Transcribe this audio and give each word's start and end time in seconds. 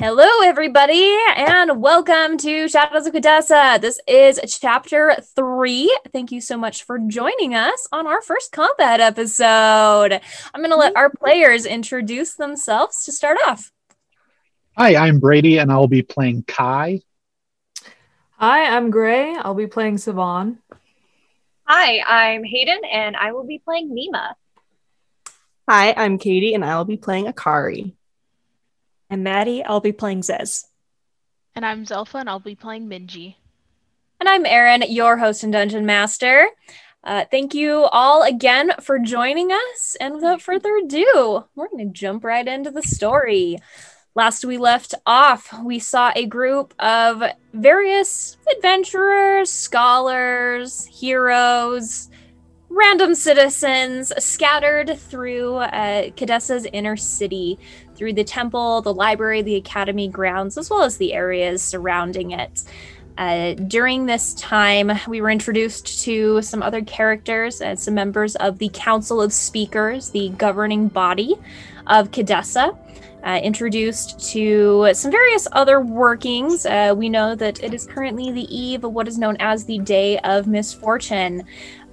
Hello, 0.00 0.28
everybody, 0.44 1.12
and 1.34 1.82
welcome 1.82 2.38
to 2.38 2.68
Shadows 2.68 3.08
of 3.08 3.14
Khadesa. 3.14 3.80
This 3.80 3.98
is 4.06 4.38
chapter 4.60 5.16
three. 5.34 5.92
Thank 6.12 6.30
you 6.30 6.40
so 6.40 6.56
much 6.56 6.84
for 6.84 7.00
joining 7.00 7.56
us 7.56 7.88
on 7.90 8.06
our 8.06 8.22
first 8.22 8.52
combat 8.52 9.00
episode. 9.00 10.20
I'm 10.54 10.60
going 10.60 10.70
to 10.70 10.76
let 10.76 10.96
our 10.96 11.10
players 11.10 11.66
introduce 11.66 12.34
themselves 12.34 13.06
to 13.06 13.12
start 13.12 13.38
off. 13.44 13.72
Hi, 14.76 14.94
I'm 14.94 15.18
Brady, 15.18 15.58
and 15.58 15.72
I'll 15.72 15.88
be 15.88 16.02
playing 16.02 16.44
Kai. 16.44 17.00
Hi, 18.36 18.76
I'm 18.76 18.92
Gray. 18.92 19.34
I'll 19.34 19.54
be 19.54 19.66
playing 19.66 19.98
Savon. 19.98 20.58
Hi, 21.64 21.98
I'm 22.06 22.44
Hayden, 22.44 22.82
and 22.84 23.16
I 23.16 23.32
will 23.32 23.44
be 23.44 23.58
playing 23.58 23.90
Nima. 23.90 24.34
Hi, 25.68 25.92
I'm 25.92 26.18
Katie, 26.18 26.54
and 26.54 26.64
I'll 26.64 26.84
be 26.84 26.98
playing 26.98 27.26
Akari. 27.26 27.94
I'm 29.10 29.22
Maddie. 29.22 29.64
I'll 29.64 29.80
be 29.80 29.92
playing 29.92 30.20
Zez. 30.20 30.66
And 31.54 31.64
I'm 31.64 31.86
Zelfa, 31.86 32.20
and 32.20 32.28
I'll 32.28 32.40
be 32.40 32.54
playing 32.54 32.88
Minji. 32.88 33.36
And 34.20 34.28
I'm 34.28 34.44
Erin, 34.44 34.84
your 34.86 35.16
host 35.16 35.42
and 35.42 35.52
dungeon 35.52 35.86
master. 35.86 36.48
Uh, 37.02 37.24
thank 37.30 37.54
you 37.54 37.84
all 37.84 38.22
again 38.22 38.72
for 38.82 38.98
joining 38.98 39.50
us. 39.50 39.96
And 39.98 40.14
without 40.14 40.42
further 40.42 40.76
ado, 40.76 41.44
we're 41.54 41.68
going 41.68 41.86
to 41.86 41.92
jump 41.92 42.22
right 42.22 42.46
into 42.46 42.70
the 42.70 42.82
story. 42.82 43.56
Last 44.14 44.44
we 44.44 44.58
left 44.58 44.94
off, 45.06 45.54
we 45.64 45.78
saw 45.78 46.12
a 46.14 46.26
group 46.26 46.74
of 46.78 47.22
various 47.54 48.36
adventurers, 48.54 49.50
scholars, 49.50 50.84
heroes, 50.84 52.10
random 52.68 53.14
citizens 53.14 54.12
scattered 54.22 54.98
through 54.98 55.56
uh, 55.56 56.10
Khadesa's 56.10 56.66
inner 56.72 56.96
city, 56.96 57.58
through 57.98 58.12
the 58.12 58.24
temple, 58.24 58.80
the 58.80 58.94
library, 58.94 59.42
the 59.42 59.56
academy 59.56 60.08
grounds, 60.08 60.56
as 60.56 60.70
well 60.70 60.82
as 60.82 60.96
the 60.96 61.12
areas 61.12 61.62
surrounding 61.62 62.30
it. 62.30 62.62
Uh, 63.18 63.54
during 63.54 64.06
this 64.06 64.32
time, 64.34 64.92
we 65.08 65.20
were 65.20 65.28
introduced 65.28 66.04
to 66.04 66.40
some 66.40 66.62
other 66.62 66.80
characters 66.82 67.60
and 67.60 67.78
some 67.78 67.94
members 67.94 68.36
of 68.36 68.58
the 68.58 68.70
Council 68.72 69.20
of 69.20 69.32
Speakers, 69.32 70.10
the 70.10 70.28
governing 70.30 70.86
body 70.86 71.34
of 71.88 72.12
Khadesa 72.12 72.78
uh, 73.24 73.40
introduced 73.42 74.18
to 74.30 74.88
some 74.92 75.10
various 75.10 75.48
other 75.52 75.80
workings. 75.80 76.64
Uh, 76.64 76.94
we 76.96 77.08
know 77.08 77.34
that 77.34 77.62
it 77.62 77.74
is 77.74 77.86
currently 77.86 78.30
the 78.30 78.56
eve 78.56 78.84
of 78.84 78.92
what 78.92 79.08
is 79.08 79.18
known 79.18 79.36
as 79.40 79.64
the 79.64 79.78
Day 79.78 80.18
of 80.20 80.46
Misfortune. 80.46 81.42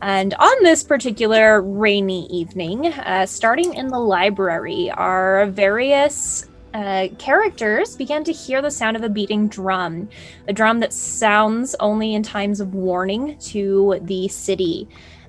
And 0.02 0.34
on 0.36 0.64
this 0.64 0.84
particular 0.84 1.62
rainy 1.62 2.28
evening, 2.28 2.88
uh, 2.88 3.26
starting 3.26 3.74
in 3.74 3.88
the 3.88 4.00
library, 4.00 4.92
our 4.92 5.48
various 5.48 6.48
uh, 6.74 7.08
characters 7.18 7.96
began 7.96 8.23
to 8.26 8.34
hear 8.34 8.62
the 8.62 8.70
sound 8.70 8.98
of 8.98 9.04
a 9.04 9.10
beating 9.10 9.48
drum, 9.48 10.10
a 10.48 10.54
drum 10.54 10.80
that 10.82 10.92
sounds 10.92 11.76
only 11.80 12.14
in 12.14 12.23
times 12.23 12.60
of 12.60 12.73
warning 12.73 13.38
to 13.38 14.00
the 14.04 14.28
city. 14.28 14.88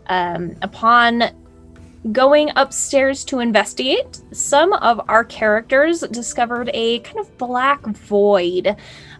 Um, 0.08 0.56
upon 0.62 1.30
Going 2.12 2.50
upstairs 2.54 3.24
to 3.24 3.40
investigate, 3.40 4.20
some 4.30 4.72
of 4.74 5.00
our 5.08 5.24
characters 5.24 6.02
discovered 6.02 6.70
a 6.72 7.00
kind 7.00 7.18
of 7.18 7.36
black 7.36 7.84
void 7.84 8.76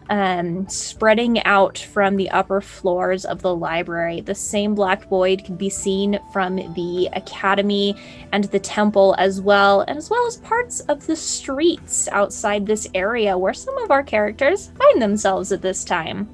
um, 0.09 0.69
spreading 0.69 1.43
out 1.45 1.79
from 1.79 2.17
the 2.17 2.31
upper 2.31 2.61
floors 2.61 3.25
of 3.25 3.43
the 3.43 3.55
library. 3.55 4.21
The 4.21 4.35
same 4.35 4.75
black 4.75 5.09
void 5.09 5.45
could 5.45 5.59
be 5.59 5.71
seen 5.71 6.19
from 6.33 6.57
the 6.75 7.09
academy 7.13 7.97
and 8.33 8.45
the 8.45 8.61
temple 8.61 9.15
as 9.19 9.41
well, 9.41 9.83
and 9.83 9.99
as 9.99 10.11
well 10.11 10.27
as 10.27 10.37
parts 10.39 10.81
of 10.81 11.07
the 11.07 11.17
streets 11.17 12.09
outside 12.09 12.67
this 12.67 12.89
area 12.95 13.37
where 13.37 13.55
some 13.55 13.77
of 13.79 13.91
our 13.91 14.03
characters 14.03 14.71
find 14.79 15.03
themselves 15.03 15.53
at 15.53 15.63
this 15.63 15.85
time. 15.85 16.29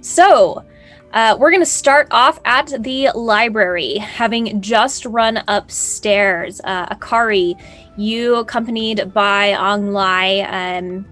So, 0.00 0.64
uh, 1.12 1.36
we're 1.38 1.50
going 1.50 1.62
to 1.62 1.66
start 1.66 2.06
off 2.12 2.38
at 2.44 2.72
the 2.82 3.10
library, 3.14 3.96
having 3.96 4.60
just 4.60 5.04
run 5.04 5.42
upstairs. 5.48 6.60
Uh, 6.62 6.86
Akari, 6.94 7.60
you 7.96 8.36
accompanied 8.36 9.12
by 9.12 9.54
Ong 9.54 9.92
Lai, 9.92 10.40
um, 10.42 11.04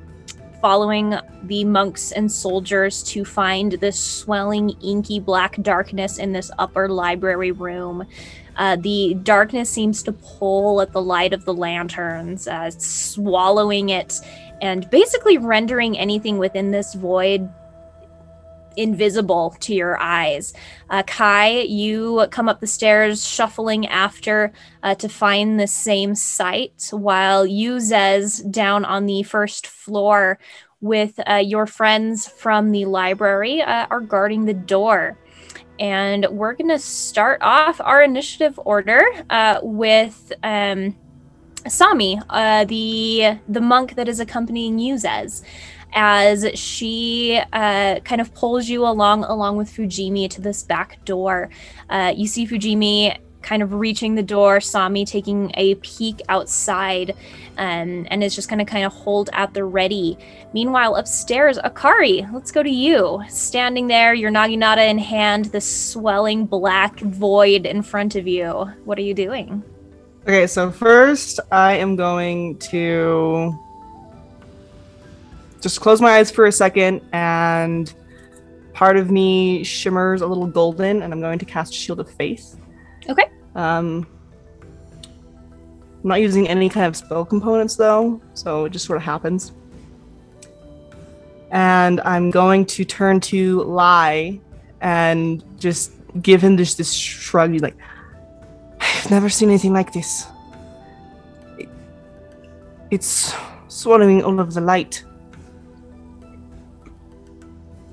following 0.60 1.14
the 1.44 1.64
monks 1.64 2.12
and 2.12 2.30
soldiers 2.30 3.02
to 3.04 3.24
find 3.24 3.72
this 3.72 3.98
swelling, 3.98 4.70
inky 4.82 5.20
black 5.20 5.60
darkness 5.62 6.18
in 6.18 6.32
this 6.32 6.50
upper 6.58 6.88
library 6.88 7.52
room. 7.52 8.04
Uh, 8.56 8.76
the 8.76 9.14
darkness 9.22 9.70
seems 9.70 10.02
to 10.02 10.12
pull 10.12 10.80
at 10.80 10.92
the 10.92 11.00
light 11.00 11.32
of 11.32 11.44
the 11.44 11.54
lanterns, 11.54 12.48
uh, 12.48 12.70
swallowing 12.70 13.90
it 13.90 14.20
and 14.60 14.90
basically 14.90 15.38
rendering 15.38 15.96
anything 15.96 16.38
within 16.38 16.72
this 16.72 16.94
void 16.94 17.48
invisible 18.78 19.56
to 19.60 19.74
your 19.74 20.00
eyes. 20.00 20.54
Uh, 20.88 21.02
Kai, 21.02 21.60
you 21.62 22.26
come 22.30 22.48
up 22.48 22.60
the 22.60 22.66
stairs, 22.66 23.26
shuffling 23.26 23.86
after 23.86 24.52
uh, 24.82 24.94
to 24.94 25.08
find 25.08 25.58
the 25.58 25.66
same 25.66 26.14
sight, 26.14 26.88
while 26.92 27.44
you, 27.44 27.76
Zez, 27.76 28.48
down 28.50 28.84
on 28.84 29.06
the 29.06 29.22
first 29.24 29.66
floor 29.66 30.38
with 30.80 31.18
uh, 31.28 31.34
your 31.34 31.66
friends 31.66 32.28
from 32.28 32.70
the 32.70 32.84
library, 32.84 33.60
uh, 33.60 33.86
are 33.90 34.00
guarding 34.00 34.44
the 34.44 34.54
door. 34.54 35.18
And 35.80 36.26
we're 36.30 36.54
going 36.54 36.70
to 36.70 36.78
start 36.78 37.42
off 37.42 37.80
our 37.80 38.02
initiative 38.02 38.58
order 38.64 39.02
uh, 39.28 39.60
with. 39.62 40.32
Um, 40.42 40.96
Sami, 41.66 42.18
uh, 42.30 42.64
the 42.64 43.40
the 43.48 43.60
monk 43.60 43.96
that 43.96 44.08
is 44.08 44.20
accompanying 44.20 44.78
you, 44.78 44.94
Zez 44.94 45.42
as 45.92 46.46
she 46.54 47.40
uh, 47.52 48.00
kind 48.00 48.20
of 48.20 48.34
pulls 48.34 48.68
you 48.68 48.86
along 48.86 49.24
along 49.24 49.56
with 49.56 49.70
Fujimi 49.70 50.28
to 50.30 50.40
this 50.40 50.62
back 50.62 51.04
door. 51.04 51.50
Uh, 51.88 52.12
you 52.16 52.26
see 52.26 52.46
Fujimi 52.46 53.18
kind 53.42 53.62
of 53.62 53.72
reaching 53.72 54.14
the 54.14 54.22
door, 54.22 54.60
Sami 54.60 55.04
taking 55.04 55.50
a 55.54 55.76
peek 55.76 56.20
outside, 56.28 57.16
um, 57.56 58.06
and 58.10 58.22
is 58.22 58.34
just 58.34 58.48
going 58.48 58.58
to 58.58 58.64
kind 58.64 58.84
of 58.84 58.92
hold 58.92 59.30
at 59.32 59.54
the 59.54 59.64
ready. 59.64 60.18
Meanwhile, 60.52 60.96
upstairs, 60.96 61.58
Akari, 61.58 62.30
let's 62.32 62.50
go 62.50 62.62
to 62.62 62.70
you. 62.70 63.22
Standing 63.28 63.86
there, 63.86 64.12
your 64.12 64.30
naginata 64.30 64.88
in 64.88 64.98
hand, 64.98 65.46
the 65.46 65.60
swelling 65.60 66.46
black 66.46 66.98
void 67.00 67.64
in 67.64 67.82
front 67.82 68.16
of 68.16 68.26
you. 68.26 68.50
What 68.84 68.98
are 68.98 69.02
you 69.02 69.14
doing? 69.14 69.62
Okay, 70.24 70.46
so 70.46 70.70
first 70.70 71.40
I 71.50 71.74
am 71.74 71.96
going 71.96 72.58
to 72.58 73.58
just 75.60 75.80
close 75.80 76.00
my 76.00 76.18
eyes 76.18 76.30
for 76.30 76.46
a 76.46 76.52
second 76.52 77.00
and 77.12 77.94
part 78.72 78.96
of 78.96 79.10
me 79.10 79.64
shimmers 79.64 80.20
a 80.20 80.26
little 80.26 80.46
golden 80.46 81.02
and 81.02 81.12
I'm 81.12 81.20
going 81.20 81.38
to 81.38 81.44
cast 81.44 81.72
Shield 81.74 82.00
of 82.00 82.10
Faith. 82.10 82.56
Okay. 83.08 83.30
Um 83.54 84.06
I'm 86.02 86.08
not 86.08 86.20
using 86.20 86.48
any 86.48 86.68
kind 86.68 86.86
of 86.86 86.96
spell 86.96 87.24
components 87.24 87.74
though, 87.74 88.20
so 88.34 88.66
it 88.66 88.70
just 88.70 88.84
sort 88.84 88.98
of 88.98 89.02
happens. 89.02 89.52
And 91.50 92.00
I'm 92.02 92.30
going 92.30 92.66
to 92.66 92.84
turn 92.84 93.20
to 93.20 93.62
Lai 93.64 94.38
and 94.80 95.42
just 95.58 95.92
give 96.22 96.40
him 96.40 96.56
this 96.56 96.74
this 96.74 96.92
shrug. 96.92 97.52
He's 97.52 97.62
like, 97.62 97.76
I've 98.80 99.10
never 99.10 99.28
seen 99.28 99.48
anything 99.48 99.72
like 99.72 99.92
this. 99.92 100.26
It, 101.58 101.68
it's 102.90 103.34
swallowing 103.66 104.22
all 104.22 104.38
of 104.38 104.54
the 104.54 104.60
light. 104.60 105.04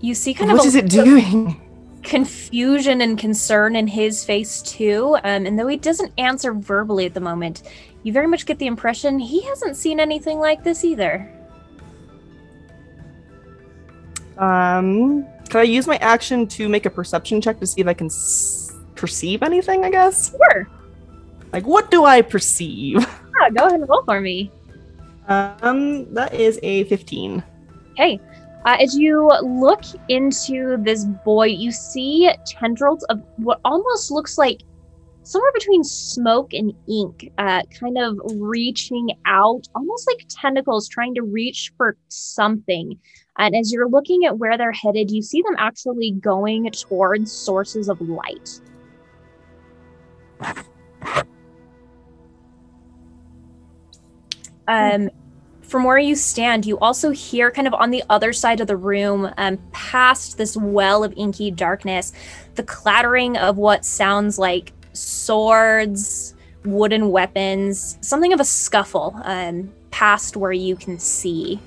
You 0.01 0.13
see 0.13 0.33
kind 0.33 0.51
What 0.51 0.59
of 0.59 0.65
a 0.65 0.67
is 0.67 0.75
it 0.75 0.89
doing? 0.89 1.61
confusion 2.03 3.01
and 3.01 3.17
concern 3.17 3.75
in 3.75 3.87
his 3.87 4.23
face 4.23 4.61
too. 4.61 5.17
Um, 5.23 5.45
and 5.47 5.57
though 5.57 5.65
he 5.67 5.77
doesn't 5.77 6.11
answer 6.19 6.53
verbally 6.53 7.05
at 7.07 7.13
the 7.15 7.19
moment, 7.19 7.63
you 8.03 8.13
very 8.13 8.27
much 8.27 8.45
get 8.45 8.59
the 8.59 8.67
impression 8.67 9.17
he 9.17 9.41
hasn't 9.43 9.75
seen 9.75 9.99
anything 9.99 10.37
like 10.39 10.63
this 10.63 10.83
either. 10.83 11.31
Um, 14.37 15.25
can 15.49 15.61
I 15.61 15.63
use 15.63 15.87
my 15.87 15.97
action 15.97 16.45
to 16.47 16.67
make 16.67 16.85
a 16.85 16.89
perception 16.89 17.41
check 17.41 17.59
to 17.59 17.67
see 17.67 17.81
if 17.81 17.87
I 17.87 17.93
can 17.93 18.07
s- 18.07 18.73
perceive 18.95 19.43
anything? 19.43 19.85
I 19.85 19.89
guess. 19.89 20.31
Sure. 20.51 20.67
Like, 21.53 21.65
what 21.65 21.89
do 21.89 22.03
I 22.05 22.21
perceive? 22.21 22.97
Yeah, 22.99 23.49
go 23.55 23.65
ahead 23.67 23.79
and 23.79 23.89
roll 23.89 24.03
for 24.03 24.19
me. 24.19 24.51
Um, 25.27 26.13
that 26.13 26.33
is 26.33 26.59
a 26.63 26.83
fifteen. 26.85 27.43
Hey, 27.95 28.19
uh, 28.65 28.77
as 28.79 28.95
you 28.95 29.31
look 29.43 29.83
into 30.09 30.77
this 30.83 31.05
boy, 31.05 31.45
you 31.45 31.71
see 31.71 32.31
tendrils 32.47 33.03
of 33.05 33.21
what 33.37 33.59
almost 33.63 34.11
looks 34.11 34.37
like 34.37 34.61
somewhere 35.25 35.51
between 35.53 35.83
smoke 35.83 36.53
and 36.53 36.73
ink, 36.87 37.31
uh, 37.37 37.61
kind 37.79 37.97
of 37.97 38.17
reaching 38.37 39.09
out, 39.25 39.67
almost 39.75 40.07
like 40.07 40.25
tentacles 40.29 40.87
trying 40.87 41.15
to 41.15 41.23
reach 41.23 41.73
for 41.77 41.97
something. 42.09 42.97
And 43.37 43.55
as 43.55 43.71
you're 43.71 43.89
looking 43.89 44.25
at 44.25 44.37
where 44.37 44.57
they're 44.57 44.71
headed, 44.71 45.11
you 45.11 45.21
see 45.21 45.41
them 45.41 45.55
actually 45.57 46.11
going 46.11 46.69
towards 46.71 47.31
sources 47.31 47.89
of 47.89 47.99
light. 48.01 48.61
Um, 54.67 55.09
from 55.67 55.83
where 55.83 55.97
you 55.97 56.15
stand, 56.15 56.65
you 56.65 56.77
also 56.79 57.11
hear 57.11 57.49
kind 57.51 57.67
of 57.67 57.73
on 57.73 57.91
the 57.91 58.03
other 58.09 58.31
side 58.33 58.61
of 58.61 58.67
the 58.67 58.77
room, 58.77 59.31
um, 59.37 59.57
past 59.71 60.37
this 60.37 60.55
well 60.55 61.03
of 61.03 61.13
inky 61.17 61.51
darkness, 61.51 62.13
the 62.55 62.63
clattering 62.63 63.35
of 63.37 63.57
what 63.57 63.83
sounds 63.83 64.37
like 64.37 64.71
swords, 64.93 66.35
wooden 66.63 67.11
weapons, 67.11 67.97
something 68.01 68.31
of 68.31 68.39
a 68.39 68.45
scuffle 68.45 69.19
um, 69.23 69.71
past 69.91 70.37
where 70.37 70.51
you 70.51 70.75
can 70.75 70.99
see. 70.99 71.59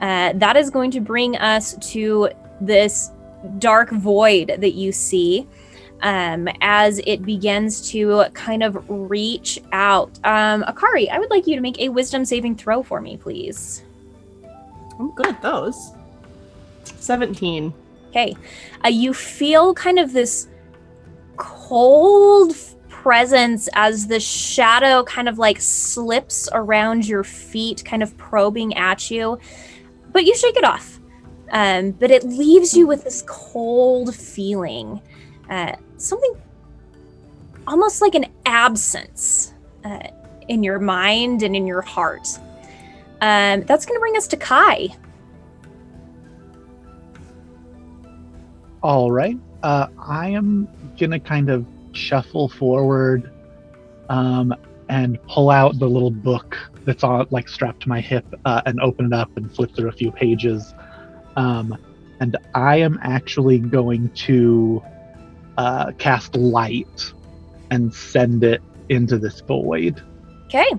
Uh, 0.00 0.32
that 0.34 0.56
is 0.56 0.70
going 0.70 0.90
to 0.90 1.00
bring 1.00 1.36
us 1.36 1.76
to 1.92 2.28
this 2.60 3.10
dark 3.58 3.90
void 3.90 4.54
that 4.58 4.72
you 4.72 4.92
see 4.92 5.46
um, 6.02 6.48
as 6.60 7.00
it 7.06 7.22
begins 7.22 7.90
to 7.90 8.24
kind 8.34 8.62
of 8.62 8.84
reach 8.88 9.58
out. 9.72 10.18
Um, 10.24 10.62
Akari, 10.64 11.08
I 11.10 11.18
would 11.18 11.30
like 11.30 11.46
you 11.46 11.54
to 11.54 11.60
make 11.60 11.80
a 11.80 11.88
wisdom 11.88 12.24
saving 12.24 12.56
throw 12.56 12.82
for 12.82 13.00
me, 13.00 13.16
please. 13.16 13.82
I'm 14.98 15.10
good 15.14 15.26
at 15.26 15.42
those. 15.42 15.92
17. 16.84 17.72
Okay. 18.08 18.34
Uh, 18.84 18.88
you 18.88 19.12
feel 19.12 19.74
kind 19.74 19.98
of 19.98 20.12
this 20.12 20.48
cold 21.36 22.56
presence 22.88 23.68
as 23.74 24.06
the 24.06 24.18
shadow 24.18 25.04
kind 25.04 25.28
of 25.28 25.38
like 25.38 25.60
slips 25.60 26.48
around 26.52 27.06
your 27.06 27.22
feet, 27.22 27.84
kind 27.84 28.02
of 28.02 28.16
probing 28.16 28.76
at 28.76 29.10
you. 29.10 29.38
But 30.12 30.24
you 30.24 30.36
shake 30.36 30.56
it 30.56 30.64
off. 30.64 30.98
Um, 31.52 31.92
but 31.92 32.10
it 32.10 32.24
leaves 32.24 32.76
you 32.76 32.86
with 32.86 33.04
this 33.04 33.22
cold 33.26 34.14
feeling. 34.14 35.00
Uh, 35.48 35.76
something 35.98 36.34
almost 37.66 38.00
like 38.00 38.14
an 38.14 38.26
absence 38.44 39.52
uh, 39.84 40.08
in 40.48 40.62
your 40.62 40.78
mind 40.78 41.42
and 41.42 41.56
in 41.56 41.66
your 41.66 41.82
heart. 41.82 42.28
Um, 43.20 43.62
that's 43.62 43.86
going 43.86 43.96
to 43.96 44.00
bring 44.00 44.16
us 44.16 44.28
to 44.28 44.36
Kai. 44.36 44.88
All 48.82 49.10
right. 49.10 49.36
Uh, 49.62 49.88
I 49.98 50.28
am 50.28 50.68
gonna 50.96 51.18
kind 51.18 51.50
of 51.50 51.66
shuffle 51.90 52.48
forward, 52.48 53.32
um, 54.08 54.54
and 54.88 55.20
pull 55.26 55.50
out 55.50 55.78
the 55.80 55.88
little 55.88 56.12
book 56.12 56.56
that's 56.84 57.02
on 57.02 57.26
like 57.30 57.48
strapped 57.48 57.82
to 57.82 57.88
my 57.88 58.00
hip, 58.00 58.24
uh, 58.44 58.62
and 58.64 58.80
open 58.80 59.06
it 59.06 59.12
up 59.12 59.36
and 59.36 59.52
flip 59.52 59.74
through 59.74 59.88
a 59.88 59.92
few 59.92 60.12
pages. 60.12 60.72
Um, 61.34 61.76
and 62.20 62.36
I 62.54 62.76
am 62.76 63.00
actually 63.02 63.58
going 63.58 64.08
to 64.10 64.80
uh, 65.56 65.92
cast 65.98 66.36
light 66.36 67.12
and 67.70 67.92
send 67.94 68.44
it 68.44 68.62
into 68.88 69.18
this 69.18 69.40
void. 69.40 70.02
Okay. 70.46 70.70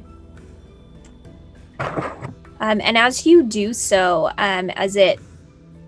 Um, 2.59 2.81
and 2.81 2.97
as 2.97 3.25
you 3.25 3.43
do 3.43 3.73
so, 3.73 4.31
um, 4.37 4.69
as 4.71 4.95
it, 4.95 5.19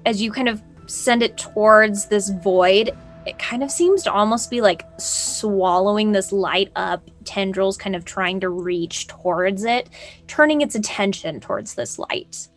as 0.05 0.21
you 0.21 0.31
kind 0.31 0.49
of 0.49 0.61
send 0.87 1.23
it 1.23 1.37
towards 1.37 2.07
this 2.07 2.29
void, 2.29 2.91
it 3.25 3.37
kind 3.39 3.63
of 3.63 3.71
seems 3.71 4.03
to 4.03 4.11
almost 4.11 4.49
be 4.49 4.61
like 4.61 4.83
swallowing 4.97 6.11
this 6.11 6.31
light 6.31 6.71
up, 6.75 7.07
tendrils 7.25 7.77
kind 7.77 7.95
of 7.95 8.05
trying 8.05 8.39
to 8.39 8.49
reach 8.49 9.07
towards 9.07 9.63
it, 9.65 9.89
turning 10.27 10.61
its 10.61 10.75
attention 10.75 11.39
towards 11.39 11.75
this 11.75 11.99
light. 11.99 12.47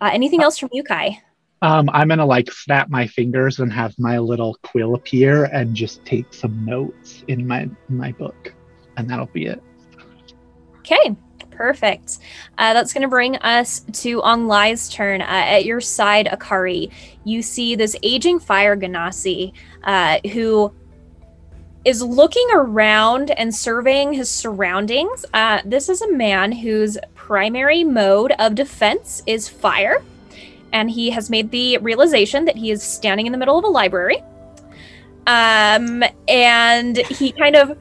Uh, 0.00 0.10
anything 0.12 0.42
else 0.42 0.58
from 0.58 0.70
you, 0.72 0.82
Kai? 0.82 1.20
Um, 1.62 1.90
I'm 1.92 2.08
gonna 2.08 2.24
like 2.24 2.50
snap 2.50 2.88
my 2.88 3.06
fingers 3.06 3.60
and 3.60 3.72
have 3.72 3.98
my 3.98 4.18
little 4.18 4.56
quill 4.62 4.94
appear 4.94 5.44
and 5.44 5.74
just 5.74 6.04
take 6.04 6.32
some 6.32 6.64
notes 6.64 7.24
in 7.28 7.46
my 7.46 7.68
my 7.88 8.12
book, 8.12 8.54
and 8.96 9.08
that'll 9.08 9.26
be 9.26 9.46
it. 9.46 9.62
Okay, 10.78 11.14
perfect. 11.50 12.18
Uh, 12.56 12.72
that's 12.72 12.94
to 12.94 13.08
bring 13.08 13.36
us 13.36 13.80
to 13.92 14.22
Onglai's 14.22 14.88
turn. 14.88 15.20
Uh, 15.20 15.26
at 15.26 15.66
your 15.66 15.80
side, 15.80 16.26
Akari, 16.26 16.90
you 17.24 17.42
see 17.42 17.74
this 17.74 17.94
aging 18.02 18.40
fire 18.40 18.76
genasi 18.76 19.52
uh, 19.84 20.18
who 20.32 20.72
is 21.84 22.02
looking 22.02 22.46
around 22.52 23.30
and 23.32 23.54
surveying 23.54 24.12
his 24.12 24.30
surroundings. 24.30 25.24
Uh, 25.32 25.60
this 25.64 25.88
is 25.88 26.02
a 26.02 26.12
man 26.12 26.52
whose 26.52 26.98
primary 27.14 27.84
mode 27.84 28.32
of 28.38 28.54
defense 28.54 29.22
is 29.26 29.48
fire, 29.48 30.02
and 30.72 30.90
he 30.90 31.10
has 31.10 31.30
made 31.30 31.50
the 31.50 31.78
realization 31.78 32.44
that 32.44 32.56
he 32.56 32.70
is 32.70 32.82
standing 32.82 33.26
in 33.26 33.32
the 33.32 33.38
middle 33.38 33.58
of 33.58 33.64
a 33.64 33.68
library. 33.68 34.22
Um, 35.26 36.02
and 36.28 36.96
he 36.96 37.32
kind 37.32 37.56
of 37.56 37.76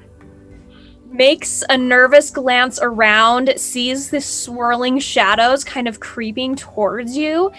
makes 1.11 1.63
a 1.69 1.77
nervous 1.77 2.29
glance 2.29 2.79
around, 2.81 3.53
sees 3.57 4.09
the 4.09 4.21
swirling 4.21 4.99
shadows 4.99 5.63
kind 5.63 5.87
of 5.87 5.99
creeping 5.99 6.55
towards 6.55 7.17
you, 7.17 7.51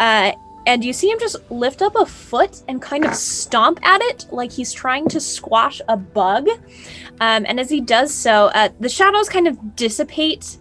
uh, 0.00 0.32
and 0.66 0.84
you 0.84 0.92
see 0.92 1.08
him 1.08 1.18
just 1.20 1.36
lift 1.48 1.80
up 1.80 1.94
a 1.94 2.04
foot 2.04 2.62
and 2.66 2.82
kind 2.82 3.04
of 3.04 3.14
stomp 3.14 3.78
at 3.86 4.00
it 4.02 4.26
like 4.32 4.50
he's 4.50 4.72
trying 4.72 5.08
to 5.08 5.20
squash 5.20 5.80
a 5.88 5.96
bug. 5.96 6.48
Um, 7.20 7.46
and 7.46 7.60
as 7.60 7.70
he 7.70 7.80
does 7.80 8.12
so, 8.12 8.46
uh, 8.46 8.70
the 8.80 8.88
shadows 8.88 9.28
kind 9.28 9.46
of 9.46 9.76
dissipate 9.76 10.58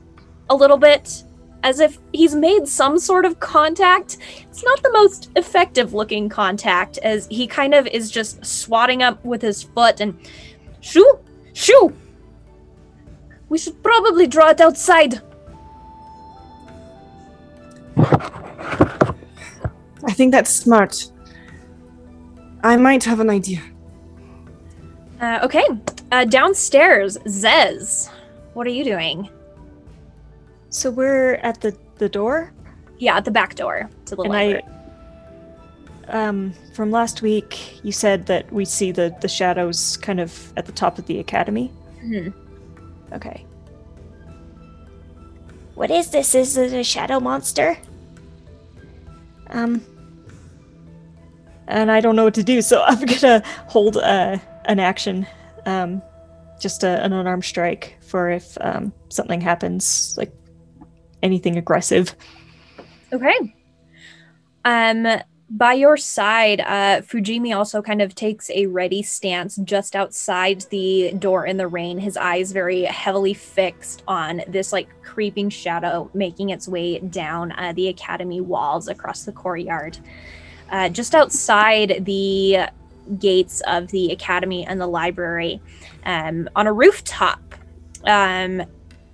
a 0.49 0.55
little 0.55 0.77
bit. 0.77 1.23
As 1.65 1.81
if 1.81 1.99
he's 2.13 2.33
made 2.33 2.67
some 2.67 2.97
sort 2.97 3.25
of 3.25 3.41
contact. 3.41 4.17
It's 4.49 4.63
not 4.63 4.81
the 4.83 4.91
most 4.93 5.31
effective 5.35 5.93
looking 5.93 6.29
contact, 6.29 6.97
as 6.99 7.27
he 7.29 7.47
kind 7.47 7.73
of 7.73 7.87
is 7.87 8.09
just 8.09 8.45
swatting 8.45 9.03
up 9.03 9.23
with 9.25 9.41
his 9.41 9.63
foot 9.63 9.99
and 9.99 10.17
shoo, 10.79 11.19
shoo, 11.53 11.93
we 13.49 13.57
should 13.57 13.81
probably 13.83 14.27
draw 14.27 14.49
it 14.49 14.61
outside. 14.61 15.21
I 17.97 20.11
think 20.11 20.31
that's 20.31 20.49
smart. 20.49 21.11
I 22.63 22.77
might 22.77 23.03
have 23.03 23.19
an 23.19 23.29
idea. 23.29 23.61
Uh, 25.21 25.39
okay. 25.43 25.65
Uh, 26.11 26.25
downstairs, 26.25 27.17
Zez. 27.25 28.09
What 28.53 28.67
are 28.67 28.71
you 28.71 28.83
doing? 28.83 29.29
So 30.75 30.91
we're 30.91 31.35
at 31.35 31.61
the 31.61 31.73
the 31.99 32.09
door, 32.09 32.51
Yeah, 32.99 33.15
at 33.15 33.23
the 33.23 33.31
back 33.31 33.55
door 33.55 33.89
to 34.07 34.15
the 34.15 34.23
and 34.23 34.31
library. 34.31 34.63
I. 36.09 36.27
Um, 36.27 36.53
from 36.73 36.91
last 36.91 37.21
week, 37.21 37.79
you 37.83 37.93
said 37.93 38.25
that 38.25 38.51
we 38.51 38.65
see 38.65 38.91
the 38.91 39.15
the 39.21 39.29
shadows 39.29 39.95
kind 39.97 40.19
of 40.19 40.51
at 40.57 40.65
the 40.65 40.73
top 40.73 40.99
of 40.99 41.05
the 41.05 41.19
academy. 41.19 41.71
Mhm. 42.03 42.33
Okay. 43.13 43.45
What 45.75 45.91
is 45.91 46.09
this? 46.11 46.35
Is 46.35 46.57
it 46.57 46.73
a 46.73 46.83
shadow 46.83 47.21
monster? 47.21 47.77
Um. 49.49 49.81
And 51.67 51.89
I 51.89 52.01
don't 52.01 52.17
know 52.17 52.25
what 52.25 52.35
to 52.35 52.43
do, 52.43 52.61
so 52.61 52.83
I'm 52.89 53.05
gonna 53.05 53.41
hold 53.67 53.95
uh, 53.95 54.37
an 54.65 54.79
action, 54.79 55.25
um, 55.65 56.01
just 56.59 56.83
a, 56.83 57.01
an 57.01 57.13
unarmed 57.13 57.45
strike 57.45 57.95
for 58.01 58.29
if 58.29 58.57
um, 58.59 58.91
something 59.09 59.39
happens, 59.41 60.15
like 60.17 60.31
anything 61.25 61.57
aggressive. 61.57 62.15
Okay. 63.11 63.55
Um, 64.63 65.07
by 65.49 65.73
your 65.73 65.95
side, 65.95 66.59
uh, 66.61 67.01
Fujimi 67.01 67.55
also 67.55 67.81
kind 67.81 68.01
of 68.01 68.15
takes 68.15 68.49
a 68.49 68.65
ready 68.65 69.03
stance 69.03 69.57
just 69.57 69.95
outside 69.95 70.61
the 70.71 71.13
door 71.19 71.45
in 71.45 71.57
the 71.57 71.67
rain, 71.67 71.99
his 71.99 72.17
eyes 72.17 72.51
very 72.51 72.83
heavily 72.83 73.33
fixed 73.33 74.03
on 74.07 74.41
this 74.47 74.73
like 74.73 74.89
creeping 75.03 75.49
shadow 75.49 76.09
making 76.13 76.49
its 76.49 76.67
way 76.67 76.99
down 76.99 77.51
uh, 77.53 77.73
the 77.73 77.89
academy 77.89 78.41
walls 78.41 78.87
across 78.87 79.23
the 79.23 79.31
courtyard. 79.31 79.99
Uh, 80.71 80.89
just 80.89 81.13
outside 81.13 82.03
the 82.05 82.57
gates 83.19 83.61
of 83.67 83.87
the 83.89 84.11
academy 84.11 84.65
and 84.65 84.81
the 84.81 84.87
library, 84.87 85.61
um, 86.05 86.49
on 86.55 86.65
a 86.65 86.73
rooftop, 86.73 87.39
um, 88.05 88.63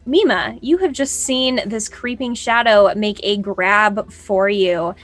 Mima, 0.05 0.57
you 0.61 0.77
have 0.79 0.93
just 0.93 1.23
seen 1.23 1.61
this 1.65 1.87
creeping 1.87 2.33
shadow 2.33 2.91
make 2.95 3.19
a 3.23 3.37
grab 3.37 4.11
for 4.11 4.49
you. 4.49 4.95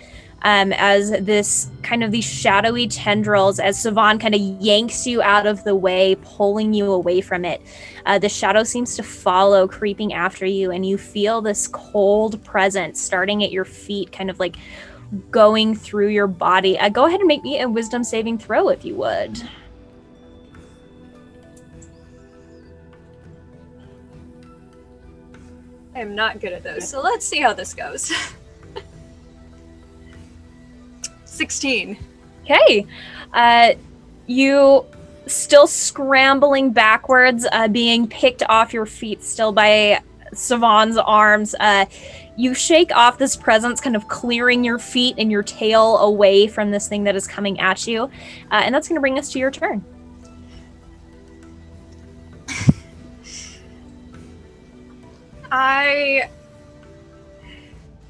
Um, 0.43 0.71
as 0.73 1.09
this 1.09 1.67
kind 1.81 2.03
of 2.03 2.11
these 2.11 2.23
shadowy 2.23 2.87
tendrils, 2.87 3.59
as 3.59 3.81
Savon 3.81 4.19
kind 4.19 4.35
of 4.35 4.39
yanks 4.39 5.07
you 5.07 5.19
out 5.19 5.47
of 5.47 5.63
the 5.63 5.75
way, 5.75 6.15
pulling 6.21 6.75
you 6.75 6.91
away 6.91 7.21
from 7.21 7.43
it. 7.43 7.59
Uh, 8.05 8.19
the 8.19 8.29
shadow 8.29 8.63
seems 8.63 8.95
to 8.97 9.03
follow, 9.03 9.67
creeping 9.67 10.13
after 10.13 10.45
you, 10.45 10.69
and 10.69 10.85
you 10.85 10.95
feel 10.95 11.41
this 11.41 11.67
cold 11.67 12.41
presence 12.43 13.01
starting 13.01 13.43
at 13.43 13.51
your 13.51 13.65
feet, 13.65 14.11
kind 14.11 14.29
of 14.29 14.39
like 14.39 14.57
going 15.31 15.75
through 15.75 16.09
your 16.09 16.27
body. 16.27 16.77
Uh, 16.77 16.89
go 16.89 17.07
ahead 17.07 17.19
and 17.19 17.27
make 17.27 17.43
me 17.43 17.59
a 17.59 17.67
wisdom 17.67 18.03
saving 18.03 18.37
throw 18.37 18.69
if 18.69 18.85
you 18.85 18.93
would. 18.93 19.41
I'm 25.97 26.13
not 26.13 26.39
good 26.39 26.53
at 26.53 26.63
those, 26.63 26.87
so 26.87 27.01
let's 27.01 27.27
see 27.27 27.41
how 27.41 27.53
this 27.53 27.73
goes. 27.73 28.11
16. 31.25 31.97
Okay. 32.43 32.85
Uh, 33.33 33.73
you 34.27 34.85
still 35.25 35.65
scrambling 35.65 36.71
backwards, 36.71 37.47
uh, 37.51 37.67
being 37.67 38.07
picked 38.07 38.43
off 38.47 38.73
your 38.73 38.85
feet 38.85 39.23
still 39.23 39.51
by 39.51 40.01
Savon's 40.33 40.97
arms. 40.97 41.55
Uh, 41.59 41.85
you 42.35 42.53
shake 42.53 42.95
off 42.95 43.17
this 43.17 43.35
presence, 43.35 43.81
kind 43.81 43.95
of 43.95 44.07
clearing 44.07 44.63
your 44.63 44.77
feet 44.77 45.15
and 45.17 45.31
your 45.31 45.41
tail 45.41 45.97
away 45.97 46.47
from 46.47 46.69
this 46.69 46.87
thing 46.87 47.05
that 47.05 47.15
is 47.15 47.27
coming 47.27 47.59
at 47.59 47.87
you. 47.87 48.03
Uh, 48.03 48.09
and 48.51 48.75
that's 48.75 48.87
going 48.87 48.95
to 48.95 49.01
bring 49.01 49.17
us 49.17 49.31
to 49.31 49.39
your 49.39 49.49
turn. 49.49 49.83
I 55.51 56.29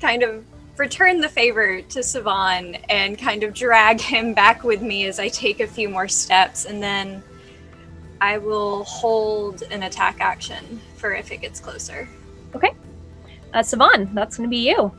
kind 0.01 0.24
of 0.24 0.44
return 0.77 1.20
the 1.22 1.29
favor 1.29 1.82
to 1.82 2.03
Savon 2.03 2.75
and 2.89 3.17
kind 3.17 3.44
of 3.44 3.53
drag 3.53 4.00
him 4.00 4.34
back 4.34 4.63
with 4.63 4.82
me 4.82 5.06
as 5.06 5.20
I 5.20 5.27
take 5.29 5.60
a 5.60 5.67
few 5.67 5.89
more 5.89 6.08
steps, 6.08 6.65
and 6.65 6.82
then 6.82 7.24
I 8.22 8.38
will 8.38 8.84
hold 8.84 9.63
an 9.63 9.84
attack 9.84 10.17
action 10.20 10.79
for 10.96 11.13
if 11.13 11.32
it 11.32 11.38
gets 11.38 11.60
closer. 11.60 12.08
Okay. 12.56 12.74
Uh, 13.53 13.63
Savon, 13.63 14.13
that's 14.13 14.38
going 14.38 14.50
to 14.50 14.51
be 14.51 14.67
you. 14.70 14.91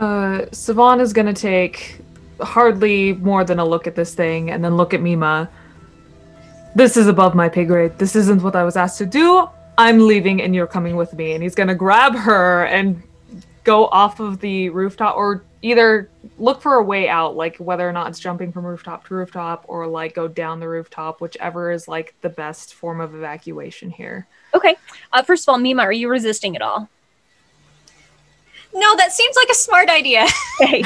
Uh, 0.00 0.46
Savon 0.50 0.98
is 0.98 1.12
gonna 1.12 1.34
take 1.34 2.00
hardly 2.40 3.12
more 3.12 3.44
than 3.44 3.58
a 3.58 3.64
look 3.64 3.86
at 3.86 3.94
this 3.94 4.14
thing 4.14 4.50
and 4.50 4.64
then 4.64 4.76
look 4.76 4.94
at 4.94 5.02
Mima. 5.02 5.48
This 6.74 6.96
is 6.96 7.06
above 7.06 7.34
my 7.34 7.50
pay 7.50 7.66
grade. 7.66 7.98
This 7.98 8.16
isn't 8.16 8.42
what 8.42 8.56
I 8.56 8.64
was 8.64 8.76
asked 8.76 8.96
to 8.98 9.06
do. 9.06 9.48
I'm 9.80 10.06
leaving 10.06 10.42
and 10.42 10.54
you're 10.54 10.66
coming 10.66 10.94
with 10.94 11.14
me. 11.14 11.32
And 11.32 11.42
he's 11.42 11.54
gonna 11.54 11.74
grab 11.74 12.14
her 12.14 12.66
and 12.66 13.02
go 13.64 13.86
off 13.86 14.20
of 14.20 14.38
the 14.40 14.68
rooftop 14.68 15.16
or 15.16 15.42
either 15.62 16.10
look 16.38 16.60
for 16.60 16.74
a 16.74 16.82
way 16.82 17.08
out, 17.08 17.34
like 17.34 17.56
whether 17.56 17.88
or 17.88 17.92
not 17.92 18.08
it's 18.08 18.18
jumping 18.18 18.52
from 18.52 18.66
rooftop 18.66 19.06
to 19.06 19.14
rooftop 19.14 19.64
or 19.68 19.86
like 19.86 20.14
go 20.14 20.28
down 20.28 20.60
the 20.60 20.68
rooftop, 20.68 21.22
whichever 21.22 21.70
is 21.70 21.88
like 21.88 22.14
the 22.20 22.28
best 22.28 22.74
form 22.74 23.00
of 23.00 23.14
evacuation 23.14 23.90
here. 23.90 24.26
Okay. 24.52 24.76
Uh, 25.14 25.22
first 25.22 25.44
of 25.44 25.52
all, 25.52 25.58
Mima, 25.58 25.80
are 25.82 25.92
you 25.92 26.10
resisting 26.10 26.56
at 26.56 26.62
all? 26.62 26.90
No, 28.74 28.96
that 28.96 29.12
seems 29.12 29.34
like 29.34 29.48
a 29.48 29.54
smart 29.54 29.88
idea. 29.88 30.26
Okay. 30.62 30.84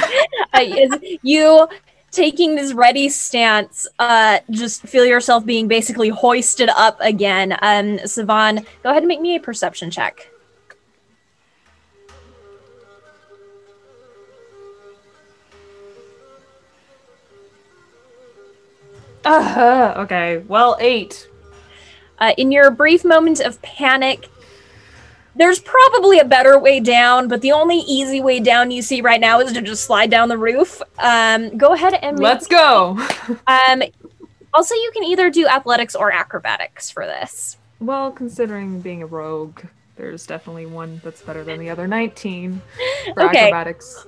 uh, 0.52 0.60
is 0.60 1.18
you 1.22 1.66
taking 2.14 2.54
this 2.54 2.72
ready 2.72 3.08
stance, 3.08 3.86
uh, 3.98 4.38
just 4.50 4.82
feel 4.82 5.04
yourself 5.04 5.44
being 5.44 5.68
basically 5.68 6.08
hoisted 6.08 6.70
up 6.70 6.96
again. 7.00 7.56
Um, 7.60 7.98
Savon, 8.06 8.64
go 8.82 8.90
ahead 8.90 9.02
and 9.02 9.08
make 9.08 9.20
me 9.20 9.36
a 9.36 9.40
perception 9.40 9.90
check. 9.90 10.30
Uh, 19.24 19.94
okay, 19.96 20.38
well, 20.48 20.76
eight. 20.80 21.28
Uh, 22.18 22.32
in 22.36 22.52
your 22.52 22.70
brief 22.70 23.04
moment 23.04 23.40
of 23.40 23.60
panic, 23.62 24.28
there's 25.36 25.58
probably 25.60 26.18
a 26.18 26.24
better 26.24 26.58
way 26.58 26.80
down, 26.80 27.28
but 27.28 27.40
the 27.40 27.52
only 27.52 27.78
easy 27.78 28.20
way 28.20 28.40
down 28.40 28.70
you 28.70 28.82
see 28.82 29.00
right 29.00 29.20
now 29.20 29.40
is 29.40 29.52
to 29.52 29.62
just 29.62 29.84
slide 29.84 30.10
down 30.10 30.28
the 30.28 30.38
roof. 30.38 30.80
Um, 30.98 31.56
go 31.56 31.72
ahead 31.72 31.94
and 31.94 32.16
make, 32.18 32.24
Let's 32.24 32.46
go. 32.46 32.96
Um, 33.46 33.82
also, 34.52 34.74
you 34.74 34.90
can 34.92 35.02
either 35.04 35.30
do 35.30 35.46
athletics 35.48 35.94
or 35.96 36.12
acrobatics 36.12 36.90
for 36.90 37.04
this. 37.06 37.56
well, 37.80 38.10
considering 38.12 38.80
being 38.80 39.02
a 39.02 39.06
rogue, 39.06 39.60
there's 39.96 40.26
definitely 40.26 40.66
one 40.66 41.00
that's 41.04 41.22
better 41.22 41.42
than 41.44 41.58
the 41.58 41.70
other. 41.70 41.86
19 41.88 42.60
for 43.14 43.22
Okay. 43.26 43.46
acrobatics. 43.48 44.06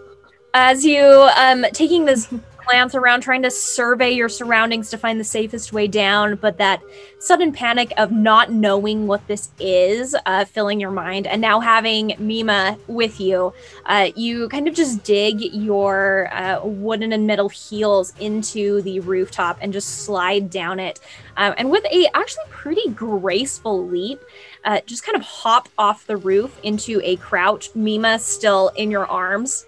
As 0.54 0.84
you 0.84 1.02
um, 1.36 1.66
taking 1.72 2.04
this 2.06 2.32
glance 2.66 2.94
around, 2.94 3.20
trying 3.20 3.42
to 3.42 3.50
survey 3.50 4.10
your 4.10 4.28
surroundings 4.28 4.90
to 4.90 4.98
find 4.98 5.18
the 5.18 5.24
safest 5.24 5.72
way 5.72 5.86
down, 5.86 6.36
but 6.36 6.58
that 6.58 6.82
sudden 7.18 7.52
panic 7.52 7.92
of 7.96 8.12
not 8.12 8.52
knowing 8.52 9.06
what 9.06 9.26
this 9.26 9.50
is 9.58 10.14
uh, 10.26 10.44
filling 10.44 10.80
your 10.80 10.90
mind, 10.90 11.26
and 11.26 11.40
now 11.40 11.60
having 11.60 12.14
Mima 12.18 12.76
with 12.88 13.20
you, 13.20 13.52
uh, 13.86 14.10
you 14.16 14.48
kind 14.48 14.68
of 14.68 14.74
just 14.74 15.02
dig 15.04 15.40
your 15.40 16.28
uh, 16.32 16.60
wooden 16.64 17.12
and 17.12 17.26
metal 17.26 17.48
heels 17.48 18.12
into 18.20 18.82
the 18.82 19.00
rooftop 19.00 19.58
and 19.60 19.72
just 19.72 20.04
slide 20.04 20.50
down 20.50 20.80
it, 20.80 21.00
um, 21.36 21.54
and 21.58 21.70
with 21.70 21.84
a 21.86 22.08
actually 22.14 22.44
pretty 22.50 22.88
graceful 22.90 23.86
leap. 23.86 24.20
Uh, 24.64 24.80
just 24.84 25.04
kind 25.04 25.14
of 25.14 25.22
hop 25.22 25.68
off 25.78 26.08
the 26.08 26.16
roof 26.16 26.58
into 26.64 27.00
a 27.04 27.14
crouch, 27.16 27.70
Mima 27.76 28.18
still 28.18 28.70
in 28.70 28.90
your 28.90 29.06
arms 29.06 29.64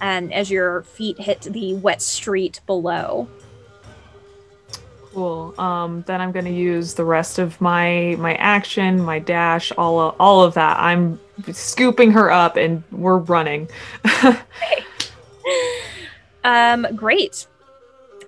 and 0.00 0.32
as 0.32 0.50
your 0.50 0.82
feet 0.82 1.18
hit 1.18 1.42
the 1.42 1.74
wet 1.74 2.02
street 2.02 2.60
below. 2.66 3.28
Cool. 5.12 5.54
Um, 5.58 6.04
then 6.06 6.20
I'm 6.20 6.32
gonna 6.32 6.50
use 6.50 6.94
the 6.94 7.04
rest 7.04 7.38
of 7.38 7.60
my 7.60 8.16
my 8.18 8.34
action, 8.34 9.02
my 9.02 9.18
dash, 9.18 9.72
all 9.72 10.00
of, 10.00 10.16
all 10.20 10.42
of 10.42 10.54
that. 10.54 10.78
I'm 10.78 11.18
scooping 11.50 12.12
her 12.12 12.30
up, 12.30 12.56
and 12.56 12.82
we're 12.92 13.18
running. 13.18 13.68
Um, 16.44 16.86
great. 16.94 17.46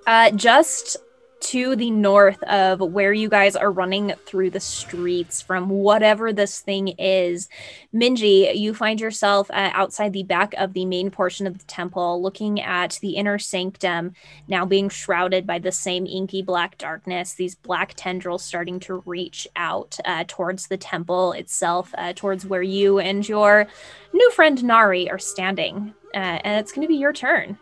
Uh, 0.07 0.31
just 0.33 0.99
to 1.41 1.75
the 1.75 1.91
north 1.91 2.43
of 2.45 2.81
where 2.81 3.13
you 3.13 3.29
guys 3.29 3.57
are 3.57 3.73
running 3.73 4.13
through 4.27 4.51
the 4.51 4.61
streets 4.61 5.41
from 5.41 5.69
whatever 5.69 6.33
this 6.33 6.61
thing 6.61 6.89
is, 6.99 7.49
Minji, 7.95 8.55
you 8.57 8.75
find 8.75 9.01
yourself 9.01 9.51
uh, 9.51 9.71
outside 9.73 10.13
the 10.13 10.23
back 10.23 10.55
of 10.59 10.75
the 10.75 10.85
main 10.85 11.11
portion 11.11 11.47
of 11.47 11.59
the 11.59 11.65
temple, 11.65 12.23
looking 12.23 12.61
at 12.61 12.99
the 13.01 13.17
inner 13.17 13.39
sanctum, 13.39 14.13
now 14.49 14.65
being 14.65 14.89
shrouded 14.89 15.47
by 15.47 15.59
the 15.59 15.73
same 15.73 16.07
inky 16.07 16.43
black 16.43 16.77
darkness. 16.79 17.35
These 17.35 17.55
black 17.55 17.95
tendrils 17.97 18.45
starting 18.45 18.79
to 18.81 19.03
reach 19.07 19.49
out 19.57 19.99
uh, 20.05 20.25
towards 20.29 20.69
the 20.69 20.77
temple 20.77 21.33
itself, 21.33 21.95
uh, 21.97 22.13
towards 22.15 22.47
where 22.47 22.63
you 22.63 22.99
and 22.99 23.29
your 23.29 23.67
new 24.13 24.31
friend 24.33 24.63
Nari 24.63 25.11
are 25.11 25.19
standing. 25.19 25.95
Uh, 26.15 26.41
and 26.45 26.61
it's 26.61 26.73
going 26.73 26.83
to 26.83 26.89
be 26.89 26.99
your 26.99 27.13
turn. 27.13 27.59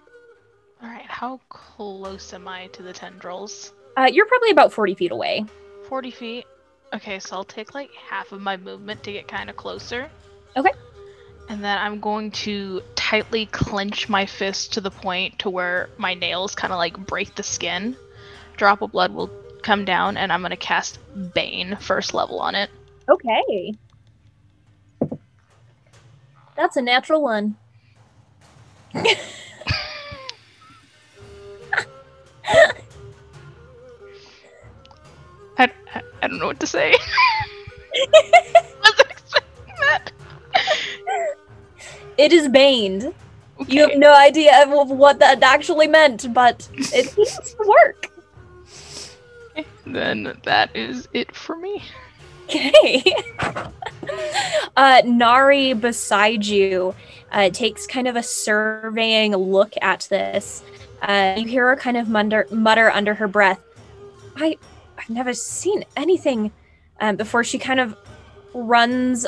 All 0.82 0.88
right, 0.88 1.06
how 1.06 1.40
close 1.48 2.32
am 2.32 2.46
I 2.46 2.68
to 2.68 2.82
the 2.82 2.92
tendrils? 2.92 3.72
Uh, 3.96 4.08
you're 4.12 4.26
probably 4.26 4.50
about 4.50 4.72
40 4.72 4.94
feet 4.94 5.10
away. 5.10 5.44
40 5.88 6.10
feet. 6.12 6.46
Okay, 6.94 7.18
so 7.18 7.36
I'll 7.36 7.44
take 7.44 7.74
like 7.74 7.90
half 7.94 8.30
of 8.32 8.40
my 8.40 8.56
movement 8.56 9.02
to 9.02 9.12
get 9.12 9.26
kind 9.26 9.50
of 9.50 9.56
closer. 9.56 10.08
Okay. 10.56 10.72
And 11.48 11.64
then 11.64 11.78
I'm 11.78 11.98
going 11.98 12.30
to 12.32 12.82
tightly 12.94 13.46
clench 13.46 14.08
my 14.08 14.24
fist 14.26 14.74
to 14.74 14.80
the 14.80 14.90
point 14.90 15.40
to 15.40 15.50
where 15.50 15.88
my 15.96 16.14
nails 16.14 16.54
kind 16.54 16.72
of 16.72 16.78
like 16.78 16.96
break 16.96 17.34
the 17.34 17.42
skin. 17.42 17.96
Drop 18.56 18.82
of 18.82 18.92
blood 18.92 19.12
will 19.12 19.30
come 19.62 19.84
down, 19.84 20.16
and 20.16 20.32
I'm 20.32 20.40
going 20.40 20.50
to 20.50 20.56
cast 20.56 20.98
Bane 21.34 21.76
first 21.80 22.14
level 22.14 22.38
on 22.38 22.54
it. 22.54 22.70
Okay. 23.08 23.74
That's 26.54 26.76
a 26.76 26.82
natural 26.82 27.22
one. 27.22 27.56
I, 35.58 35.70
I, 35.94 36.02
I 36.22 36.28
don't 36.28 36.38
know 36.38 36.46
what 36.46 36.60
to 36.60 36.66
say. 36.66 36.94
Wasn't 38.82 39.10
expecting 39.10 39.74
that. 39.80 40.12
It 42.16 42.32
is 42.32 42.48
baned. 42.48 43.14
You 43.66 43.88
have 43.88 43.98
no 43.98 44.14
idea 44.14 44.64
of 44.66 44.90
what 44.90 45.18
that 45.18 45.42
actually 45.42 45.88
meant, 45.88 46.32
but 46.32 46.68
it 46.74 47.08
seems 47.10 47.54
to 47.54 47.56
work. 47.66 48.10
Then 49.84 50.38
that 50.44 50.74
is 50.76 51.08
it 51.12 51.34
for 51.34 51.56
me. 51.56 51.82
Okay. 52.44 53.14
uh, 54.76 55.02
Nari 55.04 55.74
beside 55.74 56.46
you 56.46 56.94
uh, 57.32 57.50
takes 57.50 57.86
kind 57.86 58.08
of 58.08 58.16
a 58.16 58.22
surveying 58.22 59.34
look 59.36 59.74
at 59.82 60.06
this. 60.10 60.62
Uh, 61.02 61.34
you 61.36 61.46
hear 61.46 61.68
her 61.68 61.76
kind 61.76 61.96
of 61.96 62.08
mutter, 62.08 62.46
mutter 62.50 62.90
under 62.90 63.14
her 63.14 63.28
breath, 63.28 63.60
I, 64.36 64.56
I've 64.96 65.10
never 65.10 65.34
seen 65.34 65.84
anything 65.96 66.52
um, 67.00 67.16
before. 67.16 67.44
She 67.44 67.58
kind 67.58 67.80
of 67.80 67.96
runs 68.54 69.26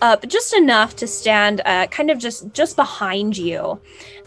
up 0.00 0.26
just 0.28 0.54
enough 0.54 0.96
to 0.96 1.06
stand 1.06 1.60
uh, 1.64 1.86
kind 1.88 2.10
of 2.10 2.18
just 2.18 2.52
just 2.52 2.76
behind 2.76 3.36
you 3.36 3.80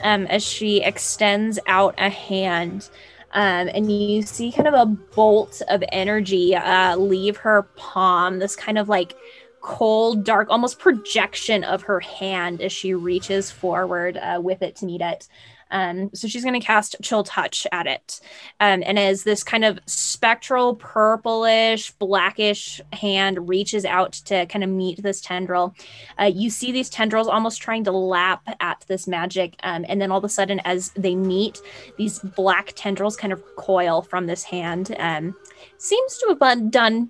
um, 0.04 0.26
as 0.28 0.44
she 0.44 0.82
extends 0.82 1.60
out 1.68 1.96
a 1.98 2.10
hand 2.10 2.90
um, 3.34 3.70
and 3.74 3.90
you 3.90 4.22
see 4.22 4.52
kind 4.52 4.68
of 4.68 4.74
a 4.74 4.86
bolt 4.86 5.62
of 5.70 5.82
energy 5.90 6.56
uh, 6.56 6.98
leave 6.98 7.38
her 7.38 7.64
palm 7.78 8.40
this 8.40 8.56
kind 8.56 8.78
of 8.78 8.90
like 8.90 9.16
cold 9.62 10.26
dark 10.26 10.50
almost 10.50 10.80
projection 10.80 11.64
of 11.64 11.84
her 11.84 12.00
hand 12.00 12.62
as 12.62 12.72
she 12.72 12.94
reaches 12.94 13.50
forward 13.50 14.18
uh, 14.18 14.42
with 14.44 14.62
it 14.62 14.76
to 14.76 14.86
meet 14.86 15.02
it 15.02 15.28
um, 15.72 16.10
so 16.14 16.28
she's 16.28 16.44
going 16.44 16.60
to 16.60 16.66
cast 16.66 16.96
chill 17.02 17.24
touch 17.24 17.66
at 17.72 17.88
it. 17.88 18.20
Um, 18.60 18.84
and 18.86 19.00
as 19.00 19.24
this 19.24 19.44
kind 19.44 19.66
of 19.66 19.80
spectral 19.86 20.76
purplish 20.76 21.92
blackish 21.92 22.82
hand 22.94 23.48
reaches 23.48 23.86
out 23.86 24.14
to 24.14 24.46
kind 24.48 24.64
of 24.64 24.70
meet 24.70 25.02
this 25.02 25.22
tendril 25.22 25.74
uh, 26.20 26.26
you 26.26 26.50
see 26.50 26.72
these 26.72 26.90
tendrils 26.90 27.28
almost 27.28 27.62
trying 27.62 27.84
to 27.84 27.92
lap 27.92 28.42
at 28.60 28.84
this 28.88 29.08
magic 29.08 29.56
um, 29.64 29.86
and 29.88 30.02
then 30.02 30.12
all 30.12 30.18
of 30.18 30.24
a 30.24 30.30
sudden 30.30 30.60
as 30.66 30.90
they 30.96 31.16
meet 31.16 31.62
these 31.98 32.20
black 32.20 32.74
tendrils 32.76 33.16
kind 33.16 33.34
of 33.34 33.44
coil 33.56 34.02
from 34.02 34.28
this 34.28 34.44
hand 34.44 34.96
um, 35.00 35.36
seems 35.78 36.18
to 36.18 36.28
have 36.40 36.72
done 36.72 37.10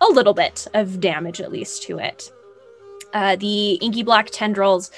a 0.00 0.06
little 0.06 0.34
bit 0.34 0.66
of 0.74 1.00
damage 1.00 1.40
at 1.40 1.52
least 1.52 1.82
to 1.82 1.98
it 1.98 2.30
uh, 3.12 3.36
the 3.36 3.74
inky 3.74 4.02
black 4.02 4.28
tendrils, 4.30 4.90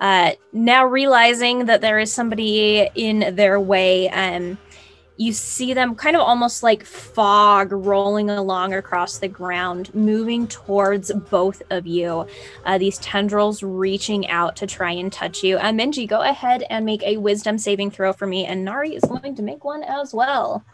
uh, 0.00 0.32
now 0.52 0.84
realizing 0.86 1.66
that 1.66 1.80
there 1.80 1.98
is 1.98 2.12
somebody 2.12 2.88
in 2.94 3.34
their 3.34 3.60
way, 3.60 4.08
um, 4.10 4.58
you 5.18 5.32
see 5.32 5.74
them 5.74 5.96
kind 5.96 6.14
of 6.14 6.22
almost 6.22 6.62
like 6.62 6.84
fog 6.84 7.72
rolling 7.72 8.30
along 8.30 8.72
across 8.72 9.18
the 9.18 9.26
ground, 9.26 9.92
moving 9.92 10.46
towards 10.46 11.12
both 11.12 11.60
of 11.70 11.88
you. 11.88 12.24
Uh, 12.64 12.78
these 12.78 12.98
tendrils 12.98 13.62
reaching 13.62 14.28
out 14.28 14.54
to 14.54 14.66
try 14.66 14.92
and 14.92 15.12
touch 15.12 15.42
you. 15.42 15.58
Uh, 15.58 15.72
Minji, 15.72 16.08
go 16.08 16.20
ahead 16.20 16.62
and 16.70 16.86
make 16.86 17.02
a 17.02 17.16
wisdom 17.16 17.58
saving 17.58 17.90
throw 17.90 18.12
for 18.12 18.28
me, 18.28 18.46
and 18.46 18.64
Nari 18.64 18.94
is 18.94 19.02
going 19.02 19.34
to 19.34 19.42
make 19.42 19.64
one 19.64 19.82
as 19.82 20.14
well. 20.14 20.64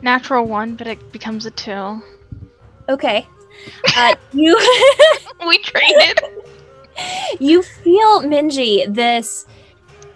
Natural 0.00 0.46
one, 0.46 0.74
but 0.74 0.86
it 0.86 1.12
becomes 1.12 1.44
a 1.44 1.50
two. 1.50 2.02
Okay. 2.88 3.26
Uh, 3.96 4.14
you 4.32 4.58
we 5.46 5.58
traded. 5.58 6.20
you 7.40 7.62
feel 7.62 8.22
Minji 8.22 8.92
this 8.92 9.46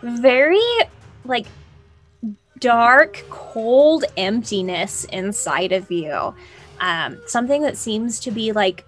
very 0.02 0.60
like 1.25 1.46
dark, 2.58 3.25
cold 3.30 4.04
emptiness 4.16 5.04
inside 5.04 5.72
of 5.72 5.90
you. 5.90 6.34
Um, 6.80 7.20
something 7.26 7.62
that 7.62 7.76
seems 7.76 8.20
to 8.20 8.30
be 8.30 8.52
like 8.52 8.84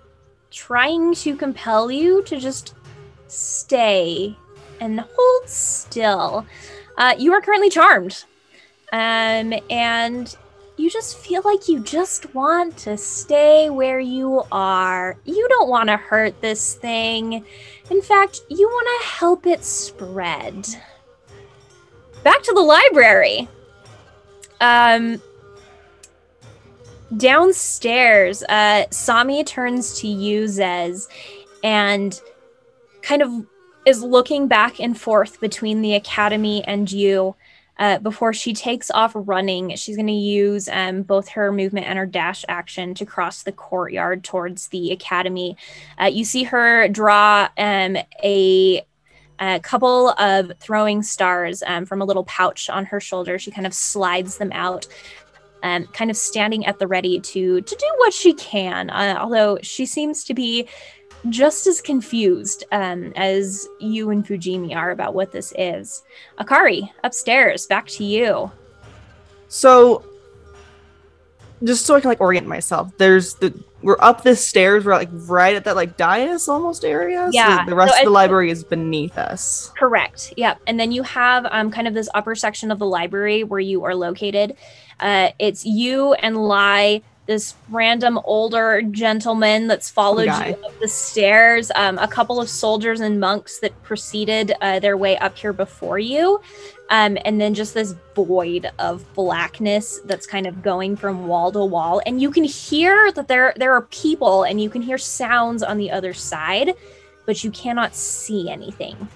trying 0.51 1.15
to 1.15 1.37
compel 1.37 1.91
you 1.91 2.23
to 2.25 2.39
just 2.39 2.75
stay 3.29 4.37
and 4.81 5.01
hold 5.01 5.49
still. 5.49 6.47
Uh, 6.97 7.15
you 7.19 7.33
are 7.33 7.41
currently 7.41 7.71
charmed. 7.71 8.25
Um, 8.93 9.55
and 9.71 10.37
you 10.81 10.89
just 10.89 11.19
feel 11.19 11.43
like 11.45 11.69
you 11.69 11.81
just 11.81 12.35
want 12.35 12.77
to 12.79 12.97
stay 12.97 13.69
where 13.69 14.01
you 14.01 14.43
are. 14.51 15.17
You 15.25 15.47
don't 15.49 15.69
want 15.69 15.89
to 15.91 15.99
hurt 15.99 16.41
this 16.41 16.75
thing. 16.75 17.45
In 17.91 18.01
fact, 18.01 18.41
you 18.49 18.67
want 18.67 19.03
to 19.03 19.09
help 19.09 19.47
it 19.47 19.63
spread. 19.63 20.67
Back 22.25 22.43
to 22.43 22.53
the 22.55 22.61
library. 22.61 23.47
Um, 24.61 25.21
downstairs, 27.17 28.43
uh, 28.45 28.85
Sami 28.91 29.45
turns 29.45 30.01
to 30.01 30.09
you, 30.09 30.45
Zez, 30.45 31.09
and 31.63 32.19
kind 33.03 33.21
of 33.21 33.31
is 33.85 34.03
looking 34.03 34.49
back 34.49 34.81
and 34.81 34.99
forth 34.99 35.41
between 35.41 35.83
the 35.83 35.95
academy 35.95 36.65
and 36.65 36.91
you 36.91 37.35
uh, 37.81 37.99
before 37.99 38.33
she 38.35 38.53
takes 38.53 38.91
off 38.91 39.13
running. 39.15 39.75
She's 39.75 39.97
going 39.97 40.07
to 40.07 40.13
use 40.13 40.69
um, 40.69 41.03
both 41.03 41.29
her 41.31 41.51
movement 41.51 41.87
and 41.87 41.99
her 41.99 42.07
dash 42.07 42.45
action 42.47 42.95
to 42.95 43.07
cross 43.07 43.43
the 43.43 43.53
courtyard 43.53 44.23
towards 44.23 44.69
the 44.69 44.93
academy. 44.93 45.57
Uh, 46.01 46.05
you 46.05 46.25
see 46.25 46.45
her 46.45 46.87
draw 46.89 47.49
um, 47.59 47.97
a 48.23 48.87
a 49.43 49.59
couple 49.61 50.11
of 50.11 50.53
throwing 50.61 51.03
stars 51.03 51.63
um, 51.67 51.87
from 51.87 52.03
a 52.03 52.05
little 52.05 52.25
pouch 52.25 52.69
on 52.69 52.85
her 52.85 53.01
shoulder. 53.01 53.39
She 53.39 53.51
kind 53.51 53.67
of 53.67 53.73
slides 53.73 54.37
them 54.37 54.53
out, 54.53 54.87
um, 55.63 55.87
kind 55.87 56.11
of 56.11 56.17
standing 56.19 56.67
at 56.67 56.79
the 56.79 56.87
ready 56.87 57.19
to 57.19 57.63
to 57.63 57.75
do 57.75 57.87
what 57.97 58.13
she 58.13 58.35
can. 58.35 58.91
Uh, 58.91 59.17
although 59.19 59.59
she 59.63 59.87
seems 59.87 60.25
to 60.25 60.35
be 60.35 60.69
just 61.29 61.67
as 61.67 61.81
confused 61.81 62.65
um, 62.73 63.13
as 63.17 63.69
you 63.79 64.11
and 64.11 64.27
Fujimi 64.27 64.75
are 64.75 64.91
about 64.91 65.15
what 65.15 65.33
this 65.33 65.53
is. 65.59 66.03
Akari, 66.39 66.91
upstairs, 67.05 67.67
back 67.67 67.87
to 67.89 68.05
you. 68.05 68.51
So, 69.49 70.05
just 71.63 71.85
so 71.85 71.95
I 71.95 72.01
can 72.01 72.09
like 72.09 72.21
orient 72.21 72.47
myself, 72.47 72.91
there's 72.97 73.35
the 73.35 73.53
we're 73.83 73.99
up 74.01 74.23
the 74.23 74.37
stairs. 74.37 74.85
We're 74.85 74.95
like 74.95 75.09
right 75.13 75.55
at 75.55 75.65
that 75.65 75.77
like 75.77 75.97
dais 75.97 76.49
almost 76.49 76.85
area. 76.85 77.27
So 77.27 77.31
Yeah, 77.33 77.65
the 77.65 77.75
rest 77.75 77.95
so 77.95 78.01
of 78.01 78.05
the 78.05 78.11
library 78.11 78.51
is 78.51 78.63
beneath 78.63 79.17
us. 79.17 79.71
Correct. 79.77 80.35
Yep. 80.37 80.61
And 80.67 80.79
then 80.79 80.93
you 80.93 81.03
have 81.03 81.47
um, 81.51 81.71
kind 81.71 81.89
of 81.89 81.95
this 81.95 82.09
upper 82.15 82.35
section 82.35 82.71
of 82.71 82.79
the 82.79 82.87
library 82.87 83.45
where 83.45 83.61
you 83.61 83.85
are 83.85 83.95
located. 83.95 84.57
Uh, 84.99 85.31
it's 85.39 85.65
you 85.65 86.13
and 86.15 86.37
Lai, 86.37 87.03
this 87.31 87.55
random 87.69 88.19
older 88.25 88.83
gentleman 88.83 89.69
that's 89.69 89.89
followed 89.89 90.25
Guy. 90.25 90.49
you 90.49 90.55
up 90.67 90.81
the 90.81 90.89
stairs, 90.89 91.71
um, 91.77 91.97
a 91.99 92.09
couple 92.09 92.41
of 92.41 92.49
soldiers 92.49 92.99
and 92.99 93.21
monks 93.21 93.61
that 93.61 93.81
preceded 93.85 94.53
uh, 94.61 94.81
their 94.81 94.97
way 94.97 95.17
up 95.19 95.39
here 95.39 95.53
before 95.53 96.01
you. 96.01 96.41
Um, 96.89 97.17
and 97.25 97.41
then 97.41 97.55
just 97.55 97.73
this 97.73 97.95
void 98.17 98.69
of 98.81 99.05
blackness 99.15 100.01
that's 100.07 100.27
kind 100.27 100.45
of 100.45 100.61
going 100.61 100.97
from 100.97 101.29
wall 101.29 101.53
to 101.53 101.65
wall, 101.65 102.03
and 102.05 102.21
you 102.21 102.33
can 102.33 102.43
hear 102.43 103.13
that 103.13 103.29
there 103.29 103.55
there 103.57 103.75
are 103.75 103.83
people, 103.83 104.43
and 104.43 104.61
you 104.61 104.69
can 104.69 104.83
hear 104.83 104.99
sounds 104.99 105.63
on 105.63 105.79
the 105.79 105.89
other 105.89 106.13
side, 106.13 106.75
but 107.27 107.45
you 107.45 107.53
cannot 107.53 107.95
see 107.95 108.51
anything. 108.51 109.09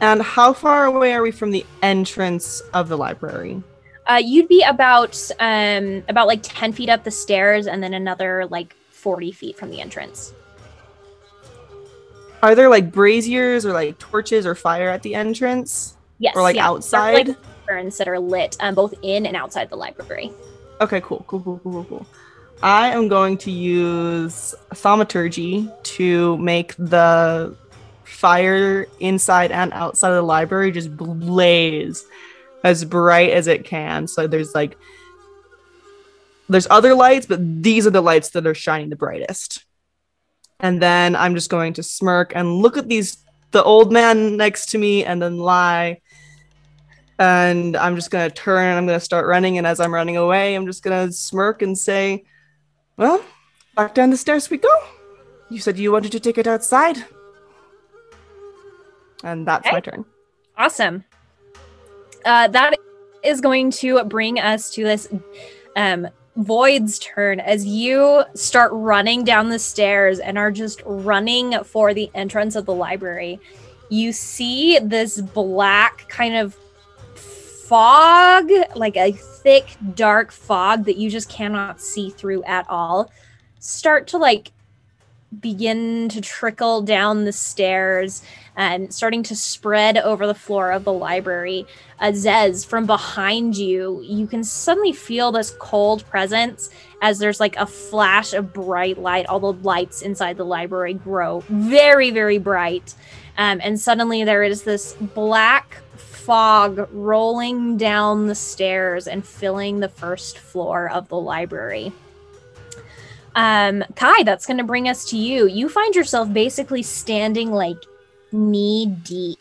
And 0.00 0.20
how 0.20 0.52
far 0.52 0.86
away 0.86 1.14
are 1.14 1.22
we 1.22 1.30
from 1.30 1.52
the 1.52 1.64
entrance 1.80 2.60
of 2.74 2.88
the 2.88 2.98
library? 2.98 3.62
Uh, 4.06 4.20
you'd 4.22 4.48
be 4.48 4.62
about 4.62 5.30
um 5.38 6.02
about 6.08 6.26
like 6.26 6.40
10 6.42 6.72
feet 6.72 6.88
up 6.88 7.04
the 7.04 7.10
stairs 7.10 7.66
and 7.66 7.82
then 7.82 7.94
another 7.94 8.46
like 8.46 8.74
40 8.90 9.32
feet 9.32 9.56
from 9.56 9.70
the 9.70 9.80
entrance 9.80 10.32
Are 12.42 12.54
there 12.54 12.68
like 12.68 12.90
braziers 12.90 13.64
or 13.64 13.72
like 13.72 13.98
torches 13.98 14.44
or 14.46 14.54
fire 14.54 14.88
at 14.88 15.02
the 15.02 15.14
entrance? 15.14 15.96
yes 16.18 16.34
Or 16.34 16.42
like 16.42 16.56
yeah. 16.56 16.68
outside? 16.68 17.26
There's, 17.26 17.36
like, 17.36 17.46
lanterns 17.68 17.96
that 17.98 18.08
are 18.08 18.18
lit 18.18 18.56
um, 18.60 18.74
both 18.74 18.94
in 19.02 19.26
and 19.26 19.36
outside 19.36 19.70
the 19.70 19.76
library 19.76 20.32
Okay, 20.80 21.00
cool, 21.00 21.24
cool, 21.28 21.40
cool, 21.40 21.60
cool, 21.62 21.72
cool, 21.72 21.84
cool. 21.84 22.06
I 22.60 22.88
am 22.88 23.06
going 23.06 23.38
to 23.38 23.52
use 23.52 24.52
thaumaturgy 24.74 25.68
to 25.84 26.36
make 26.38 26.74
the 26.76 27.56
fire 28.02 28.86
inside 28.98 29.52
and 29.52 29.72
outside 29.72 30.10
of 30.10 30.16
the 30.16 30.22
library 30.22 30.72
just 30.72 30.96
blaze 30.96 32.04
as 32.64 32.84
bright 32.84 33.30
as 33.30 33.46
it 33.46 33.64
can. 33.64 34.06
So 34.06 34.26
there's 34.26 34.54
like 34.54 34.76
there's 36.48 36.66
other 36.70 36.94
lights, 36.94 37.26
but 37.26 37.62
these 37.62 37.86
are 37.86 37.90
the 37.90 38.00
lights 38.00 38.30
that 38.30 38.46
are 38.46 38.54
shining 38.54 38.90
the 38.90 38.96
brightest. 38.96 39.64
And 40.60 40.80
then 40.80 41.16
I'm 41.16 41.34
just 41.34 41.50
going 41.50 41.72
to 41.74 41.82
smirk 41.82 42.32
and 42.34 42.58
look 42.58 42.76
at 42.76 42.88
these 42.88 43.18
the 43.50 43.62
old 43.62 43.92
man 43.92 44.36
next 44.36 44.70
to 44.70 44.78
me 44.78 45.04
and 45.04 45.20
then 45.20 45.38
lie 45.38 46.00
and 47.18 47.76
I'm 47.76 47.94
just 47.94 48.10
gonna 48.10 48.30
turn 48.30 48.66
and 48.66 48.78
I'm 48.78 48.86
gonna 48.86 49.00
start 49.00 49.26
running. 49.26 49.58
And 49.58 49.66
as 49.66 49.78
I'm 49.78 49.94
running 49.94 50.16
away, 50.16 50.54
I'm 50.54 50.66
just 50.66 50.82
gonna 50.82 51.12
smirk 51.12 51.62
and 51.62 51.78
say, 51.78 52.24
"Well, 52.96 53.22
back 53.76 53.94
down 53.94 54.10
the 54.10 54.16
stairs 54.16 54.50
we 54.50 54.58
go. 54.58 54.74
You 55.50 55.60
said 55.60 55.78
you 55.78 55.92
wanted 55.92 56.12
to 56.12 56.20
take 56.20 56.38
it 56.38 56.46
outside." 56.46 57.04
And 59.22 59.46
that's 59.46 59.70
my 59.70 59.80
turn. 59.80 60.04
awesome 60.56 61.04
uh, 62.24 62.48
that 62.48 62.74
is 63.22 63.40
going 63.40 63.70
to 63.70 64.04
bring 64.04 64.38
us 64.38 64.70
to 64.70 64.84
this 64.84 65.08
um 65.76 66.08
void's 66.36 66.98
turn. 66.98 67.40
As 67.40 67.66
you 67.66 68.24
start 68.34 68.70
running 68.72 69.22
down 69.22 69.50
the 69.50 69.58
stairs 69.58 70.18
and 70.18 70.38
are 70.38 70.50
just 70.50 70.82
running 70.86 71.62
for 71.64 71.92
the 71.92 72.10
entrance 72.14 72.56
of 72.56 72.64
the 72.64 72.74
library 72.74 73.38
you 73.92 74.10
see 74.10 74.78
this 74.78 75.20
black 75.20 76.08
kind 76.08 76.34
of 76.34 76.56
fog 77.14 78.50
like 78.74 78.96
a 78.96 79.12
thick 79.12 79.66
dark 79.94 80.32
fog 80.32 80.86
that 80.86 80.96
you 80.96 81.10
just 81.10 81.28
cannot 81.28 81.78
see 81.78 82.08
through 82.08 82.42
at 82.44 82.64
all 82.70 83.12
start 83.58 84.06
to 84.06 84.16
like 84.16 84.50
begin 85.40 86.08
to 86.08 86.22
trickle 86.22 86.80
down 86.80 87.26
the 87.26 87.32
stairs 87.32 88.22
and 88.56 88.92
starting 88.92 89.22
to 89.22 89.36
spread 89.36 89.96
over 89.96 90.26
the 90.26 90.34
floor 90.34 90.72
of 90.72 90.84
the 90.84 90.92
library. 90.92 91.66
Uh, 91.98 92.06
Zez, 92.06 92.66
from 92.66 92.86
behind 92.86 93.56
you, 93.56 94.02
you 94.04 94.26
can 94.26 94.44
suddenly 94.44 94.92
feel 94.92 95.32
this 95.32 95.54
cold 95.58 96.04
presence 96.08 96.70
as 97.00 97.18
there's 97.18 97.40
like 97.40 97.56
a 97.56 97.66
flash 97.66 98.32
of 98.32 98.52
bright 98.52 98.98
light. 98.98 99.26
All 99.26 99.40
the 99.40 99.52
lights 99.52 100.02
inside 100.02 100.36
the 100.36 100.44
library 100.44 100.94
grow 100.94 101.40
very, 101.48 102.10
very 102.10 102.38
bright. 102.38 102.94
Um, 103.38 103.60
and 103.62 103.80
suddenly 103.80 104.24
there 104.24 104.42
is 104.42 104.62
this 104.62 104.94
black 105.14 105.78
fog 105.96 106.88
rolling 106.92 107.76
down 107.76 108.26
the 108.26 108.34
stairs 108.34 109.08
and 109.08 109.26
filling 109.26 109.80
the 109.80 109.88
first 109.88 110.38
floor 110.38 110.90
of 110.90 111.08
the 111.08 111.16
library. 111.16 111.92
Um, 113.34 113.82
Kai, 113.96 114.22
that's 114.24 114.46
going 114.46 114.58
to 114.58 114.64
bring 114.64 114.88
us 114.88 115.06
to 115.06 115.16
you. 115.16 115.46
You 115.46 115.68
find 115.68 115.94
yourself 115.94 116.32
basically 116.32 116.82
standing 116.82 117.50
like 117.50 117.78
knee 118.32 118.86
deep 118.86 119.38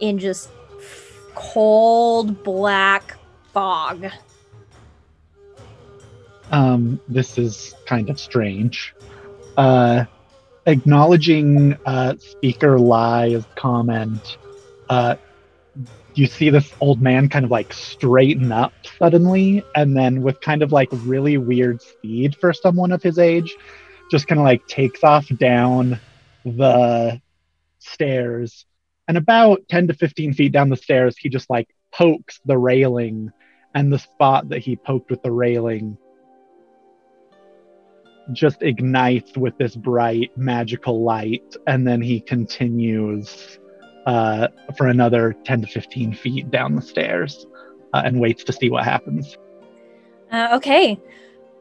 in 0.00 0.18
just 0.18 0.50
cold 1.34 2.42
black 2.42 3.16
fog. 3.52 4.06
Um, 6.50 7.00
this 7.08 7.38
is 7.38 7.74
kind 7.86 8.10
of 8.10 8.18
strange. 8.18 8.94
Uh, 9.56 10.04
acknowledging 10.66 11.76
uh, 11.86 12.16
Speaker 12.18 12.78
Lai's 12.78 13.44
comment, 13.56 14.36
uh, 14.88 15.16
you 16.14 16.26
see 16.26 16.50
this 16.50 16.72
old 16.80 17.00
man 17.00 17.28
kind 17.28 17.44
of 17.44 17.50
like 17.50 17.72
straighten 17.72 18.50
up 18.50 18.72
suddenly, 18.98 19.62
and 19.76 19.96
then 19.96 20.22
with 20.22 20.40
kind 20.40 20.62
of 20.62 20.72
like 20.72 20.88
really 20.92 21.38
weird 21.38 21.80
speed 21.80 22.34
for 22.36 22.52
someone 22.52 22.90
of 22.90 23.02
his 23.02 23.18
age, 23.18 23.56
just 24.10 24.26
kind 24.26 24.40
of 24.40 24.44
like 24.44 24.66
takes 24.66 25.04
off 25.04 25.28
down 25.38 26.00
the 26.44 27.20
stairs. 27.78 28.66
And 29.08 29.16
about 29.16 29.68
10 29.68 29.88
to 29.88 29.94
15 29.94 30.34
feet 30.34 30.52
down 30.52 30.68
the 30.68 30.76
stairs, 30.76 31.16
he 31.18 31.28
just 31.28 31.50
like 31.50 31.68
pokes 31.92 32.40
the 32.44 32.58
railing, 32.58 33.32
and 33.74 33.92
the 33.92 33.98
spot 33.98 34.48
that 34.48 34.58
he 34.58 34.76
poked 34.76 35.10
with 35.10 35.22
the 35.22 35.32
railing 35.32 35.96
just 38.32 38.62
ignites 38.62 39.36
with 39.36 39.56
this 39.58 39.74
bright 39.74 40.36
magical 40.36 41.02
light. 41.02 41.56
And 41.66 41.86
then 41.86 42.00
he 42.00 42.20
continues 42.20 43.58
uh, 44.06 44.48
for 44.76 44.86
another 44.86 45.34
10 45.44 45.62
to 45.62 45.66
15 45.66 46.14
feet 46.14 46.50
down 46.50 46.74
the 46.74 46.82
stairs 46.82 47.46
uh, 47.92 48.02
and 48.04 48.20
waits 48.20 48.44
to 48.44 48.52
see 48.52 48.70
what 48.70 48.84
happens. 48.84 49.36
Uh, 50.30 50.48
okay. 50.52 50.98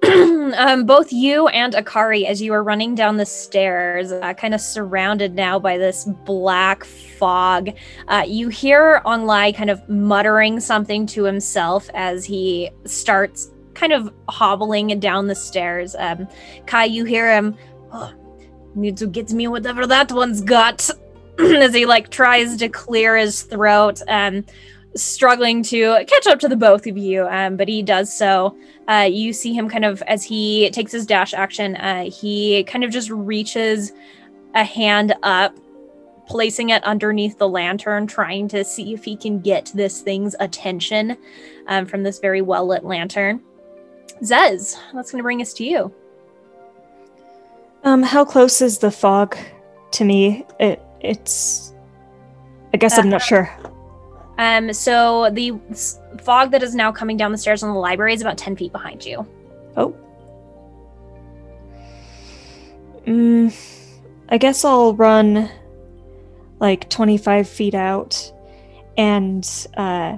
um, 0.58 0.86
both 0.86 1.12
you 1.12 1.48
and 1.50 1.74
Akari, 1.74 2.26
as 2.26 2.42
you 2.42 2.54
are 2.54 2.64
running 2.64 2.96
down 2.96 3.18
the 3.18 3.26
stairs, 3.26 4.12
uh, 4.12 4.34
kind 4.34 4.54
of 4.54 4.62
surrounded 4.62 5.36
now 5.36 5.60
by 5.60 5.78
this 5.78 6.06
black 6.26 6.84
fog, 6.84 7.70
uh, 8.08 8.24
you 8.26 8.50
hear 8.50 9.02
Onlai 9.06 9.56
kind 9.56 9.70
of 9.70 9.88
muttering 9.88 10.60
something 10.60 11.06
to 11.08 11.24
himself 11.24 11.90
as 11.94 12.26
he 12.26 12.70
starts 12.86 13.52
kind 13.74 13.94
of 13.94 14.12
hobbling 14.30 15.00
down 15.00 15.28
the 15.28 15.36
stairs. 15.36 15.96
Um, 15.98 16.28
Kai, 16.66 16.86
you 16.86 17.06
hear 17.06 17.32
him, 17.32 17.56
oh, 17.92 18.14
need 18.76 18.98
to 18.98 19.08
get 19.08 19.32
me 19.32 19.48
whatever 19.48 19.86
that 19.86 20.12
one's 20.12 20.42
got, 20.42 20.90
as 21.40 21.74
he 21.74 21.86
like 21.86 22.10
tries 22.10 22.58
to 22.58 22.70
clear 22.70 23.16
his 23.16 23.44
throat. 23.44 24.02
Um, 24.08 24.46
struggling 25.02 25.64
to 25.64 26.04
catch 26.06 26.28
up 26.28 26.40
to 26.40 26.48
the 26.48 26.56
both 26.56 26.88
of 26.88 26.98
you, 26.98 27.28
um, 27.28 27.58
but 27.58 27.68
he 27.68 27.82
does 27.82 28.12
so. 28.12 28.58
Uh, 28.88 29.08
you 29.10 29.34
see 29.34 29.54
him 29.54 29.70
kind 29.70 29.86
of 29.86 30.02
as 30.04 30.24
he 30.24 30.70
takes 30.72 30.92
his 30.92 31.06
dash 31.06 31.34
action, 31.34 31.76
uh, 31.76 32.10
he 32.10 32.64
kind 32.64 32.84
of 32.84 32.92
just 32.92 33.10
reaches 33.10 33.92
a 34.56 34.64
hand 34.64 35.14
up, 35.24 35.56
placing 36.28 36.70
it 36.70 36.84
underneath 36.84 37.38
the 37.38 37.48
lantern, 37.48 38.08
trying 38.08 38.48
to 38.48 38.64
see 38.64 38.94
if 38.94 39.04
he 39.04 39.16
can 39.16 39.40
get 39.40 39.72
this 39.76 40.02
thing's 40.02 40.36
attention 40.40 41.18
um, 41.68 41.86
from 41.86 42.04
this 42.04 42.20
very 42.20 42.42
well 42.42 42.68
lit 42.68 42.84
lantern. 42.84 43.42
Zez, 44.24 44.76
that's 44.94 45.12
going 45.12 45.20
to 45.20 45.24
bring 45.24 45.42
us 45.42 45.54
to 45.54 45.64
you. 45.64 45.94
Um, 47.84 48.04
how 48.04 48.26
close 48.26 48.62
is 48.62 48.80
the 48.80 48.92
fog 48.92 49.38
to 49.92 50.04
me? 50.04 50.46
It 50.60 50.82
it's. 51.00 51.74
I 52.74 52.78
guess 52.78 52.98
I'm 52.98 53.10
not 53.10 53.22
sure. 53.22 53.50
Um, 54.40 54.72
so 54.72 55.30
the 55.34 55.52
fog 56.22 56.52
that 56.52 56.64
is 56.64 56.74
now 56.74 56.94
coming 56.94 57.18
down 57.18 57.34
the 57.34 57.38
stairs 57.38 57.62
in 57.62 57.68
the 57.68 57.76
library 57.76 58.14
is 58.14 58.22
about 58.22 58.38
10 58.38 58.56
feet 58.56 58.72
behind 58.72 59.06
you. 59.06 59.28
Oh. 59.76 59.94
Mm, 63.06 63.54
I 64.30 64.38
guess 64.38 64.64
I'll 64.64 64.94
run 64.94 65.52
like 66.62 66.90
25 66.90 67.50
feet 67.50 67.76
out 67.76 68.32
and 68.98 69.46
uh, 69.76 70.18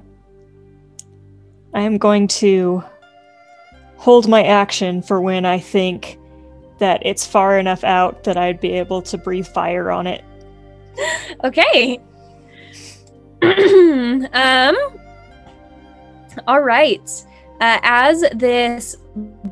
I 1.73 1.81
am 1.81 1.97
going 1.97 2.27
to 2.27 2.83
hold 3.95 4.27
my 4.27 4.43
action 4.43 5.01
for 5.01 5.19
when 5.19 5.45
I 5.45 5.57
think 5.57 6.19
that 6.77 7.01
it's 7.03 7.25
far 7.25 7.57
enough 7.57 7.83
out 7.83 8.23
that 8.25 8.37
I'd 8.37 8.59
be 8.59 8.73
able 8.73 9.01
to 9.03 9.17
breathe 9.17 9.47
fire 9.47 9.89
on 9.89 10.05
it. 10.05 10.23
Okay. 11.43 11.99
um. 14.33 14.75
All 16.47 16.61
right. 16.61 17.25
Uh, 17.59 17.79
as 17.83 18.23
this 18.33 18.95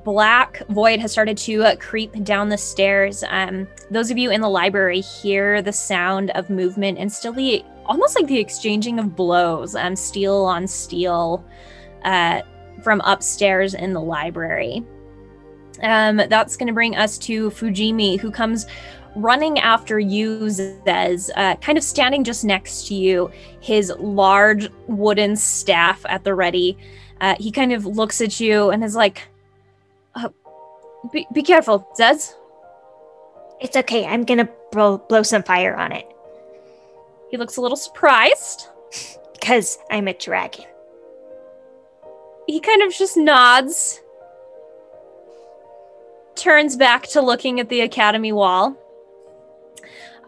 black 0.04 0.64
void 0.70 1.00
has 1.00 1.12
started 1.12 1.38
to 1.38 1.64
uh, 1.64 1.76
creep 1.76 2.12
down 2.24 2.50
the 2.50 2.58
stairs, 2.58 3.24
um, 3.30 3.68
those 3.92 4.10
of 4.10 4.18
you 4.18 4.32
in 4.32 4.42
the 4.42 4.50
library 4.50 5.02
hear 5.02 5.62
the 5.62 5.72
sound 5.72 6.32
of 6.32 6.50
movement 6.50 6.98
and 6.98 7.12
still 7.12 7.34
the 7.34 7.64
almost 7.86 8.16
like 8.16 8.28
the 8.28 8.38
exchanging 8.38 9.00
of 9.00 9.16
blows, 9.16 9.76
um, 9.76 9.96
steel 9.96 10.46
on 10.46 10.68
steel, 10.68 11.44
uh, 12.04 12.42
from 12.84 13.02
upstairs 13.02 13.74
in 13.74 13.94
the 13.94 14.02
library. 14.02 14.84
Um, 15.82 16.18
that's 16.18 16.58
going 16.58 16.68
to 16.68 16.74
bring 16.74 16.96
us 16.96 17.18
to 17.20 17.50
Fujimi, 17.52 18.20
who 18.20 18.32
comes 18.32 18.66
running 19.16 19.60
after 19.60 20.00
you, 20.00 20.40
Zez, 20.40 21.30
uh, 21.36 21.56
kind 21.58 21.78
of 21.78 21.84
standing 21.84 22.24
just 22.24 22.46
next 22.46 22.88
to 22.88 22.96
you, 22.96 23.32
his 23.60 23.92
large 24.00 24.70
wooden 24.88 25.36
staff 25.36 26.06
at 26.08 26.24
the 26.24 26.34
ready. 26.34 26.78
Uh, 27.22 27.36
he 27.40 27.52
kind 27.52 27.74
of 27.74 27.86
looks 27.86 28.22
at 28.22 28.40
you 28.40 28.70
and 28.70 28.84
is 28.84 28.96
like, 28.96 29.28
uh, 30.16 30.30
be, 31.12 31.28
be 31.34 31.44
careful, 31.44 31.88
Zez. 31.98 32.34
It's 33.60 33.76
okay. 33.76 34.06
I'm 34.06 34.24
gonna 34.24 34.50
blow, 34.72 34.98
blow 34.98 35.24
some 35.24 35.44
fire 35.44 35.76
on 35.76 35.92
it 35.92 36.08
He 37.30 37.38
looks 37.38 37.58
a 37.58 37.62
little 37.62 37.78
surprised. 37.78 38.68
because 39.40 39.78
I'm 39.90 40.08
a 40.08 40.14
dragon. 40.14 40.66
He 42.48 42.60
kind 42.60 42.82
of 42.82 42.94
just 42.94 43.16
nods, 43.16 44.02
turns 46.36 46.76
back 46.76 47.08
to 47.10 47.22
looking 47.22 47.60
at 47.60 47.70
the 47.70 47.82
academy 47.82 48.32
wall. 48.32 48.76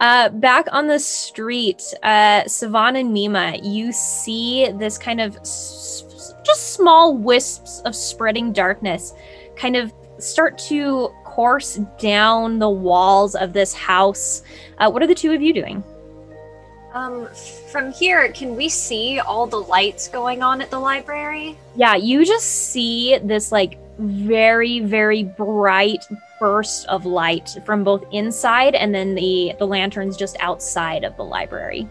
Uh, 0.01 0.29
back 0.29 0.65
on 0.71 0.87
the 0.87 0.97
street, 0.97 1.93
uh, 2.01 2.43
Savon 2.47 2.95
and 2.95 3.13
Mima, 3.13 3.55
you 3.61 3.91
see 3.91 4.67
this 4.71 4.97
kind 4.97 5.21
of 5.21 5.37
s- 5.37 6.33
just 6.43 6.73
small 6.73 7.15
wisps 7.15 7.81
of 7.85 7.95
spreading 7.95 8.51
darkness 8.51 9.13
kind 9.55 9.75
of 9.75 9.93
start 10.17 10.57
to 10.57 11.09
course 11.23 11.75
down 11.99 12.57
the 12.57 12.69
walls 12.69 13.35
of 13.35 13.53
this 13.53 13.75
house. 13.75 14.41
Uh, 14.79 14.89
what 14.89 15.03
are 15.03 15.07
the 15.07 15.13
two 15.13 15.33
of 15.33 15.41
you 15.41 15.53
doing? 15.53 15.83
Um, 16.93 17.27
from 17.71 17.93
here, 17.93 18.29
can 18.33 18.55
we 18.55 18.69
see 18.69 19.19
all 19.19 19.45
the 19.45 19.61
lights 19.61 20.07
going 20.07 20.41
on 20.41 20.61
at 20.61 20.71
the 20.71 20.79
library? 20.79 21.57
Yeah, 21.75 21.95
you 21.95 22.25
just 22.25 22.47
see 22.47 23.17
this 23.19 23.51
like 23.51 23.77
very 24.01 24.79
very 24.79 25.23
bright 25.23 26.07
burst 26.39 26.87
of 26.87 27.05
light 27.05 27.57
from 27.65 27.83
both 27.83 28.03
inside 28.11 28.75
and 28.75 28.93
then 28.93 29.15
the 29.15 29.53
the 29.59 29.67
lanterns 29.67 30.17
just 30.17 30.35
outside 30.39 31.03
of 31.03 31.15
the 31.17 31.23
library. 31.23 31.87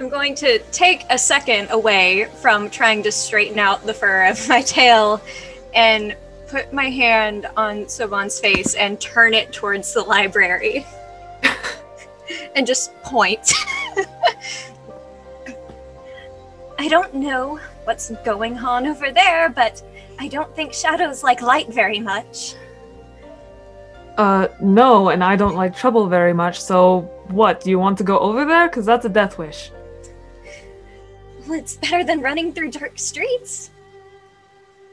I'm 0.00 0.08
going 0.08 0.34
to 0.36 0.58
take 0.72 1.04
a 1.10 1.18
second 1.18 1.70
away 1.70 2.28
from 2.40 2.70
trying 2.70 3.04
to 3.04 3.12
straighten 3.12 3.60
out 3.60 3.86
the 3.86 3.94
fur 3.94 4.26
of 4.26 4.48
my 4.48 4.62
tail 4.62 5.20
and 5.74 6.16
put 6.48 6.72
my 6.72 6.90
hand 6.90 7.46
on 7.56 7.88
Soban's 7.88 8.40
face 8.40 8.74
and 8.74 9.00
turn 9.00 9.32
it 9.32 9.52
towards 9.52 9.94
the 9.94 10.02
library. 10.02 10.84
and 12.56 12.66
just 12.66 12.94
point. 13.02 13.52
I 16.78 16.88
don't 16.88 17.14
know 17.14 17.60
what's 17.84 18.10
going 18.24 18.58
on 18.58 18.86
over 18.86 19.10
there, 19.10 19.48
but 19.48 19.82
I 20.18 20.28
don't 20.28 20.54
think 20.56 20.72
shadows 20.72 21.22
like 21.22 21.42
light 21.42 21.68
very 21.68 22.00
much. 22.00 22.54
Uh, 24.18 24.48
no, 24.60 25.08
and 25.08 25.24
I 25.24 25.36
don't 25.36 25.54
like 25.54 25.76
trouble 25.76 26.06
very 26.06 26.32
much, 26.32 26.60
so 26.60 27.00
what? 27.28 27.60
Do 27.62 27.70
you 27.70 27.78
want 27.78 27.98
to 27.98 28.04
go 28.04 28.18
over 28.18 28.44
there? 28.44 28.68
Because 28.68 28.84
that's 28.84 29.04
a 29.04 29.08
death 29.08 29.38
wish. 29.38 29.70
Well, 31.46 31.58
it's 31.58 31.76
better 31.76 32.04
than 32.04 32.20
running 32.20 32.52
through 32.52 32.72
dark 32.72 32.98
streets. 32.98 33.70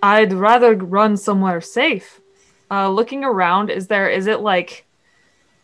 I'd 0.02 0.32
rather 0.32 0.76
run 0.76 1.18
somewhere 1.18 1.60
safe. 1.60 2.22
Uh, 2.72 2.89
looking 2.89 3.24
around, 3.24 3.70
is 3.70 3.88
there, 3.88 4.10
is 4.10 4.28
it 4.28 4.39
like, 4.39 4.86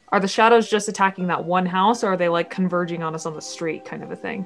are 0.10 0.20
the 0.20 0.28
shadows 0.28 0.70
just 0.70 0.90
attacking 0.90 1.28
that 1.28 1.46
one 1.46 1.66
house, 1.66 2.04
or 2.04 2.14
are 2.14 2.18
they 2.18 2.30
like 2.30 2.50
converging 2.50 3.04
on 3.04 3.16
us 3.16 3.26
on 3.26 3.34
the 3.34 3.42
street 3.42 3.86
kind 3.86 4.04
of 4.04 4.12
a 4.12 4.16
thing? 4.16 4.46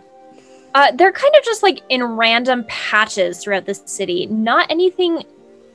Uh, 0.76 0.92
they're 0.92 1.12
kind 1.12 1.34
of 1.36 1.44
just 1.44 1.64
like 1.64 1.82
in 1.90 2.04
random 2.04 2.64
patches 2.68 3.44
throughout 3.44 3.66
the 3.66 3.74
city. 3.74 4.28
Not 4.28 4.70
anything 4.70 5.24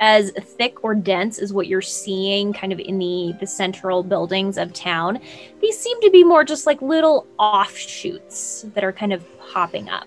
as 0.01 0.31
thick 0.33 0.85
or 0.85 0.95
dense 0.95 1.39
as 1.39 1.53
what 1.53 1.67
you're 1.67 1.81
seeing 1.81 2.53
kind 2.53 2.73
of 2.73 2.81
in 2.81 2.99
the 2.99 3.35
the 3.41 3.47
central 3.47 4.03
buildings 4.03 4.59
of 4.59 4.73
town. 4.73 5.19
These 5.61 5.79
seem 5.79 6.01
to 6.03 6.11
be 6.11 6.25
more 6.25 6.45
just 6.45 6.67
like 6.67 6.81
little 6.83 7.27
offshoots 7.39 8.67
that 8.75 8.85
are 8.85 8.93
kind 8.93 9.13
of 9.13 9.25
popping 9.39 9.89
up. 9.89 10.07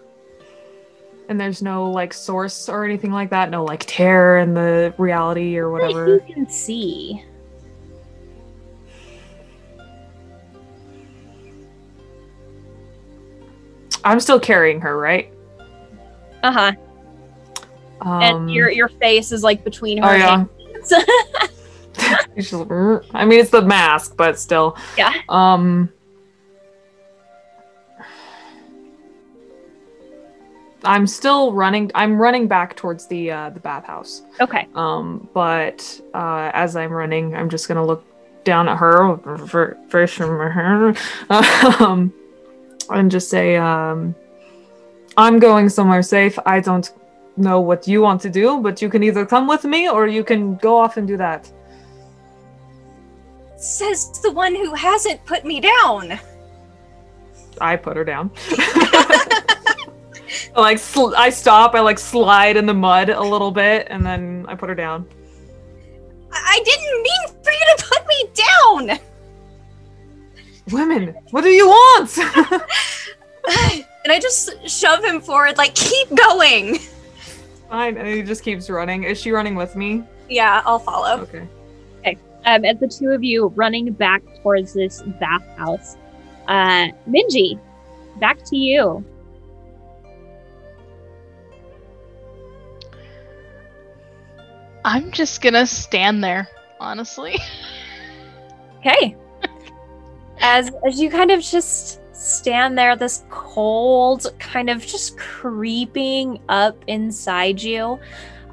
And 1.29 1.39
there's 1.39 1.61
no 1.61 1.91
like 1.91 2.13
source 2.13 2.69
or 2.69 2.85
anything 2.85 3.11
like 3.11 3.29
that? 3.31 3.49
No 3.49 3.63
like 3.63 3.83
terror 3.85 4.37
in 4.39 4.53
the 4.53 4.93
reality 4.97 5.57
or 5.57 5.65
That 5.65 5.87
whatever? 5.87 6.23
You 6.27 6.33
can 6.33 6.49
see. 6.49 7.23
I'm 14.07 14.21
still 14.21 14.39
carrying 14.39 14.79
her, 14.81 14.97
right? 14.97 15.31
Uh 16.41 16.51
huh. 16.51 16.71
Um, 17.99 18.21
and 18.21 18.51
your 18.51 18.71
your 18.71 18.87
face 18.87 19.33
is 19.33 19.43
like 19.43 19.65
between 19.65 20.01
her. 20.01 20.09
Oh 20.09 20.15
yeah. 20.15 20.45
I 23.13 23.25
mean, 23.25 23.39
it's 23.39 23.49
the 23.49 23.61
mask, 23.61 24.15
but 24.15 24.39
still. 24.39 24.77
Yeah. 24.97 25.13
Um. 25.27 25.91
I'm 30.83 31.05
still 31.05 31.51
running. 31.51 31.91
I'm 31.93 32.17
running 32.17 32.47
back 32.47 32.77
towards 32.77 33.07
the 33.07 33.31
uh, 33.31 33.49
the 33.49 33.59
bathhouse. 33.59 34.21
Okay. 34.39 34.69
Um, 34.73 35.27
but 35.33 35.99
uh, 36.13 36.51
as 36.53 36.77
I'm 36.77 36.93
running, 36.93 37.35
I'm 37.35 37.49
just 37.49 37.67
gonna 37.67 37.85
look 37.85 38.05
down 38.45 38.69
at 38.69 38.77
her, 38.77 39.17
first 39.89 40.15
from 40.15 40.29
her, 40.29 40.95
um, 41.29 42.13
and 42.89 43.11
just 43.11 43.29
say, 43.29 43.55
um, 43.57 44.15
"I'm 45.17 45.39
going 45.39 45.69
somewhere 45.69 46.01
safe. 46.01 46.37
I 46.45 46.59
don't 46.59 46.91
know 47.35 47.59
what 47.59 47.87
you 47.87 48.01
want 48.01 48.21
to 48.21 48.29
do, 48.29 48.59
but 48.61 48.81
you 48.81 48.89
can 48.89 49.03
either 49.03 49.25
come 49.25 49.47
with 49.47 49.63
me 49.63 49.89
or 49.89 50.07
you 50.07 50.23
can 50.23 50.55
go 50.55 50.77
off 50.77 50.97
and 50.97 51.07
do 51.07 51.17
that." 51.17 51.51
Says 53.57 54.19
the 54.21 54.31
one 54.31 54.55
who 54.55 54.73
hasn't 54.73 55.23
put 55.25 55.43
me 55.43 55.59
down. 55.59 56.19
I 57.59 57.75
put 57.75 57.97
her 57.97 58.03
down. 58.03 58.31
I 60.55 60.61
like 60.61 60.79
sl- 60.79 61.15
I 61.15 61.29
stop. 61.29 61.75
I 61.75 61.79
like 61.79 61.99
slide 61.99 62.57
in 62.57 62.65
the 62.65 62.73
mud 62.73 63.09
a 63.09 63.21
little 63.21 63.51
bit, 63.51 63.87
and 63.89 64.05
then 64.05 64.45
I 64.47 64.55
put 64.55 64.69
her 64.69 64.75
down. 64.75 65.07
I 66.31 66.59
didn't 66.63 67.03
mean 67.03 67.43
for 67.43 67.51
you 67.51 67.65
to 67.77 67.85
put 67.85 68.07
me 68.07 68.29
down. 68.33 68.99
Women, 70.71 71.15
what 71.31 71.43
do 71.43 71.49
you 71.49 71.67
want? 71.67 72.17
and 74.03 74.11
I 74.11 74.19
just 74.19 74.69
shove 74.69 75.03
him 75.03 75.21
forward, 75.21 75.57
like, 75.57 75.75
keep 75.75 76.13
going. 76.15 76.79
Fine, 77.69 77.97
and 77.97 78.07
he 78.07 78.21
just 78.23 78.43
keeps 78.43 78.69
running. 78.69 79.03
Is 79.03 79.19
she 79.19 79.31
running 79.31 79.55
with 79.55 79.75
me? 79.75 80.03
Yeah, 80.29 80.61
I'll 80.65 80.79
follow. 80.79 81.21
Okay. 81.21 81.47
Okay. 81.99 82.17
Um, 82.45 82.65
as 82.65 82.79
the 82.79 82.87
two 82.87 83.09
of 83.09 83.23
you 83.23 83.47
running 83.55 83.91
back 83.93 84.21
towards 84.41 84.73
this 84.73 85.01
bathhouse, 85.19 85.97
uh, 86.47 86.87
Minji, 87.07 87.59
back 88.19 88.43
to 88.45 88.55
you. 88.55 89.03
I'm 94.85 95.11
just 95.11 95.41
gonna 95.41 95.67
stand 95.67 96.23
there, 96.23 96.47
honestly. 96.79 97.37
Okay. 98.79 99.17
As 100.39 100.71
as 100.85 100.99
you 100.99 101.09
kind 101.09 101.31
of 101.31 101.41
just 101.41 102.01
stand 102.13 102.77
there, 102.77 102.95
this 102.95 103.23
cold 103.29 104.33
kind 104.39 104.69
of 104.69 104.85
just 104.85 105.17
creeping 105.17 106.39
up 106.49 106.75
inside 106.87 107.61
you. 107.61 107.99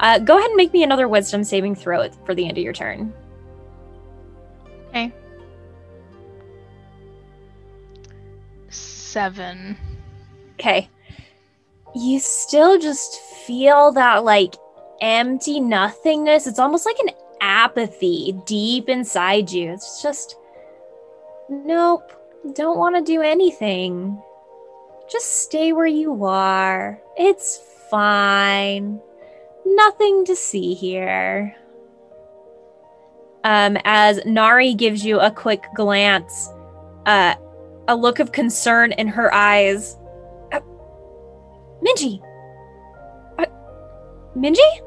Uh, 0.00 0.18
go 0.18 0.36
ahead 0.36 0.50
and 0.50 0.56
make 0.56 0.72
me 0.72 0.82
another 0.82 1.08
wisdom 1.08 1.44
saving 1.44 1.74
throw 1.74 2.08
for 2.26 2.34
the 2.34 2.46
end 2.46 2.58
of 2.58 2.64
your 2.64 2.72
turn. 2.72 3.12
Okay. 4.88 5.12
Seven. 8.68 9.76
Okay. 10.54 10.88
You 11.94 12.18
still 12.18 12.78
just 12.78 13.20
feel 13.46 13.92
that 13.92 14.24
like 14.24 14.56
empty 15.00 15.60
nothingness. 15.60 16.46
It's 16.46 16.58
almost 16.58 16.86
like 16.86 16.98
an 16.98 17.10
apathy 17.40 18.32
deep 18.46 18.88
inside 18.88 19.50
you. 19.50 19.72
It's 19.72 20.02
just, 20.02 20.36
nope, 21.48 22.12
don't 22.54 22.78
want 22.78 22.96
to 22.96 23.02
do 23.02 23.22
anything. 23.22 24.20
Just 25.10 25.42
stay 25.42 25.72
where 25.72 25.86
you 25.86 26.24
are. 26.24 27.00
It's 27.16 27.60
fine. 27.90 29.00
Nothing 29.66 30.24
to 30.26 30.36
see 30.36 30.74
here. 30.74 31.56
Um, 33.44 33.76
as 33.84 34.24
Nari 34.24 34.74
gives 34.74 35.04
you 35.04 35.20
a 35.20 35.30
quick 35.30 35.64
glance, 35.74 36.48
uh, 37.04 37.34
a 37.88 37.94
look 37.94 38.18
of 38.18 38.32
concern 38.32 38.92
in 38.92 39.06
her 39.08 39.32
eyes. 39.34 39.98
Uh, 40.52 40.60
Minji! 41.82 42.22
Uh, 43.38 43.44
Minji? 44.34 44.83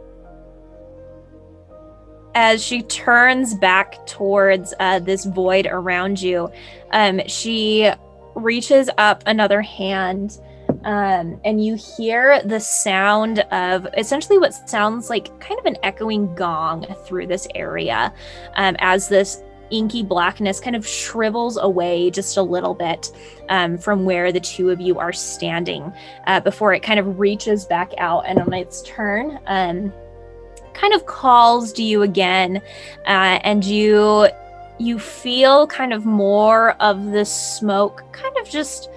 As 2.40 2.64
she 2.64 2.84
turns 2.84 3.56
back 3.56 4.06
towards 4.06 4.72
uh, 4.80 5.00
this 5.00 5.26
void 5.26 5.66
around 5.66 6.22
you, 6.22 6.52
um, 6.92 7.20
she 7.26 7.90
reaches 8.36 8.92
up 9.00 9.24
another 9.26 9.60
hand, 9.64 10.40
um, 10.84 11.42
and 11.44 11.66
you 11.66 11.74
hear 11.74 12.44
the 12.44 12.60
sound 12.60 13.40
of 13.40 13.88
essentially 13.98 14.38
what 14.38 14.54
sounds 14.70 15.10
like 15.10 15.40
kind 15.40 15.60
of 15.60 15.66
an 15.66 15.78
echoing 15.82 16.36
gong 16.36 16.86
through 17.08 17.26
this 17.26 17.48
area 17.56 18.14
um, 18.56 18.76
as 18.78 19.10
this 19.10 19.42
inky 19.72 20.04
blackness 20.04 20.60
kind 20.60 20.76
of 20.76 20.88
shrivels 20.88 21.58
away 21.58 22.12
just 22.12 22.38
a 22.38 22.42
little 22.44 22.76
bit 22.76 23.12
um, 23.50 23.80
from 23.80 24.06
where 24.06 24.32
the 24.32 24.40
two 24.40 24.70
of 24.70 24.80
you 24.80 25.00
are 25.00 25.12
standing 25.12 25.92
uh, 26.28 26.40
before 26.40 26.72
it 26.72 26.84
kind 26.84 27.00
of 27.00 27.18
reaches 27.18 27.66
back 27.66 27.94
out 27.98 28.24
and 28.28 28.38
on 28.38 28.54
its 28.54 28.84
turn 28.84 29.40
um, 29.48 29.92
kind 30.78 30.94
of 30.94 31.06
calls 31.06 31.74
to 31.74 31.84
you 31.84 32.02
again 32.02 32.58
uh, 33.06 33.40
and 33.44 33.66
you 33.66 34.28
you 34.80 35.00
feel 35.00 35.66
kind 35.68 35.92
of 35.94 36.06
more 36.06 36.72
of 36.82 37.12
the 37.12 37.26
smoke 37.26 38.04
kind 38.12 38.36
of 38.38 38.50
just 38.50 38.90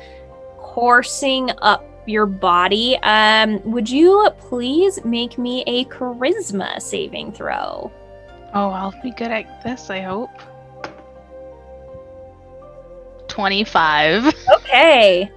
coursing 0.59 1.51
up 1.63 1.85
your 2.07 2.27
body 2.27 2.99
um, 3.03 3.61
would 3.65 3.89
you 3.89 4.29
please 4.39 5.05
make 5.05 5.39
me 5.39 5.63
a 5.67 5.85
charisma 5.87 6.81
saving 6.81 7.33
throw 7.33 7.91
Oh, 8.53 8.71
I'll 8.71 8.95
be 9.03 9.13
good 9.13 9.31
at 9.31 9.63
this, 9.63 9.91
I 9.91 10.01
hope. 10.01 10.31
25. 13.29 14.35
Okay. 14.55 15.31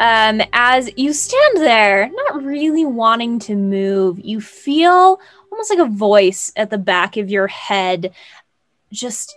Um, 0.00 0.42
as 0.52 0.90
you 0.96 1.12
stand 1.12 1.58
there, 1.58 2.10
not 2.12 2.42
really 2.42 2.84
wanting 2.84 3.38
to 3.40 3.54
move, 3.54 4.18
you 4.18 4.40
feel 4.40 5.20
almost 5.52 5.70
like 5.70 5.78
a 5.78 5.86
voice 5.86 6.50
at 6.56 6.70
the 6.70 6.78
back 6.78 7.16
of 7.16 7.30
your 7.30 7.46
head, 7.46 8.12
just 8.90 9.36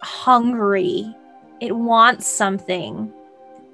hungry. 0.00 1.14
It 1.60 1.76
wants 1.76 2.26
something. 2.26 3.12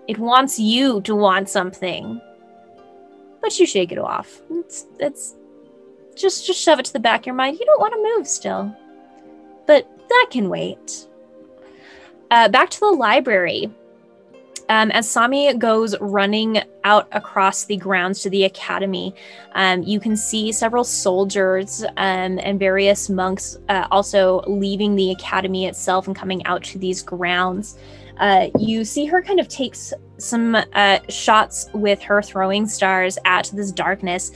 It 0.08 0.18
wants 0.18 0.58
you 0.58 1.00
to 1.02 1.14
want 1.14 1.48
something. 1.48 2.20
But 3.40 3.58
you 3.60 3.66
shake 3.66 3.92
it 3.92 3.98
off. 3.98 4.40
It's, 4.50 4.86
it's 4.98 5.34
just 6.16 6.46
just 6.46 6.60
shove 6.60 6.80
it 6.80 6.86
to 6.86 6.92
the 6.92 6.98
back 6.98 7.20
of 7.20 7.26
your 7.26 7.34
mind. 7.34 7.58
You 7.60 7.66
don't 7.66 7.80
want 7.80 7.92
to 7.92 8.16
move 8.16 8.26
still. 8.26 8.74
But 9.66 9.88
that 10.08 10.28
can 10.30 10.48
wait. 10.48 11.06
Uh, 12.30 12.48
back 12.48 12.70
to 12.70 12.80
the 12.80 12.90
library. 12.90 13.70
Um, 14.68 14.90
as 14.90 15.08
Sami 15.08 15.54
goes 15.54 15.94
running 16.00 16.62
out 16.86 17.08
across 17.10 17.64
the 17.64 17.76
grounds 17.76 18.22
to 18.22 18.30
the 18.30 18.44
academy, 18.44 19.12
um, 19.52 19.82
you 19.82 19.98
can 19.98 20.16
see 20.16 20.52
several 20.52 20.84
soldiers 20.84 21.84
um, 21.96 22.38
and 22.38 22.58
various 22.58 23.10
monks 23.10 23.58
uh, 23.68 23.86
also 23.90 24.42
leaving 24.46 24.94
the 24.94 25.10
academy 25.10 25.66
itself 25.66 26.06
and 26.06 26.14
coming 26.16 26.46
out 26.46 26.62
to 26.62 26.78
these 26.78 27.02
grounds. 27.02 27.76
Uh, 28.18 28.48
you 28.58 28.84
see 28.84 29.04
her 29.04 29.20
kind 29.20 29.40
of 29.40 29.48
takes 29.48 29.92
some 30.16 30.54
uh, 30.54 30.98
shots 31.08 31.68
with 31.74 32.00
her 32.00 32.22
throwing 32.22 32.66
stars 32.66 33.18
at 33.24 33.50
this 33.52 33.72
darkness. 33.72 34.30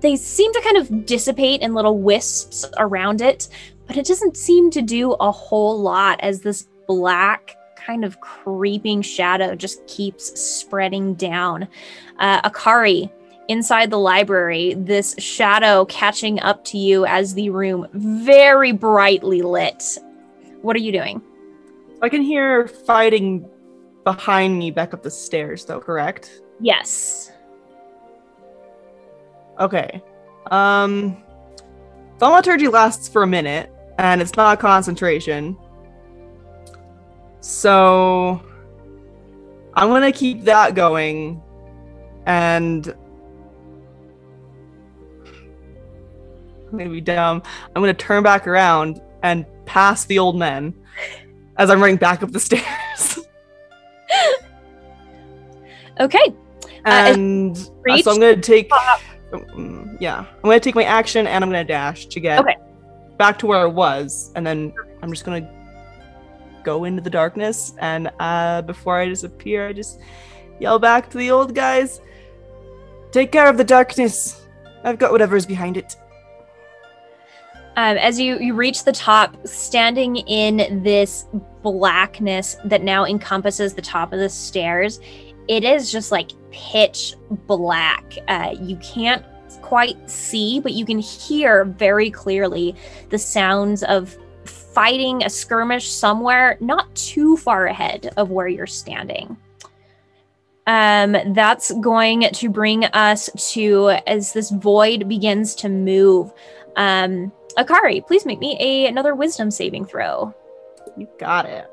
They 0.00 0.16
seem 0.16 0.52
to 0.52 0.60
kind 0.60 0.76
of 0.76 1.06
dissipate 1.06 1.62
in 1.62 1.74
little 1.74 1.98
wisps 1.98 2.66
around 2.76 3.20
it, 3.20 3.48
but 3.86 3.96
it 3.96 4.04
doesn't 4.04 4.36
seem 4.36 4.70
to 4.72 4.82
do 4.82 5.12
a 5.12 5.30
whole 5.30 5.80
lot 5.80 6.20
as 6.20 6.40
this 6.40 6.68
black 6.86 7.57
kind 7.88 8.04
of 8.04 8.20
creeping 8.20 9.00
shadow 9.00 9.54
just 9.54 9.86
keeps 9.86 10.38
spreading 10.38 11.14
down. 11.14 11.66
Uh, 12.18 12.42
Akari, 12.42 13.10
inside 13.48 13.90
the 13.90 13.98
library, 13.98 14.74
this 14.74 15.14
shadow 15.18 15.86
catching 15.86 16.38
up 16.40 16.62
to 16.66 16.76
you 16.76 17.06
as 17.06 17.32
the 17.32 17.48
room 17.48 17.86
very 17.94 18.72
brightly 18.72 19.40
lit. 19.40 19.96
What 20.60 20.76
are 20.76 20.80
you 20.80 20.92
doing? 20.92 21.22
I 22.02 22.10
can 22.10 22.20
hear 22.20 22.68
fighting 22.68 23.48
behind 24.04 24.58
me 24.58 24.70
back 24.70 24.92
up 24.92 25.02
the 25.02 25.10
stairs, 25.10 25.64
though, 25.64 25.80
correct? 25.80 26.42
Yes. 26.60 27.32
Okay. 29.58 30.02
Um, 30.50 31.16
thaumaturgy 32.18 32.68
lasts 32.68 33.08
for 33.08 33.22
a 33.22 33.26
minute, 33.26 33.72
and 33.96 34.20
it's 34.20 34.36
not 34.36 34.60
concentration. 34.60 35.56
So 37.40 38.42
I'm 39.74 39.88
gonna 39.88 40.12
keep 40.12 40.44
that 40.44 40.74
going, 40.74 41.40
and 42.26 42.94
I'm 46.70 46.78
gonna 46.78 46.90
be 46.90 47.00
dumb. 47.00 47.42
I'm 47.74 47.82
gonna 47.82 47.94
turn 47.94 48.22
back 48.22 48.46
around 48.46 49.00
and 49.22 49.46
pass 49.66 50.04
the 50.04 50.18
old 50.18 50.36
men 50.38 50.74
as 51.56 51.70
I'm 51.70 51.80
running 51.80 51.96
back 51.96 52.22
up 52.22 52.30
the 52.32 52.40
stairs. 52.48 53.18
Okay. 56.00 56.34
and 56.84 57.56
uh, 57.88 57.98
so 57.98 58.12
I'm 58.12 58.20
gonna 58.20 58.36
take. 58.36 58.70
um, 59.32 59.96
yeah, 60.00 60.18
I'm 60.18 60.42
gonna 60.42 60.60
take 60.60 60.74
my 60.74 60.84
action 60.84 61.26
and 61.26 61.42
I'm 61.44 61.50
gonna 61.50 61.64
dash 61.64 62.06
to 62.06 62.20
get 62.20 62.40
Okay. 62.40 62.56
back 63.16 63.38
to 63.40 63.46
where 63.46 63.58
I 63.58 63.64
was, 63.66 64.32
and 64.36 64.46
then 64.46 64.72
I'm 65.02 65.10
just 65.10 65.24
gonna 65.24 65.50
go 66.64 66.84
into 66.84 67.02
the 67.02 67.10
darkness. 67.10 67.74
And 67.78 68.10
uh, 68.18 68.62
before 68.62 68.98
I 68.98 69.06
disappear, 69.06 69.68
I 69.68 69.72
just 69.72 70.00
yell 70.60 70.78
back 70.78 71.10
to 71.10 71.18
the 71.18 71.30
old 71.30 71.54
guys. 71.54 72.00
Take 73.10 73.32
care 73.32 73.48
of 73.48 73.56
the 73.56 73.64
darkness. 73.64 74.46
I've 74.84 74.98
got 74.98 75.12
whatever 75.12 75.36
is 75.36 75.46
behind 75.46 75.76
it. 75.76 75.96
Um, 77.76 77.96
as 77.96 78.18
you, 78.18 78.38
you 78.40 78.54
reach 78.54 78.84
the 78.84 78.92
top, 78.92 79.36
standing 79.46 80.16
in 80.16 80.82
this 80.82 81.26
blackness 81.62 82.56
that 82.64 82.82
now 82.82 83.04
encompasses 83.04 83.72
the 83.72 83.82
top 83.82 84.12
of 84.12 84.18
the 84.18 84.28
stairs, 84.28 84.98
it 85.46 85.62
is 85.62 85.92
just 85.92 86.10
like 86.10 86.32
pitch 86.50 87.14
black. 87.46 88.14
Uh, 88.26 88.54
you 88.60 88.76
can't 88.78 89.24
quite 89.62 90.10
see, 90.10 90.60
but 90.60 90.72
you 90.72 90.84
can 90.84 90.98
hear 90.98 91.64
very 91.64 92.10
clearly 92.10 92.74
the 93.10 93.18
sounds 93.18 93.82
of 93.84 94.16
fighting 94.78 95.24
a 95.24 95.28
skirmish 95.28 95.90
somewhere 95.90 96.56
not 96.60 96.94
too 96.94 97.36
far 97.36 97.66
ahead 97.66 98.12
of 98.16 98.30
where 98.30 98.46
you're 98.46 98.64
standing. 98.64 99.36
Um, 100.68 101.16
that's 101.34 101.72
going 101.80 102.28
to 102.32 102.48
bring 102.48 102.84
us 102.84 103.28
to 103.54 103.88
as 104.06 104.32
this 104.32 104.50
void 104.52 105.08
begins 105.08 105.56
to 105.56 105.68
move. 105.68 106.32
Um, 106.76 107.32
Akari, 107.56 108.06
please 108.06 108.24
make 108.24 108.38
me 108.38 108.56
a 108.60 108.86
another 108.86 109.16
wisdom 109.16 109.50
saving 109.50 109.84
throw. 109.84 110.32
You 110.96 111.08
got 111.18 111.46
it. 111.46 111.66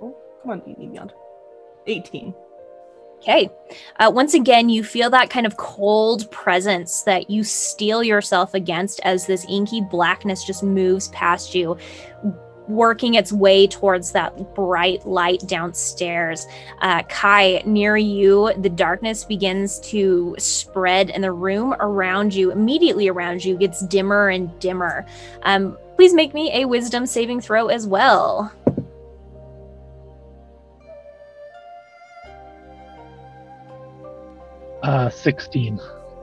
Oh, 0.00 0.16
come 0.40 0.52
on, 0.52 0.60
beyond. 0.60 1.12
18. 1.86 2.34
Okay. 3.20 3.50
Uh, 3.98 4.10
once 4.14 4.34
again, 4.34 4.68
you 4.68 4.84
feel 4.84 5.10
that 5.10 5.28
kind 5.28 5.44
of 5.44 5.56
cold 5.56 6.30
presence 6.30 7.02
that 7.02 7.28
you 7.28 7.42
steel 7.42 8.02
yourself 8.02 8.54
against 8.54 9.00
as 9.00 9.26
this 9.26 9.44
inky 9.48 9.80
blackness 9.80 10.44
just 10.44 10.62
moves 10.62 11.08
past 11.08 11.52
you, 11.54 11.76
working 12.68 13.14
its 13.14 13.32
way 13.32 13.66
towards 13.66 14.12
that 14.12 14.54
bright 14.54 15.04
light 15.04 15.40
downstairs. 15.46 16.46
Uh, 16.80 17.02
Kai, 17.04 17.62
near 17.66 17.96
you, 17.96 18.52
the 18.58 18.68
darkness 18.68 19.24
begins 19.24 19.80
to 19.80 20.36
spread, 20.38 21.10
and 21.10 21.24
the 21.24 21.32
room 21.32 21.74
around 21.80 22.32
you, 22.32 22.52
immediately 22.52 23.08
around 23.08 23.44
you, 23.44 23.56
gets 23.56 23.84
dimmer 23.86 24.28
and 24.28 24.56
dimmer. 24.60 25.04
Um, 25.42 25.76
please 25.96 26.14
make 26.14 26.34
me 26.34 26.52
a 26.62 26.66
wisdom 26.66 27.04
saving 27.04 27.40
throw 27.40 27.66
as 27.66 27.86
well. 27.86 28.52
Uh, 34.88 35.10
16. 35.10 35.78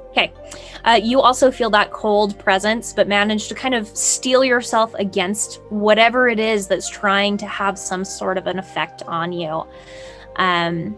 Okay. 0.10 0.34
Uh, 0.86 0.99
you 0.99 1.21
also 1.21 1.51
feel 1.51 1.69
that 1.69 1.91
cold 1.91 2.39
presence, 2.39 2.93
but 2.93 3.08
manage 3.08 3.47
to 3.47 3.54
kind 3.54 3.75
of 3.75 3.88
steel 3.95 4.43
yourself 4.43 4.91
against 4.95 5.62
whatever 5.69 6.28
it 6.28 6.39
is 6.39 6.67
that's 6.67 6.89
trying 6.89 7.38
to 7.38 7.45
have 7.45 7.78
some 7.78 8.04
sort 8.04 8.39
of 8.39 8.47
an 8.47 8.58
effect 8.58 9.04
on 9.04 9.32
you. 9.32 9.63
Um, 10.38 10.97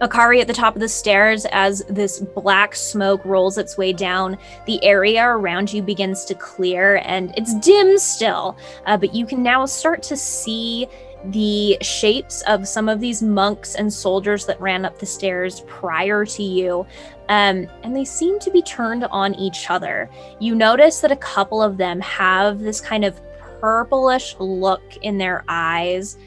Akari 0.00 0.40
at 0.40 0.48
the 0.48 0.54
top 0.54 0.74
of 0.74 0.80
the 0.80 0.88
stairs, 0.88 1.46
as 1.52 1.84
this 1.88 2.18
black 2.18 2.74
smoke 2.74 3.24
rolls 3.24 3.56
its 3.56 3.78
way 3.78 3.92
down, 3.92 4.36
the 4.66 4.84
area 4.84 5.24
around 5.24 5.72
you 5.72 5.82
begins 5.82 6.24
to 6.24 6.34
clear 6.34 6.96
and 7.04 7.32
it's 7.36 7.54
dim 7.60 7.96
still, 7.96 8.58
uh, 8.86 8.96
but 8.96 9.14
you 9.14 9.24
can 9.24 9.40
now 9.40 9.66
start 9.66 10.02
to 10.02 10.16
see 10.16 10.88
the 11.26 11.78
shapes 11.80 12.42
of 12.42 12.68
some 12.68 12.88
of 12.88 13.00
these 13.00 13.22
monks 13.22 13.74
and 13.74 13.92
soldiers 13.92 14.44
that 14.46 14.60
ran 14.60 14.84
up 14.84 14.98
the 14.98 15.06
stairs 15.06 15.62
prior 15.66 16.24
to 16.26 16.42
you. 16.42 16.86
Um, 17.28 17.66
and 17.82 17.96
they 17.96 18.04
seem 18.04 18.38
to 18.40 18.50
be 18.50 18.60
turned 18.62 19.04
on 19.04 19.34
each 19.34 19.70
other. 19.70 20.10
You 20.40 20.54
notice 20.54 21.00
that 21.00 21.12
a 21.12 21.16
couple 21.16 21.62
of 21.62 21.78
them 21.78 22.00
have 22.00 22.60
this 22.60 22.80
kind 22.80 23.04
of 23.04 23.20
purplish 23.60 24.36
look 24.38 24.82
in 25.02 25.16
their 25.16 25.44
eyes 25.48 26.18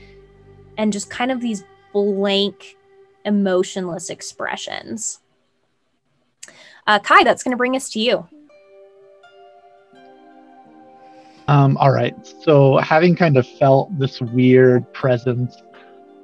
and 0.77 0.91
just 0.91 1.09
kind 1.09 1.31
of 1.31 1.41
these 1.41 1.63
blank, 1.93 2.77
emotionless 3.25 4.09
expressions. 4.09 5.19
Uh, 6.87 6.99
Kai, 6.99 7.23
that's 7.23 7.43
going 7.43 7.51
to 7.51 7.57
bring 7.57 7.75
us 7.75 7.89
to 7.89 7.99
you. 7.99 8.27
Um, 11.47 11.77
all 11.77 11.91
right. 11.91 12.15
So, 12.41 12.77
having 12.77 13.15
kind 13.15 13.37
of 13.37 13.47
felt 13.47 13.97
this 13.97 14.19
weird 14.19 14.91
presence, 14.93 15.55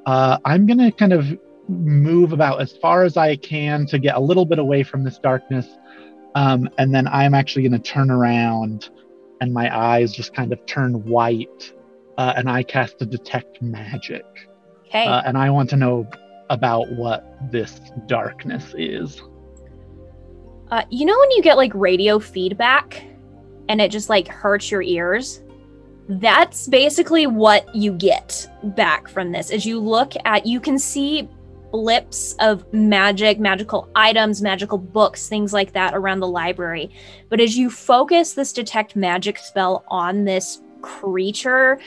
uh, 0.06 0.38
I'm 0.44 0.66
going 0.66 0.80
to 0.80 0.92
kind 0.92 1.14
of 1.14 1.38
move 1.70 2.34
about 2.34 2.62
as 2.62 2.74
far 2.78 3.04
as 3.04 3.16
I 3.16 3.36
can 3.38 3.86
to 3.88 4.00
get 4.00 4.16
a 4.16 4.20
little 4.20 4.46
bit 4.46 4.60
away 4.60 4.84
from 4.84 5.04
this 5.04 5.18
darkness. 5.18 5.68
Um, 6.36 6.70
and 6.78 6.94
then 6.94 7.08
I'm 7.08 7.34
actually 7.34 7.62
going 7.68 7.82
to 7.82 7.92
turn 7.92 8.10
around 8.10 8.90
and 9.40 9.54
my 9.54 9.76
eyes 9.76 10.14
just 10.14 10.34
kind 10.34 10.52
of 10.52 10.66
turn 10.66 11.06
white. 11.06 11.74
Uh, 12.18 12.34
and 12.36 12.50
I 12.50 12.64
cast 12.64 13.02
a 13.02 13.06
detect 13.06 13.62
magic. 13.62 14.26
Okay. 14.88 15.08
Uh, 15.08 15.22
and 15.26 15.38
I 15.38 15.50
want 15.50 15.70
to 15.72 15.76
know 15.76 16.08
about 16.50 16.92
what 16.92 17.38
this 17.52 17.80
darkness 18.08 18.76
is. 18.78 19.22
Uh, 20.70 20.84
you 20.90 21.06
know 21.06 21.18
when 21.18 21.32
you 21.32 21.42
get 21.42 21.58
like 21.58 21.74
radio 21.74 22.20
feedback 22.20 23.04
and 23.70 23.82
it 23.82 23.92
just 23.92 24.10
like 24.10 24.28
hurts 24.28 24.72
your 24.72 24.82
ears? 24.82 25.42
That's 26.10 26.68
basically 26.68 27.28
what 27.28 27.74
you 27.74 27.94
get 27.94 28.48
back 28.76 29.08
from 29.08 29.32
this. 29.32 29.52
As 29.52 29.66
you 29.66 29.80
look 29.80 30.14
at, 30.26 30.46
you 30.46 30.60
can 30.60 30.78
see 30.78 31.30
blips 31.72 32.36
of 32.40 32.72
magic, 32.72 33.40
magical 33.40 33.90
items, 33.96 34.42
magical 34.42 34.78
books, 34.78 35.28
things 35.28 35.54
like 35.54 35.74
that 35.74 35.96
around 35.96 36.20
the 36.20 36.28
library. 36.28 36.92
But 37.30 37.42
as 37.42 37.58
you 37.58 37.70
focus 37.70 38.34
this 38.34 38.54
detect 38.54 38.96
magic 38.96 39.40
spell 39.40 39.84
on 39.88 40.24
this 40.24 40.62
creature, 40.82 41.80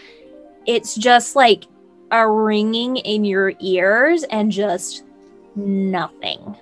it's 0.67 0.97
just 0.97 1.37
like 1.37 1.65
a 2.11 2.29
ringing 2.29 2.97
in 2.97 3.25
your 3.25 3.53
ears 3.61 4.25
and 4.25 4.51
just 4.51 5.05
nothing. 5.55 6.57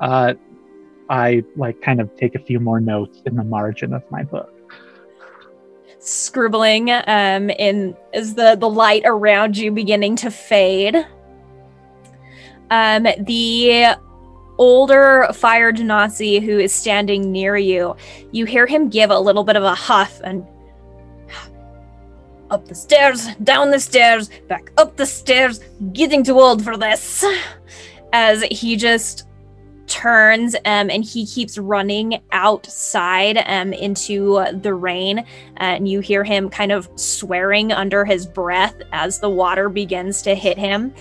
Uh, 0.00 0.34
I 1.14 1.44
like 1.54 1.80
kind 1.80 2.00
of 2.00 2.14
take 2.16 2.34
a 2.34 2.40
few 2.40 2.58
more 2.58 2.80
notes 2.80 3.22
in 3.24 3.36
the 3.36 3.44
margin 3.44 3.94
of 3.94 4.02
my 4.10 4.24
book. 4.24 4.52
Scribbling 6.00 6.90
um, 6.90 7.50
in 7.50 7.96
is 8.12 8.34
the 8.34 8.56
the 8.58 8.68
light 8.68 9.02
around 9.04 9.56
you 9.56 9.70
beginning 9.70 10.16
to 10.16 10.30
fade. 10.32 11.06
Um, 12.70 13.06
the 13.20 13.96
older 14.58 15.28
fire 15.32 15.72
genasi 15.72 16.42
who 16.42 16.58
is 16.58 16.72
standing 16.72 17.30
near 17.30 17.56
you, 17.56 17.94
you 18.32 18.44
hear 18.44 18.66
him 18.66 18.88
give 18.88 19.10
a 19.10 19.18
little 19.18 19.44
bit 19.44 19.54
of 19.54 19.62
a 19.62 19.74
huff 19.74 20.20
and 20.24 20.44
up 22.50 22.66
the 22.66 22.74
stairs, 22.74 23.28
down 23.36 23.70
the 23.70 23.78
stairs, 23.78 24.30
back 24.48 24.72
up 24.78 24.96
the 24.96 25.06
stairs, 25.06 25.60
getting 25.92 26.24
too 26.24 26.40
old 26.40 26.64
for 26.64 26.76
this. 26.76 27.24
As 28.12 28.42
he 28.50 28.74
just 28.76 29.26
turns 29.86 30.54
um, 30.64 30.90
and 30.90 31.04
he 31.04 31.26
keeps 31.26 31.58
running 31.58 32.20
outside 32.32 33.42
um, 33.46 33.72
into 33.72 34.44
the 34.60 34.74
rain. 34.74 35.24
and 35.56 35.88
you 35.88 36.00
hear 36.00 36.24
him 36.24 36.48
kind 36.48 36.72
of 36.72 36.88
swearing 36.96 37.72
under 37.72 38.04
his 38.04 38.26
breath 38.26 38.76
as 38.92 39.18
the 39.18 39.30
water 39.30 39.68
begins 39.68 40.22
to 40.22 40.34
hit 40.34 40.58
him. 40.58 40.94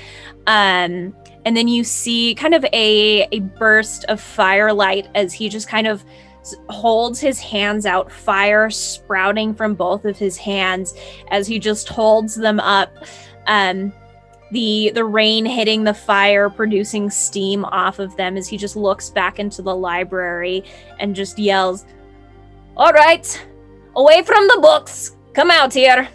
Um, 0.48 1.16
and 1.46 1.58
then 1.58 1.68
you 1.68 1.84
see 1.84 2.36
kind 2.36 2.54
of 2.54 2.66
a, 2.74 3.28
a 3.32 3.40
burst 3.40 4.06
of 4.06 4.22
firelight 4.22 5.08
as 5.16 5.34
he 5.34 5.50
just 5.50 5.68
kind 5.68 5.88
of 5.88 6.04
holds 6.70 7.20
his 7.20 7.40
hands 7.40 7.86
out, 7.86 8.12
fire 8.12 8.70
sprouting 8.70 9.54
from 9.54 9.76
both 9.76 10.06
of 10.06 10.18
his 10.18 10.38
hands 10.38 10.94
as 11.32 11.48
he 11.48 11.60
just 11.60 11.88
holds 11.88 12.36
them 12.36 12.60
up. 12.60 12.92
Um, 13.48 13.94
the 14.54 14.92
the 14.96 15.04
rain 15.04 15.46
hitting 15.46 15.84
the 15.84 15.94
fire 15.94 16.50
producing 16.50 17.10
steam 17.10 17.66
off 17.66 18.00
of 18.00 18.16
them 18.16 18.38
as 18.38 18.48
he 18.48 18.56
just 18.58 18.76
looks 18.76 19.10
back 19.10 19.38
into 19.40 19.62
the 19.62 19.76
library 19.76 20.64
and 21.00 21.16
just 21.16 21.38
yells 21.38 21.86
all 22.78 22.92
right 22.94 23.46
away 23.96 24.24
from 24.24 24.48
the 24.48 24.60
books. 24.62 25.16
Come 25.34 25.52
out 25.52 25.74
here. 25.74 26.08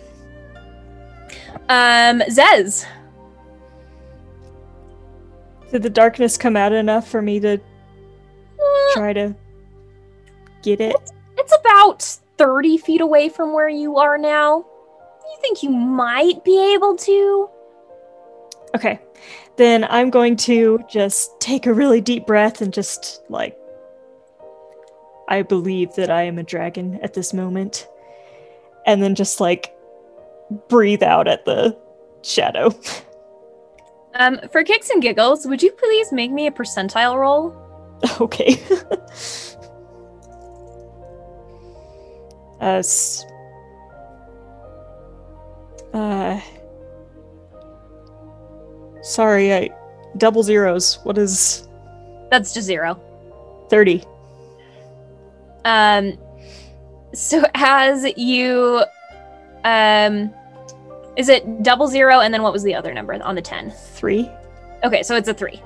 Um 1.68 2.20
zez. 2.30 2.86
Did 5.70 5.82
the 5.82 5.90
darkness 5.90 6.38
come 6.38 6.56
out 6.56 6.72
enough 6.72 7.06
for 7.08 7.20
me 7.20 7.40
to 7.40 7.54
Uh, 7.58 8.94
try 8.94 9.12
to 9.12 9.34
get 10.62 10.80
it? 10.80 10.96
it's 11.36 11.54
about 11.60 12.02
30 12.38 12.78
feet 12.78 13.00
away 13.00 13.28
from 13.28 13.52
where 13.52 13.68
you 13.68 13.96
are 13.96 14.18
now. 14.18 14.58
You 14.58 15.36
think 15.40 15.62
you 15.62 15.70
might 15.70 16.42
be 16.44 16.74
able 16.74 16.96
to 16.96 17.48
Okay. 18.74 19.00
Then 19.56 19.84
I'm 19.84 20.10
going 20.10 20.36
to 20.36 20.78
just 20.88 21.38
take 21.40 21.66
a 21.66 21.74
really 21.74 22.00
deep 22.00 22.26
breath 22.26 22.60
and 22.60 22.72
just 22.72 23.22
like 23.28 23.56
I 25.28 25.42
believe 25.42 25.94
that 25.94 26.10
I 26.10 26.22
am 26.22 26.38
a 26.38 26.42
dragon 26.42 26.98
at 27.02 27.14
this 27.14 27.34
moment. 27.34 27.88
And 28.86 29.02
then 29.02 29.14
just 29.14 29.40
like 29.40 29.74
breathe 30.68 31.02
out 31.02 31.28
at 31.28 31.44
the 31.44 31.76
shadow. 32.22 32.74
um 34.14 34.40
for 34.50 34.64
kicks 34.64 34.88
and 34.90 35.02
giggles 35.02 35.46
would 35.46 35.62
you 35.62 35.70
please 35.72 36.12
make 36.12 36.30
me 36.30 36.46
a 36.46 36.50
percentile 36.50 37.16
roll 37.18 37.54
okay. 38.20 38.58
uh, 42.60 42.78
s- 42.78 43.24
uh 45.92 46.40
sorry, 49.08 49.54
I 49.54 49.70
double 50.16 50.42
zeros. 50.42 50.98
What 51.04 51.18
is 51.18 51.66
That's 52.30 52.52
just 52.52 52.66
zero. 52.66 53.00
30? 53.70 54.04
Um, 55.64 56.18
so 57.14 57.44
as 57.54 58.04
you, 58.16 58.82
um, 59.64 60.32
is 61.16 61.28
it 61.28 61.62
double 61.62 61.88
zero 61.88 62.20
and 62.20 62.32
then 62.32 62.42
what 62.42 62.52
was 62.52 62.62
the 62.62 62.74
other 62.74 62.94
number 62.94 63.14
on 63.22 63.34
the 63.34 63.42
ten? 63.42 63.70
3? 63.70 64.30
Okay, 64.84 65.02
so 65.02 65.16
it's 65.16 65.28
a 65.28 65.34
three. 65.34 65.60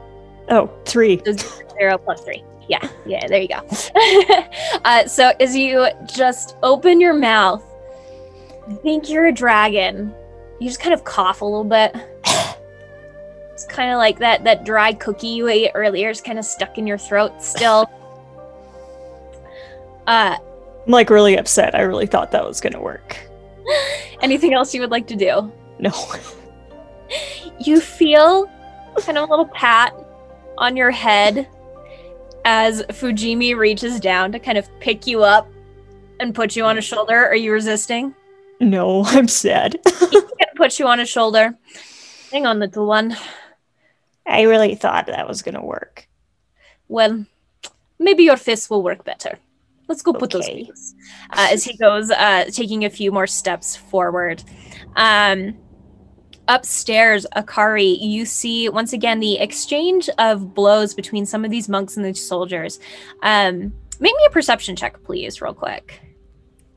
Oh, 0.49 0.71
3. 0.87 1.21
So 1.25 1.33
zero 1.79 1.99
plus 1.99 2.23
three. 2.23 2.43
Yeah, 2.69 2.89
yeah, 3.05 3.27
there 3.27 3.41
you 3.41 3.49
go. 3.49 3.61
uh, 4.85 5.07
so 5.07 5.33
as 5.41 5.55
you 5.55 5.89
just 6.07 6.57
open 6.63 7.01
your 7.01 7.13
mouth, 7.13 7.63
think 8.83 9.11
you're 9.11 9.27
a 9.27 9.33
dragon. 9.33 10.15
You 10.61 10.69
just 10.69 10.81
kind 10.81 10.95
of 10.95 11.05
cough 11.05 11.41
a 11.41 11.45
little 11.45 11.65
bit. 11.65 11.95
It's 13.63 13.73
kind 13.73 13.93
of 13.93 13.99
like 13.99 14.19
that 14.19 14.43
that 14.43 14.65
dry 14.65 14.93
cookie 14.93 15.29
you 15.29 15.47
ate 15.47 15.71
earlier 15.77 16.11
is 16.11 16.21
kind 16.21 16.37
of 16.37 16.45
stuck 16.45 16.79
in 16.79 16.87
your 16.87 16.99
throat 16.99 17.43
still. 17.43 17.91
Uh, 20.05 20.37
I'm 20.85 20.91
like 20.91 21.11
really 21.11 21.37
upset. 21.37 21.77
I 21.77 21.83
really 21.83 22.07
thought 22.07 22.33
that 22.33 22.45
was 22.45 22.61
going 22.61 22.73
to 22.73 22.81
work. 22.81 23.17
anything 24.21 24.53
else 24.53 24.75
you 24.75 24.81
would 24.81 24.91
like 24.91 25.07
to 25.07 25.17
do? 25.17 25.53
No. 25.79 25.93
You 27.61 27.81
feel 27.81 28.51
kind 28.99 29.17
of 29.17 29.29
a 29.29 29.31
little 29.31 29.47
pat 29.47 29.95
on 30.59 30.77
your 30.77 30.91
head 30.91 31.47
as 32.45 32.83
Fujimi 32.89 33.57
reaches 33.57 34.01
down 34.01 34.33
to 34.33 34.41
kind 34.41 34.59
of 34.59 34.69
pick 34.81 35.07
you 35.07 35.23
up 35.23 35.49
and 36.19 36.35
put 36.35 36.57
you 36.57 36.65
on 36.65 36.75
his 36.75 36.85
shoulder. 36.85 37.15
Are 37.15 37.37
you 37.37 37.53
resisting? 37.53 38.13
No, 38.59 39.05
I'm 39.05 39.29
sad. 39.29 39.79
He's 39.85 40.11
gonna 40.11 40.27
put 40.57 40.81
you 40.81 40.89
on 40.89 40.99
his 40.99 41.09
shoulder. 41.09 41.57
Hang 42.33 42.47
on, 42.47 42.59
little 42.59 42.87
one. 42.87 43.15
I 44.27 44.43
really 44.43 44.75
thought 44.75 45.07
that 45.07 45.29
was 45.29 45.43
going 45.43 45.55
to 45.55 45.63
work. 45.63 46.09
Well, 46.89 47.25
maybe 47.99 48.25
your 48.25 48.37
fists 48.37 48.71
will 48.71 48.83
work 48.83 49.05
better. 49.05 49.39
Let's 49.89 50.03
go 50.03 50.13
put 50.13 50.31
those 50.31 50.45
Okay. 50.49 50.65
things. 50.65 50.95
Uh, 51.31 51.49
as 51.51 51.65
he 51.65 51.77
goes, 51.77 52.11
uh, 52.11 52.45
taking 52.51 52.85
a 52.85 52.91
few 52.91 53.11
more 53.13 53.27
steps 53.27 53.77
forward. 53.77 54.43
Um, 54.97 55.57
upstairs, 56.49 57.27
Akari, 57.37 57.99
you 58.01 58.25
see 58.25 58.69
once 58.69 58.93
again 58.93 59.21
the 59.21 59.39
exchange 59.39 60.09
of 60.19 60.55
blows 60.55 60.95
between 60.95 61.27
some 61.27 61.45
of 61.45 61.51
these 61.51 61.69
monks 61.69 61.97
and 61.97 62.05
the 62.07 62.15
soldiers. 62.15 62.79
Um, 63.23 63.73
make 64.01 64.15
me 64.17 64.25
a 64.27 64.31
perception 64.31 64.77
check, 64.77 65.03
please, 65.03 65.43
real 65.43 65.55
quick. 65.55 66.01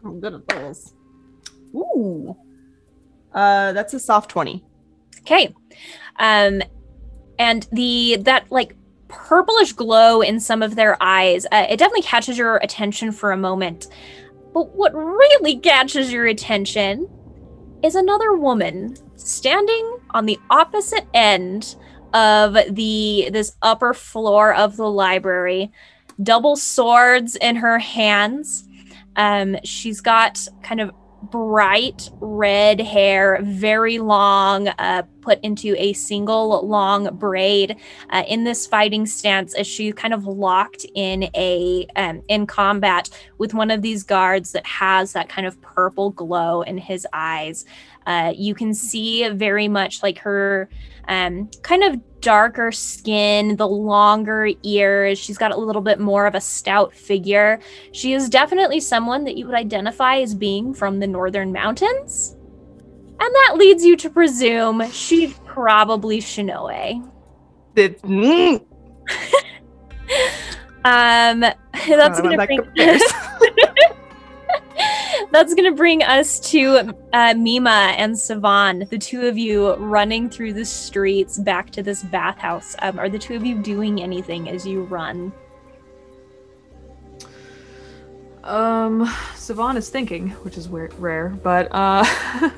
I'm 0.04 0.20
good 0.20 0.34
at 0.34 0.48
those. 0.48 0.93
Ooh. 1.76 2.36
Uh, 3.34 3.72
that's 3.74 3.93
a 3.93 4.00
soft 4.00 4.30
20. 4.32 4.64
Okay. 5.22 5.54
Um 6.20 6.62
and 7.40 7.68
the 7.72 8.18
that 8.22 8.52
like 8.52 8.76
purplish 9.08 9.74
glow 9.74 10.22
in 10.22 10.40
some 10.40 10.62
of 10.62 10.76
their 10.76 10.98
eyes, 11.02 11.46
uh, 11.52 11.66
it 11.70 11.78
definitely 11.78 12.02
catches 12.02 12.38
your 12.38 12.58
attention 12.58 13.12
for 13.12 13.32
a 13.32 13.38
moment. 13.38 13.88
But 14.54 14.76
what 14.76 14.94
really 14.94 15.58
catches 15.58 16.12
your 16.12 16.26
attention 16.26 17.10
is 17.84 17.96
another 17.96 18.34
woman 18.34 18.96
standing 19.16 20.00
on 20.12 20.26
the 20.26 20.40
opposite 20.50 21.06
end 21.14 21.76
of 22.14 22.54
the 22.70 23.30
this 23.32 23.56
upper 23.62 23.94
floor 23.94 24.54
of 24.54 24.78
the 24.78 24.90
library, 24.90 25.72
double 26.24 26.56
swords 26.56 27.36
in 27.36 27.58
her 27.58 27.78
hands. 27.80 28.68
Um, 29.18 29.58
she's 29.64 30.02
got 30.02 30.48
kind 30.64 30.82
of 30.82 30.92
bright 31.24 32.09
red 32.20 32.80
hair, 32.80 33.39
very 33.43 33.99
long, 33.99 34.68
uh, 34.68 35.03
put 35.22 35.39
into 35.41 35.76
a 35.78 35.93
single 35.93 36.66
long 36.68 37.16
braid 37.16 37.76
uh, 38.11 38.24
in 38.28 38.43
this 38.43 38.68
fighting 38.68 39.05
stance 39.05 39.55
as 39.55 39.66
she 39.66 39.91
kind 39.91 40.13
of 40.13 40.26
locked 40.26 40.86
in 40.93 41.24
a 41.36 41.88
um, 41.95 42.22
in 42.28 42.45
combat 42.45 43.09
with 43.38 43.53
one 43.53 43.72
of 43.72 43.82
these 43.82 44.03
guards 44.03 44.51
that 44.51 44.66
has 44.66 45.13
that 45.13 45.28
kind 45.30 45.47
of 45.47 45.59
purple 45.61 46.11
glow 46.11 46.61
in 46.61 46.78
his 46.78 47.07
eyes. 47.13 47.66
Uh, 48.05 48.32
you 48.36 48.53
can 48.53 48.74
see 48.74 49.28
very 49.30 49.68
much 49.68 50.03
like 50.03 50.20
her 50.20 50.70
um, 51.07 51.49
kind 51.63 51.84
of 51.84 51.99
darker 52.26 52.71
skin, 52.71 53.55
the 53.55 53.67
longer 53.67 54.49
ears. 54.63 55.19
She's 55.19 55.38
got 55.38 55.51
a 55.51 55.57
little 55.57 55.84
bit 55.84 55.99
more 55.99 56.26
of 56.26 56.34
a 56.34 56.41
stout 56.41 56.91
figure. 56.91 57.59
She 57.91 58.13
is 58.13 58.30
definitely 58.30 58.80
someone 58.80 59.26
that 59.26 59.38
you 59.38 59.45
would 59.45 59.53
identify 59.53 60.17
as 60.17 60.34
being 60.34 60.73
from 60.73 60.99
the 60.99 61.05
northern 61.05 61.51
mountains. 61.51 62.36
And 63.19 63.19
that 63.19 63.53
leads 63.57 63.86
you 63.86 63.95
to 63.97 64.09
presume 64.09 64.89
she's 64.91 65.34
probably 65.45 66.17
Shinoe. 66.17 67.07
It, 67.76 68.01
mm, 68.01 68.65
Um, 70.86 71.39
that's 71.73 72.21
gonna 72.21 72.45
bring 72.45 72.61
that's 75.36 75.54
gonna 75.54 75.74
bring 75.74 76.02
us 76.02 76.40
to 76.40 76.96
uh, 77.12 77.34
Mima 77.36 77.94
and 77.98 78.18
Savon, 78.18 78.86
the 78.90 78.98
two 78.98 79.28
of 79.28 79.38
you 79.38 79.74
running 79.76 80.30
through 80.30 80.54
the 80.54 80.64
streets 80.64 81.38
back 81.38 81.72
to 81.72 81.84
this 81.84 82.04
bathhouse. 82.04 82.74
Um, 82.80 82.98
are 82.98 83.10
the 83.10 83.20
two 83.20 83.36
of 83.36 83.46
you 83.46 83.62
doing 83.62 84.02
anything 84.02 84.48
as 84.48 84.66
you 84.66 84.84
run? 84.84 85.34
Um, 88.46 89.14
Savon 89.36 89.76
is 89.76 89.90
thinking, 89.90 90.30
which 90.44 90.58
is 90.58 90.70
weird, 90.70 90.94
rare, 90.94 91.28
but 91.44 91.68
uh, 91.72 92.06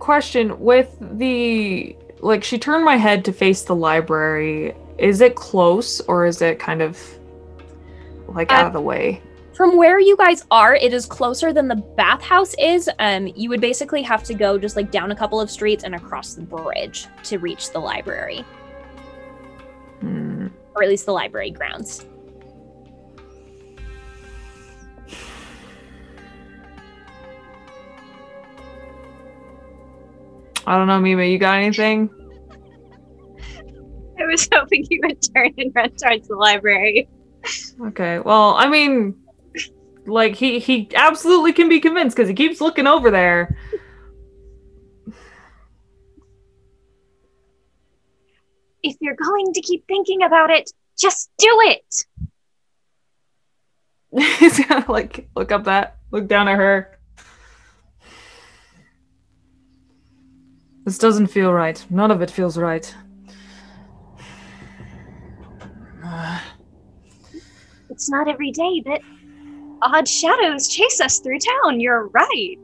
question 0.00 0.58
with 0.58 0.96
the 1.00 1.94
like 2.18 2.42
she 2.42 2.58
turned 2.58 2.84
my 2.84 2.96
head 2.96 3.24
to 3.26 3.32
face 3.32 3.62
the 3.62 3.76
library. 3.76 4.74
Is 4.98 5.20
it 5.20 5.36
close 5.36 6.00
or 6.00 6.26
is 6.26 6.42
it 6.42 6.58
kind 6.58 6.82
of 6.82 6.98
like 8.26 8.50
out 8.50 8.64
Uh, 8.64 8.66
of 8.66 8.72
the 8.72 8.80
way? 8.80 9.22
From 9.62 9.76
where 9.76 10.00
you 10.00 10.16
guys 10.16 10.44
are, 10.50 10.74
it 10.74 10.92
is 10.92 11.06
closer 11.06 11.52
than 11.52 11.68
the 11.68 11.76
bathhouse 11.76 12.52
is. 12.58 12.90
Um, 12.98 13.28
you 13.28 13.48
would 13.48 13.60
basically 13.60 14.02
have 14.02 14.24
to 14.24 14.34
go 14.34 14.58
just 14.58 14.74
like 14.74 14.90
down 14.90 15.12
a 15.12 15.14
couple 15.14 15.40
of 15.40 15.48
streets 15.52 15.84
and 15.84 15.94
across 15.94 16.34
the 16.34 16.42
bridge 16.42 17.06
to 17.22 17.38
reach 17.38 17.70
the 17.70 17.78
library, 17.78 18.40
Hmm. 20.00 20.48
or 20.74 20.82
at 20.82 20.88
least 20.88 21.06
the 21.06 21.12
library 21.12 21.52
grounds. 21.52 22.04
I 30.66 30.76
don't 30.76 30.88
know, 30.88 30.98
Mima. 30.98 31.22
You 31.22 31.38
got 31.38 31.58
anything? 31.58 32.10
I 34.18 34.24
was 34.24 34.48
hoping 34.52 34.84
you 34.90 34.98
would 35.04 35.22
turn 35.32 35.54
and 35.56 35.70
run 35.72 35.90
towards 35.90 36.26
the 36.26 36.34
library. 36.34 37.08
Okay. 37.80 38.18
Well, 38.18 38.54
I 38.54 38.68
mean, 38.68 39.21
like 40.06 40.34
he 40.34 40.58
he 40.58 40.90
absolutely 40.94 41.52
can 41.52 41.68
be 41.68 41.80
convinced 41.80 42.16
because 42.16 42.28
he 42.28 42.34
keeps 42.34 42.60
looking 42.60 42.86
over 42.86 43.10
there. 43.10 43.56
If 48.82 48.96
you're 49.00 49.16
going 49.16 49.52
to 49.52 49.60
keep 49.60 49.86
thinking 49.86 50.22
about 50.22 50.50
it, 50.50 50.70
just 50.98 51.30
do 51.38 51.58
it. 51.62 52.04
He's 54.38 54.64
gonna 54.64 54.90
like 54.90 55.28
look 55.36 55.52
up 55.52 55.64
that, 55.64 55.98
look 56.10 56.26
down 56.26 56.48
at 56.48 56.56
her. 56.56 56.98
This 60.84 60.98
doesn't 60.98 61.28
feel 61.28 61.52
right. 61.52 61.84
None 61.90 62.10
of 62.10 62.22
it 62.22 62.30
feels 62.30 62.58
right. 62.58 62.92
It's 67.88 68.10
not 68.10 68.26
every 68.26 68.50
day 68.50 68.82
that 68.86 69.00
odd 69.82 70.08
shadows 70.08 70.68
chase 70.68 71.00
us 71.00 71.18
through 71.18 71.38
town. 71.38 71.80
You're 71.80 72.08
right. 72.08 72.58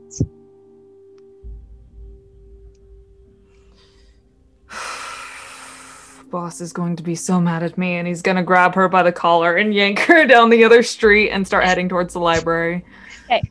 Boss 6.31 6.61
is 6.61 6.71
going 6.71 6.95
to 6.95 7.03
be 7.03 7.15
so 7.15 7.41
mad 7.41 7.63
at 7.63 7.77
me, 7.77 7.95
and 7.95 8.07
he's 8.07 8.21
gonna 8.21 8.43
grab 8.43 8.75
her 8.75 8.87
by 8.87 9.03
the 9.03 9.11
collar 9.11 9.57
and 9.57 9.73
yank 9.73 9.99
her 9.99 10.25
down 10.27 10.49
the 10.49 10.63
other 10.63 10.81
street 10.83 11.29
and 11.29 11.45
start 11.45 11.65
heading 11.65 11.89
towards 11.89 12.13
the 12.13 12.19
library. 12.19 12.85
Hey. 13.27 13.41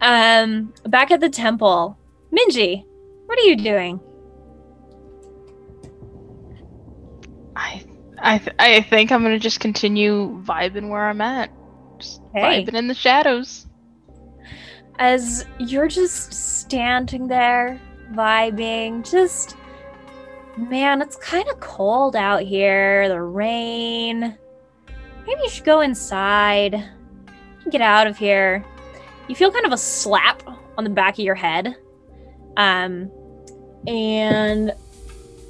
Um, 0.00 0.72
back 0.86 1.10
at 1.10 1.20
the 1.20 1.30
temple, 1.30 1.98
Minji, 2.32 2.84
what 3.26 3.38
are 3.38 3.42
you 3.42 3.56
doing? 3.56 4.00
I 7.56 7.84
I 8.18 8.38
th- 8.38 8.56
I 8.58 8.80
think 8.82 9.12
I'm 9.12 9.22
gonna 9.22 9.38
just 9.38 9.60
continue 9.60 10.42
vibing 10.42 10.88
where 10.88 11.08
I'm 11.08 11.20
at. 11.20 11.50
Just 12.34 12.44
Hey. 12.46 12.64
vibing 12.64 12.74
in 12.74 12.88
the 12.88 12.94
shadows. 12.94 13.66
As 14.98 15.44
you're 15.58 15.88
just 15.88 16.32
standing 16.32 17.26
there, 17.28 17.80
vibing, 18.12 19.08
just 19.08 19.56
man, 20.56 21.02
it's 21.02 21.16
kind 21.16 21.48
of 21.48 21.58
cold 21.60 22.14
out 22.16 22.42
here. 22.42 23.08
The 23.08 23.20
rain. 23.20 24.36
Maybe 25.26 25.40
you 25.42 25.48
should 25.50 25.64
go 25.64 25.80
inside. 25.80 26.84
Get 27.70 27.80
out 27.80 28.06
of 28.06 28.18
here. 28.18 28.64
You 29.28 29.34
feel 29.34 29.50
kind 29.50 29.66
of 29.66 29.72
a 29.72 29.76
slap 29.78 30.42
on 30.76 30.84
the 30.84 30.90
back 30.90 31.14
of 31.14 31.24
your 31.24 31.34
head. 31.34 31.76
Um, 32.56 33.10
and 33.86 34.72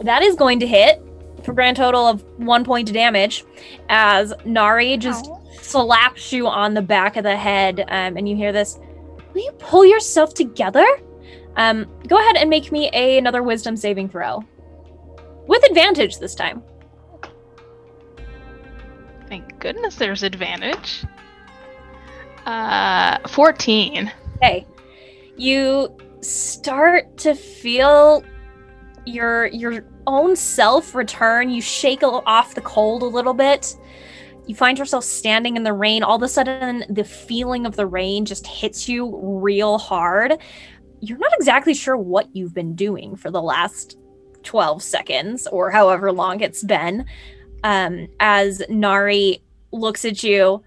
That 0.01 0.22
is 0.22 0.37
going 0.37 0.61
to 0.61 0.66
hit 0.66 1.03
for 1.45 1.53
a 1.53 1.55
grand 1.55 1.76
total 1.76 2.07
of 2.07 2.22
one 2.39 2.64
point 2.64 2.89
of 2.89 2.95
damage 2.95 3.45
as 3.89 4.32
Nari 4.45 4.97
just 4.97 5.30
slaps 5.65 6.33
you 6.33 6.47
on 6.47 6.75
the 6.75 6.83
back 6.83 7.17
of 7.17 7.25
the 7.25 7.37
head. 7.37 7.81
Um, 7.89 8.17
and 8.17 8.29
you 8.29 8.37
hear 8.37 8.53
this 8.53 8.79
Will 9.33 9.43
you 9.43 9.53
pull 9.59 9.85
yourself 9.85 10.35
together? 10.35 10.87
Um, 11.57 11.87
go 12.07 12.19
ahead 12.19 12.37
and 12.37 12.51
make 12.51 12.71
me 12.71 12.91
a, 12.93 13.19
another 13.19 13.43
wisdom 13.43 13.77
saving 13.77 14.09
throw. 14.09 14.43
With 15.47 15.65
advantage 15.65 16.19
this 16.19 16.35
time. 16.35 16.62
Thank 19.29 19.59
goodness 19.59 19.97
there's 19.97 20.23
advantage. 20.23 21.05
Uh, 22.47 23.19
14. 23.29 24.12
Okay. 24.37 24.67
You 25.37 25.97
start 26.21 27.17
to 27.19 27.35
feel 27.35 28.23
your 29.07 29.47
your 29.47 29.85
own 30.07 30.37
self 30.37 30.95
return. 30.95 31.51
You 31.51 31.61
shake 31.61 32.03
off 32.03 32.55
the 32.55 32.61
cold 32.61 33.03
a 33.03 33.07
little 33.07 33.35
bit. 33.35 33.77
You 34.47 34.55
find 34.55 34.78
yourself 34.78 35.05
standing 35.05 35.57
in 35.57 35.64
the 35.64 35.72
rain. 35.72 36.03
All 36.03 36.16
of 36.16 36.22
a 36.22 36.28
sudden, 36.28 36.84
the 36.88 37.05
feeling 37.05 37.64
of 37.64 37.76
the 37.76 37.86
rain 37.86 38.24
just 38.24 38.47
hits 38.47 38.88
you 38.88 39.16
real 39.40 39.78
hard. 39.78 40.34
You're 41.01 41.18
not 41.18 41.32
exactly 41.34 41.74
sure 41.74 41.97
what 41.97 42.34
you've 42.34 42.55
been 42.55 42.74
doing 42.74 43.16
for 43.16 43.30
the 43.30 43.42
last 43.42 43.99
12 44.42 44.82
seconds 44.82 45.47
or 45.47 45.70
however 45.70 46.12
long 46.12 46.40
it's 46.40 46.62
been. 46.62 47.07
Um, 47.62 48.09
as 48.20 48.62
Nari 48.68 49.42
looks 49.72 50.05
at 50.05 50.22
you, 50.22 50.62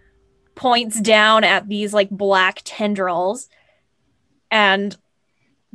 points 0.55 0.99
down 0.99 1.43
at 1.43 1.67
these 1.67 1.93
like 1.93 2.09
black 2.09 2.61
tendrils, 2.65 3.47
and 4.49 4.97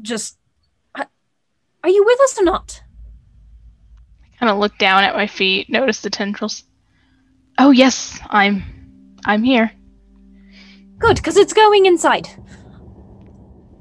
just 0.01 0.37
are 1.85 1.89
you 1.89 2.05
with 2.05 2.21
us 2.21 2.39
or 2.39 2.45
not? 2.45 2.83
I 4.25 4.37
kind 4.37 4.51
of 4.51 4.59
look 4.59 4.77
down 4.79 5.05
at 5.05 5.15
my 5.15 5.27
feet, 5.27 5.71
notice 5.71 6.01
the 6.01 6.11
tendrils. 6.11 6.65
Oh 7.59 7.71
yes, 7.71 8.19
I'm 8.31 8.65
I'm 9.25 9.43
here. 9.43 9.73
Good, 10.99 11.17
because 11.17 11.37
it's 11.37 11.53
going 11.53 11.87
inside. 11.87 12.29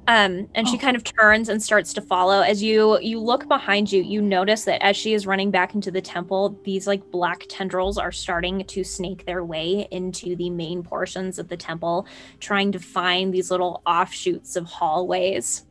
Um, 0.07 0.49
and 0.55 0.67
she 0.67 0.77
kind 0.77 0.97
of 0.97 1.03
turns 1.03 1.47
and 1.47 1.61
starts 1.61 1.93
to 1.93 2.01
follow. 2.01 2.41
As 2.41 2.61
you 2.61 2.99
you 2.99 3.19
look 3.19 3.47
behind 3.47 3.91
you, 3.91 4.01
you 4.01 4.21
notice 4.21 4.65
that 4.65 4.83
as 4.83 4.97
she 4.97 5.13
is 5.13 5.25
running 5.27 5.51
back 5.51 5.73
into 5.73 5.91
the 5.91 6.01
temple, 6.01 6.59
these 6.65 6.87
like 6.87 7.11
black 7.11 7.45
tendrils 7.47 7.97
are 7.97 8.11
starting 8.11 8.65
to 8.65 8.83
snake 8.83 9.25
their 9.25 9.45
way 9.45 9.87
into 9.91 10.35
the 10.35 10.49
main 10.49 10.83
portions 10.83 11.39
of 11.39 11.47
the 11.47 11.55
temple, 11.55 12.07
trying 12.39 12.71
to 12.71 12.79
find 12.79 13.33
these 13.33 13.51
little 13.51 13.81
offshoots 13.85 14.55
of 14.55 14.65
hallways. 14.65 15.65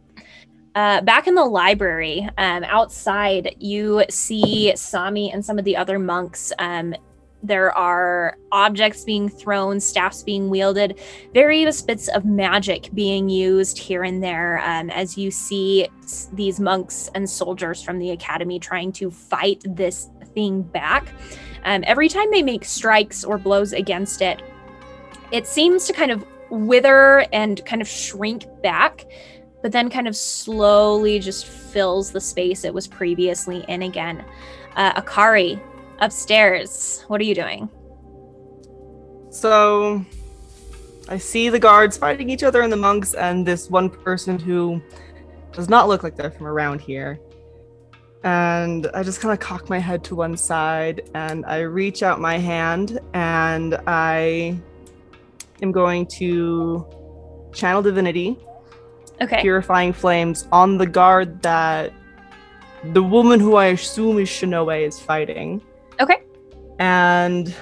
Uh, 0.77 1.01
back 1.03 1.27
in 1.27 1.35
the 1.35 1.45
library, 1.45 2.29
um, 2.39 2.63
outside, 2.65 3.57
you 3.59 4.05
see 4.09 4.73
Sami 4.77 5.33
and 5.33 5.45
some 5.45 5.59
of 5.59 5.65
the 5.65 5.77
other 5.77 5.99
monks. 5.99 6.53
Um, 6.61 6.95
there 7.43 7.77
are 7.77 8.37
objects 8.53 9.05
being 9.05 9.29
thrown, 9.29 9.81
staffs 9.81 10.23
being 10.23 10.51
wielded, 10.51 11.01
various 11.33 11.81
bits 11.81 12.09
of 12.09 12.25
magic 12.25 12.91
being 12.95 13.29
used 13.29 13.79
here 13.79 14.03
and 14.03 14.23
there 14.23 14.63
um, 14.65 14.91
as 14.91 15.17
you 15.17 15.31
see 15.31 15.89
these 16.33 16.61
monks 16.61 17.11
and 17.15 17.29
soldiers 17.29 17.83
from 17.83 17.99
the 17.99 18.11
academy 18.11 18.59
trying 18.59 18.93
to 18.93 19.11
fight 19.11 19.63
this 19.65 20.11
thing 20.35 20.63
back. 20.63 21.09
Um, 21.65 21.85
every 21.87 22.09
time 22.09 22.31
they 22.31 22.43
make 22.43 22.65
strikes 22.65 23.25
or 23.25 23.39
blows 23.39 23.73
against 23.73 24.23
it, 24.23 24.43
it 25.31 25.47
seems 25.47 25.87
to 25.87 25.93
kind 25.93 26.11
of 26.11 26.25
wither 26.51 27.27
and 27.33 27.65
kind 27.65 27.81
of 27.81 27.89
shrink 27.89 28.45
back, 28.63 29.07
but 29.63 29.73
then 29.73 29.89
kind 29.89 30.09
of 30.09 30.17
slowly 30.17 31.19
just 31.19 31.47
fills 31.47 32.11
the 32.11 32.21
space 32.21 32.65
it 32.65 32.75
was 32.75 32.87
previously 32.87 33.65
in 33.69 33.83
again. 33.83 34.25
Uh, 34.77 35.01
Akari, 35.01 35.61
upstairs, 36.01 37.05
what 37.09 37.21
are 37.21 37.25
you 37.25 37.35
doing? 37.35 37.69
So 39.31 40.05
I 41.09 41.19
see 41.19 41.49
the 41.49 41.59
guards 41.59 41.97
fighting 41.97 42.31
each 42.31 42.43
other 42.43 42.63
and 42.63 42.73
the 42.73 42.77
monks 42.77 43.15
and 43.15 43.47
this 43.47 43.71
one 43.71 43.91
person 43.91 44.39
who 44.39 44.81
does 45.53 45.69
not 45.69 45.89
look 45.89 46.03
like 46.03 46.17
they're 46.17 46.31
from 46.31 46.47
around 46.47 46.81
here. 46.81 47.19
And 48.23 48.87
I 48.93 49.03
just 49.03 49.21
kind 49.21 49.33
of 49.33 49.41
cock 49.41 49.71
my 49.71 49.79
head 49.79 50.05
to 50.05 50.15
one 50.15 50.37
side 50.37 51.09
and 51.15 51.47
I 51.47 51.61
reach 51.61 52.03
out 52.03 52.21
my 52.21 52.39
hand 52.39 53.01
and 53.15 53.77
I 53.87 54.59
am 55.63 55.73
going 55.73 56.07
to 56.19 56.87
channel 57.55 57.83
divinity, 57.83 58.37
Okay. 59.23 59.41
purifying 59.41 59.93
flames 59.93 60.47
on 60.53 60.79
the 60.79 60.87
guard 60.87 61.43
that 61.43 61.93
the 62.93 63.03
woman 63.03 63.41
who 63.41 63.57
I 63.57 63.67
assume 63.67 64.19
is 64.19 64.29
Shinoe 64.29 64.87
is 64.87 64.99
fighting. 64.99 65.63
Okay. 66.01 66.23
And 66.79 67.55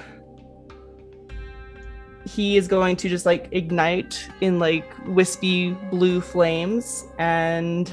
he 2.29 2.57
is 2.57 2.69
going 2.69 2.97
to 2.97 3.09
just 3.09 3.27
like 3.27 3.49
ignite 3.53 4.29
in 4.41 4.59
like 4.59 4.85
wispy 5.07 5.73
blue 5.91 6.21
flames 6.21 7.07
and 7.19 7.91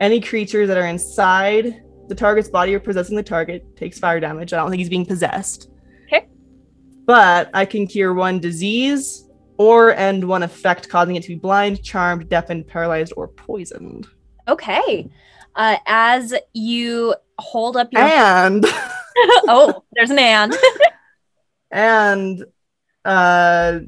any 0.00 0.20
creatures 0.20 0.68
that 0.68 0.78
are 0.78 0.86
inside 0.86 1.82
the 2.08 2.14
target's 2.14 2.48
body 2.48 2.74
or 2.74 2.80
possessing 2.80 3.16
the 3.16 3.22
target 3.22 3.76
takes 3.76 3.98
fire 3.98 4.18
damage. 4.18 4.52
I 4.52 4.56
don't 4.56 4.70
think 4.70 4.80
he's 4.80 4.88
being 4.88 5.06
possessed. 5.06 5.70
Okay. 6.06 6.28
But 7.04 7.50
I 7.52 7.64
can 7.64 7.86
cure 7.86 8.14
one 8.14 8.40
disease 8.40 9.28
or 9.58 9.94
end 9.94 10.26
one 10.26 10.42
effect 10.42 10.88
causing 10.88 11.16
it 11.16 11.22
to 11.24 11.28
be 11.28 11.34
blind, 11.34 11.82
charmed, 11.82 12.28
deafened, 12.28 12.66
paralyzed, 12.66 13.12
or 13.16 13.28
poisoned. 13.28 14.06
Okay. 14.48 15.10
Uh, 15.54 15.76
as 15.86 16.32
you 16.54 17.14
hold 17.38 17.76
up 17.76 17.92
your 17.92 18.00
And 18.02 18.64
oh, 19.48 19.84
there's 19.92 20.10
an 20.10 20.18
and. 20.18 20.54
and 21.70 22.44
uh 23.04 23.78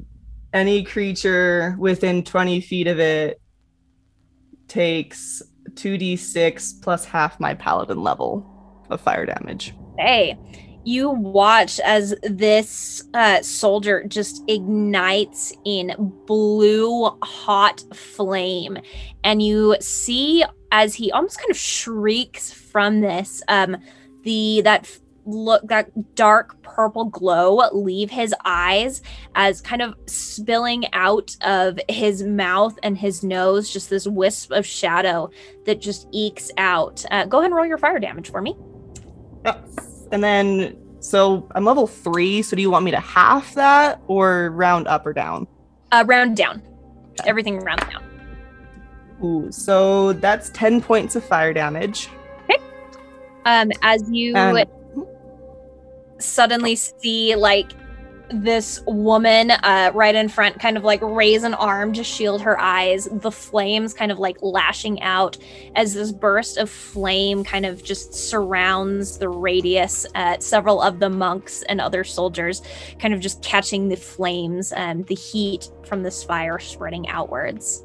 any 0.53 0.83
creature 0.83 1.75
within 1.77 2.23
20 2.23 2.61
feet 2.61 2.87
of 2.87 2.99
it 2.99 3.41
takes 4.67 5.41
2d6 5.71 6.81
plus 6.81 7.05
half 7.05 7.39
my 7.39 7.53
paladin 7.53 8.01
level 8.01 8.45
of 8.89 9.01
fire 9.01 9.25
damage. 9.25 9.73
Hey, 9.97 10.37
you 10.83 11.09
watch 11.09 11.79
as 11.79 12.13
this 12.23 13.03
uh, 13.13 13.41
soldier 13.41 14.03
just 14.03 14.43
ignites 14.47 15.53
in 15.65 15.93
blue 16.25 17.05
hot 17.23 17.83
flame, 17.93 18.77
and 19.23 19.41
you 19.41 19.77
see 19.79 20.43
as 20.71 20.93
he 20.95 21.11
almost 21.11 21.37
kind 21.37 21.51
of 21.51 21.57
shrieks 21.57 22.51
from 22.51 23.01
this, 23.01 23.41
um, 23.47 23.77
the 24.23 24.61
that 24.63 24.99
look 25.25 25.67
that 25.67 26.15
dark 26.15 26.61
purple 26.63 27.05
glow 27.05 27.61
leave 27.71 28.09
his 28.09 28.33
eyes 28.45 29.01
as 29.35 29.61
kind 29.61 29.81
of 29.81 29.95
spilling 30.05 30.85
out 30.93 31.35
of 31.41 31.79
his 31.89 32.23
mouth 32.23 32.77
and 32.83 32.97
his 32.97 33.23
nose, 33.23 33.69
just 33.71 33.89
this 33.89 34.07
wisp 34.07 34.51
of 34.51 34.65
shadow 34.65 35.29
that 35.65 35.81
just 35.81 36.07
ekes 36.11 36.51
out. 36.57 37.05
Uh, 37.11 37.25
go 37.25 37.39
ahead 37.39 37.47
and 37.51 37.55
roll 37.55 37.65
your 37.65 37.77
fire 37.77 37.99
damage 37.99 38.31
for 38.31 38.41
me. 38.41 38.55
Yes. 39.45 40.07
And 40.11 40.23
then 40.23 40.77
so 40.99 41.47
I'm 41.53 41.65
level 41.65 41.85
3, 41.85 42.41
so 42.41 42.55
do 42.55 42.61
you 42.61 42.71
want 42.71 42.85
me 42.85 42.91
to 42.91 42.99
half 42.99 43.53
that 43.55 44.01
or 44.07 44.51
round 44.51 44.87
up 44.87 45.05
or 45.05 45.13
down? 45.13 45.47
Uh, 45.91 46.03
round 46.07 46.37
down. 46.37 46.61
Everything 47.25 47.59
round 47.59 47.81
down. 47.81 48.03
Ooh, 49.23 49.51
so 49.51 50.13
that's 50.13 50.49
10 50.51 50.81
points 50.81 51.15
of 51.15 51.23
fire 51.23 51.53
damage. 51.53 52.09
Um, 53.45 53.71
as 53.81 54.09
you 54.09 54.33
And- 54.35 54.55
suddenly 56.23 56.75
see 56.75 57.35
like 57.35 57.71
this 58.29 58.81
woman 58.87 59.51
uh, 59.51 59.91
right 59.93 60.15
in 60.15 60.27
front 60.27 60.59
kind 60.59 60.77
of 60.77 60.83
like 60.83 61.01
raise 61.01 61.43
an 61.43 61.53
arm 61.53 61.93
to 61.93 62.03
shield 62.03 62.41
her 62.41 62.59
eyes 62.59 63.07
the 63.11 63.31
flames 63.31 63.93
kind 63.93 64.11
of 64.11 64.17
like 64.17 64.37
lashing 64.41 65.01
out 65.01 65.37
as 65.75 65.93
this 65.93 66.11
burst 66.11 66.57
of 66.57 66.69
flame 66.69 67.43
kind 67.43 67.65
of 67.65 67.83
just 67.83 68.13
surrounds 68.13 69.17
the 69.17 69.29
radius 69.29 70.05
uh, 70.15 70.37
several 70.39 70.81
of 70.81 70.99
the 70.99 71.09
monks 71.09 71.63
and 71.63 71.79
other 71.79 72.03
soldiers 72.03 72.61
kind 72.97 73.13
of 73.13 73.19
just 73.19 73.43
catching 73.43 73.89
the 73.89 73.97
flames 73.97 74.71
and 74.71 75.05
the 75.07 75.15
heat 75.15 75.69
from 75.85 76.01
this 76.01 76.23
fire 76.23 76.57
spreading 76.57 77.07
outwards 77.09 77.83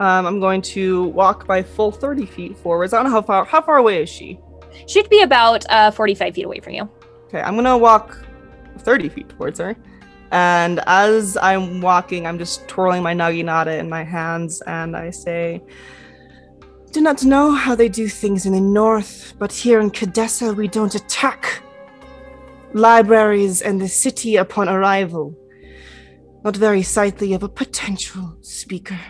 Um, 0.00 0.26
I'm 0.26 0.40
going 0.40 0.62
to 0.62 1.04
walk 1.08 1.46
by 1.46 1.62
full 1.62 1.90
30 1.92 2.26
feet 2.26 2.56
forwards. 2.58 2.92
I 2.92 2.96
don't 2.98 3.06
know 3.06 3.12
how 3.12 3.22
far 3.22 3.44
how 3.44 3.62
far 3.62 3.78
away 3.78 4.02
is 4.02 4.08
she? 4.08 4.38
she'd 4.86 5.08
be 5.08 5.22
about 5.22 5.64
uh, 5.70 5.90
45 5.90 6.34
feet 6.34 6.44
away 6.44 6.60
from 6.60 6.74
you 6.74 6.88
Okay, 7.32 7.40
I'm 7.40 7.54
gonna 7.56 7.78
walk 7.78 8.18
30 8.80 9.08
feet 9.08 9.28
towards 9.30 9.58
her. 9.58 9.74
And 10.32 10.80
as 10.86 11.38
I'm 11.40 11.80
walking, 11.80 12.26
I'm 12.26 12.38
just 12.38 12.68
twirling 12.68 13.02
my 13.02 13.14
naginata 13.14 13.78
in 13.78 13.88
my 13.88 14.04
hands 14.04 14.60
and 14.66 14.94
I 14.94 15.08
say, 15.08 15.62
Do 16.90 17.00
not 17.00 17.24
know 17.24 17.52
how 17.52 17.74
they 17.74 17.88
do 17.88 18.06
things 18.06 18.44
in 18.44 18.52
the 18.52 18.60
north, 18.60 19.32
but 19.38 19.50
here 19.50 19.80
in 19.80 19.90
Khadesa 19.90 20.54
we 20.54 20.68
don't 20.68 20.94
attack 20.94 21.62
libraries 22.74 23.62
and 23.62 23.80
the 23.80 23.88
city 23.88 24.36
upon 24.36 24.68
arrival. 24.68 25.34
Not 26.44 26.56
very 26.56 26.82
sightly 26.82 27.32
of 27.32 27.42
a 27.42 27.48
potential 27.48 28.36
speaker. 28.42 29.00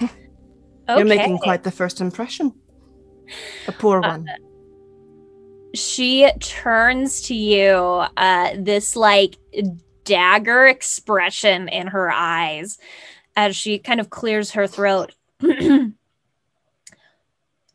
okay 0.00 0.12
You're 0.96 1.04
making 1.04 1.38
quite 1.38 1.64
the 1.64 1.72
first 1.72 2.00
impression. 2.00 2.52
A 3.66 3.72
poor 3.72 3.98
Uh, 4.04 4.10
one. 4.10 4.26
She 5.74 6.30
turns 6.40 7.22
to 7.22 7.34
you, 7.34 8.04
uh, 8.16 8.50
this 8.58 8.96
like 8.96 9.36
dagger 10.04 10.66
expression 10.66 11.68
in 11.68 11.88
her 11.88 12.10
eyes 12.10 12.78
as 13.36 13.54
she 13.54 13.78
kind 13.78 14.00
of 14.00 14.10
clears 14.10 14.52
her 14.52 14.66
throat. 14.66 15.14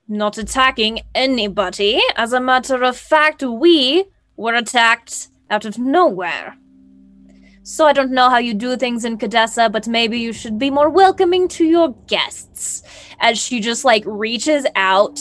Not 0.07 0.37
attacking 0.37 1.01
anybody. 1.15 2.01
As 2.15 2.33
a 2.33 2.41
matter 2.41 2.83
of 2.83 2.97
fact, 2.97 3.43
we 3.43 4.05
were 4.35 4.55
attacked 4.55 5.27
out 5.49 5.65
of 5.65 5.77
nowhere. 5.77 6.57
So 7.65 7.85
I 7.85 7.93
don't 7.93 8.11
know 8.11 8.29
how 8.29 8.39
you 8.39 8.53
do 8.53 8.75
things 8.75 9.05
in 9.05 9.17
Khadesa, 9.17 9.71
but 9.71 9.87
maybe 9.87 10.19
you 10.19 10.33
should 10.33 10.59
be 10.59 10.69
more 10.69 10.89
welcoming 10.89 11.47
to 11.49 11.63
your 11.63 11.95
guests. 12.07 12.83
As 13.21 13.37
she 13.39 13.61
just 13.61 13.85
like 13.85 14.03
reaches 14.05 14.65
out 14.75 15.17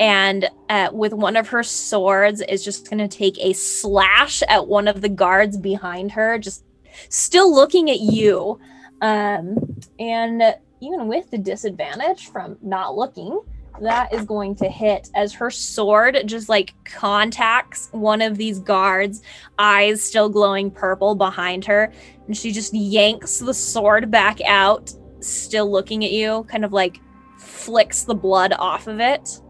and 0.00 0.48
uh, 0.68 0.90
with 0.92 1.12
one 1.12 1.36
of 1.36 1.48
her 1.48 1.62
swords 1.62 2.40
is 2.42 2.64
just 2.64 2.88
going 2.88 2.98
to 2.98 3.08
take 3.08 3.38
a 3.38 3.52
slash 3.52 4.42
at 4.48 4.66
one 4.66 4.88
of 4.88 5.00
the 5.00 5.08
guards 5.08 5.56
behind 5.56 6.12
her, 6.12 6.38
just 6.38 6.64
still 7.08 7.52
looking 7.52 7.90
at 7.90 8.00
you. 8.00 8.60
Um, 9.00 9.78
and 9.98 10.42
even 10.80 11.08
with 11.08 11.30
the 11.30 11.38
disadvantage 11.38 12.28
from 12.28 12.56
not 12.62 12.96
looking, 12.96 13.40
that 13.80 14.12
is 14.12 14.24
going 14.24 14.54
to 14.56 14.68
hit 14.68 15.08
as 15.14 15.32
her 15.32 15.50
sword 15.50 16.18
just 16.26 16.48
like 16.48 16.74
contacts 16.84 17.88
one 17.92 18.20
of 18.22 18.36
these 18.36 18.58
guards, 18.58 19.22
eyes 19.58 20.02
still 20.02 20.28
glowing 20.28 20.70
purple 20.70 21.14
behind 21.14 21.64
her. 21.64 21.92
And 22.26 22.36
she 22.36 22.52
just 22.52 22.74
yanks 22.74 23.38
the 23.38 23.54
sword 23.54 24.10
back 24.10 24.40
out, 24.42 24.92
still 25.20 25.70
looking 25.70 26.04
at 26.04 26.12
you, 26.12 26.44
kind 26.48 26.64
of 26.64 26.72
like 26.72 27.00
flicks 27.38 28.02
the 28.04 28.14
blood 28.14 28.52
off 28.58 28.86
of 28.86 29.00
it. 29.00 29.40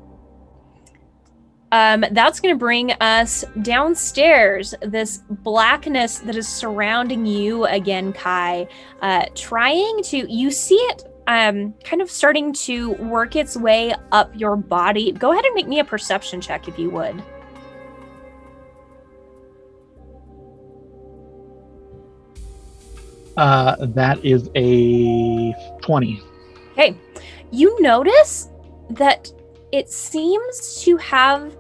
Um, 1.71 2.05
that's 2.13 2.41
going 2.41 2.55
to 2.55 2.59
bring 2.59 2.93
us 2.93 3.45
downstairs. 3.63 4.75
This 4.83 5.19
blackness 5.29 6.19
that 6.21 6.37
is 6.37 6.49
surrounding 6.49 7.27
you 7.27 7.65
again, 7.67 8.13
Kai. 8.13 8.69
Uh, 9.03 9.27
trying 9.35 10.03
to, 10.05 10.33
you 10.33 10.51
see 10.51 10.77
it 10.77 11.05
um, 11.27 11.75
kind 11.85 12.01
of 12.01 12.11
starting 12.11 12.55
to 12.55 12.93
work 12.93 13.37
its 13.37 13.57
way 13.57 13.95
up 14.13 14.33
your 14.35 14.57
body. 14.57 15.13
Go 15.13 15.33
ahead 15.33 15.45
and 15.45 15.55
make 15.55 15.69
me 15.69 15.79
a 15.79 15.85
perception 15.85 16.41
check 16.41 16.69
if 16.69 16.79
you 16.79 16.89
would. 16.91 17.23
Uh, 23.37 23.77
that 23.81 24.25
is 24.25 24.51
a 24.57 25.53
20. 25.83 26.21
Okay. 26.73 26.97
You 27.53 27.81
notice 27.81 28.49
that 28.91 29.31
it 29.73 29.91
seems 29.91 30.83
to 30.83 30.97
have 30.97 31.57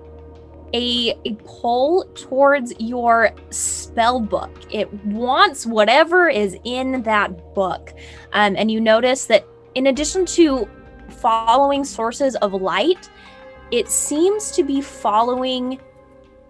a, 0.74 1.18
a 1.24 1.34
pull 1.44 2.04
towards 2.14 2.72
your 2.78 3.30
spell 3.50 4.20
book. 4.20 4.50
It 4.70 4.92
wants 5.04 5.66
whatever 5.66 6.28
is 6.28 6.56
in 6.64 7.02
that 7.02 7.54
book. 7.54 7.94
Um, 8.32 8.54
and 8.56 8.70
you 8.70 8.80
notice 8.80 9.26
that 9.26 9.46
in 9.74 9.86
addition 9.86 10.26
to 10.26 10.68
following 11.08 11.84
sources 11.84 12.36
of 12.36 12.52
light, 12.52 13.10
it 13.70 13.88
seems 13.88 14.50
to 14.52 14.62
be 14.62 14.80
following 14.80 15.80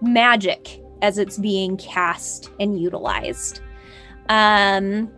magic 0.00 0.80
as 1.02 1.18
it's 1.18 1.38
being 1.38 1.76
cast 1.76 2.50
and 2.60 2.80
utilized. 2.80 3.60
Um, 4.28 5.12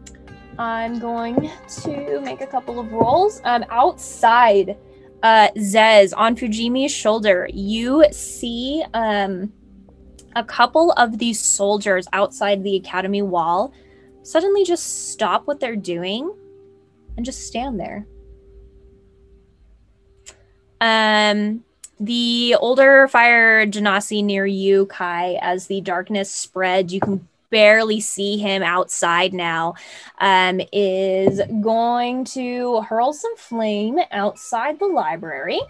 I'm 0.58 0.98
going 0.98 1.50
to 1.82 2.20
make 2.20 2.42
a 2.42 2.46
couple 2.46 2.78
of 2.78 2.92
rolls. 2.92 3.40
Um, 3.44 3.64
outside, 3.70 4.76
uh, 5.22 5.48
Zez 5.56 6.12
on 6.16 6.36
Fujimi's 6.36 6.92
shoulder, 6.92 7.48
you 7.52 8.04
see 8.12 8.84
um, 8.94 9.52
a 10.36 10.44
couple 10.44 10.92
of 10.92 11.18
these 11.18 11.40
soldiers 11.40 12.06
outside 12.12 12.62
the 12.62 12.76
academy 12.76 13.22
wall 13.22 13.72
suddenly 14.22 14.64
just 14.64 15.10
stop 15.10 15.46
what 15.46 15.60
they're 15.60 15.76
doing 15.76 16.32
and 17.16 17.26
just 17.26 17.46
stand 17.46 17.78
there. 17.78 18.06
Um, 20.80 21.64
the 21.98 22.56
older 22.58 23.08
fire 23.08 23.66
genasi 23.66 24.24
near 24.24 24.46
you, 24.46 24.86
Kai, 24.86 25.38
as 25.42 25.66
the 25.66 25.82
darkness 25.82 26.34
spreads, 26.34 26.94
you 26.94 27.00
can 27.00 27.28
barely 27.50 28.00
see 28.00 28.38
him 28.38 28.62
outside 28.62 29.32
now, 29.32 29.74
um, 30.18 30.60
is 30.72 31.40
going 31.60 32.24
to 32.24 32.80
hurl 32.82 33.12
some 33.12 33.36
flame 33.36 33.98
outside 34.12 34.78
the 34.78 34.86
library. 34.86 35.60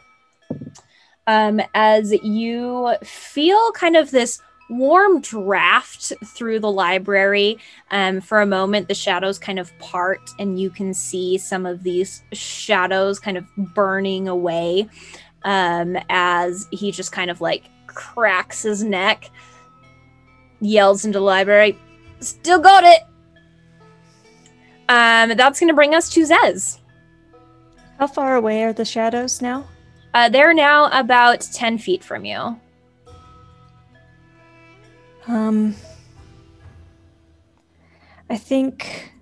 Um, 1.26 1.60
as 1.74 2.12
you 2.12 2.94
feel 3.02 3.72
kind 3.72 3.96
of 3.96 4.10
this 4.10 4.40
warm 4.70 5.20
draft 5.20 6.12
through 6.24 6.60
the 6.60 6.70
library. 6.70 7.58
Um, 7.90 8.20
for 8.20 8.40
a 8.40 8.46
moment, 8.46 8.88
the 8.88 8.94
shadows 8.94 9.38
kind 9.38 9.58
of 9.58 9.76
part, 9.78 10.20
and 10.38 10.58
you 10.58 10.70
can 10.70 10.94
see 10.94 11.36
some 11.36 11.66
of 11.66 11.82
these 11.82 12.22
shadows 12.32 13.18
kind 13.18 13.36
of 13.36 13.44
burning 13.56 14.28
away 14.28 14.88
um, 15.42 15.98
as 16.08 16.68
he 16.70 16.92
just 16.92 17.12
kind 17.12 17.30
of 17.30 17.40
like 17.40 17.64
cracks 17.86 18.62
his 18.62 18.82
neck, 18.84 19.30
yells 20.60 21.04
into 21.04 21.18
the 21.18 21.24
library, 21.24 21.78
Still 22.20 22.58
got 22.58 22.84
it! 22.84 23.02
Um, 24.88 25.36
that's 25.36 25.58
going 25.58 25.68
to 25.68 25.74
bring 25.74 25.94
us 25.94 26.10
to 26.10 26.22
Zez. 26.22 26.78
How 27.98 28.06
far 28.06 28.36
away 28.36 28.64
are 28.64 28.72
the 28.72 28.84
shadows 28.84 29.40
now? 29.40 29.66
Uh, 30.12 30.28
they're 30.28 30.54
now 30.54 30.90
about 30.98 31.40
10 31.40 31.78
feet 31.78 32.02
from 32.02 32.24
you. 32.24 32.58
Um, 35.26 35.76
I 38.28 38.36
think 38.36 39.12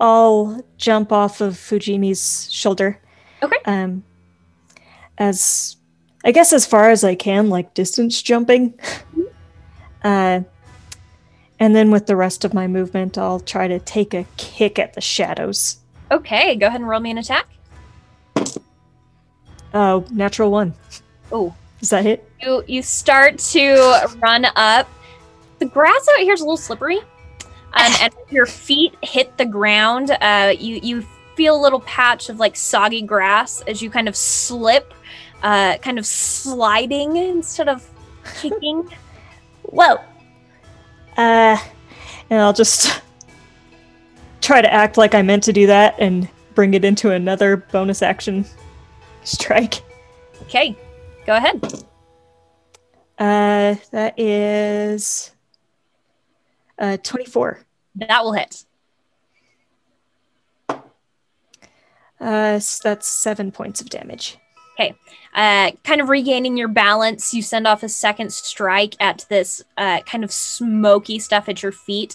I'll 0.00 0.64
jump 0.76 1.12
off 1.12 1.40
of 1.40 1.54
Fujimi's 1.54 2.50
shoulder. 2.50 3.00
Okay. 3.42 3.58
Um, 3.66 4.02
as 5.18 5.76
I 6.24 6.32
guess 6.32 6.52
as 6.52 6.66
far 6.66 6.90
as 6.90 7.04
I 7.04 7.14
can, 7.14 7.48
like 7.50 7.74
distance 7.74 8.20
jumping. 8.20 8.74
uh, 10.04 10.40
and 11.60 11.76
then 11.76 11.90
with 11.90 12.06
the 12.06 12.16
rest 12.16 12.44
of 12.44 12.52
my 12.54 12.66
movement, 12.66 13.16
I'll 13.16 13.40
try 13.40 13.68
to 13.68 13.78
take 13.78 14.14
a 14.14 14.26
kick 14.36 14.78
at 14.78 14.94
the 14.94 15.00
shadows. 15.00 15.78
Okay, 16.10 16.56
go 16.56 16.66
ahead 16.66 16.80
and 16.80 16.88
roll 16.88 17.00
me 17.00 17.10
an 17.12 17.18
attack. 17.18 17.46
Oh, 19.74 20.04
natural 20.10 20.50
one. 20.50 20.74
Oh, 21.30 21.54
Does 21.80 21.90
that 21.90 22.04
hit? 22.04 22.28
you 22.42 22.62
you 22.66 22.82
start 22.82 23.38
to 23.38 24.10
run 24.20 24.46
up. 24.56 24.88
The 25.60 25.66
grass 25.66 26.06
out 26.12 26.20
here 26.20 26.34
is 26.34 26.40
a 26.40 26.44
little 26.44 26.56
slippery, 26.56 26.98
um, 26.98 27.92
and 28.00 28.12
your 28.30 28.46
feet 28.46 28.94
hit 29.02 29.38
the 29.38 29.46
ground, 29.46 30.10
uh, 30.20 30.52
you 30.58 30.80
you 30.82 31.06
feel 31.36 31.56
a 31.56 31.62
little 31.62 31.80
patch 31.80 32.28
of 32.28 32.38
like 32.38 32.56
soggy 32.56 33.00
grass 33.00 33.62
as 33.62 33.80
you 33.80 33.88
kind 33.88 34.08
of 34.08 34.16
slip, 34.16 34.92
uh, 35.42 35.78
kind 35.78 35.98
of 35.98 36.04
sliding 36.04 37.16
instead 37.16 37.68
of 37.68 37.88
kicking. 38.40 38.90
Whoa. 39.72 39.96
Uh, 41.16 41.56
and 42.30 42.40
I'll 42.40 42.52
just 42.52 43.02
try 44.40 44.62
to 44.62 44.72
act 44.72 44.96
like 44.96 45.14
I 45.14 45.22
meant 45.22 45.42
to 45.44 45.52
do 45.52 45.66
that 45.66 45.94
and 45.98 46.28
bring 46.54 46.74
it 46.74 46.84
into 46.84 47.10
another 47.10 47.56
bonus 47.56 48.02
action 48.02 48.44
strike. 49.24 49.82
Okay, 50.42 50.76
go 51.26 51.34
ahead. 51.36 51.62
Uh, 53.18 53.76
that 53.92 54.14
is 54.18 55.30
uh 56.78 56.96
24. 57.02 57.60
That 57.96 58.22
will 58.24 58.32
hit. 58.32 58.64
Uh, 60.68 62.56
s- 62.56 62.78
that's 62.80 63.06
seven 63.08 63.50
points 63.52 63.80
of 63.80 63.88
damage. 63.90 64.38
Okay. 64.74 64.94
Uh, 65.34 65.70
kind 65.82 66.00
of 66.00 66.10
regaining 66.10 66.58
your 66.58 66.68
balance, 66.68 67.32
you 67.32 67.40
send 67.40 67.66
off 67.66 67.82
a 67.82 67.88
second 67.88 68.30
strike 68.32 68.94
at 69.00 69.24
this 69.30 69.64
uh, 69.78 70.00
kind 70.02 70.24
of 70.24 70.30
smoky 70.30 71.18
stuff 71.18 71.48
at 71.48 71.62
your 71.62 71.72
feet. 71.72 72.14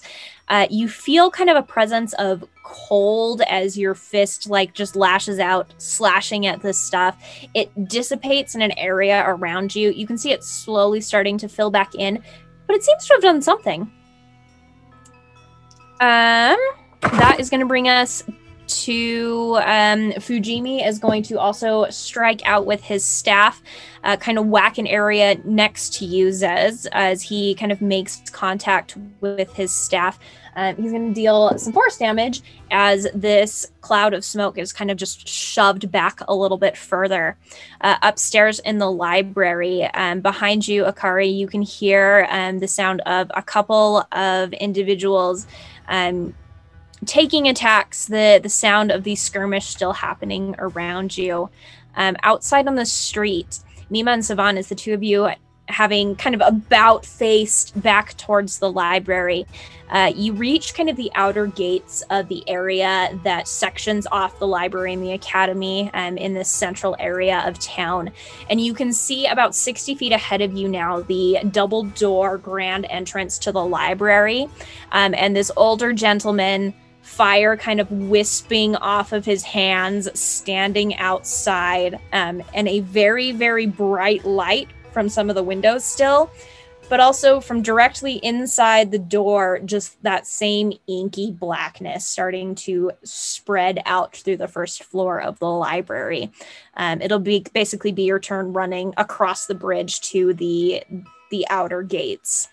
Uh, 0.49 0.67
you 0.69 0.87
feel 0.87 1.31
kind 1.31 1.49
of 1.49 1.57
a 1.57 1.63
presence 1.63 2.13
of 2.13 2.43
cold 2.63 3.41
as 3.49 3.77
your 3.77 3.95
fist 3.95 4.47
like 4.49 4.73
just 4.73 4.95
lashes 4.95 5.39
out, 5.39 5.73
slashing 5.77 6.45
at 6.45 6.61
this 6.61 6.77
stuff. 6.77 7.17
It 7.53 7.71
dissipates 7.87 8.55
in 8.55 8.61
an 8.61 8.77
area 8.77 9.23
around 9.25 9.75
you. 9.75 9.91
You 9.91 10.05
can 10.05 10.17
see 10.17 10.31
it 10.31 10.43
slowly 10.43 11.01
starting 11.01 11.37
to 11.39 11.49
fill 11.49 11.71
back 11.71 11.95
in, 11.95 12.21
but 12.67 12.75
it 12.75 12.83
seems 12.83 13.07
to 13.07 13.13
have 13.13 13.21
done 13.21 13.41
something. 13.41 13.91
Um, 15.99 16.57
that 17.01 17.37
is 17.39 17.49
going 17.49 17.61
to 17.61 17.65
bring 17.65 17.87
us 17.87 18.23
to 18.67 19.59
um, 19.63 20.11
Fujimi 20.13 20.85
is 20.85 20.99
going 20.99 21.23
to 21.23 21.39
also 21.39 21.89
strike 21.89 22.41
out 22.45 22.65
with 22.65 22.83
his 22.83 23.03
staff, 23.03 23.61
uh, 24.03 24.17
kind 24.17 24.37
of 24.37 24.47
whack 24.47 24.77
an 24.77 24.87
area 24.87 25.39
next 25.43 25.93
to 25.95 26.05
you, 26.05 26.27
Zez, 26.27 26.87
as 26.91 27.21
he 27.21 27.55
kind 27.55 27.71
of 27.71 27.81
makes 27.81 28.21
contact 28.31 28.97
with 29.21 29.53
his 29.53 29.71
staff. 29.71 30.19
Um, 30.55 30.75
he's 30.75 30.91
going 30.91 31.09
to 31.09 31.13
deal 31.13 31.55
some 31.57 31.71
force 31.71 31.97
damage 31.97 32.41
as 32.71 33.07
this 33.13 33.71
cloud 33.81 34.15
of 34.15 34.25
smoke 34.25 34.57
is 34.57 34.73
kind 34.73 34.89
of 34.89 34.97
just 34.97 35.27
shoved 35.27 35.91
back 35.91 36.19
a 36.27 36.35
little 36.35 36.57
bit 36.57 36.75
further. 36.75 37.37
Uh, 37.81 37.97
upstairs 38.01 38.59
in 38.59 38.79
the 38.79 38.91
library, 38.91 39.83
um, 39.93 40.19
behind 40.21 40.67
you, 40.67 40.83
Akari, 40.83 41.31
you 41.31 41.47
can 41.47 41.61
hear 41.61 42.27
um, 42.31 42.57
the 42.57 42.67
sound 42.67 43.01
of 43.01 43.31
a 43.35 43.43
couple 43.43 44.03
of 44.11 44.51
individuals 44.53 45.45
um, 45.89 46.33
taking 47.05 47.47
attacks, 47.47 48.05
the, 48.05 48.39
the 48.41 48.49
sound 48.49 48.91
of 48.91 49.03
the 49.03 49.15
skirmish 49.15 49.65
still 49.65 49.93
happening 49.93 50.55
around 50.57 51.17
you. 51.17 51.49
Um, 51.95 52.15
outside 52.23 52.67
on 52.67 52.75
the 52.75 52.85
street, 52.85 53.59
Mima 53.89 54.11
and 54.11 54.25
Savon, 54.25 54.57
is 54.57 54.69
the 54.69 54.75
two 54.75 54.93
of 54.93 55.03
you 55.03 55.29
having 55.69 56.15
kind 56.15 56.33
of 56.33 56.41
about 56.41 57.05
faced 57.05 57.79
back 57.81 58.15
towards 58.17 58.59
the 58.59 58.71
library. 58.71 59.45
Uh, 59.89 60.11
you 60.15 60.33
reach 60.33 60.73
kind 60.73 60.89
of 60.89 60.95
the 60.95 61.11
outer 61.15 61.47
gates 61.47 62.03
of 62.09 62.27
the 62.27 62.47
area 62.47 63.17
that 63.23 63.47
sections 63.47 64.05
off 64.11 64.37
the 64.39 64.47
library 64.47 64.93
and 64.93 65.03
the 65.03 65.11
academy 65.11 65.89
um, 65.93 66.17
in 66.17 66.33
this 66.33 66.51
central 66.51 66.95
area 66.99 67.41
of 67.45 67.57
town. 67.59 68.09
And 68.49 68.59
you 68.59 68.73
can 68.73 68.91
see 68.91 69.27
about 69.27 69.55
60 69.55 69.95
feet 69.95 70.11
ahead 70.11 70.41
of 70.41 70.53
you 70.53 70.67
now 70.67 71.01
the 71.01 71.39
double 71.51 71.83
door 71.83 72.37
grand 72.37 72.85
entrance 72.89 73.37
to 73.39 73.51
the 73.51 73.63
library. 73.63 74.49
Um, 74.91 75.13
and 75.15 75.35
this 75.35 75.51
older 75.55 75.93
gentleman 75.93 76.73
fire 77.07 77.55
kind 77.55 77.79
of 77.79 77.89
wisping 77.89 78.75
off 78.75 79.13
of 79.13 79.25
his 79.25 79.41
hands, 79.41 80.07
standing 80.19 80.95
outside, 80.97 81.97
um, 82.11 82.43
and 82.53 82.67
a 82.67 82.81
very, 82.81 83.31
very 83.31 83.65
bright 83.65 84.25
light 84.25 84.67
from 84.91 85.07
some 85.07 85.29
of 85.29 85.35
the 85.35 85.41
windows 85.41 85.85
still, 85.85 86.29
but 86.89 86.99
also 86.99 87.39
from 87.39 87.61
directly 87.61 88.15
inside 88.17 88.91
the 88.91 88.99
door, 88.99 89.59
just 89.63 90.01
that 90.03 90.27
same 90.27 90.73
inky 90.87 91.31
blackness 91.31 92.05
starting 92.05 92.53
to 92.53 92.91
spread 93.03 93.81
out 93.85 94.15
through 94.15 94.37
the 94.37 94.47
first 94.47 94.83
floor 94.83 95.21
of 95.21 95.39
the 95.39 95.49
library. 95.49 96.29
Um, 96.75 97.01
it'll 97.01 97.19
be 97.19 97.45
basically 97.53 97.93
be 97.93 98.03
your 98.03 98.19
turn 98.19 98.51
running 98.51 98.93
across 98.97 99.47
the 99.47 99.55
bridge 99.55 100.01
to 100.11 100.33
the 100.33 100.83
the 101.31 101.47
outer 101.49 101.83
gates. 101.83 102.49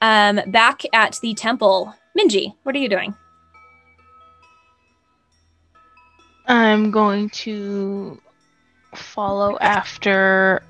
Um, 0.00 0.40
back 0.48 0.82
at 0.92 1.18
the 1.22 1.34
temple, 1.34 1.94
Minji, 2.18 2.54
what 2.64 2.74
are 2.74 2.78
you 2.78 2.88
doing? 2.88 3.14
I'm 6.48 6.90
going 6.90 7.28
to 7.30 8.20
follow 8.94 9.58
after 9.60 10.62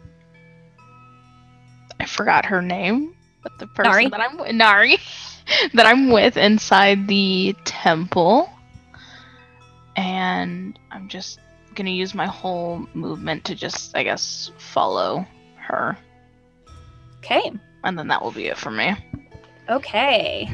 I 2.00 2.04
forgot 2.06 2.44
her 2.46 2.60
name, 2.62 3.14
but 3.42 3.58
the 3.58 3.66
person 3.68 3.90
Nari? 3.92 4.08
that 4.08 4.20
I'm 4.20 4.38
with, 4.38 4.52
Nari, 4.54 4.98
that 5.74 5.86
I'm 5.86 6.10
with 6.10 6.36
inside 6.36 7.06
the 7.08 7.54
temple, 7.64 8.50
and 9.96 10.78
I'm 10.90 11.08
just 11.08 11.38
gonna 11.74 11.90
use 11.90 12.14
my 12.14 12.26
whole 12.26 12.86
movement 12.94 13.44
to 13.44 13.54
just, 13.54 13.96
I 13.96 14.02
guess, 14.02 14.50
follow 14.58 15.26
her, 15.58 15.96
Okay. 17.18 17.52
and 17.84 17.98
then 17.98 18.08
that 18.08 18.22
will 18.22 18.32
be 18.32 18.46
it 18.46 18.56
for 18.58 18.70
me. 18.70 18.94
Okay. 19.68 20.50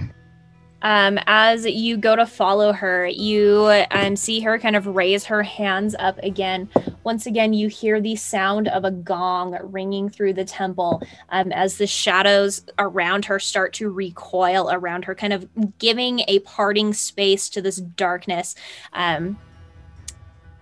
Um, 0.85 1.18
as 1.26 1.64
you 1.64 1.97
go 1.97 2.14
to 2.14 2.26
follow 2.26 2.72
her, 2.74 3.07
you 3.07 3.85
um, 3.91 4.16
see 4.16 4.41
her 4.41 4.59
kind 4.59 4.76
of 4.76 4.87
raise 4.87 5.24
her 5.24 5.43
hands 5.43 5.97
up 5.99 6.18
again. 6.22 6.68
Once 7.05 7.24
again, 7.24 7.55
you 7.55 7.68
hear 7.68 8.03
the 8.03 8.16
sound 8.16 8.68
of 8.68 8.85
a 8.85 8.91
gong 8.91 9.59
ringing 9.62 10.11
through 10.11 10.35
the 10.35 10.45
temple 10.45 11.03
um, 11.30 11.53
as 11.53 11.78
the 11.78 11.87
shadows 11.87 12.66
around 12.78 13.24
her 13.24 13.39
start 13.39 13.72
to 13.72 13.89
recoil 13.89 14.70
around 14.70 15.07
her, 15.07 15.14
kind 15.14 15.32
of 15.32 15.49
giving 15.78 16.20
a 16.28 16.41
parting 16.41 16.93
space 16.93 17.49
to 17.49 17.62
this 17.62 17.76
darkness. 17.76 18.55
Um, 18.93 19.39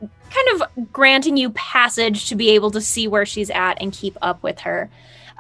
kind 0.01 0.63
of 0.63 0.93
granting 0.93 1.37
you 1.37 1.51
passage 1.51 2.29
to 2.29 2.37
be 2.37 2.51
able 2.51 2.71
to 2.71 2.81
see 2.81 3.09
where 3.09 3.27
she's 3.27 3.51
at 3.51 3.81
and 3.81 3.93
keep 3.93 4.17
up 4.23 4.43
with 4.45 4.61
her. 4.61 4.89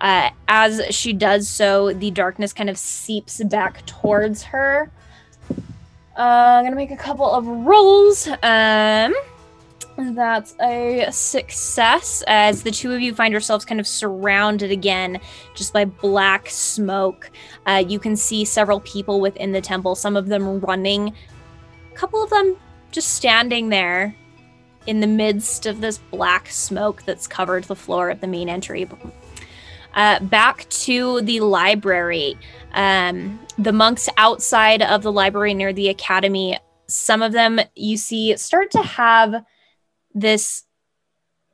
Uh, 0.03 0.30
as 0.48 0.82
she 0.90 1.12
does 1.12 1.48
so, 1.48 1.92
the 1.92 2.11
darkness 2.11 2.53
kind 2.53 2.68
of 2.68 2.76
seeps 2.76 3.42
back 3.44 3.86
towards 3.86 4.42
her. 4.42 4.90
Uh, 6.18 6.20
I'm 6.59 6.64
gonna 6.64 6.76
make 6.76 6.90
a 6.90 6.96
couple 6.96 7.30
of 7.30 7.46
rolls. 7.46 8.26
Um, 8.42 9.14
that's 9.96 10.57
a 10.61 11.07
success 11.12 12.24
as 12.26 12.64
the 12.64 12.72
two 12.72 12.92
of 12.92 13.00
you 13.00 13.14
find 13.14 13.30
yourselves 13.30 13.64
kind 13.64 13.78
of 13.78 13.86
surrounded 13.86 14.72
again 14.72 15.20
just 15.55 15.72
by 15.72 15.84
black 15.84 16.50
smoke. 16.50 17.30
Uh, 17.66 17.84
you 17.86 18.00
can 18.00 18.16
see 18.16 18.44
several 18.44 18.80
people 18.80 19.20
within 19.20 19.53
the 19.53 19.61
temple, 19.61 19.94
some 19.94 20.16
of 20.16 20.26
them 20.26 20.59
running, 20.61 21.14
a 21.92 21.94
couple 21.94 22.22
of 22.24 22.30
them 22.30 22.57
just 22.90 23.14
standing 23.14 23.68
there 23.68 24.14
in 24.88 24.98
the 24.98 25.07
midst 25.07 25.66
of 25.66 25.80
this 25.80 25.98
black 25.98 26.48
smoke 26.48 27.05
that's 27.05 27.28
covered 27.28 27.62
the 27.64 27.76
floor 27.76 28.11
of 28.11 28.20
the 28.20 28.26
main 28.26 28.48
entry. 28.48 28.88
Uh, 29.95 30.20
back 30.20 30.68
to 30.70 31.20
the 31.22 31.40
library. 31.40 32.38
Um, 32.72 33.38
the 33.59 33.72
monks 33.72 34.09
outside 34.16 34.82
of 34.82 35.03
the 35.03 35.12
library 35.12 35.55
near 35.55 35.72
the 35.72 35.88
academy, 35.88 36.59
some 36.86 37.22
of 37.22 37.32
them 37.32 37.61
you 37.74 37.97
see 37.97 38.36
start 38.36 38.70
to 38.72 38.82
have 38.82 39.45
this 40.14 40.64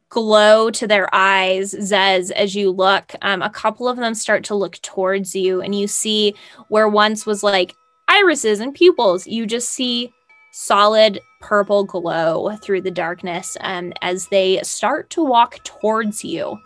glow 0.08 0.70
to 0.70 0.86
their 0.86 1.12
eyes, 1.14 1.74
Zez, 1.74 2.30
as 2.30 2.54
you 2.54 2.70
look. 2.70 3.14
Um, 3.22 3.42
a 3.42 3.50
couple 3.50 3.88
of 3.88 3.96
them 3.96 4.14
start 4.14 4.44
to 4.44 4.54
look 4.54 4.80
towards 4.82 5.34
you, 5.34 5.60
and 5.60 5.74
you 5.74 5.86
see 5.86 6.34
where 6.68 6.88
once 6.88 7.26
was 7.26 7.42
like 7.42 7.74
irises 8.08 8.60
and 8.60 8.74
pupils, 8.74 9.26
you 9.26 9.46
just 9.46 9.70
see 9.70 10.12
solid 10.52 11.20
purple 11.40 11.84
glow 11.84 12.56
through 12.62 12.80
the 12.80 12.90
darkness 12.90 13.56
um, 13.60 13.92
as 14.02 14.28
they 14.28 14.60
start 14.62 15.10
to 15.10 15.22
walk 15.22 15.62
towards 15.62 16.24
you. 16.24 16.58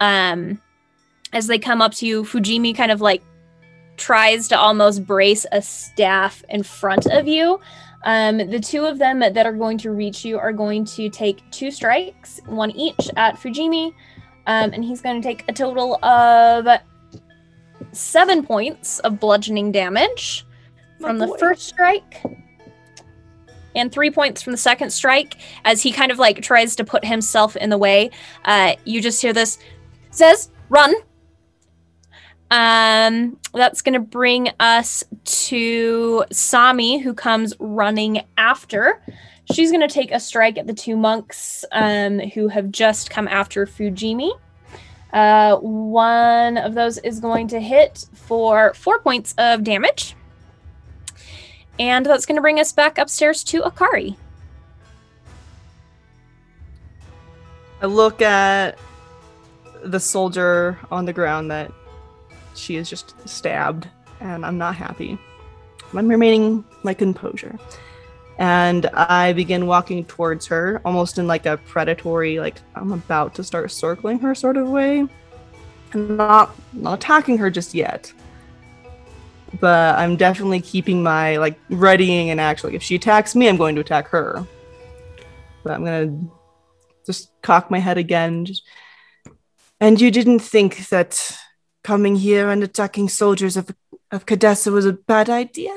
Um, 0.00 0.60
as 1.32 1.46
they 1.46 1.58
come 1.58 1.80
up 1.80 1.94
to 1.94 2.06
you, 2.06 2.24
Fujimi 2.24 2.76
kind 2.76 2.92
of 2.92 3.00
like 3.00 3.22
tries 3.96 4.48
to 4.48 4.58
almost 4.58 5.06
brace 5.06 5.46
a 5.52 5.62
staff 5.62 6.42
in 6.48 6.62
front 6.62 7.06
of 7.06 7.26
you. 7.26 7.60
Um, 8.04 8.38
the 8.38 8.58
two 8.58 8.84
of 8.84 8.98
them 8.98 9.20
that 9.20 9.46
are 9.46 9.52
going 9.52 9.78
to 9.78 9.92
reach 9.92 10.24
you 10.24 10.38
are 10.38 10.52
going 10.52 10.84
to 10.86 11.08
take 11.08 11.48
two 11.50 11.70
strikes, 11.70 12.40
one 12.46 12.70
each 12.72 13.10
at 13.16 13.36
Fujimi, 13.36 13.94
um, 14.46 14.72
and 14.72 14.84
he's 14.84 15.00
going 15.00 15.20
to 15.20 15.26
take 15.26 15.44
a 15.48 15.52
total 15.52 16.04
of 16.04 16.66
seven 17.92 18.44
points 18.44 18.98
of 19.00 19.20
bludgeoning 19.20 19.70
damage 19.70 20.44
from 21.00 21.18
the 21.18 21.28
first 21.38 21.62
strike. 21.62 22.22
And 23.74 23.90
three 23.90 24.10
points 24.10 24.42
from 24.42 24.52
the 24.52 24.58
second 24.58 24.90
strike 24.90 25.36
as 25.64 25.82
he 25.82 25.92
kind 25.92 26.12
of 26.12 26.18
like 26.18 26.42
tries 26.42 26.76
to 26.76 26.84
put 26.84 27.04
himself 27.04 27.56
in 27.56 27.70
the 27.70 27.78
way. 27.78 28.10
Uh, 28.44 28.74
you 28.84 29.00
just 29.00 29.22
hear 29.22 29.32
this 29.32 29.58
says, 30.10 30.50
run. 30.68 30.92
Um, 32.52 33.38
that's 33.54 33.80
going 33.80 33.94
to 33.94 33.98
bring 33.98 34.50
us 34.60 35.02
to 35.24 36.22
Sami, 36.30 36.98
who 36.98 37.14
comes 37.14 37.54
running 37.58 38.26
after. 38.36 39.02
She's 39.50 39.70
going 39.70 39.80
to 39.80 39.92
take 39.92 40.12
a 40.12 40.20
strike 40.20 40.58
at 40.58 40.66
the 40.66 40.74
two 40.74 40.94
monks 40.94 41.64
um, 41.72 42.18
who 42.20 42.48
have 42.48 42.70
just 42.70 43.08
come 43.08 43.26
after 43.26 43.64
Fujimi. 43.64 44.32
Uh, 45.14 45.56
one 45.56 46.58
of 46.58 46.74
those 46.74 46.98
is 46.98 47.20
going 47.20 47.48
to 47.48 47.58
hit 47.58 48.04
for 48.12 48.74
four 48.74 48.98
points 48.98 49.34
of 49.38 49.64
damage. 49.64 50.14
And 51.78 52.04
that's 52.04 52.26
going 52.26 52.36
to 52.36 52.42
bring 52.42 52.60
us 52.60 52.70
back 52.70 52.98
upstairs 52.98 53.42
to 53.44 53.62
Akari. 53.62 54.14
I 57.80 57.86
look 57.86 58.20
at 58.20 58.78
the 59.82 59.98
soldier 59.98 60.78
on 60.90 61.06
the 61.06 61.14
ground 61.14 61.50
that 61.50 61.72
she 62.54 62.76
is 62.76 62.88
just 62.88 63.14
stabbed, 63.28 63.88
and 64.20 64.44
I'm 64.44 64.58
not 64.58 64.74
happy. 64.74 65.18
I'm 65.94 66.08
remaining 66.08 66.64
my 66.82 66.94
composure. 66.94 67.58
And 68.38 68.86
I 68.86 69.32
begin 69.34 69.66
walking 69.66 70.04
towards 70.04 70.46
her, 70.46 70.80
almost 70.84 71.18
in 71.18 71.26
like 71.26 71.46
a 71.46 71.58
predatory, 71.58 72.40
like 72.40 72.60
I'm 72.74 72.92
about 72.92 73.34
to 73.34 73.44
start 73.44 73.70
circling 73.70 74.18
her 74.20 74.34
sort 74.34 74.56
of 74.56 74.68
way. 74.68 75.06
I'm 75.94 76.16
not 76.16 76.56
not 76.72 76.94
attacking 76.94 77.38
her 77.38 77.50
just 77.50 77.74
yet. 77.74 78.12
But 79.60 79.98
I'm 79.98 80.16
definitely 80.16 80.60
keeping 80.60 81.02
my 81.02 81.36
like 81.36 81.60
readying 81.68 82.30
and 82.30 82.40
actually 82.40 82.74
if 82.74 82.82
she 82.82 82.94
attacks 82.94 83.36
me, 83.36 83.48
I'm 83.48 83.58
going 83.58 83.74
to 83.74 83.82
attack 83.82 84.08
her. 84.08 84.46
But 85.62 85.74
I'm 85.74 85.84
gonna 85.84 86.18
just 87.04 87.30
cock 87.42 87.70
my 87.70 87.78
head 87.78 87.98
again. 87.98 88.46
Just, 88.46 88.62
and 89.78 90.00
you 90.00 90.10
didn't 90.10 90.38
think 90.38 90.88
that 90.88 91.36
coming 91.84 92.16
here 92.16 92.48
and 92.50 92.62
attacking 92.62 93.08
soldiers 93.08 93.56
of, 93.56 93.74
of 94.10 94.26
Khadesa 94.26 94.72
was 94.72 94.86
a 94.86 94.92
bad 94.92 95.28
idea? 95.28 95.72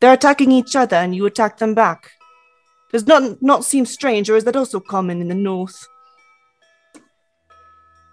They're 0.00 0.12
attacking 0.12 0.52
each 0.52 0.76
other 0.76 0.96
and 0.96 1.14
you 1.14 1.26
attack 1.26 1.58
them 1.58 1.74
back. 1.74 2.12
Does 2.92 3.06
not 3.06 3.42
not 3.42 3.64
seem 3.64 3.86
strange, 3.86 4.30
or 4.30 4.36
is 4.36 4.44
that 4.44 4.54
also 4.56 4.78
common 4.78 5.20
in 5.20 5.28
the 5.28 5.34
north? 5.34 5.86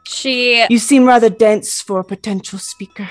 She 0.08 0.66
You 0.70 0.80
seem 0.80 1.06
rather 1.06 1.30
dense 1.30 1.82
for 1.82 2.00
a 2.00 2.04
potential 2.04 2.60
speaker. 2.60 3.10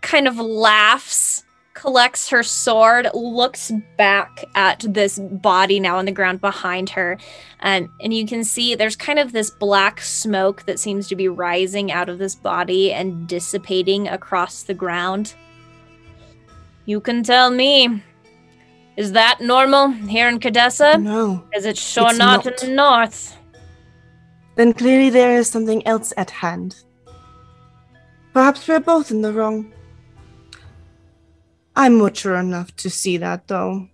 kind 0.00 0.26
of 0.28 0.36
laughs, 0.38 1.44
collects 1.74 2.28
her 2.28 2.42
sword, 2.42 3.08
looks 3.12 3.72
back 3.96 4.44
at 4.54 4.84
this 4.88 5.18
body 5.18 5.78
now 5.80 5.98
on 5.98 6.04
the 6.06 6.12
ground 6.12 6.40
behind 6.40 6.90
her, 6.90 7.18
um, 7.60 7.92
and 8.00 8.14
you 8.14 8.26
can 8.26 8.44
see 8.44 8.74
there's 8.74 8.96
kind 8.96 9.18
of 9.18 9.32
this 9.32 9.50
black 9.50 10.00
smoke 10.00 10.64
that 10.66 10.78
seems 10.78 11.08
to 11.08 11.16
be 11.16 11.28
rising 11.28 11.92
out 11.92 12.08
of 12.08 12.18
this 12.18 12.34
body 12.34 12.92
and 12.92 13.28
dissipating 13.28 14.08
across 14.08 14.62
the 14.62 14.74
ground. 14.74 15.34
You 16.86 17.00
can 17.00 17.22
tell 17.22 17.50
me. 17.50 18.02
Is 18.96 19.10
that 19.10 19.40
normal 19.40 19.90
here 19.90 20.28
in 20.28 20.38
Khadesa? 20.38 21.02
No. 21.02 21.42
Is 21.52 21.64
it 21.64 21.76
sure 21.76 22.10
It's 22.10 22.18
not, 22.18 22.44
not. 22.44 22.62
in 22.62 22.70
the 22.70 22.76
north? 22.76 23.36
Then 24.54 24.72
clearly 24.72 25.10
there 25.10 25.36
is 25.36 25.48
something 25.48 25.84
else 25.84 26.12
at 26.16 26.30
hand. 26.30 26.76
Perhaps 28.32 28.68
we're 28.68 28.78
both 28.78 29.10
in 29.10 29.20
the 29.22 29.32
wrong. 29.32 29.73
I'm 31.76 31.98
mature 31.98 32.36
enough 32.36 32.74
to 32.76 32.90
see 32.90 33.16
that, 33.18 33.48
though. 33.48 33.88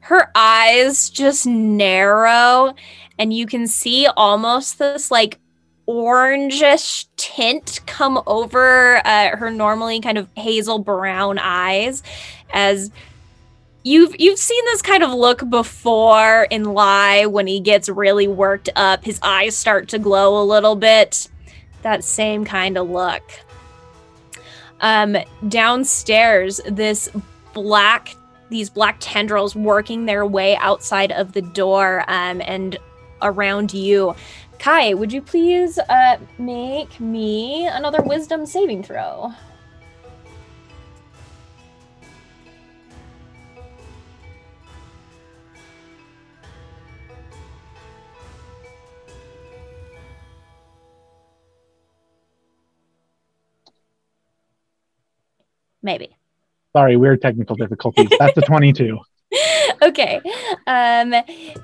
her 0.00 0.30
eyes 0.34 1.10
just 1.10 1.46
narrow 1.46 2.74
and 3.18 3.32
you 3.32 3.46
can 3.46 3.66
see 3.66 4.06
almost 4.16 4.78
this 4.78 5.10
like 5.10 5.38
orangish 5.86 7.06
tint 7.16 7.80
come 7.86 8.20
over 8.26 9.00
uh, 9.06 9.36
her 9.36 9.50
normally 9.50 10.00
kind 10.00 10.18
of 10.18 10.28
hazel 10.36 10.78
brown 10.78 11.38
eyes 11.38 12.02
as 12.52 12.90
you've 13.84 14.14
you've 14.18 14.38
seen 14.38 14.64
this 14.66 14.82
kind 14.82 15.02
of 15.02 15.12
look 15.12 15.48
before 15.50 16.46
in 16.50 16.64
Lai 16.64 17.26
when 17.26 17.46
he 17.46 17.60
gets 17.60 17.88
really 17.88 18.28
worked 18.28 18.68
up. 18.76 19.04
His 19.04 19.18
eyes 19.22 19.56
start 19.56 19.88
to 19.88 19.98
glow 19.98 20.42
a 20.42 20.44
little 20.44 20.76
bit. 20.76 21.28
That 21.82 22.04
same 22.04 22.44
kind 22.44 22.78
of 22.78 22.88
look 22.90 23.22
um 24.80 25.16
downstairs 25.48 26.60
this 26.68 27.08
black 27.52 28.16
these 28.50 28.68
black 28.68 28.96
tendrils 29.00 29.54
working 29.54 30.04
their 30.04 30.26
way 30.26 30.56
outside 30.56 31.12
of 31.12 31.32
the 31.32 31.42
door 31.42 32.04
um, 32.08 32.42
and 32.44 32.76
around 33.22 33.72
you. 33.72 34.14
Kai, 34.58 34.92
would 34.92 35.12
you 35.12 35.22
please 35.22 35.78
uh, 35.78 36.18
make 36.38 37.00
me 37.00 37.66
another 37.66 38.02
wisdom 38.02 38.44
saving 38.44 38.82
throw? 38.82 39.32
Maybe. 55.82 56.16
Sorry, 56.72 56.96
weird 56.96 57.20
technical 57.20 57.56
difficulties. 57.56 58.10
That's 58.18 58.36
a 58.36 58.42
22. 58.42 58.98
okay. 59.82 60.20
Um 60.66 61.14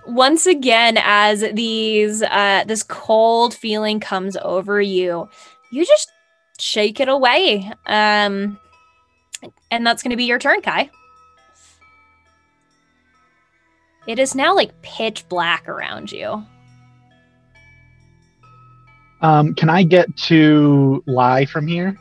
once 0.06 0.46
again 0.46 0.98
as 1.02 1.44
these 1.52 2.22
uh 2.22 2.64
this 2.66 2.82
cold 2.82 3.54
feeling 3.54 4.00
comes 4.00 4.36
over 4.36 4.80
you, 4.80 5.28
you 5.72 5.84
just 5.84 6.10
shake 6.58 7.00
it 7.00 7.08
away. 7.08 7.70
Um 7.86 8.58
and 9.70 9.86
that's 9.86 10.02
going 10.02 10.10
to 10.10 10.16
be 10.16 10.24
your 10.24 10.38
turn, 10.38 10.62
Kai. 10.62 10.90
It 14.06 14.18
is 14.18 14.34
now 14.34 14.54
like 14.54 14.80
pitch 14.82 15.28
black 15.28 15.68
around 15.68 16.12
you. 16.12 16.44
Um, 19.20 19.54
can 19.54 19.68
I 19.68 19.82
get 19.82 20.14
to 20.16 21.02
Lai 21.06 21.44
from 21.46 21.66
here? 21.66 21.98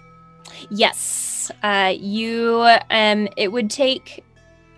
Yes. 0.69 1.34
Uh 1.63 1.93
you 1.97 2.67
um 2.89 3.27
it 3.37 3.51
would 3.51 3.69
take 3.69 4.23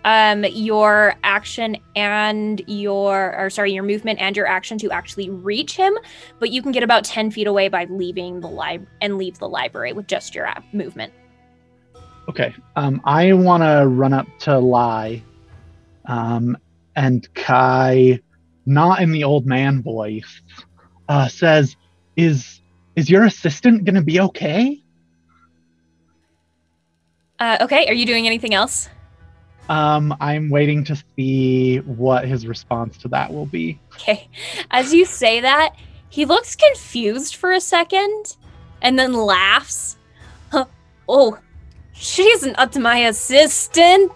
um 0.04 0.44
your 0.44 1.14
action 1.24 1.76
and 1.96 2.62
your 2.66 3.36
or 3.38 3.50
sorry 3.50 3.72
your 3.72 3.82
movement 3.82 4.18
and 4.20 4.36
your 4.36 4.46
action 4.46 4.78
to 4.78 4.90
actually 4.90 5.28
reach 5.28 5.76
him 5.76 5.96
but 6.38 6.50
you 6.50 6.62
can 6.62 6.70
get 6.70 6.82
about 6.82 7.04
10 7.04 7.32
feet 7.32 7.46
away 7.46 7.68
by 7.68 7.84
leaving 7.90 8.40
the 8.40 8.48
lib 8.48 8.86
and 9.00 9.18
leave 9.18 9.38
the 9.38 9.48
library 9.48 9.92
with 9.92 10.06
just 10.06 10.34
your 10.34 10.48
movement 10.72 11.12
Okay. 12.28 12.54
Um, 12.76 13.00
I 13.04 13.32
want 13.32 13.62
to 13.62 13.88
run 13.88 14.12
up 14.12 14.26
to 14.40 14.58
Lai, 14.58 15.22
um, 16.04 16.58
and 16.94 17.26
Kai, 17.34 18.20
not 18.66 19.00
in 19.00 19.12
the 19.12 19.24
old 19.24 19.46
man 19.46 19.82
voice, 19.82 20.42
uh, 21.08 21.28
says, 21.28 21.74
"Is 22.16 22.60
is 22.96 23.08
your 23.08 23.24
assistant 23.24 23.84
gonna 23.84 24.02
be 24.02 24.20
okay?" 24.20 24.82
Uh, 27.40 27.56
okay 27.60 27.86
are 27.86 27.94
you 27.94 28.06
doing 28.06 28.26
anything 28.26 28.54
else 28.54 28.88
Um, 29.68 30.14
I'm 30.20 30.48
waiting 30.48 30.82
to 30.84 30.96
see 31.14 31.78
what 31.84 32.24
his 32.26 32.46
response 32.46 32.96
to 33.02 33.08
that 33.08 33.28
will 33.32 33.46
be. 33.46 33.78
okay 33.96 34.28
as 34.70 34.92
you 34.94 35.04
say 35.04 35.40
that 35.40 35.74
he 36.08 36.24
looks 36.24 36.56
confused 36.56 37.36
for 37.36 37.52
a 37.52 37.60
second 37.60 38.36
and 38.82 38.98
then 38.98 39.12
laughs 39.12 39.96
huh. 40.52 40.64
oh 41.08 41.38
she's 41.92 42.42
not 42.56 42.74
my 42.78 42.98
assistant 43.12 44.12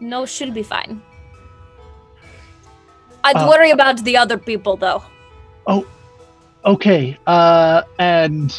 no 0.00 0.26
she'll 0.26 0.50
be 0.62 0.62
fine 0.64 1.00
i'd 3.24 3.36
Uh, 3.36 3.46
worry 3.48 3.70
about 3.70 3.96
the 4.04 4.16
other 4.16 4.38
people 4.38 4.76
though 4.76 5.02
Oh, 5.68 5.84
Okay. 6.64 7.16
Uh, 7.26 7.82
and 7.98 8.50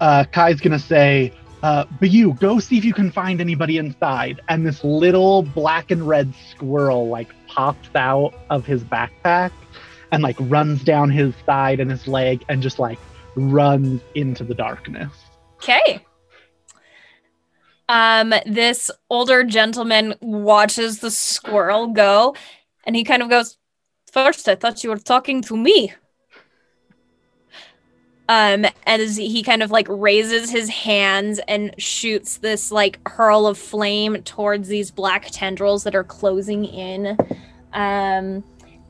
uh, 0.00 0.24
Kai's 0.32 0.60
gonna 0.60 0.78
say, 0.78 1.32
uh, 1.62 1.84
"But 2.00 2.10
you 2.10 2.34
go 2.34 2.58
see 2.58 2.78
if 2.78 2.84
you 2.84 2.94
can 2.94 3.10
find 3.10 3.40
anybody 3.40 3.78
inside." 3.78 4.40
And 4.48 4.66
this 4.66 4.82
little 4.84 5.42
black 5.42 5.90
and 5.90 6.06
red 6.06 6.32
squirrel 6.50 7.08
like 7.08 7.28
pops 7.46 7.88
out 7.94 8.34
of 8.50 8.66
his 8.66 8.82
backpack 8.82 9.52
and 10.10 10.22
like 10.22 10.36
runs 10.40 10.84
down 10.84 11.10
his 11.10 11.34
side 11.46 11.80
and 11.80 11.90
his 11.90 12.06
leg 12.06 12.44
and 12.48 12.62
just 12.62 12.78
like 12.78 12.98
runs 13.34 14.00
into 14.14 14.44
the 14.44 14.54
darkness. 14.54 15.12
Okay. 15.56 16.04
Um, 17.88 18.32
this 18.46 18.90
older 19.10 19.44
gentleman 19.44 20.14
watches 20.20 21.00
the 21.00 21.10
squirrel 21.10 21.88
go, 21.88 22.34
and 22.84 22.96
he 22.96 23.04
kind 23.04 23.22
of 23.22 23.28
goes, 23.28 23.58
First, 24.12 24.46
I 24.46 24.56
thought 24.56 24.84
you 24.84 24.90
were 24.90 24.98
talking 24.98 25.40
to 25.42 25.56
me. 25.56 25.92
Um, 28.28 28.66
as 28.86 29.16
he 29.16 29.42
kind 29.42 29.62
of 29.62 29.70
like 29.70 29.86
raises 29.90 30.50
his 30.50 30.68
hands 30.68 31.40
and 31.48 31.74
shoots 31.76 32.38
this 32.38 32.70
like 32.70 33.00
hurl 33.06 33.46
of 33.46 33.58
flame 33.58 34.22
towards 34.22 34.68
these 34.68 34.90
black 34.90 35.28
tendrils 35.30 35.84
that 35.84 35.94
are 35.94 36.04
closing 36.04 36.64
in. 36.64 37.18
Um, 37.72 38.44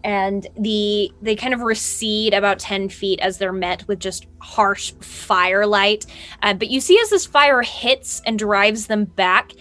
and 0.05 0.47
the 0.59 1.13
they 1.23 1.37
kind 1.37 1.55
of 1.55 1.61
recede 1.61 2.35
about 2.35 2.59
10 2.59 2.89
feet 2.89 3.21
as 3.21 3.39
they're 3.39 3.53
met 3.53 3.87
with 3.87 3.99
just 3.99 4.27
harsh 4.41 4.93
firelight 5.01 6.07
uh, 6.43 6.55
but 6.55 6.69
you 6.69 6.81
see 6.81 6.99
as 7.01 7.11
this 7.11 7.27
fire 7.27 7.63
hits 7.63 8.21
and 8.27 8.39
drives 8.39 8.87
them 8.87 9.05
back 9.05 9.53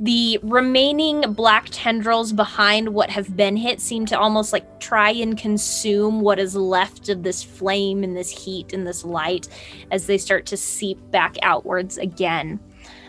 the 0.00 0.40
remaining 0.42 1.20
black 1.34 1.68
tendrils 1.70 2.32
behind 2.32 2.88
what 2.88 3.10
have 3.10 3.36
been 3.36 3.54
hit 3.54 3.80
seem 3.80 4.06
to 4.06 4.18
almost 4.18 4.50
like 4.50 4.80
try 4.80 5.10
and 5.10 5.36
consume 5.36 6.22
what 6.22 6.38
is 6.38 6.56
left 6.56 7.10
of 7.10 7.22
this 7.22 7.42
flame 7.42 8.02
and 8.02 8.16
this 8.16 8.30
heat 8.30 8.72
and 8.72 8.86
this 8.86 9.04
light 9.04 9.46
as 9.90 10.06
they 10.06 10.16
start 10.16 10.46
to 10.46 10.56
seep 10.56 10.98
back 11.10 11.36
outwards 11.42 11.98
again 11.98 12.58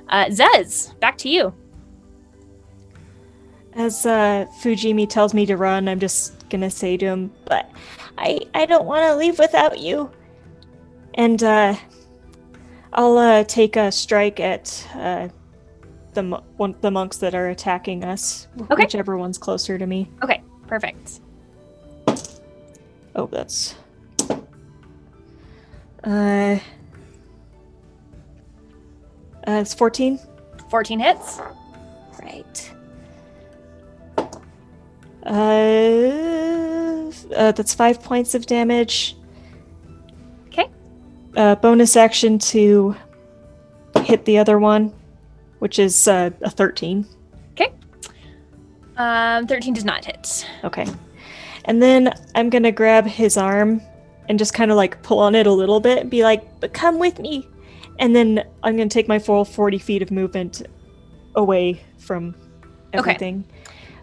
uh, 0.09 0.25
zez 0.25 0.97
back 0.99 1.17
to 1.17 1.29
you 1.29 1.53
As 3.73 4.05
uh, 4.05 4.45
Fujimi 4.61 5.07
tells 5.07 5.33
me 5.33 5.45
to 5.45 5.55
run, 5.55 5.87
I'm 5.87 5.99
just 5.99 6.49
gonna 6.49 6.69
say 6.69 6.97
to 6.97 7.05
him, 7.05 7.31
"But 7.45 7.71
I 8.17 8.41
I 8.53 8.65
don't 8.65 8.85
want 8.85 9.05
to 9.05 9.15
leave 9.15 9.39
without 9.39 9.79
you." 9.79 10.11
And 11.13 11.41
uh, 11.41 11.75
I'll 12.91 13.17
uh, 13.17 13.43
take 13.45 13.77
a 13.77 13.91
strike 13.91 14.41
at 14.41 14.85
uh, 14.95 15.29
the 16.14 16.24
mo- 16.24 16.43
one, 16.57 16.76
the 16.82 16.91
monks 16.91 17.18
that 17.18 17.34
are 17.36 17.49
attacking 17.49 18.03
us, 18.03 18.47
Okay. 18.72 18.84
whichever 18.84 19.18
one's 19.18 19.38
closer 19.38 19.78
to 19.78 19.86
me. 19.86 20.09
okay 20.24 20.41
perfect 20.68 21.20
Oh, 23.14 23.26
that's 23.28 23.76
uh, 26.05 26.57
uh 29.47 29.51
it's 29.51 29.74
14. 29.74 30.20
14 30.70 30.99
hits 30.99 31.39
Right. 32.24 32.74
Uh, 35.26 35.30
uh, 37.36 37.51
that's 37.51 37.74
five 37.74 38.01
points 38.01 38.34
of 38.36 38.45
damage. 38.45 39.16
Okay. 40.47 40.68
Uh, 41.36 41.55
bonus 41.55 41.95
action 41.95 42.38
to 42.39 42.95
hit 44.03 44.26
the 44.26 44.38
other 44.38 44.57
one, 44.59 44.93
which 45.62 45.78
is 45.78 46.07
uh, 46.07 46.32
a 46.41 46.49
13. 46.49 47.05
Okay. 47.51 47.72
Um, 48.97 49.45
13 49.45 49.76
does 49.76 49.86
not 49.86 50.03
hit. 50.03 50.47
Okay. 50.64 50.88
And 51.66 51.80
then 51.80 52.12
I'm 52.34 52.49
gonna 52.49 52.72
grab 52.72 53.05
his 53.05 53.38
arm 53.38 53.80
and 54.28 54.39
just 54.39 54.55
kind 54.55 54.72
of 54.72 54.78
like 54.78 55.03
pull 55.03 55.20
on 55.20 55.36
it 55.36 55.45
a 55.45 55.51
little 55.51 55.80
bit 55.80 55.99
and 55.99 56.09
be 56.09 56.24
like, 56.24 56.59
but 56.59 56.74
come 56.74 56.97
with 56.97 57.20
me. 57.20 57.47
And 57.99 58.16
then 58.16 58.43
I'm 58.64 58.76
gonna 58.76 58.89
take 58.89 59.07
my 59.07 59.20
full 59.20 59.45
40 59.45 59.78
feet 59.78 60.01
of 60.01 60.09
movement 60.09 60.64
away 61.36 61.80
from 61.99 62.34
Okay. 62.95 63.43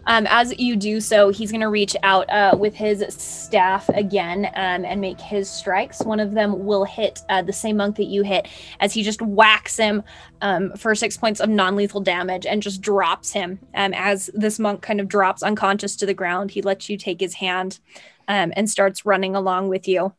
Um, 0.05 0.27
as 0.29 0.57
you 0.57 0.75
do 0.75 0.99
so, 0.99 1.29
he's 1.29 1.51
going 1.51 1.61
to 1.61 1.69
reach 1.69 1.95
out 2.03 2.29
uh, 2.29 2.55
with 2.57 2.73
his 2.73 3.05
staff 3.13 3.87
again 3.89 4.45
um, 4.55 4.85
and 4.85 4.99
make 5.01 5.19
his 5.19 5.49
strikes. 5.49 6.01
One 6.01 6.19
of 6.19 6.33
them 6.33 6.65
will 6.65 6.85
hit 6.85 7.21
uh, 7.29 7.41
the 7.41 7.53
same 7.53 7.77
monk 7.77 7.97
that 7.97 8.05
you 8.05 8.23
hit 8.23 8.47
as 8.79 8.93
he 8.93 9.03
just 9.03 9.21
whacks 9.21 9.77
him 9.77 10.03
um, 10.41 10.71
for 10.77 10.95
six 10.95 11.17
points 11.17 11.39
of 11.39 11.49
non 11.49 11.75
lethal 11.75 12.01
damage 12.01 12.45
and 12.45 12.61
just 12.61 12.81
drops 12.81 13.31
him. 13.31 13.59
Um, 13.75 13.93
as 13.93 14.29
this 14.33 14.59
monk 14.59 14.81
kind 14.81 14.99
of 14.99 15.07
drops 15.07 15.43
unconscious 15.43 15.95
to 15.97 16.05
the 16.05 16.13
ground, 16.13 16.51
he 16.51 16.61
lets 16.61 16.89
you 16.89 16.97
take 16.97 17.19
his 17.19 17.35
hand 17.35 17.79
um, 18.27 18.53
and 18.55 18.69
starts 18.69 19.05
running 19.05 19.35
along 19.35 19.69
with 19.69 19.87
you. 19.87 20.13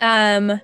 Um, 0.00 0.60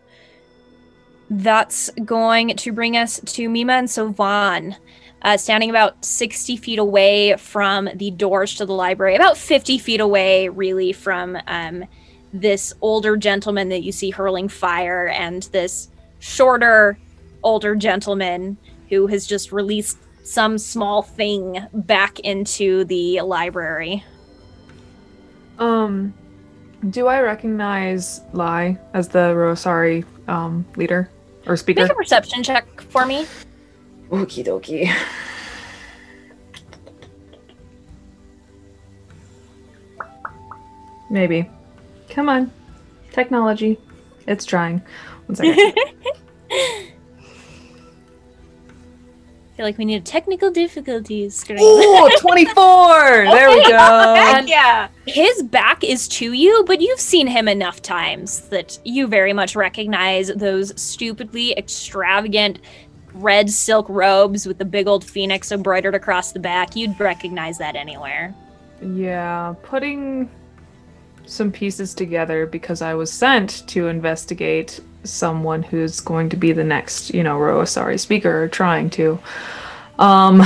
that's 1.31 1.89
going 2.05 2.57
to 2.57 2.73
bring 2.73 2.97
us 2.97 3.21
to 3.25 3.49
Mima 3.49 3.75
and 3.75 3.91
Savon 3.91 4.77
uh, 5.23 5.37
standing 5.37 5.71
about 5.71 6.05
60 6.05 6.57
feet 6.57 6.79
away 6.79 7.37
from 7.37 7.89
the 7.95 8.11
doors 8.11 8.55
to 8.57 8.67
the 8.67 8.73
library, 8.73 9.15
about 9.15 9.37
50 9.37 9.79
feet 9.79 10.01
away, 10.01 10.49
really, 10.49 10.93
from 10.93 11.39
um, 11.47 11.85
this 12.33 12.73
older 12.81 13.17
gentleman 13.17 13.69
that 13.69 13.83
you 13.83 13.93
see 13.93 14.11
hurling 14.11 14.49
fire 14.49 15.09
and 15.09 15.45
this 15.53 15.89
shorter, 16.19 16.99
older 17.43 17.75
gentleman 17.75 18.57
who 18.89 19.07
has 19.07 19.27
just 19.27 19.53
released 19.53 19.99
some 20.25 20.59
small 20.59 21.03
thing 21.03 21.67
back 21.73 22.21
into 22.21 22.85
the 22.85 23.21
library. 23.21 24.05
Um, 25.59 26.15
do 26.91 27.07
I 27.07 27.21
recognize 27.21 28.21
Lai 28.33 28.79
as 28.95 29.09
the 29.09 29.35
Rosari 29.35 30.05
um 30.29 30.65
leader 30.77 31.11
or 31.47 31.57
speaker? 31.57 31.83
Make 31.83 31.93
a 31.93 31.95
perception 31.95 32.43
check 32.43 32.81
for 32.83 33.07
me. 33.07 33.27
Okie 34.13 34.45
dokie. 34.45 34.95
Maybe. 41.11 41.49
Come 42.11 42.29
on. 42.29 42.53
Technology. 43.11 43.79
It's 44.27 44.45
trying. 44.45 44.83
One 45.27 45.37
second. 45.37 45.75
I 49.53 49.57
feel 49.57 49.67
like 49.67 49.77
we 49.77 49.85
need 49.85 49.97
a 49.97 50.01
technical 50.01 50.51
difficulties. 50.51 51.45
during 51.45 51.63
Ooh, 51.63 52.09
24! 52.21 52.55
There 53.33 53.51
we 53.51 53.63
go. 53.69 54.15
And 54.17 54.49
yeah. 54.49 54.89
his 55.07 55.43
back 55.43 55.85
is 55.85 56.09
to 56.09 56.33
you, 56.33 56.65
but 56.67 56.81
you've 56.81 56.99
seen 56.99 57.27
him 57.27 57.49
enough 57.49 57.83
times 57.83 58.49
that 58.49 58.79
you 58.85 59.07
very 59.07 59.35
much 59.35 59.55
recognize 59.55 60.29
those 60.29 60.81
stupidly 60.81 61.53
extravagant 61.59 62.61
red 63.15 63.51
silk 63.51 63.87
robes 63.89 64.47
with 64.47 64.59
the 64.59 64.65
big 64.65 64.87
old 64.87 65.05
phoenix 65.05 65.53
embroidered 65.53 65.95
across 65.95 66.33
the 66.33 66.39
back. 66.39 66.77
You'd 66.77 66.99
recognize 66.99 67.59
that 67.59 67.77
anywhere. 67.77 68.35
Yeah, 68.81 69.55
putting 69.63 70.31
some 71.27 71.53
pieces 71.53 71.95
together 71.95 72.47
because 72.47 72.83
I 72.83 72.95
was 72.95 73.13
sent 73.13 73.67
to 73.69 73.89
investigate 73.89 74.81
someone 75.05 75.63
who's 75.63 76.01
going 76.01 76.29
to 76.31 76.37
be 76.37 76.53
the 76.53 76.65
next, 76.65 77.15
you 77.15 77.23
know, 77.23 77.39
Rosari 77.39 77.99
speaker 77.99 78.45
or 78.45 78.49
trying 78.49 78.91
to. 78.91 79.19
Um 79.99 80.43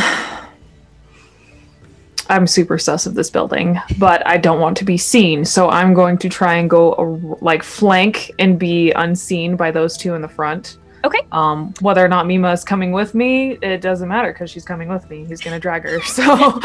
I'm 2.29 2.47
super 2.49 2.77
sus 2.77 3.07
of 3.07 3.15
this 3.15 3.31
building, 3.31 3.79
but 3.99 4.27
I 4.27 4.37
don't 4.37 4.61
want 4.61 4.77
to 4.79 4.85
be 4.85 4.97
seen, 4.97 5.45
so 5.45 5.69
I'm 5.69 5.95
going 5.95 6.19
to 6.19 6.29
try 6.29 6.57
and 6.57 6.69
go 6.69 7.39
like 7.41 7.63
flank 7.63 8.33
and 8.41 8.59
be 8.59 8.91
unseen 8.93 9.55
by 9.55 9.71
those 9.71 9.97
two 9.97 10.15
in 10.15 10.23
the 10.23 10.29
front. 10.29 10.79
Okay. 11.07 11.21
Um, 11.31 11.73
whether 11.81 12.05
or 12.05 12.09
not 12.09 12.27
Mima 12.27 12.51
is 12.51 12.65
coming 12.65 12.91
with 12.91 13.15
me, 13.15 13.53
it 13.63 13.81
doesn't 13.81 14.09
matter 14.09 14.33
because 14.33 14.51
she's 14.51 14.65
coming 14.65 14.89
with 14.89 15.09
me. 15.09 15.25
He's 15.25 15.41
gonna 15.41 15.61
drag 15.61 15.85
her. 15.85 16.01
So 16.07 16.25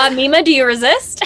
Uh, 0.00 0.10
Mima, 0.10 0.42
do 0.42 0.50
you 0.50 0.64
resist? 0.64 1.22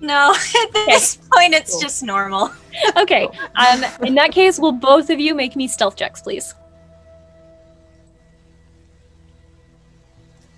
No, 0.00 0.34
at 0.62 0.72
this 0.72 1.16
point, 1.32 1.54
it's 1.54 1.80
just 1.80 2.02
normal. 2.02 2.50
okay. 2.96 3.28
Um, 3.54 3.84
in 4.02 4.16
that 4.16 4.32
case, 4.32 4.58
will 4.58 4.72
both 4.72 5.10
of 5.10 5.20
you 5.20 5.32
make 5.34 5.54
me 5.54 5.68
stealth 5.68 5.94
checks, 5.94 6.20
please? 6.20 6.54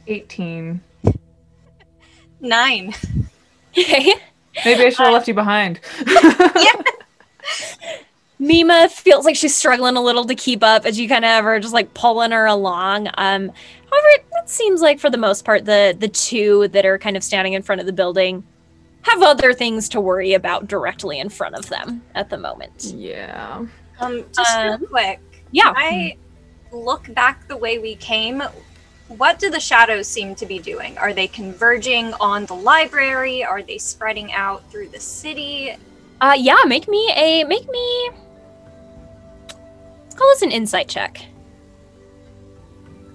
18. 0.06 0.80
Nine. 2.40 2.94
Okay. 3.78 4.14
Maybe 4.64 4.84
I 4.86 4.88
should 4.88 5.04
have 5.04 5.12
left 5.12 5.28
you 5.28 5.34
behind. 5.34 5.80
Mima 8.38 8.88
feels 8.90 9.24
like 9.24 9.34
she's 9.36 9.56
struggling 9.56 9.96
a 9.96 10.02
little 10.02 10.24
to 10.26 10.34
keep 10.34 10.62
up 10.62 10.84
as 10.84 10.98
you 10.98 11.08
kind 11.08 11.24
of 11.24 11.44
are 11.46 11.58
just 11.58 11.72
like 11.72 11.94
pulling 11.94 12.32
her 12.32 12.46
along. 12.46 13.08
Um, 13.14 13.48
however, 13.90 14.08
it, 14.10 14.26
it 14.32 14.48
seems 14.50 14.82
like 14.82 15.00
for 15.00 15.08
the 15.08 15.16
most 15.16 15.44
part, 15.44 15.64
the 15.64 15.96
the 15.98 16.08
two 16.08 16.68
that 16.68 16.84
are 16.84 16.98
kind 16.98 17.16
of 17.16 17.24
standing 17.24 17.54
in 17.54 17.62
front 17.62 17.80
of 17.80 17.86
the 17.86 17.92
building 17.92 18.44
have 19.02 19.22
other 19.22 19.52
things 19.54 19.88
to 19.90 20.00
worry 20.00 20.34
about 20.34 20.66
directly 20.66 21.18
in 21.20 21.28
front 21.28 21.54
of 21.54 21.68
them 21.68 22.02
at 22.14 22.28
the 22.28 22.36
moment. 22.36 22.92
Yeah. 22.94 23.64
Um, 24.00 24.24
just 24.34 24.56
Um, 24.56 24.80
real 24.80 24.88
quick. 24.88 25.20
Yeah. 25.52 25.72
I 25.74 26.16
look 26.72 27.12
back 27.14 27.48
the 27.48 27.56
way 27.56 27.78
we 27.78 27.94
came. 27.96 28.42
What 29.08 29.38
do 29.38 29.48
the 29.48 29.60
shadows 29.60 30.08
seem 30.08 30.34
to 30.34 30.46
be 30.46 30.58
doing? 30.58 30.98
Are 30.98 31.12
they 31.12 31.28
converging 31.28 32.12
on 32.14 32.46
the 32.46 32.54
library? 32.54 33.44
Are 33.44 33.62
they 33.62 33.78
spreading 33.78 34.32
out 34.32 34.68
through 34.70 34.88
the 34.88 35.00
city? 35.00 35.76
Uh, 36.20 36.34
yeah. 36.36 36.58
Make 36.66 36.88
me 36.88 37.12
a 37.14 37.44
make 37.44 37.70
me. 37.70 38.10
Let's 40.16 40.22
call 40.22 40.30
this 40.30 40.42
an 40.42 40.50
insight 40.52 40.88
check. 40.88 41.26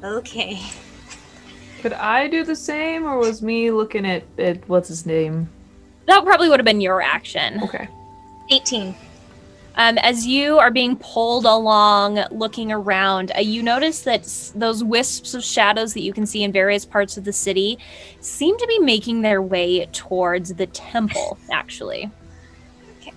Okay. 0.04 0.62
Could 1.82 1.94
I 1.94 2.28
do 2.28 2.44
the 2.44 2.56
same, 2.56 3.06
or 3.06 3.18
was 3.18 3.42
me 3.42 3.72
looking 3.72 4.06
at, 4.06 4.22
at 4.38 4.70
what's 4.70 4.88
his 4.88 5.08
name? 5.08 5.50
That 6.06 6.24
probably 6.24 6.48
would 6.48 6.60
have 6.60 6.66
been 6.66 6.80
your 6.80 7.02
action. 7.02 7.60
Okay. 7.64 7.88
18. 8.52 8.94
Um, 9.78 9.98
as 9.98 10.28
you 10.28 10.60
are 10.60 10.70
being 10.70 10.96
pulled 10.96 11.46
along, 11.46 12.20
looking 12.30 12.72
around, 12.72 13.32
uh, 13.36 13.40
you 13.40 13.64
notice 13.64 14.02
that 14.02 14.20
s- 14.20 14.54
those 14.54 14.84
wisps 14.84 15.34
of 15.34 15.44
shadows 15.44 15.96
that 15.96 16.02
you 16.02 16.14
can 16.14 16.28
see 16.28 16.44
in 16.44 16.52
various 16.52 16.86
parts 16.86 17.18
of 17.18 17.24
the 17.24 17.34
city 17.34 17.80
seem 18.20 18.56
to 18.60 18.68
be 18.68 18.78
making 18.78 19.22
their 19.24 19.42
way 19.42 19.88
towards 19.88 20.54
the 20.54 20.68
temple, 20.68 21.40
actually. 21.52 22.12
Okay. 23.00 23.14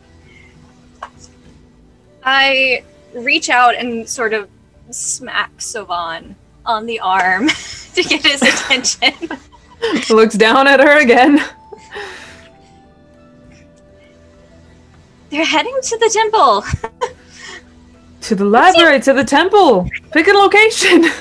I 2.23 2.83
reach 3.15 3.49
out 3.49 3.75
and 3.75 4.09
sort 4.09 4.35
of 4.35 4.49
smack 4.91 5.61
Savon 5.61 6.37
on 6.67 6.87
the 6.87 7.01
arm 7.01 7.49
to 7.95 8.03
get 8.03 8.25
his 8.25 8.43
attention. 8.43 9.39
Looks 10.11 10.35
down 10.35 10.67
at 10.67 10.81
her 10.81 11.01
again. 11.01 11.45
They're 15.31 15.45
heading 15.45 15.77
to 15.83 15.99
the 15.99 16.11
temple. 16.13 16.65
To 18.23 18.35
the 18.35 18.45
library, 18.45 19.01
to 19.01 19.13
the 19.13 19.25
temple. 19.25 19.89
Pick 20.13 20.29
a 20.29 20.33
location. 20.33 21.03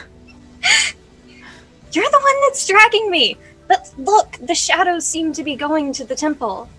You're 1.91 2.09
the 2.09 2.19
one 2.19 2.41
that's 2.43 2.65
dragging 2.67 3.11
me. 3.11 3.37
But 3.67 3.93
look, 3.97 4.37
the 4.41 4.55
shadows 4.55 5.05
seem 5.05 5.33
to 5.33 5.43
be 5.43 5.55
going 5.55 5.93
to 5.93 6.03
the 6.03 6.15
temple. 6.15 6.69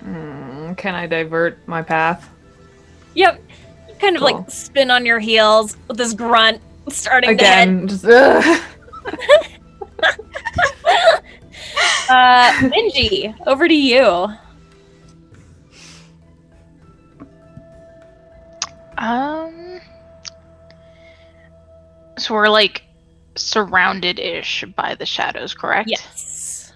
Hmm, 0.00 0.74
can 0.74 0.94
I 0.94 1.06
divert 1.06 1.58
my 1.66 1.82
path? 1.82 2.28
Yep. 3.14 3.40
You 3.88 3.94
kind 3.96 4.16
of 4.16 4.22
Cool. 4.22 4.32
like 4.38 4.50
spin 4.50 4.90
on 4.90 5.04
your 5.06 5.18
heels 5.20 5.76
with 5.88 5.96
this 5.96 6.12
grunt 6.14 6.60
starting 6.88 7.36
to 7.38 7.44
head. 7.44 7.68
Again, 7.68 7.88
just, 7.88 8.04
ugh. 8.04 8.62
Uh, 12.08 12.52
Benji, 12.68 13.34
over 13.46 13.66
to 13.66 13.74
you. 13.74 14.28
Um. 18.98 19.80
So 22.18 22.34
we're 22.34 22.48
like 22.48 22.82
surrounded 23.36 24.18
ish 24.18 24.64
by 24.76 24.94
the 24.94 25.06
shadows, 25.06 25.54
correct? 25.54 25.88
Yes. 25.88 26.72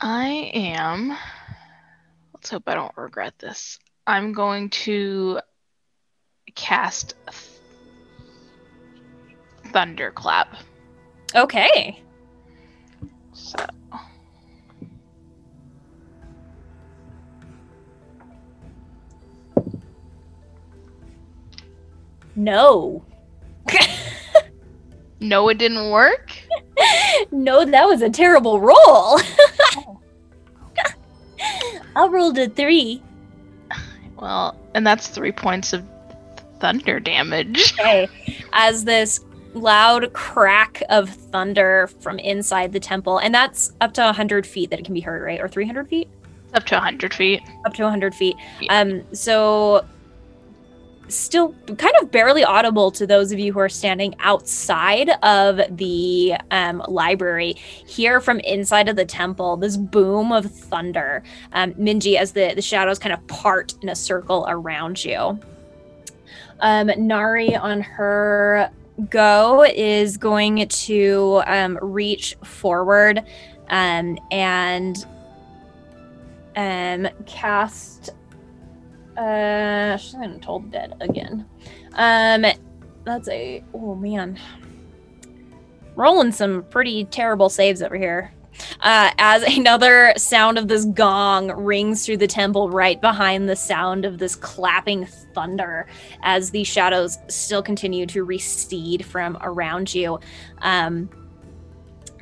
I 0.00 0.50
am. 0.54 1.16
Let's 2.34 2.50
hope 2.50 2.64
I 2.66 2.74
don't 2.74 2.96
regret 2.96 3.38
this. 3.38 3.78
I'm 4.08 4.32
going 4.32 4.70
to 4.70 5.38
cast 6.54 7.14
Th- 7.30 7.44
Thunderclap. 9.70 10.56
Okay. 11.36 12.02
So. 13.34 13.58
No. 22.34 23.04
No, 25.20 25.48
it 25.48 25.58
didn't 25.58 25.90
work. 25.90 26.30
no, 27.32 27.64
that 27.64 27.86
was 27.88 28.02
a 28.02 28.08
terrible 28.08 28.60
roll. 28.60 28.76
Oh. 28.78 30.00
I 31.96 32.06
rolled 32.06 32.38
a 32.38 32.48
three. 32.48 33.02
Well, 34.20 34.56
and 34.74 34.86
that's 34.86 35.08
three 35.08 35.32
points 35.32 35.72
of 35.72 35.84
thunder 36.60 37.00
damage. 37.00 37.74
Okay. 37.80 38.08
As 38.52 38.84
this 38.84 39.20
loud 39.54 40.12
crack 40.12 40.82
of 40.88 41.08
thunder 41.08 41.88
from 42.00 42.18
inside 42.18 42.72
the 42.72 42.80
temple, 42.80 43.18
and 43.18 43.34
that's 43.34 43.72
up 43.80 43.94
to 43.94 44.02
100 44.02 44.46
feet 44.46 44.70
that 44.70 44.78
it 44.80 44.84
can 44.84 44.94
be 44.94 45.00
heard, 45.00 45.22
right? 45.22 45.40
Or 45.40 45.48
300 45.48 45.88
feet? 45.88 46.08
Up 46.54 46.64
to 46.64 46.74
100 46.74 47.14
feet. 47.14 47.42
Up 47.64 47.74
to 47.74 47.82
100 47.82 48.14
feet. 48.14 48.36
Yeah. 48.60 48.80
Um, 48.80 49.04
so 49.12 49.86
still 51.08 51.54
kind 51.76 51.94
of 52.00 52.10
barely 52.10 52.44
audible 52.44 52.90
to 52.92 53.06
those 53.06 53.32
of 53.32 53.38
you 53.38 53.52
who 53.52 53.58
are 53.58 53.68
standing 53.68 54.14
outside 54.20 55.10
of 55.22 55.60
the 55.76 56.34
um, 56.50 56.82
library. 56.88 57.52
Hear 57.52 58.20
from 58.20 58.40
inside 58.40 58.88
of 58.88 58.96
the 58.96 59.04
temple 59.04 59.56
this 59.56 59.76
boom 59.76 60.32
of 60.32 60.46
thunder. 60.46 61.22
Um, 61.52 61.74
Minji, 61.74 62.16
as 62.16 62.32
the, 62.32 62.52
the 62.54 62.62
shadows 62.62 62.98
kind 62.98 63.12
of 63.12 63.26
part 63.26 63.74
in 63.82 63.88
a 63.88 63.96
circle 63.96 64.46
around 64.48 65.04
you. 65.04 65.38
Um, 66.60 66.90
Nari 66.96 67.54
on 67.54 67.80
her 67.80 68.70
go 69.10 69.64
is 69.64 70.16
going 70.16 70.66
to 70.66 71.42
um, 71.46 71.78
reach 71.80 72.36
forward 72.42 73.24
um, 73.70 74.18
and 74.30 75.06
um, 76.56 77.08
cast 77.26 78.10
uh, 79.18 79.96
she's 79.96 80.14
been 80.14 80.40
told 80.40 80.70
dead 80.70 80.94
again. 81.00 81.44
Um, 81.94 82.46
that's 83.04 83.28
a 83.28 83.64
oh 83.74 83.94
man, 83.94 84.38
rolling 85.96 86.32
some 86.32 86.62
pretty 86.70 87.04
terrible 87.04 87.48
saves 87.48 87.82
over 87.82 87.96
here. 87.96 88.32
Uh, 88.80 89.10
as 89.18 89.42
another 89.56 90.12
sound 90.16 90.58
of 90.58 90.68
this 90.68 90.84
gong 90.86 91.50
rings 91.52 92.06
through 92.06 92.16
the 92.16 92.26
temple 92.26 92.70
right 92.70 93.00
behind 93.00 93.48
the 93.48 93.56
sound 93.56 94.04
of 94.04 94.18
this 94.18 94.34
clapping 94.34 95.06
thunder, 95.34 95.86
as 96.22 96.50
the 96.50 96.64
shadows 96.64 97.18
still 97.28 97.62
continue 97.62 98.06
to 98.06 98.24
recede 98.24 99.04
from 99.04 99.36
around 99.40 99.92
you. 99.94 100.18
Um, 100.58 101.10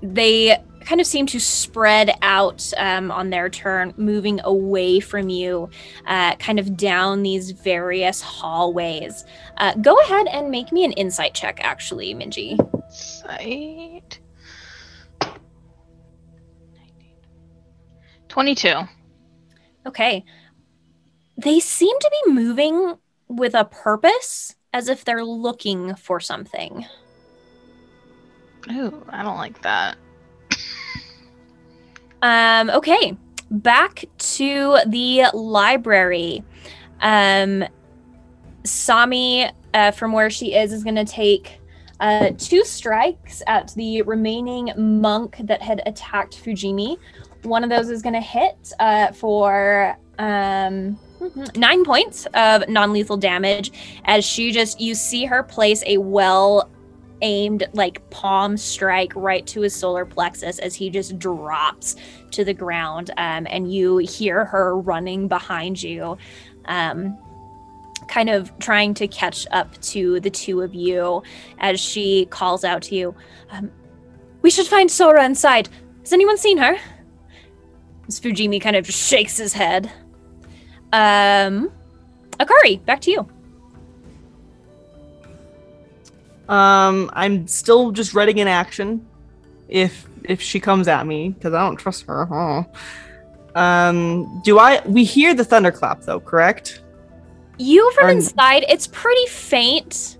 they 0.02 0.62
kind 0.86 1.00
of 1.00 1.06
seem 1.06 1.26
to 1.26 1.40
spread 1.40 2.16
out 2.22 2.72
um, 2.78 3.10
on 3.10 3.30
their 3.30 3.50
turn, 3.50 3.92
moving 3.96 4.40
away 4.44 5.00
from 5.00 5.28
you, 5.28 5.68
uh, 6.06 6.36
kind 6.36 6.58
of 6.58 6.76
down 6.76 7.22
these 7.22 7.50
various 7.50 8.22
hallways. 8.22 9.24
Uh, 9.58 9.74
go 9.74 9.98
ahead 10.00 10.26
and 10.28 10.50
make 10.50 10.72
me 10.72 10.84
an 10.84 10.92
insight 10.92 11.34
check, 11.34 11.58
actually, 11.62 12.14
Minji. 12.14 12.56
Sight. 12.90 14.20
22. 18.28 18.74
Okay. 19.86 20.24
They 21.36 21.60
seem 21.60 21.98
to 21.98 22.10
be 22.24 22.32
moving 22.32 22.94
with 23.28 23.54
a 23.54 23.64
purpose, 23.64 24.54
as 24.72 24.88
if 24.88 25.04
they're 25.04 25.24
looking 25.24 25.96
for 25.96 26.20
something. 26.20 26.86
Ooh, 28.70 29.04
I 29.08 29.22
don't 29.22 29.36
like 29.36 29.62
that. 29.62 29.96
Um, 32.22 32.70
okay, 32.70 33.16
back 33.50 34.04
to 34.18 34.78
the 34.86 35.26
library. 35.34 36.44
Um, 37.00 37.64
Sami, 38.64 39.50
uh, 39.74 39.90
from 39.92 40.12
where 40.12 40.30
she 40.30 40.54
is, 40.54 40.72
is 40.72 40.82
going 40.82 40.96
to 40.96 41.04
take 41.04 41.60
uh, 42.00 42.30
two 42.38 42.64
strikes 42.64 43.42
at 43.46 43.72
the 43.74 44.02
remaining 44.02 44.72
monk 44.76 45.36
that 45.40 45.62
had 45.62 45.82
attacked 45.86 46.42
Fujimi. 46.42 46.98
One 47.42 47.62
of 47.62 47.70
those 47.70 47.88
is 47.90 48.02
going 48.02 48.14
to 48.14 48.20
hit 48.20 48.72
uh, 48.80 49.12
for 49.12 49.96
um, 50.18 50.98
nine 51.54 51.84
points 51.84 52.26
of 52.34 52.68
non 52.68 52.92
lethal 52.92 53.16
damage 53.16 53.72
as 54.04 54.24
she 54.24 54.52
just, 54.52 54.80
you 54.80 54.94
see 54.94 55.24
her 55.24 55.42
place 55.42 55.82
a 55.86 55.98
well 55.98 56.70
aimed 57.22 57.64
like 57.72 58.08
palm 58.10 58.56
strike 58.56 59.12
right 59.14 59.46
to 59.46 59.62
his 59.62 59.74
solar 59.74 60.04
plexus 60.04 60.58
as 60.58 60.74
he 60.74 60.90
just 60.90 61.18
drops 61.18 61.96
to 62.30 62.44
the 62.44 62.54
ground 62.54 63.10
um, 63.16 63.46
and 63.48 63.72
you 63.72 63.98
hear 63.98 64.44
her 64.44 64.76
running 64.76 65.28
behind 65.28 65.82
you 65.82 66.16
um, 66.66 67.16
kind 68.08 68.28
of 68.28 68.56
trying 68.58 68.92
to 68.94 69.08
catch 69.08 69.46
up 69.50 69.80
to 69.80 70.20
the 70.20 70.30
two 70.30 70.60
of 70.60 70.74
you 70.74 71.22
as 71.58 71.80
she 71.80 72.26
calls 72.26 72.64
out 72.64 72.82
to 72.82 72.94
you 72.94 73.14
um, 73.50 73.70
we 74.46 74.50
should 74.50 74.68
find 74.68 74.88
sora 74.88 75.24
inside. 75.24 75.68
Has 76.02 76.12
anyone 76.12 76.38
seen 76.38 76.58
her? 76.58 76.76
As 78.06 78.20
fujimi 78.20 78.60
kind 78.60 78.76
of 78.76 78.86
shakes 78.86 79.36
his 79.36 79.52
head. 79.52 79.90
Um 80.92 81.72
akari 82.38 82.84
back 82.84 83.00
to 83.00 83.10
you 83.10 83.28
Um, 86.48 87.10
I'm 87.12 87.46
still 87.48 87.90
just 87.90 88.14
ready 88.14 88.38
in 88.40 88.48
action 88.48 89.04
if 89.68 90.06
if 90.24 90.40
she 90.40 90.60
comes 90.60 90.86
at 90.88 91.06
me 91.06 91.30
because 91.30 91.52
I 91.54 91.60
don't 91.60 91.76
trust 91.76 92.04
her. 92.06 92.26
Huh? 92.26 92.64
Um, 93.54 94.42
do 94.44 94.58
I? 94.58 94.80
We 94.86 95.04
hear 95.04 95.34
the 95.34 95.44
thunderclap 95.44 96.02
though, 96.02 96.20
correct? 96.20 96.82
You 97.58 97.90
from 97.92 98.06
Or- 98.06 98.10
inside, 98.10 98.64
it's 98.68 98.86
pretty 98.86 99.26
faint. 99.26 100.18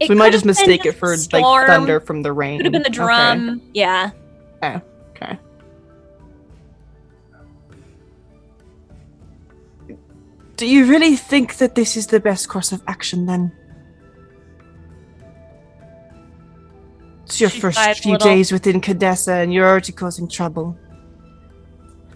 It 0.00 0.08
we 0.08 0.16
might 0.16 0.32
just 0.32 0.44
mistake 0.44 0.84
it 0.84 0.92
for 0.92 1.16
storm, 1.16 1.42
like 1.42 1.66
thunder 1.68 2.00
from 2.00 2.22
the 2.22 2.32
rain. 2.32 2.58
Could 2.58 2.66
have 2.66 2.72
been 2.72 2.82
the 2.82 2.88
Okay. 2.88 2.94
drum. 2.96 3.62
Yeah. 3.72 4.10
Okay. 4.62 5.38
Do 10.56 10.66
you 10.66 10.86
really 10.86 11.16
think 11.16 11.56
that 11.58 11.74
this 11.74 11.96
is 11.96 12.08
the 12.08 12.20
best 12.20 12.48
course 12.48 12.72
of 12.72 12.82
action 12.86 13.26
then? 13.26 13.52
It's 17.32 17.40
your 17.40 17.48
She 17.48 17.60
first 17.60 17.80
few 18.02 18.12
little. 18.12 18.28
days 18.28 18.52
within 18.52 18.78
Khadesa 18.78 19.42
and 19.42 19.54
you're 19.54 19.66
already 19.66 19.90
causing 19.90 20.28
trouble. 20.28 20.76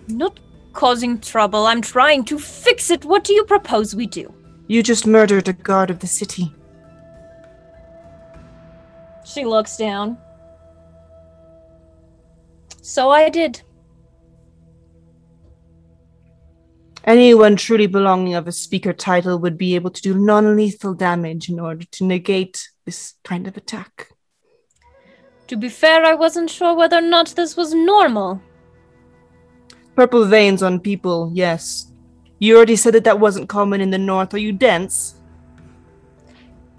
Not 0.08 0.38
causing 0.74 1.18
trouble. 1.20 1.66
I'm 1.66 1.80
trying 1.80 2.22
to 2.26 2.38
fix 2.38 2.90
it. 2.90 3.02
What 3.06 3.24
do 3.24 3.32
you 3.32 3.44
propose 3.44 3.96
we 3.96 4.06
do? 4.06 4.30
You 4.66 4.82
just 4.82 5.06
murdered 5.06 5.48
a 5.48 5.54
guard 5.54 5.88
of 5.88 6.00
the 6.00 6.06
city. 6.06 6.54
She 9.24 9.46
looks 9.46 9.78
down. 9.78 10.18
So 12.82 13.08
I 13.08 13.30
did. 13.30 13.62
Anyone 17.04 17.56
truly 17.56 17.86
belonging 17.86 18.34
of 18.34 18.46
a 18.46 18.52
speaker 18.52 18.92
title 18.92 19.38
would 19.38 19.56
be 19.56 19.76
able 19.76 19.92
to 19.92 20.02
do 20.02 20.12
non 20.12 20.56
lethal 20.56 20.92
damage 20.92 21.48
in 21.48 21.58
order 21.58 21.86
to 21.92 22.04
negate 22.04 22.68
this 22.84 23.14
kind 23.24 23.49
of 23.49 23.57
attack. 23.57 24.11
To 25.48 25.56
be 25.56 25.68
fair, 25.68 26.04
I 26.04 26.14
wasn't 26.14 26.50
sure 26.50 26.74
whether 26.74 26.98
or 26.98 27.02
not 27.02 27.28
this 27.28 27.56
was 27.56 27.72
normal. 27.72 28.40
Purple 29.94 30.24
veins 30.24 30.62
on 30.62 30.80
people, 30.80 31.30
yes. 31.32 31.92
You 32.38 32.56
already 32.56 32.76
said 32.76 32.94
that 32.94 33.04
that 33.04 33.20
wasn't 33.20 33.48
common 33.48 33.80
in 33.80 33.90
the 33.90 33.98
north. 33.98 34.34
Are 34.34 34.38
you 34.38 34.52
dense? 34.52 35.14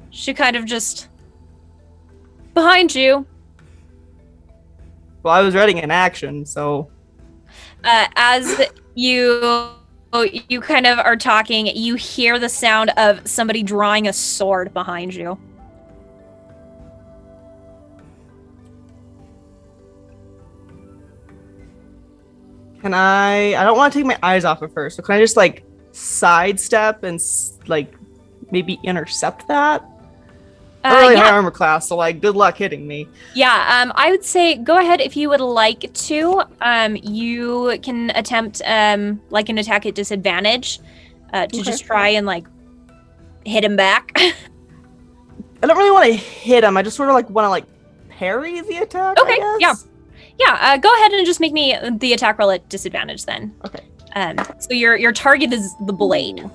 She 0.10 0.34
kind 0.34 0.56
of 0.56 0.66
just. 0.66 1.08
Behind 2.54 2.94
you. 2.94 3.26
Well, 5.24 5.34
I 5.34 5.42
was 5.42 5.56
writing 5.56 5.78
in 5.80 5.90
action, 5.92 6.46
so. 6.46 6.90
uh, 7.84 8.08
as 8.16 8.62
you 8.96 9.72
you 10.48 10.62
kind 10.62 10.88
of 10.88 11.00
are 11.00 11.16
talking, 11.16 11.68
you 11.68 11.96
hear 11.96 12.40
the 12.40 12.50
sound 12.50 12.92
of 12.98 13.28
somebody 13.28 13.62
drawing 13.62 14.08
a 14.08 14.14
sword 14.14 14.74
behind 14.74 15.14
you. 15.14 15.38
Can 22.88 22.94
I? 22.94 23.54
I 23.56 23.66
don't 23.66 23.76
want 23.76 23.92
to 23.92 24.00
take 24.00 24.06
my 24.06 24.18
eyes 24.24 24.46
off 24.46 24.62
of 24.62 24.72
her, 24.72 24.90
so 24.90 25.04
can 25.04 25.16
I 25.16 25.20
just 25.20 25.36
like 25.36 25.66
sidestep 25.92 27.04
and 27.04 27.20
like 27.68 27.94
maybe 28.50 28.80
intercept 28.82 29.46
that? 29.50 29.82
Uh, 30.86 30.90
high 30.90 31.12
yeah, 31.16 31.32
armor 31.34 31.52
class, 31.52 31.90
so 31.90 31.98
like 31.98 32.22
good 32.22 32.38
luck 32.38 32.56
hitting 32.56 32.88
me. 32.88 33.06
yeah. 33.36 33.82
Um, 33.84 33.92
I 33.94 34.10
would 34.10 34.24
say 34.24 34.56
go 34.56 34.78
ahead 34.78 35.02
if 35.02 35.18
you 35.18 35.28
would 35.28 35.42
like 35.42 35.92
to. 35.94 36.44
Um, 36.62 36.96
you 36.96 37.78
can 37.84 38.12
attempt 38.12 38.62
um 38.66 39.20
like 39.32 39.50
an 39.50 39.58
attack 39.58 39.86
at 39.86 39.94
disadvantage, 39.94 40.80
uh, 41.34 41.46
to 41.48 41.58
Okay. 41.58 41.64
just 41.64 41.84
try 41.84 42.08
and 42.08 42.26
like 42.26 42.46
hit 43.46 43.66
him 43.66 43.76
back. 43.76 44.14
I 44.18 44.34
don't 45.68 45.78
really 45.78 45.92
want 45.92 46.06
to 46.06 46.14
hit 46.14 46.64
him. 46.64 46.78
I 46.78 46.84
just 46.84 46.96
sort 46.96 47.10
of 47.10 47.16
like 47.16 47.30
want 47.30 47.44
to 47.48 47.50
like 47.50 47.66
parry 48.08 48.62
the 48.62 48.78
attack. 48.78 49.20
Okay, 49.20 49.40
yeah. 49.60 49.74
Yeah. 50.40 50.58
Uh, 50.62 50.78
go 50.78 50.94
ahead 50.96 51.12
and 51.14 51.26
just 51.26 51.40
make 51.40 51.54
me 51.54 51.78
the 52.00 52.14
attack 52.14 52.38
roll 52.40 52.52
at 52.52 52.68
disadvantage 52.70 53.26
then. 53.26 53.56
Okay. 53.66 53.84
Um, 54.16 54.38
so 54.60 54.74
your 54.74 54.96
your 54.96 55.12
target 55.12 55.54
is 55.54 55.76
the 55.86 55.94
blade. 55.94 56.50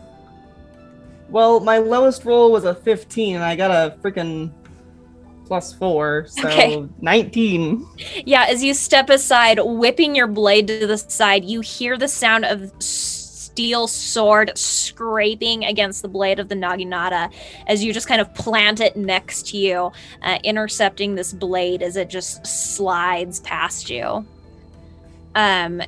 Well, 1.28 1.60
my 1.60 1.78
lowest 1.78 2.24
roll 2.24 2.52
was 2.52 2.64
a 2.64 2.74
15, 2.74 3.36
and 3.36 3.44
I 3.44 3.56
got 3.56 3.70
a 3.70 3.96
freaking 4.02 4.52
plus 5.46 5.72
four, 5.72 6.26
so 6.28 6.46
Okay. 6.48 6.88
19. 7.00 7.86
Yeah, 8.26 8.44
as 8.48 8.62
you 8.62 8.74
step 8.74 9.08
aside, 9.10 9.58
whipping 9.62 10.14
your 10.14 10.26
blade 10.26 10.66
to 10.68 10.86
the 10.86 10.98
side, 10.98 11.44
you 11.44 11.60
hear 11.60 11.96
the 11.96 12.08
sound 12.08 12.44
of 12.44 12.70
steel 13.52 13.86
sword 13.86 14.50
scraping 14.56 15.64
against 15.64 16.00
the 16.00 16.08
blade 16.08 16.38
of 16.38 16.48
the 16.48 16.54
Naginata 16.54 17.30
as 17.66 17.84
you 17.84 17.92
just 17.92 18.08
kind 18.08 18.20
of 18.20 18.32
plant 18.34 18.80
it 18.80 18.96
next 18.96 19.48
to 19.48 19.58
you, 19.58 19.92
uh, 20.22 20.38
intercepting 20.42 21.14
this 21.14 21.34
blade 21.34 21.82
as 21.82 21.96
it 21.96 22.08
just 22.08 22.46
slides 22.46 23.40
past 23.40 23.90
you. 23.90 24.24
Um, 25.34 25.82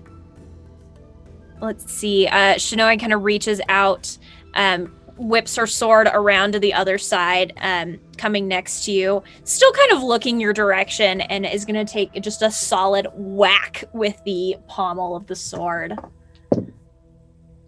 let's 1.62 1.90
see. 1.90 2.26
Uh, 2.26 2.56
Shinoa 2.56 3.00
kind 3.00 3.14
of 3.14 3.22
reaches 3.22 3.62
out, 3.70 4.16
um, 4.52 4.94
whips 5.16 5.56
her 5.56 5.66
sword 5.66 6.06
around 6.12 6.52
to 6.52 6.58
the 6.58 6.74
other 6.74 6.98
side, 6.98 7.54
um, 7.62 7.98
coming 8.18 8.46
next 8.46 8.84
to 8.84 8.92
you, 8.92 9.22
still 9.44 9.72
kind 9.72 9.92
of 9.92 10.02
looking 10.02 10.38
your 10.38 10.52
direction, 10.52 11.22
and 11.22 11.46
is 11.46 11.64
going 11.64 11.86
to 11.86 11.90
take 11.90 12.12
just 12.20 12.42
a 12.42 12.50
solid 12.50 13.06
whack 13.14 13.84
with 13.94 14.22
the 14.24 14.56
pommel 14.68 15.16
of 15.16 15.26
the 15.28 15.36
sword. 15.36 15.98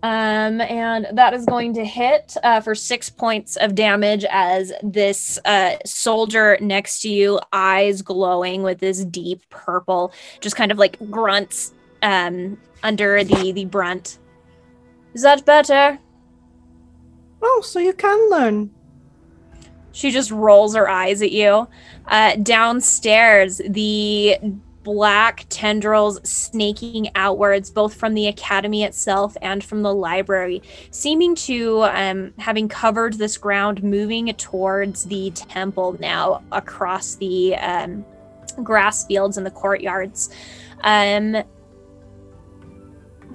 Um, 0.07 0.61
and 0.61 1.09
that 1.15 1.35
is 1.35 1.45
going 1.47 1.75
to 1.75 1.85
hit 1.85 2.37
uh, 2.45 2.61
for 2.61 2.77
six 2.77 3.11
points 3.11 3.57
of 3.57 3.75
damage 3.75 4.25
as 4.31 4.73
this 4.81 5.37
uh, 5.45 5.79
soldier 5.85 6.57
next 6.61 7.01
to 7.01 7.09
you, 7.09 7.41
eyes 7.53 8.03
glowing 8.03 8.63
with 8.63 8.79
this 8.79 9.05
deep 9.05 9.43
purple, 9.51 10.13
just 10.41 10.55
kind 10.55 10.71
of 10.71 10.79
like 10.79 10.97
grunts 11.11 11.75
um, 12.03 12.57
under 12.85 13.25
the 13.25 13.51
the 13.51 13.65
brunt. 13.65 14.21
Is 15.13 15.23
that 15.23 15.45
better? 15.45 15.99
Oh, 17.43 17.61
so 17.65 17.81
you 17.81 17.93
can 17.93 18.31
learn. 18.31 18.71
She 19.91 20.13
just 20.13 20.31
rolls 20.31 20.77
her 20.77 20.89
eyes 20.89 21.21
at 21.21 21.33
you. 21.33 21.67
Uh, 22.07 22.37
downstairs, 22.37 23.61
the 23.69 24.39
black 24.87 25.45
tendrils 25.49 26.21
snaking 26.23 27.11
outwards, 27.17 27.71
both 27.71 27.93
from 27.93 28.15
the 28.15 28.29
academy 28.29 28.85
itself 28.85 29.37
and 29.43 29.65
from 29.65 29.83
the 29.83 29.93
library, 29.93 30.63
seeming 30.93 31.35
to, 31.35 31.83
um, 31.83 32.33
having 32.39 32.69
covered 32.69 33.15
this 33.15 33.37
ground, 33.37 33.83
moving 33.83 34.33
towards 34.35 35.03
the 35.07 35.33
temple 35.33 35.97
now 35.99 36.41
across 36.53 37.17
the 37.17 37.57
um, 37.57 38.05
grass 38.63 39.05
fields 39.07 39.37
and 39.37 39.45
the 39.45 39.51
courtyards. 39.51 40.31
Um, 40.83 41.43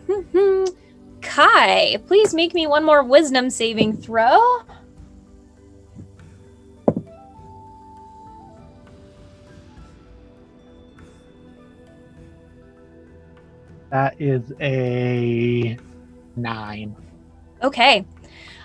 Kai, 1.22 1.98
please 2.08 2.34
make 2.34 2.54
me 2.54 2.66
one 2.66 2.86
more 2.86 3.04
wisdom 3.04 3.50
saving 3.50 3.98
throw. 3.98 4.40
That 13.92 14.16
is 14.20 14.54
a 14.62 15.78
nine. 16.38 16.96
Okay. 17.62 18.06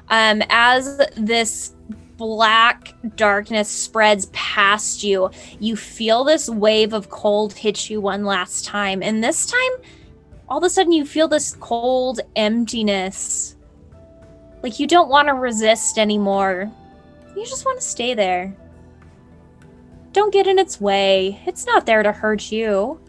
Um, 0.08 0.42
as 0.48 0.98
this 1.16 1.74
black 2.16 2.94
darkness 3.16 3.68
spreads 3.68 4.26
past 4.26 5.02
you, 5.02 5.30
you 5.58 5.76
feel 5.76 6.24
this 6.24 6.48
wave 6.48 6.92
of 6.92 7.10
cold 7.10 7.52
hit 7.52 7.90
you 7.90 8.00
one 8.00 8.24
last 8.24 8.64
time. 8.64 9.02
And 9.02 9.22
this 9.22 9.46
time, 9.46 9.84
all 10.48 10.58
of 10.58 10.64
a 10.64 10.70
sudden, 10.70 10.92
you 10.92 11.04
feel 11.04 11.26
this 11.26 11.56
cold 11.58 12.20
emptiness. 12.36 13.56
Like 14.62 14.78
you 14.78 14.86
don't 14.86 15.08
want 15.08 15.28
to 15.28 15.34
resist 15.34 15.98
anymore. 15.98 16.70
You 17.36 17.44
just 17.44 17.66
want 17.66 17.80
to 17.80 17.86
stay 17.86 18.14
there. 18.14 18.56
Don't 20.12 20.32
get 20.32 20.46
in 20.46 20.58
its 20.58 20.80
way. 20.80 21.42
It's 21.46 21.66
not 21.66 21.84
there 21.84 22.02
to 22.02 22.12
hurt 22.12 22.50
you. 22.50 23.00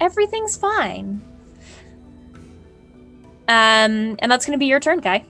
Everything's 0.00 0.56
fine. 0.56 1.22
Um, 3.48 4.16
and 4.18 4.30
that's 4.30 4.44
going 4.44 4.52
to 4.52 4.58
be 4.58 4.66
your 4.66 4.78
turn, 4.78 5.00
Guy. 5.00 5.24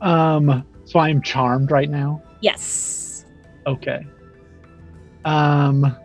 Um, 0.00 0.64
so 0.84 0.98
I'm 0.98 1.20
charmed 1.22 1.70
right 1.70 1.90
now. 1.90 2.22
Yes. 2.40 3.26
Okay. 3.66 4.06
Um. 5.24 5.96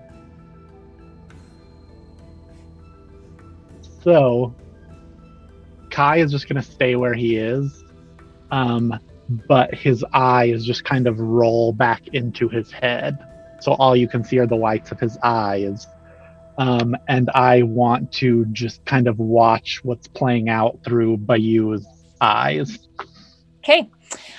So, 4.03 4.53
Kai 5.89 6.17
is 6.17 6.31
just 6.31 6.49
gonna 6.49 6.61
stay 6.61 6.97
where 6.97 7.13
he 7.13 7.37
is, 7.37 7.85
um, 8.51 8.99
but 9.47 9.73
his 9.73 10.03
eyes 10.11 10.65
just 10.65 10.83
kind 10.83 11.07
of 11.07 11.17
roll 11.19 11.71
back 11.71 12.09
into 12.09 12.49
his 12.49 12.69
head. 12.69 13.17
So 13.61 13.73
all 13.73 13.95
you 13.95 14.09
can 14.09 14.25
see 14.25 14.39
are 14.39 14.47
the 14.47 14.57
whites 14.57 14.91
of 14.91 14.99
his 14.99 15.17
eyes. 15.23 15.87
Um, 16.57 16.95
and 17.07 17.29
I 17.31 17.63
want 17.63 18.11
to 18.13 18.45
just 18.45 18.85
kind 18.85 19.07
of 19.07 19.19
watch 19.19 19.83
what's 19.83 20.07
playing 20.07 20.49
out 20.49 20.79
through 20.83 21.17
Bayou's 21.17 21.85
eyes. 22.21 22.79
Okay. 23.59 23.89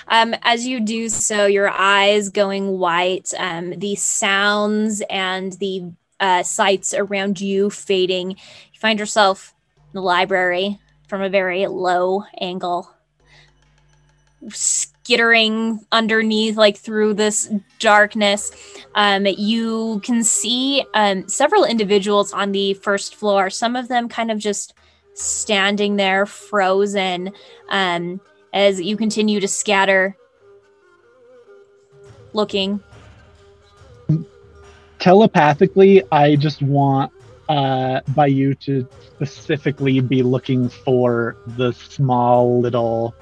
Um, 0.07 0.35
as 0.43 0.65
you 0.65 0.79
do 0.79 1.09
so, 1.09 1.45
your 1.45 1.69
eyes 1.69 2.29
going 2.29 2.77
white, 2.77 3.33
um, 3.37 3.71
the 3.79 3.95
sounds 3.95 5.01
and 5.09 5.53
the 5.53 5.91
uh, 6.19 6.43
sights 6.43 6.93
around 6.93 7.41
you 7.41 7.69
fading. 7.69 8.31
You 8.31 8.79
find 8.79 8.99
yourself 8.99 9.53
in 9.77 9.91
the 9.93 10.01
library 10.01 10.79
from 11.07 11.21
a 11.21 11.29
very 11.29 11.67
low 11.67 12.23
angle, 12.39 12.89
skittering 15.05 15.85
underneath, 15.91 16.57
like 16.57 16.75
through 16.75 17.13
this 17.13 17.47
darkness. 17.77 18.51
Um, 18.95 19.27
you 19.27 20.01
can 20.03 20.23
see 20.23 20.83
um, 20.95 21.29
several 21.29 21.63
individuals 21.63 22.33
on 22.33 22.51
the 22.51 22.73
first 22.73 23.13
floor, 23.13 23.51
some 23.51 23.75
of 23.75 23.87
them 23.87 24.09
kind 24.09 24.31
of 24.31 24.39
just 24.39 24.73
standing 25.13 25.97
there 25.97 26.25
frozen. 26.25 27.31
Um, 27.69 28.19
as 28.51 28.81
you 28.81 28.97
continue 28.97 29.39
to 29.39 29.47
scatter, 29.47 30.17
looking. 32.33 32.81
telepathically 34.97 36.01
i 36.11 36.35
just 36.37 36.61
want 36.61 37.11
uh 37.49 37.99
Bayou 38.15 38.55
to 38.55 38.87
specifically 39.01 39.99
be 39.99 40.23
looking 40.23 40.69
for 40.69 41.37
the 41.45 41.73
small 41.73 42.61
little 42.61 43.13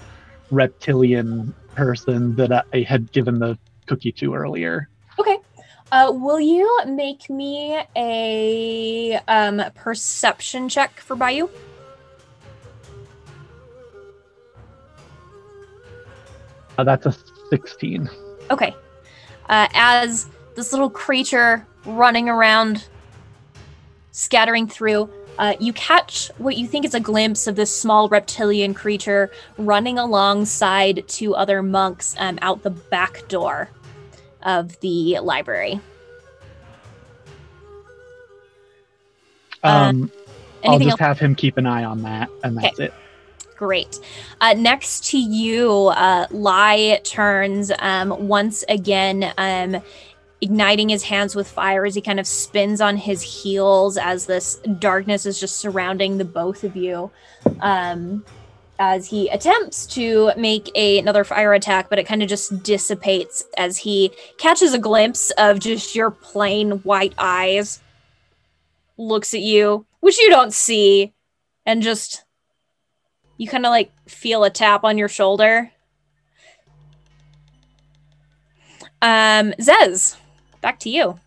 reptilian 0.52 1.54
person 1.76 2.36
that 2.36 2.66
i 2.74 2.82
had 2.82 3.12
given 3.12 3.40
the 3.40 3.58
cookie 3.86 4.12
to 4.12 4.34
earlier 4.34 4.88
Okay. 5.20 5.38
Uh, 5.92 6.12
will 6.12 6.40
you 6.40 6.68
make 6.88 7.30
me 7.30 7.80
a 7.96 9.20
um, 9.28 9.62
perception 9.76 10.68
check 10.68 11.00
for 11.00 11.16
Bayou? 11.16 11.48
uh, 16.78 16.84
that's 16.84 17.06
a 17.06 17.16
16 17.50 18.10
Okay. 18.50 18.76
Uh, 19.50 19.68
as 19.74 20.28
this 20.56 20.72
little 20.72 20.90
creature 20.90 21.66
running 21.86 22.28
around, 22.30 22.88
scattering 24.12 24.68
through, 24.68 25.10
uh, 25.38 25.54
you 25.60 25.74
catch 25.74 26.30
what 26.38 26.58
you 26.58 26.68
think 26.68 26.86
is 26.86 26.94
a 26.94 27.00
glimpse 27.00 27.48
of 27.48 27.56
this 27.56 27.76
small 27.76 28.10
reptilian 28.10 28.74
creature 28.74 29.32
running 29.58 29.98
alongside 29.98 31.04
two 31.08 31.36
other 31.36 31.62
monks 31.64 32.16
um, 32.20 32.38
out 32.42 32.64
the 32.64 32.70
back 32.70 33.28
door 33.28 33.70
of 34.44 34.80
the 34.82 35.20
library. 35.20 35.80
um 39.64 40.12
i'll 40.66 40.78
just 40.78 40.92
else? 40.92 41.00
have 41.00 41.20
him 41.20 41.36
keep 41.36 41.58
an 41.58 41.66
eye 41.66 41.84
on 41.84 42.02
that 42.02 42.30
and 42.44 42.58
that's 42.58 42.80
it 42.80 42.94
Great. 43.56 44.00
Uh, 44.42 44.54
next 44.54 45.06
to 45.12 45.18
you, 45.18 45.88
uh, 45.96 46.28
Lai 46.32 47.00
turns 47.04 47.72
um, 47.80 48.28
once 48.28 48.66
again, 48.68 49.32
um, 49.38 49.82
igniting 50.44 50.90
his 50.90 51.04
hands 51.04 51.36
with 51.36 51.48
fire 51.48 51.86
as 51.86 51.96
he 51.96 52.02
kind 52.02 52.20
of 52.20 52.28
spins 52.28 52.82
on 52.82 52.98
his 52.98 53.22
heels 53.22 53.98
as 53.98 54.26
this 54.26 54.56
darkness 54.78 55.26
is 55.26 55.40
just 55.40 55.58
surrounding 55.58 56.18
the 56.18 56.26
both 56.26 56.66
of 56.66 56.76
you. 56.76 57.10
Um, 57.62 58.26
as 58.78 59.08
he 59.08 59.30
attempts 59.30 59.86
to 59.86 60.32
make 60.36 60.70
a, 60.76 61.00
another 61.00 61.24
fire 61.24 61.54
attack, 61.54 61.90
but 61.90 61.98
it 61.98 62.06
kind 62.06 62.22
of 62.22 62.28
just 62.28 62.62
dissipates 62.62 63.46
as 63.58 63.78
he 63.78 64.12
catches 64.38 64.74
a 64.74 64.80
glimpse 64.80 65.32
of 65.38 65.60
just 65.60 65.96
your 65.96 66.12
plain 66.12 66.72
white 66.80 67.14
eyes, 67.18 67.80
looks 68.98 69.34
at 69.34 69.40
you, 69.40 69.86
which 70.02 70.20
you 70.20 70.30
don't 70.30 70.54
see, 70.54 71.14
and 71.66 71.82
just 71.82 72.26
you 73.38 73.48
kind 73.48 73.66
of 73.66 73.70
like 73.70 73.94
feel 74.10 74.44
a 74.44 74.50
tap 74.50 74.84
on 74.84 74.98
your 74.98 75.08
shoulder. 75.08 75.72
Um, 79.02 79.54
Zez, 79.60 80.18
back 80.64 80.80
to 80.80 80.90
you. 80.90 81.20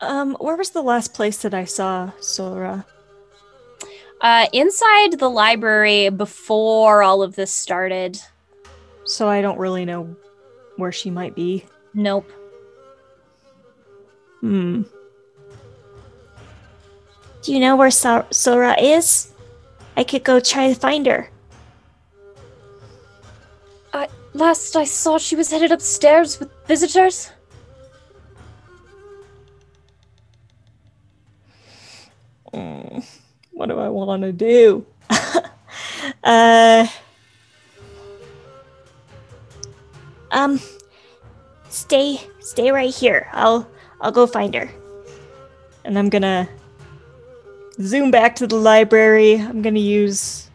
Um, 0.00 0.36
where 0.40 0.56
was 0.56 0.70
the 0.70 0.82
last 0.82 1.12
place 1.12 1.42
that 1.42 1.52
I 1.52 1.64
saw 1.64 2.12
Sora? 2.20 2.86
Uh, 4.20 4.46
inside 4.52 5.18
the 5.18 5.28
library 5.28 6.08
before 6.08 7.02
all 7.02 7.22
of 7.22 7.34
this 7.36 7.52
started. 7.52 8.18
so 9.04 9.28
I 9.28 9.40
don't 9.42 9.58
really 9.58 9.84
know 9.84 10.14
where 10.76 10.92
she 10.92 11.10
might 11.10 11.34
be. 11.34 11.64
Nope. 11.94 12.30
Hmm. 14.40 14.82
Do 17.42 17.52
you 17.52 17.58
know 17.58 17.74
where 17.74 17.90
Sora 17.90 18.78
is? 18.80 19.32
I 19.96 20.04
could 20.04 20.22
go 20.24 20.38
try 20.40 20.68
to 20.68 20.74
find 20.74 21.06
her. 21.06 21.30
Last 24.38 24.76
I 24.76 24.84
saw, 24.84 25.18
she 25.18 25.34
was 25.34 25.50
headed 25.50 25.72
upstairs 25.72 26.38
with 26.38 26.48
visitors. 26.68 27.32
Mm, 32.54 33.04
what 33.52 33.68
do 33.68 33.78
I 33.78 33.88
want 33.88 34.22
to 34.22 34.32
do? 34.32 34.86
uh, 36.24 36.86
Um, 40.30 40.60
stay, 41.70 42.20
stay 42.40 42.70
right 42.70 42.94
here. 42.94 43.28
I'll, 43.32 43.68
I'll 44.00 44.12
go 44.12 44.26
find 44.26 44.54
her. 44.54 44.68
and 45.84 45.98
I'm 45.98 46.10
gonna 46.10 46.46
zoom 47.80 48.10
back 48.10 48.36
to 48.36 48.46
the 48.46 48.56
library. 48.56 49.36
I'm 49.40 49.62
gonna 49.62 49.78
use 49.78 50.47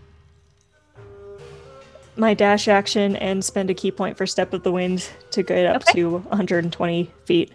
my 2.16 2.34
dash 2.34 2.68
action 2.68 3.16
and 3.18 3.44
spend 3.44 3.70
a 3.70 3.74
ki 3.74 3.92
point 3.92 4.18
for 4.18 4.26
Step 4.28 4.54
of 4.54 4.64
the 4.64 4.72
Wind 4.72 5.10
to 5.32 5.44
get 5.44 5.66
up 5.66 5.84
Okay. 5.84 6.00
to 6.02 6.18
120 6.20 7.12
feet. 7.26 7.52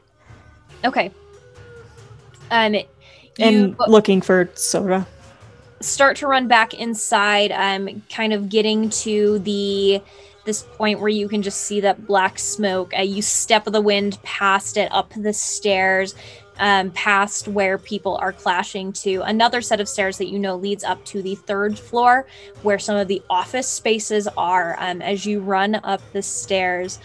Okay. 0.85 1.11
Um, 2.51 2.77
And 3.39 3.77
looking 3.87 4.21
for 4.21 4.49
Sora. 4.55 5.07
start 5.81 6.17
to 6.19 6.27
run 6.27 6.49
back 6.49 6.75
inside, 6.75 7.53
um, 7.53 8.03
kind 8.13 8.33
of 8.33 8.49
getting 8.49 8.91
to 8.91 9.39
the 9.41 10.03
this 10.45 10.63
point 10.63 10.99
where 10.99 11.11
you 11.11 11.29
can 11.29 11.43
just 11.43 11.61
see 11.65 11.79
that 11.81 12.07
black 12.07 12.39
smoke. 12.39 12.93
Uh, 12.99 13.03
you 13.03 13.21
step 13.21 13.67
of 13.67 13.75
the 13.75 13.83
wind 13.83 14.19
past 14.23 14.79
it, 14.79 14.91
up 14.91 15.13
the 15.15 15.33
stairs, 15.33 16.15
um, 16.59 16.91
past 16.91 17.49
where 17.49 17.79
people 17.79 18.17
are 18.17 18.33
clashing 18.33 18.93
to 18.93 19.23
another 19.23 19.61
set 19.61 19.81
of 19.81 19.89
stairs 19.89 20.19
that 20.19 20.29
you 20.29 20.39
know 20.39 20.57
leads 20.57 20.85
up 20.85 21.05
to 21.07 21.23
the 21.23 21.35
third 21.35 21.79
floor, 21.79 22.27
where 22.63 22.79
some 22.79 22.97
of 22.97 23.09
the 23.09 23.23
office 23.31 23.69
spaces 23.69 24.29
are. 24.37 24.77
Um, 24.79 25.03
as 25.03 25.25
you 25.27 25.41
run 25.41 25.77
up 25.77 26.01
the 26.13 26.23
stairs, 26.23 26.99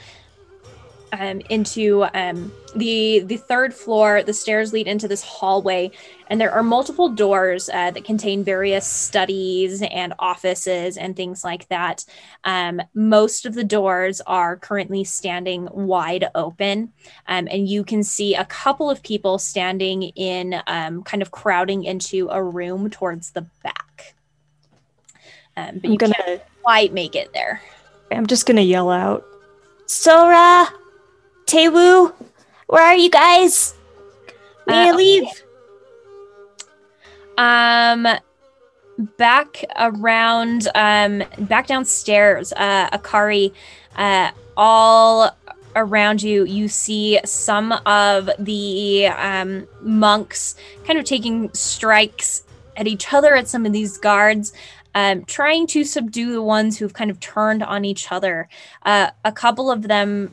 um, 1.14 1.42
into 1.50 2.06
um, 2.14 2.52
the 2.76 3.20
the 3.20 3.38
third 3.38 3.74
floor. 3.74 4.24
The 4.24 4.34
stairs 4.34 4.74
lead 4.74 4.88
into 4.88 5.08
this 5.08 5.24
hallway, 5.24 5.92
and 6.28 6.42
there 6.42 6.52
are 6.52 6.64
multiple 6.64 7.08
doors 7.08 7.70
uh, 7.70 7.92
that 7.92 8.04
contain 8.04 8.44
various 8.44 8.86
studies 8.86 9.82
and 9.84 10.14
offices 10.20 10.98
and 10.98 11.16
things 11.16 11.44
like 11.44 11.68
that. 11.70 12.04
Um, 12.44 12.82
most 12.96 13.46
of 13.46 13.54
the 13.54 13.64
doors 13.64 14.22
are 14.22 14.58
currently 14.58 15.04
standing 15.04 15.70
wide 15.72 16.26
open, 16.34 16.92
um, 17.28 17.48
and 17.50 17.70
you 17.70 17.84
can 17.84 18.04
see 18.04 18.34
a 18.36 18.46
couple 18.46 18.90
of 18.90 19.04
people 19.04 19.38
standing 19.38 20.04
in 20.04 20.56
um, 20.66 21.04
kind 21.04 21.22
of 21.22 21.32
crowding 21.32 21.84
into 21.84 22.28
a 22.30 22.44
room 22.44 22.90
towards 22.90 23.32
the 23.32 23.46
back. 23.64 24.16
Um, 25.56 25.78
but 25.78 25.86
I'm 25.86 25.92
you 25.92 25.98
gonna. 26.00 26.14
can't 26.16 26.42
quite 26.64 26.92
make 26.92 27.16
it 27.16 27.32
there. 27.34 27.62
I'm 28.12 28.26
just 28.26 28.48
gonna 28.48 28.62
yell 28.62 28.90
out. 28.90 29.24
Sora, 29.86 30.68
Tewu, 31.46 32.14
where 32.68 32.84
are 32.84 32.96
you 32.96 33.10
guys? 33.10 33.74
Need 34.68 34.76
Uh, 34.76 34.92
to 34.92 34.98
leave. 34.98 35.24
um 37.38 38.08
back 39.18 39.66
around 39.78 40.68
um 40.76 41.24
back 41.40 41.66
downstairs 41.66 42.54
uh 42.54 42.88
akari 42.92 43.52
uh 43.96 44.30
all 44.56 45.36
around 45.76 46.22
you 46.22 46.46
you 46.46 46.68
see 46.68 47.20
some 47.26 47.72
of 47.88 48.30
the 48.38 49.08
um 49.08 49.68
monks 49.82 50.56
kind 50.86 51.00
of 51.00 51.06
taking 51.06 51.52
strikes 51.54 52.44
at 52.78 52.86
each 52.86 53.12
other 53.12 53.36
at 53.36 53.48
some 53.48 53.66
of 53.66 53.74
these 53.74 53.98
guards 53.98 54.54
um, 54.96 55.26
trying 55.26 55.66
to 55.66 55.84
subdue 55.84 56.32
the 56.34 56.42
ones 56.44 56.78
who've 56.78 56.94
kind 56.94 57.10
of 57.10 57.20
turned 57.20 57.64
on 57.64 57.84
each 57.84 58.12
other 58.12 58.48
uh, 58.86 59.10
a 59.26 59.32
couple 59.32 59.72
of 59.72 59.88
them 59.88 60.32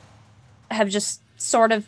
have 0.71 0.89
just 0.89 1.23
sort 1.37 1.73
of 1.73 1.87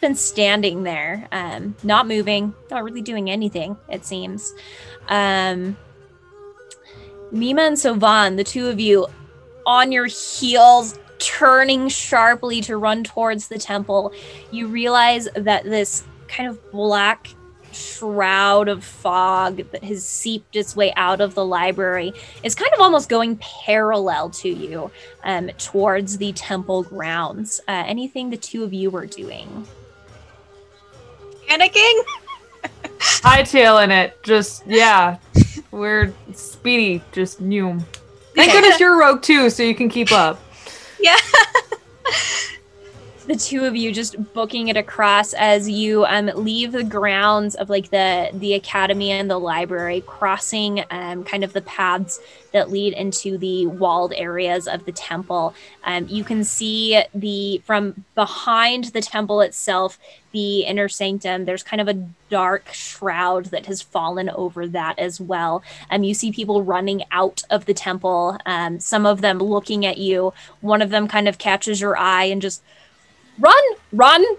been 0.00 0.14
standing 0.14 0.82
there 0.82 1.28
um, 1.32 1.74
not 1.82 2.06
moving 2.06 2.52
not 2.70 2.84
really 2.84 3.02
doing 3.02 3.30
anything 3.30 3.76
it 3.88 4.04
seems. 4.04 4.52
Um, 5.08 5.76
Mima 7.30 7.62
and 7.62 7.78
Savon, 7.78 8.36
the 8.36 8.44
two 8.44 8.68
of 8.68 8.78
you 8.78 9.06
on 9.66 9.90
your 9.90 10.06
heels, 10.06 10.98
turning 11.18 11.88
sharply 11.88 12.60
to 12.62 12.76
run 12.76 13.02
towards 13.02 13.48
the 13.48 13.58
temple, 13.58 14.12
you 14.50 14.68
realize 14.68 15.28
that 15.34 15.64
this 15.64 16.04
kind 16.28 16.48
of 16.48 16.70
black 16.70 17.28
shroud 17.74 18.68
of 18.68 18.84
fog 18.84 19.56
that 19.72 19.84
has 19.84 20.04
seeped 20.06 20.56
its 20.56 20.74
way 20.74 20.92
out 20.96 21.20
of 21.20 21.34
the 21.34 21.44
library 21.44 22.12
is 22.42 22.54
kind 22.54 22.72
of 22.74 22.80
almost 22.80 23.08
going 23.08 23.36
parallel 23.36 24.30
to 24.30 24.48
you 24.48 24.90
um, 25.24 25.48
towards 25.58 26.18
the 26.18 26.32
temple 26.32 26.84
grounds. 26.84 27.60
Uh, 27.68 27.84
anything 27.86 28.30
the 28.30 28.36
two 28.36 28.64
of 28.64 28.72
you 28.72 28.90
were 28.90 29.06
doing? 29.06 29.66
Panicking? 31.48 32.02
Hightailing 32.98 33.90
it. 33.90 34.22
Just, 34.22 34.66
yeah. 34.66 35.18
We're 35.70 36.14
speedy. 36.32 37.02
Just 37.12 37.40
new. 37.40 37.78
Thank 38.34 38.50
Okay. 38.50 38.60
goodness 38.60 38.80
you're 38.80 38.98
rogue 38.98 39.22
too, 39.22 39.50
so 39.50 39.62
you 39.62 39.74
can 39.74 39.88
keep 39.88 40.12
up. 40.12 40.40
Yeah. 41.00 41.16
The 43.26 43.36
two 43.36 43.64
of 43.64 43.74
you 43.74 43.92
just 43.92 44.32
booking 44.34 44.68
it 44.68 44.76
across 44.76 45.32
as 45.34 45.68
you 45.68 46.04
um, 46.04 46.30
leave 46.34 46.72
the 46.72 46.84
grounds 46.84 47.54
of 47.54 47.70
like 47.70 47.90
the 47.90 48.30
the 48.34 48.54
academy 48.54 49.10
and 49.10 49.30
the 49.30 49.38
library 49.38 50.02
crossing 50.06 50.84
um, 50.90 51.24
kind 51.24 51.42
of 51.42 51.52
the 51.52 51.62
paths 51.62 52.20
that 52.52 52.70
lead 52.70 52.92
into 52.92 53.36
the 53.38 53.66
walled 53.66 54.12
areas 54.14 54.68
of 54.68 54.84
the 54.84 54.92
temple. 54.92 55.54
Um, 55.84 56.06
you 56.08 56.22
can 56.22 56.44
see 56.44 57.02
the 57.14 57.58
from 57.64 58.04
behind 58.14 58.84
the 58.86 59.00
temple 59.00 59.40
itself 59.40 59.98
the 60.32 60.60
inner 60.60 60.88
sanctum. 60.88 61.44
There's 61.44 61.62
kind 61.62 61.80
of 61.80 61.88
a 61.88 62.06
dark 62.28 62.72
shroud 62.72 63.46
that 63.46 63.66
has 63.66 63.80
fallen 63.80 64.28
over 64.30 64.66
that 64.66 64.98
as 64.98 65.20
well. 65.20 65.62
Um, 65.90 66.02
you 66.02 66.12
see 66.12 66.32
people 66.32 66.62
running 66.62 67.04
out 67.12 67.42
of 67.50 67.66
the 67.66 67.74
temple 67.74 68.38
um, 68.44 68.80
some 68.80 69.06
of 69.06 69.20
them 69.20 69.38
looking 69.38 69.86
at 69.86 69.98
you. 69.98 70.32
One 70.60 70.82
of 70.82 70.90
them 70.90 71.08
kind 71.08 71.28
of 71.28 71.38
catches 71.38 71.80
your 71.80 71.96
eye 71.96 72.24
and 72.24 72.42
just 72.42 72.62
run, 73.38 73.62
run 73.92 74.22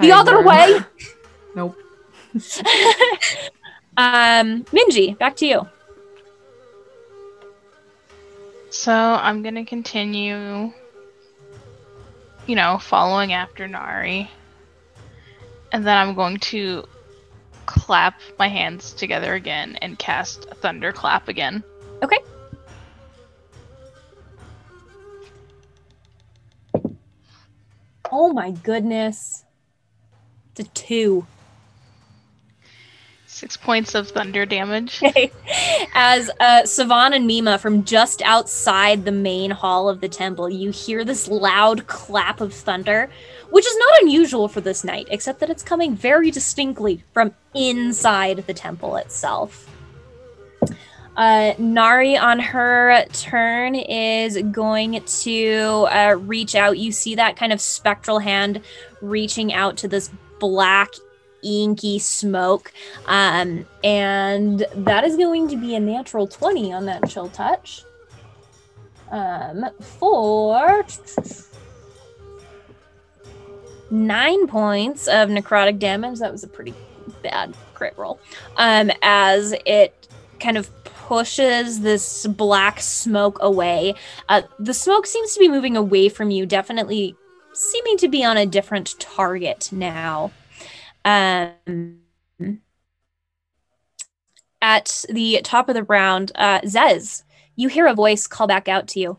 the 0.00 0.12
I 0.12 0.18
other 0.18 0.42
learned. 0.42 0.46
way. 0.46 0.80
Nope. 1.54 1.74
um, 3.96 4.64
Minji, 4.64 5.16
back 5.16 5.36
to 5.36 5.46
you. 5.46 5.66
So 8.68 8.92
I'm 8.92 9.42
gonna 9.42 9.64
continue, 9.64 10.70
you 12.46 12.56
know, 12.56 12.76
following 12.78 13.32
after 13.32 13.66
Nari. 13.66 14.30
And 15.72 15.86
then 15.86 15.96
I'm 15.96 16.14
going 16.14 16.38
to 16.40 16.84
clap 17.64 18.20
my 18.38 18.48
hands 18.48 18.92
together 18.92 19.34
again 19.34 19.76
and 19.82 19.98
cast 19.98 20.44
Thunderclap 20.60 21.28
again. 21.28 21.64
Okay. 22.02 22.18
Oh 28.12 28.32
my 28.32 28.50
goodness. 28.50 29.44
It's 30.52 30.68
a 30.68 30.72
two. 30.72 31.26
Six 33.26 33.56
points 33.56 33.94
of 33.94 34.08
thunder 34.08 34.46
damage. 34.46 35.02
As 35.94 36.30
uh, 36.40 36.64
Savon 36.64 37.12
and 37.12 37.26
Mima 37.26 37.58
from 37.58 37.84
just 37.84 38.22
outside 38.22 39.04
the 39.04 39.12
main 39.12 39.50
hall 39.50 39.90
of 39.90 40.00
the 40.00 40.08
temple, 40.08 40.48
you 40.48 40.70
hear 40.70 41.04
this 41.04 41.28
loud 41.28 41.86
clap 41.86 42.40
of 42.40 42.54
thunder, 42.54 43.10
which 43.50 43.66
is 43.66 43.76
not 43.76 44.02
unusual 44.02 44.48
for 44.48 44.62
this 44.62 44.84
night, 44.84 45.08
except 45.10 45.40
that 45.40 45.50
it's 45.50 45.62
coming 45.62 45.94
very 45.94 46.30
distinctly 46.30 47.04
from 47.12 47.34
inside 47.54 48.38
the 48.46 48.54
temple 48.54 48.96
itself. 48.96 49.75
Uh, 51.16 51.54
Nari 51.58 52.16
on 52.16 52.38
her 52.38 53.04
turn 53.12 53.74
is 53.74 54.38
going 54.50 55.02
to 55.02 55.86
uh, 55.90 56.16
reach 56.20 56.54
out. 56.54 56.78
You 56.78 56.92
see 56.92 57.14
that 57.14 57.36
kind 57.36 57.52
of 57.52 57.60
spectral 57.60 58.18
hand 58.18 58.60
reaching 59.00 59.52
out 59.52 59.76
to 59.78 59.88
this 59.88 60.10
black, 60.38 60.92
inky 61.42 61.98
smoke. 61.98 62.72
Um, 63.06 63.66
and 63.82 64.66
that 64.74 65.04
is 65.04 65.16
going 65.16 65.48
to 65.48 65.56
be 65.56 65.74
a 65.74 65.80
natural 65.80 66.26
20 66.26 66.72
on 66.72 66.86
that 66.86 67.08
chill 67.08 67.28
touch. 67.28 67.82
Um, 69.10 69.66
for 69.80 70.84
nine 73.90 74.46
points 74.46 75.06
of 75.08 75.28
necrotic 75.28 75.78
damage. 75.78 76.18
That 76.18 76.32
was 76.32 76.44
a 76.44 76.48
pretty 76.48 76.74
bad 77.22 77.54
crit 77.74 77.94
roll. 77.96 78.18
Um, 78.56 78.90
as 79.02 79.54
it 79.64 80.08
kind 80.40 80.56
of 80.56 80.70
pushes 81.06 81.80
this 81.80 82.26
black 82.26 82.80
smoke 82.80 83.38
away. 83.40 83.94
Uh, 84.28 84.42
the 84.58 84.74
smoke 84.74 85.06
seems 85.06 85.34
to 85.34 85.40
be 85.40 85.48
moving 85.48 85.76
away 85.76 86.08
from 86.08 86.30
you, 86.30 86.44
definitely 86.46 87.14
seeming 87.52 87.96
to 87.98 88.08
be 88.08 88.24
on 88.24 88.36
a 88.36 88.44
different 88.44 88.98
target 88.98 89.68
now. 89.70 90.32
Um, 91.04 92.00
at 94.60 95.04
the 95.08 95.40
top 95.44 95.68
of 95.68 95.76
the 95.76 95.84
round, 95.84 96.32
uh, 96.34 96.60
Zez, 96.62 97.22
you 97.54 97.68
hear 97.68 97.86
a 97.86 97.94
voice 97.94 98.26
call 98.26 98.48
back 98.48 98.66
out 98.66 98.88
to 98.88 99.00
you. 99.00 99.18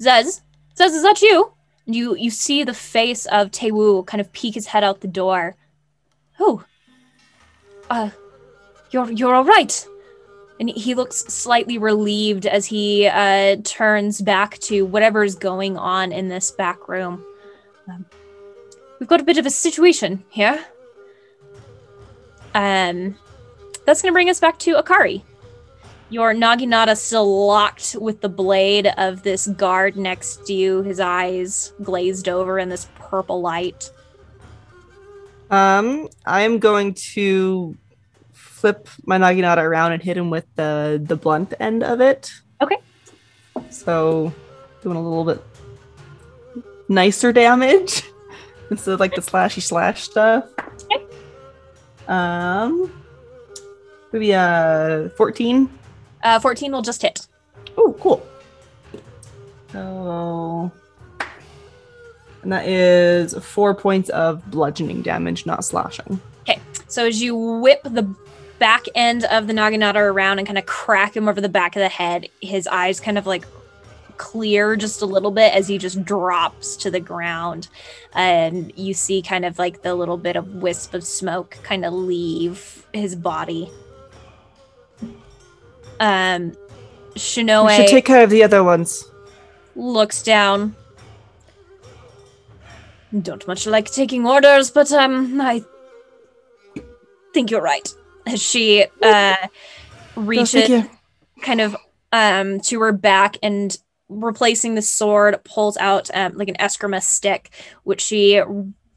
Zez, 0.00 0.40
Zez, 0.76 0.94
is 0.94 1.02
that 1.02 1.20
you? 1.20 1.52
And 1.84 1.94
you 1.94 2.16
you 2.16 2.30
see 2.30 2.64
the 2.64 2.74
face 2.74 3.26
of 3.26 3.50
Tewu 3.50 4.06
kind 4.06 4.20
of 4.20 4.32
peek 4.32 4.54
his 4.54 4.66
head 4.66 4.82
out 4.82 5.02
the 5.02 5.08
door. 5.08 5.56
Oh, 6.40 6.64
uh, 7.90 8.10
you're 8.90 9.10
you're 9.12 9.34
all 9.34 9.44
right. 9.44 9.86
And 10.58 10.70
he 10.70 10.94
looks 10.94 11.18
slightly 11.18 11.76
relieved 11.76 12.46
as 12.46 12.64
he 12.66 13.06
uh, 13.06 13.56
turns 13.64 14.22
back 14.22 14.58
to 14.60 14.86
whatever's 14.86 15.34
going 15.34 15.76
on 15.76 16.12
in 16.12 16.28
this 16.28 16.50
back 16.50 16.88
room. 16.88 17.24
Um, 17.88 18.06
we've 18.98 19.08
got 19.08 19.20
a 19.20 19.24
bit 19.24 19.36
of 19.36 19.44
a 19.44 19.50
situation 19.50 20.24
here. 20.30 20.64
Um, 22.54 23.16
that's 23.84 24.00
going 24.00 24.10
to 24.10 24.14
bring 24.14 24.30
us 24.30 24.40
back 24.40 24.58
to 24.60 24.74
Akari. 24.76 25.22
Your 26.08 26.32
Naginata 26.32 26.96
still 26.96 27.46
locked 27.46 27.96
with 28.00 28.20
the 28.20 28.28
blade 28.28 28.86
of 28.96 29.22
this 29.24 29.48
guard 29.48 29.96
next 29.96 30.46
to 30.46 30.54
you, 30.54 30.82
his 30.82 31.00
eyes 31.00 31.72
glazed 31.82 32.28
over 32.28 32.58
in 32.58 32.68
this 32.68 32.88
purple 32.94 33.40
light. 33.40 33.90
Um, 35.50 36.08
I'm 36.24 36.58
going 36.58 36.94
to 37.14 37.76
flip 38.66 38.88
my 39.04 39.16
Naginata 39.16 39.58
around 39.58 39.92
and 39.92 40.02
hit 40.02 40.16
him 40.16 40.28
with 40.28 40.44
the 40.56 41.00
the 41.04 41.14
blunt 41.14 41.54
end 41.60 41.84
of 41.84 42.00
it. 42.00 42.32
Okay. 42.60 42.78
So, 43.70 44.32
doing 44.82 44.96
a 44.96 45.00
little 45.00 45.24
bit 45.24 45.40
nicer 46.88 47.32
damage 47.32 48.02
instead 48.70 48.94
of 48.94 49.00
like 49.00 49.14
the 49.14 49.20
slashy 49.20 49.62
slash 49.62 50.02
stuff. 50.02 50.46
Okay. 50.84 51.04
Um, 52.08 52.92
maybe 54.12 54.34
uh 54.34 55.10
14. 55.10 55.70
Uh, 56.24 56.40
14 56.40 56.72
will 56.72 56.82
just 56.82 57.02
hit. 57.02 57.24
Oh, 57.78 57.94
cool. 58.00 58.26
So, 59.70 60.72
and 62.42 62.52
that 62.52 62.66
is 62.66 63.32
four 63.34 63.76
points 63.76 64.08
of 64.10 64.50
bludgeoning 64.50 65.02
damage, 65.02 65.46
not 65.46 65.64
slashing. 65.64 66.20
Okay. 66.40 66.60
So 66.88 67.06
as 67.06 67.22
you 67.22 67.36
whip 67.36 67.80
the 67.84 68.12
back 68.58 68.86
end 68.94 69.24
of 69.24 69.46
the 69.46 69.52
Naginata 69.52 69.96
around 69.96 70.38
and 70.38 70.46
kind 70.46 70.58
of 70.58 70.66
crack 70.66 71.16
him 71.16 71.28
over 71.28 71.40
the 71.40 71.48
back 71.48 71.76
of 71.76 71.80
the 71.80 71.88
head, 71.88 72.28
his 72.40 72.66
eyes 72.66 73.00
kind 73.00 73.18
of 73.18 73.26
like 73.26 73.44
clear 74.16 74.76
just 74.76 75.02
a 75.02 75.06
little 75.06 75.30
bit 75.30 75.54
as 75.54 75.68
he 75.68 75.78
just 75.78 76.04
drops 76.04 76.76
to 76.76 76.90
the 76.90 77.00
ground. 77.00 77.68
And 78.14 78.72
you 78.76 78.94
see 78.94 79.22
kind 79.22 79.44
of 79.44 79.58
like 79.58 79.82
the 79.82 79.94
little 79.94 80.16
bit 80.16 80.36
of 80.36 80.54
wisp 80.56 80.94
of 80.94 81.04
smoke 81.04 81.58
kind 81.62 81.84
of 81.84 81.92
leave 81.92 82.86
his 82.92 83.14
body. 83.14 83.70
Um, 86.00 86.56
We 87.78 87.84
should 87.84 87.90
take 87.90 88.04
care 88.04 88.22
of 88.22 88.30
the 88.30 88.42
other 88.42 88.62
ones. 88.62 89.04
looks 89.74 90.22
down. 90.22 90.74
Don't 93.22 93.46
much 93.46 93.66
like 93.66 93.90
taking 93.90 94.26
orders, 94.26 94.70
but 94.70 94.92
um, 94.92 95.40
I 95.40 95.62
think 97.32 97.50
you're 97.50 97.62
right. 97.62 97.88
As 98.26 98.42
she 98.42 98.86
uh 99.02 99.36
reaches 100.16 100.68
thank 100.68 100.90
kind 101.42 101.60
of 101.60 101.76
um 102.12 102.60
to 102.60 102.80
her 102.80 102.92
back 102.92 103.36
and 103.42 103.76
replacing 104.08 104.74
the 104.74 104.82
sword 104.82 105.38
pulls 105.44 105.76
out 105.78 106.10
um, 106.14 106.32
like 106.36 106.48
an 106.48 106.54
eskrima 106.56 107.02
stick 107.02 107.50
which 107.82 108.00
she 108.00 108.40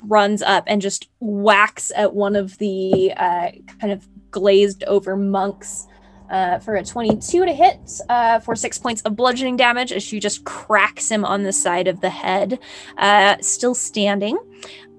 runs 0.03 0.41
up 0.41 0.63
and 0.67 0.81
just 0.81 1.09
whacks 1.19 1.91
at 1.95 2.13
one 2.13 2.35
of 2.35 2.57
the 2.59 3.11
uh, 3.17 3.49
kind 3.79 3.91
of 3.91 4.07
glazed 4.31 4.83
over 4.85 5.15
monks 5.15 5.87
uh, 6.29 6.59
for 6.59 6.75
a 6.75 6.83
22 6.83 7.45
to 7.45 7.53
hit 7.53 7.79
uh, 8.09 8.39
for 8.39 8.55
six 8.55 8.77
points 8.77 9.01
of 9.01 9.15
bludgeoning 9.15 9.57
damage 9.57 9.91
as 9.91 10.03
she 10.03 10.19
just 10.19 10.43
cracks 10.43 11.09
him 11.09 11.25
on 11.25 11.43
the 11.43 11.51
side 11.51 11.87
of 11.87 12.01
the 12.01 12.09
head 12.09 12.59
uh, 12.97 13.35
still 13.41 13.73
standing. 13.73 14.37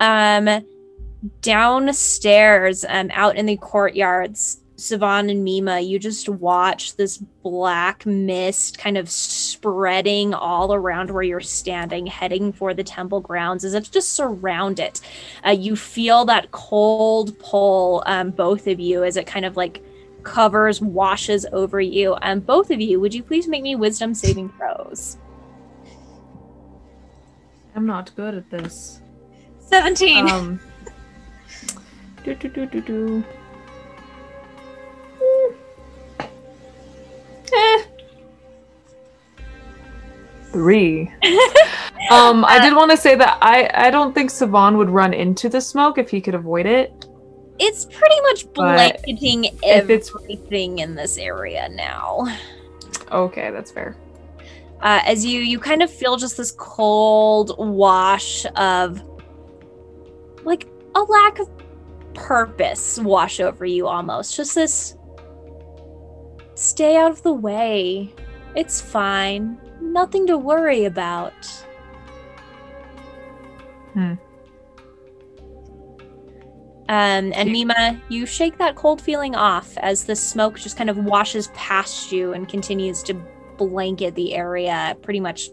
Um, 0.01 0.65
downstairs 1.43 2.85
um, 2.89 3.11
out 3.13 3.37
in 3.37 3.47
the 3.47 3.57
courtyards 3.57 4.61
Savon 4.81 5.29
and 5.29 5.45
Mima, 5.45 5.81
you 5.81 5.99
just 5.99 6.29
watch 6.29 6.97
this 6.97 7.19
black 7.19 8.07
mist 8.07 8.79
kind 8.79 8.97
of 8.97 9.11
spreading 9.11 10.33
all 10.33 10.73
around 10.73 11.11
where 11.11 11.23
you're 11.23 11.41
standing, 11.41 12.07
heading 12.07 12.53
for 12.53 12.73
the 12.73 12.83
temple 12.83 13.21
grounds 13.21 13.65
as 13.65 13.75
if 13.75 13.91
to 13.91 14.01
surround 14.01 14.81
it. 14.81 15.01
Uh, 15.47 15.51
you 15.51 15.77
feel 15.77 16.25
that 16.25 16.51
cold 16.51 17.39
pull, 17.39 18.03
um, 18.07 18.31
both 18.31 18.67
of 18.67 18.81
you, 18.81 19.05
as 19.05 19.17
it 19.17 19.27
kind 19.27 19.45
of 19.45 19.57
like 19.57 19.85
covers, 20.23 20.81
washes 20.81 21.47
over 21.53 21.81
you. 21.81 22.15
And 22.17 22.45
both 22.45 22.71
of 22.71 22.81
you, 22.81 23.01
would 23.01 23.15
you 23.15 23.23
please 23.23 23.49
make 23.49 23.63
me 23.63 23.77
wisdom 23.77 24.15
saving 24.15 24.49
throws? 24.51 25.19
I'm 27.77 27.87
not 27.87 28.15
good 28.17 28.35
at 28.35 28.51
this. 28.51 29.03
17. 29.59 30.29
Um, 30.29 30.61
do, 32.25 32.35
do, 32.35 32.49
do, 32.49 32.67
do, 32.67 32.81
do. 32.81 33.25
Eh. 37.53 37.83
Three. 40.53 41.03
um, 42.11 42.45
I 42.45 42.59
did 42.61 42.75
want 42.75 42.91
to 42.91 42.97
say 42.97 43.15
that 43.15 43.39
I 43.41 43.71
I 43.73 43.91
don't 43.91 44.13
think 44.15 44.31
Savon 44.31 44.77
would 44.79 44.91
run 44.91 45.15
into 45.15 45.49
the 45.49 45.61
smoke 45.61 45.99
if 45.99 46.11
he 46.11 46.21
could 46.21 46.35
avoid 46.35 46.67
it. 46.67 47.07
It's 47.59 47.85
pretty 47.85 48.21
much 48.23 48.53
blanketing 48.53 49.45
if 49.63 49.91
it's- 49.91 50.11
everything 50.15 50.79
in 50.79 50.95
this 50.95 51.19
area 51.19 51.69
now. 51.69 52.27
Okay, 53.13 53.51
that's 53.51 53.71
fair. 53.71 53.97
uh, 54.83 55.01
as 55.05 55.25
you 55.25 55.41
you 55.41 55.59
kind 55.61 55.83
of 55.83 55.91
feel 55.91 56.17
just 56.17 56.37
this 56.37 56.53
cold 56.53 57.55
wash 57.59 58.47
of 58.57 59.03
like 60.45 60.67
a 60.95 61.01
lack 61.03 61.39
of 61.39 61.49
purpose 62.15 62.99
wash 62.99 63.41
over 63.41 63.65
you 63.65 63.87
almost. 63.87 64.37
Just 64.37 64.55
this 64.55 64.97
stay 66.55 66.97
out 66.97 67.11
of 67.11 67.23
the 67.23 67.33
way. 67.33 68.13
It's 68.55 68.81
fine. 68.81 69.59
Nothing 69.81 70.27
to 70.27 70.37
worry 70.37 70.85
about. 70.85 71.33
Hmm. 73.95 74.15
um, 76.89 77.33
and 77.35 77.51
Mima, 77.51 78.01
you 78.09 78.25
shake 78.25 78.57
that 78.59 78.77
cold 78.77 79.01
feeling 79.01 79.35
off 79.35 79.77
as 79.79 80.05
the 80.05 80.15
smoke 80.15 80.61
just 80.61 80.77
kind 80.77 80.89
of 80.89 80.97
washes 80.97 81.49
past 81.49 82.13
you 82.13 82.33
and 82.33 82.49
continues 82.49 83.03
to 83.05 83.15
blanket 83.57 84.15
the 84.15 84.35
area 84.35 84.97
pretty 85.03 85.19
much 85.19 85.51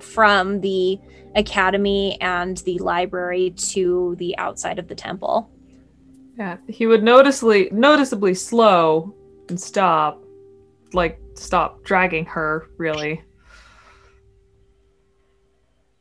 from 0.00 0.60
the 0.60 0.98
academy 1.36 2.20
and 2.20 2.58
the 2.58 2.78
library 2.78 3.50
to 3.50 4.16
the 4.18 4.36
outside 4.38 4.78
of 4.78 4.88
the 4.88 4.94
temple. 4.94 5.50
Yeah, 6.38 6.58
he 6.68 6.86
would 6.86 7.02
noticeably 7.02 7.70
noticeably 7.72 8.34
slow 8.34 9.14
and 9.48 9.60
stop, 9.60 10.22
like 10.92 11.18
stop 11.34 11.82
dragging 11.82 12.26
her. 12.26 12.68
Really. 12.76 13.22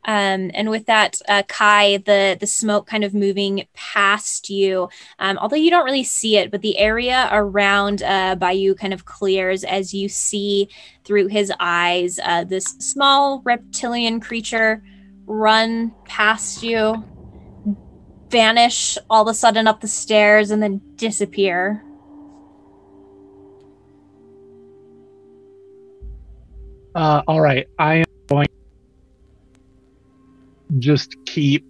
Um, 0.08 0.52
and 0.54 0.70
with 0.70 0.86
that, 0.86 1.20
uh, 1.28 1.42
Kai, 1.48 1.98
the 1.98 2.38
the 2.40 2.46
smoke 2.46 2.86
kind 2.86 3.04
of 3.04 3.14
moving 3.14 3.68
past 3.74 4.50
you, 4.50 4.88
um, 5.18 5.38
although 5.40 5.56
you 5.56 5.72
don't 5.72 5.86
really 5.86 6.04
see 6.04 6.38
it, 6.38 6.52
but 6.52 6.62
the 6.62 6.78
area 6.78 7.28
around 7.32 8.04
uh, 8.04 8.36
Bayou 8.36 8.76
kind 8.76 8.94
of 8.94 9.06
clears 9.06 9.64
as 9.64 9.96
you 9.96 10.08
see 10.08 10.70
through 11.06 11.28
his 11.28 11.52
eyes 11.60 12.20
uh, 12.24 12.44
this 12.44 12.66
small 12.80 13.42
reptilian 13.46 14.20
creature 14.20 14.84
run 15.26 15.92
past 16.06 16.62
you, 16.62 17.04
vanish 18.36 18.98
all 19.10 19.22
of 19.22 19.30
a 19.30 19.34
sudden 19.34 19.66
up 19.66 19.80
the 19.80 19.88
stairs, 19.88 20.52
and 20.52 20.62
then 20.62 20.82
disappear. 20.98 21.82
Uh, 26.94 27.22
all 27.28 27.40
right, 27.40 27.66
I 27.80 27.96
am 27.96 28.06
going 28.28 28.48
to 28.48 28.54
just 30.80 31.16
keep 31.26 31.66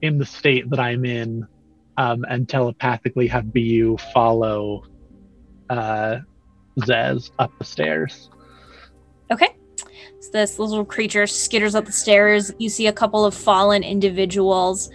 in 0.00 0.16
the 0.16 0.24
state 0.24 0.70
that 0.70 0.80
I'm 0.80 1.04
in, 1.04 1.46
um, 1.98 2.24
and 2.30 2.48
telepathically 2.48 3.26
have 3.26 3.52
Bu 3.52 3.98
follow 4.14 4.84
uh, 5.68 6.20
Zez 6.78 7.30
up 7.38 7.52
the 7.58 7.64
stairs. 7.64 8.30
Okay. 9.30 9.54
So 10.20 10.30
this 10.32 10.58
little 10.58 10.84
creature 10.84 11.24
skitters 11.24 11.74
up 11.74 11.84
the 11.84 11.92
stairs. 11.92 12.52
You 12.58 12.70
see 12.70 12.86
a 12.86 12.92
couple 12.92 13.24
of 13.24 13.34
fallen 13.34 13.82
individuals. 13.82 14.90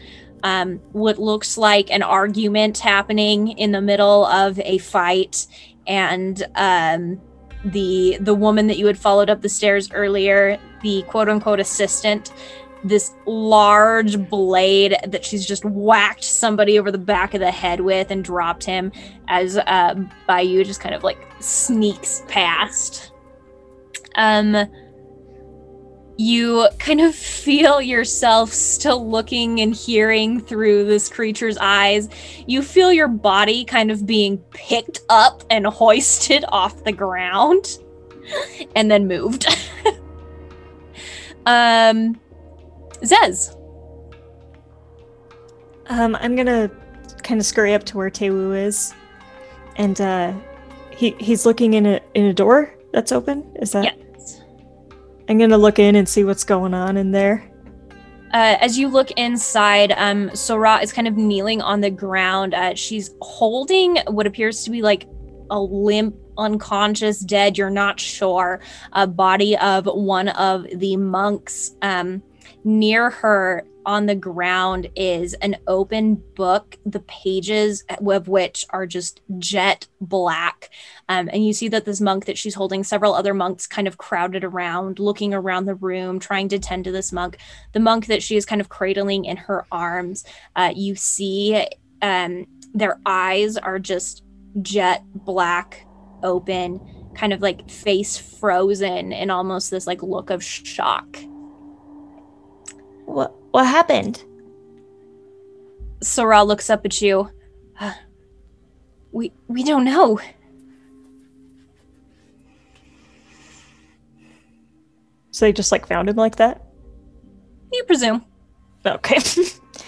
Um, 0.45 0.79
what 0.91 1.17
looks 1.17 1.57
like 1.57 1.89
an 1.89 2.03
argument 2.03 2.77
happening 2.77 3.57
in 3.57 3.71
the 3.71 3.81
middle 3.81 4.25
of 4.27 4.59
a 4.59 4.77
fight. 4.77 5.47
and 5.87 6.43
um, 6.53 7.19
the 7.63 8.17
the 8.21 8.35
woman 8.35 8.67
that 8.67 8.77
you 8.77 8.85
had 8.85 8.97
followed 8.97 9.29
up 9.29 9.41
the 9.41 9.49
stairs 9.49 9.91
earlier, 9.91 10.59
the 10.83 11.01
quote 11.07 11.29
unquote 11.29 11.59
assistant, 11.59 12.31
this 12.83 13.13
large 13.25 14.29
blade 14.29 14.95
that 15.07 15.25
she's 15.25 15.47
just 15.47 15.65
whacked 15.65 16.23
somebody 16.23 16.77
over 16.77 16.91
the 16.91 16.99
back 16.99 17.33
of 17.33 17.39
the 17.39 17.49
head 17.49 17.81
with 17.81 18.11
and 18.11 18.23
dropped 18.23 18.63
him 18.63 18.91
as 19.27 19.57
uh, 19.57 19.95
Bayou 20.27 20.63
just 20.63 20.79
kind 20.79 20.93
of 20.93 21.03
like 21.03 21.17
sneaks 21.39 22.21
past. 22.27 23.11
Um, 24.13 24.55
you 26.17 26.67
kind 26.79 27.01
of 27.01 27.13
feel 27.13 27.81
yourself 27.81 28.51
still 28.51 29.09
looking 29.09 29.59
and 29.61 29.75
hearing 29.75 30.39
through 30.39 30.85
this 30.85 31.09
creature's 31.09 31.57
eyes. 31.57 32.09
You 32.47 32.61
feel 32.61 32.91
your 32.91 33.07
body 33.07 33.65
kind 33.65 33.91
of 33.91 34.05
being 34.05 34.37
picked 34.53 35.01
up 35.09 35.43
and 35.49 35.65
hoisted 35.65 36.45
off 36.49 36.83
the 36.83 36.91
ground 36.91 37.79
and 38.75 38.89
then 38.89 39.07
moved. 39.07 39.45
um 41.45 42.19
Zez. 43.01 43.55
Um, 45.87 46.15
I'm 46.19 46.35
gonna 46.35 46.71
kind 47.23 47.39
of 47.39 47.45
scurry 47.45 47.73
up 47.73 47.83
to 47.85 47.97
where 47.97 48.09
Tewu 48.09 48.57
is, 48.57 48.93
and 49.75 49.99
uh, 50.01 50.33
he 50.91 51.11
he's 51.19 51.45
looking 51.45 51.75
in 51.75 51.85
a 51.85 52.01
in 52.13 52.25
a 52.25 52.33
door 52.33 52.73
that's 52.91 53.11
open. 53.11 53.45
Is 53.61 53.71
that? 53.73 53.83
Yes. 53.83 54.04
I'm 55.27 55.37
gonna 55.37 55.57
look 55.57 55.79
in 55.79 55.95
and 55.95 56.07
see 56.07 56.23
what's 56.23 56.43
going 56.43 56.73
on 56.73 56.97
in 56.97 57.11
there. 57.11 57.49
Uh, 58.33 58.57
as 58.59 58.77
you 58.77 58.87
look 58.89 59.11
inside, 59.11 59.93
um, 59.95 60.35
Sora 60.35 60.79
is 60.81 60.91
kind 60.91 61.07
of 61.07 61.15
kneeling 61.15 61.61
on 61.61 61.81
the 61.81 61.89
ground. 61.89 62.53
Uh, 62.53 62.75
she's 62.75 63.11
holding 63.21 63.97
what 64.07 64.27
appears 64.27 64.63
to 64.65 64.71
be 64.71 64.81
like 64.81 65.07
a 65.49 65.59
limp, 65.59 66.15
unconscious, 66.37 67.19
dead, 67.19 67.57
you're 67.57 67.69
not 67.69 67.99
sure, 67.99 68.59
a 68.91 69.07
body 69.07 69.55
of 69.57 69.85
one 69.85 70.29
of 70.29 70.65
the 70.73 70.97
monks. 70.97 71.75
Um, 71.81 72.21
near 72.65 73.11
her 73.11 73.65
on 73.85 74.05
the 74.05 74.15
ground 74.15 74.89
is 74.95 75.33
an 75.35 75.57
open 75.67 76.15
book, 76.35 76.77
the 76.85 77.01
pages 77.01 77.83
of 78.07 78.27
which 78.27 78.65
are 78.69 78.85
just 78.85 79.21
jet 79.37 79.87
black. 80.01 80.69
Um, 81.09 81.29
and 81.31 81.45
you 81.45 81.53
see 81.53 81.67
that 81.69 81.85
this 81.85 82.01
monk 82.01 82.25
that 82.25 82.37
she's 82.37 82.55
holding, 82.55 82.83
several 82.83 83.13
other 83.13 83.33
monks 83.33 83.67
kind 83.67 83.87
of 83.87 83.97
crowded 83.97 84.43
around, 84.43 84.99
looking 84.99 85.33
around 85.33 85.65
the 85.65 85.75
room, 85.75 86.19
trying 86.19 86.49
to 86.49 86.59
tend 86.59 86.85
to 86.85 86.91
this 86.91 87.11
monk. 87.11 87.37
The 87.73 87.79
monk 87.79 88.07
that 88.07 88.23
she 88.23 88.35
is 88.35 88.45
kind 88.45 88.61
of 88.61 88.69
cradling 88.69 89.25
in 89.25 89.37
her 89.37 89.65
arms, 89.71 90.25
uh, 90.55 90.71
you 90.75 90.95
see 90.95 91.67
um, 92.01 92.47
their 92.73 92.99
eyes 93.05 93.57
are 93.57 93.79
just 93.79 94.23
jet 94.61 95.03
black, 95.13 95.85
open, 96.23 96.79
kind 97.15 97.33
of 97.33 97.41
like 97.41 97.69
face 97.69 98.17
frozen 98.17 99.11
in 99.11 99.29
almost 99.29 99.71
this 99.71 99.87
like 99.87 100.03
look 100.03 100.29
of 100.29 100.43
shock. 100.43 101.17
What 103.05 103.33
what 103.55 103.67
happened? 103.67 104.21
Sora 106.03 106.43
looks 106.43 106.69
up 106.69 106.83
at 106.83 107.01
you. 107.01 107.29
Uh, 107.79 107.93
we 109.13 109.31
we 109.47 109.63
don't 109.63 109.85
know. 109.85 110.19
So 115.31 115.45
they 115.45 115.53
just 115.53 115.71
like 115.71 115.87
found 115.87 116.09
him 116.09 116.17
like 116.17 116.35
that. 116.35 116.65
You 117.71 117.85
presume. 117.85 118.25
Okay. 118.85 119.19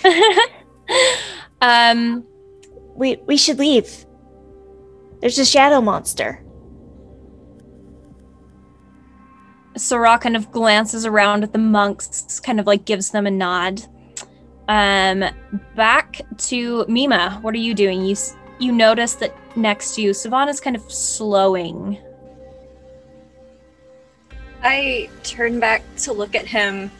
um, 1.61 2.23
We 2.95 3.17
we 3.27 3.35
should 3.35 3.59
leave. 3.59 4.05
There's 5.19 5.39
a 5.39 5.45
shadow 5.45 5.81
monster. 5.81 6.41
Sora 9.77 10.17
kind 10.17 10.35
of 10.35 10.51
glances 10.51 11.05
around 11.05 11.43
at 11.43 11.53
the 11.53 11.59
monks, 11.59 12.39
kind 12.39 12.59
of 12.59 12.67
like 12.67 12.85
gives 12.85 13.11
them 13.11 13.27
a 13.27 13.31
nod. 13.31 13.83
Um, 14.67 15.23
back 15.75 16.21
to 16.37 16.85
Mima. 16.87 17.39
What 17.41 17.53
are 17.53 17.59
you 17.59 17.73
doing? 17.73 18.03
You 18.03 18.15
you 18.59 18.71
notice 18.71 19.15
that 19.15 19.35
next 19.55 19.95
to 19.95 20.01
you, 20.01 20.13
Savannah's 20.13 20.59
kind 20.59 20.75
of 20.75 20.91
slowing. 20.91 21.97
I 24.63 25.09
turn 25.23 25.59
back 25.59 25.83
to 25.97 26.13
look 26.13 26.35
at 26.35 26.45
him. 26.45 26.91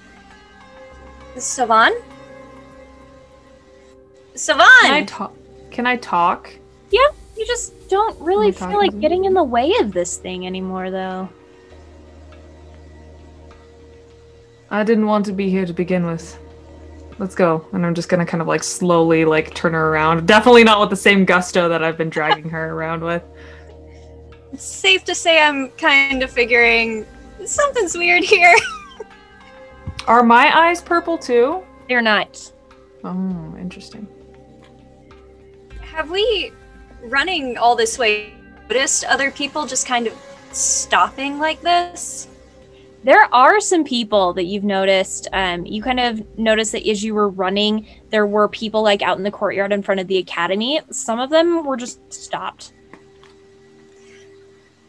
Savon? 1.37 1.93
Savon! 4.35 4.67
Can 4.81 4.93
I 4.93 5.03
talk? 5.03 5.33
Can 5.71 5.87
I 5.87 5.97
talk? 5.97 6.51
You 7.37 7.45
just 7.45 7.87
don't 7.87 8.19
really 8.19 8.51
feel 8.51 8.77
like 8.77 8.99
getting 8.99 9.25
in 9.25 9.35
the 9.35 9.43
way 9.43 9.71
of 9.79 9.91
this 9.91 10.17
thing 10.17 10.47
anymore, 10.47 10.89
though. 10.89 11.29
I 14.69 14.83
didn't 14.83 15.05
want 15.05 15.25
to 15.27 15.33
be 15.33 15.49
here 15.49 15.65
to 15.65 15.73
begin 15.73 16.05
with. 16.05 16.39
Let's 17.19 17.35
go. 17.35 17.65
And 17.73 17.85
I'm 17.85 17.95
just 17.95 18.09
gonna 18.09 18.25
kind 18.25 18.41
of 18.41 18.47
like 18.47 18.63
slowly 18.63 19.25
like 19.25 19.53
turn 19.53 19.73
her 19.73 19.89
around. 19.89 20.27
Definitely 20.27 20.63
not 20.63 20.79
with 20.79 20.89
the 20.89 20.95
same 20.95 21.25
gusto 21.25 21.67
that 21.69 21.83
I've 21.83 21.97
been 21.97 22.09
dragging 22.09 22.49
her 22.49 22.73
around 22.73 23.01
with. 23.03 23.23
It's 24.53 24.63
safe 24.63 25.03
to 25.05 25.15
say 25.15 25.41
I'm 25.41 25.69
kind 25.71 26.21
of 26.23 26.31
figuring 26.31 27.05
something's 27.45 27.97
weird 27.97 28.23
here. 28.23 28.55
Are 30.07 30.23
my 30.23 30.55
eyes 30.57 30.81
purple 30.81 31.17
too? 31.17 31.63
They're 31.87 32.01
not. 32.01 32.51
Oh, 33.03 33.55
interesting. 33.59 34.07
Have 35.81 36.09
we, 36.11 36.51
running 37.01 37.57
all 37.57 37.75
this 37.75 37.97
way, 37.97 38.33
noticed 38.69 39.03
other 39.05 39.31
people 39.31 39.65
just 39.65 39.87
kind 39.87 40.07
of 40.07 40.13
stopping 40.51 41.39
like 41.39 41.61
this? 41.61 42.27
There 43.07 43.33
are 43.33 43.61
some 43.61 43.85
people 43.85 44.33
that 44.33 44.43
you've 44.43 44.65
noticed. 44.65 45.29
Um, 45.31 45.65
you 45.65 45.81
kind 45.81 46.01
of 46.01 46.37
noticed 46.37 46.73
that 46.73 46.85
as 46.85 47.01
you 47.01 47.13
were 47.13 47.29
running, 47.29 47.87
there 48.09 48.27
were 48.27 48.49
people 48.49 48.83
like 48.83 49.01
out 49.01 49.17
in 49.17 49.23
the 49.23 49.31
courtyard 49.31 49.71
in 49.71 49.81
front 49.81 50.01
of 50.01 50.07
the 50.07 50.17
academy. 50.17 50.81
Some 50.91 51.17
of 51.17 51.29
them 51.29 51.65
were 51.65 51.77
just 51.77 52.01
stopped. 52.11 52.73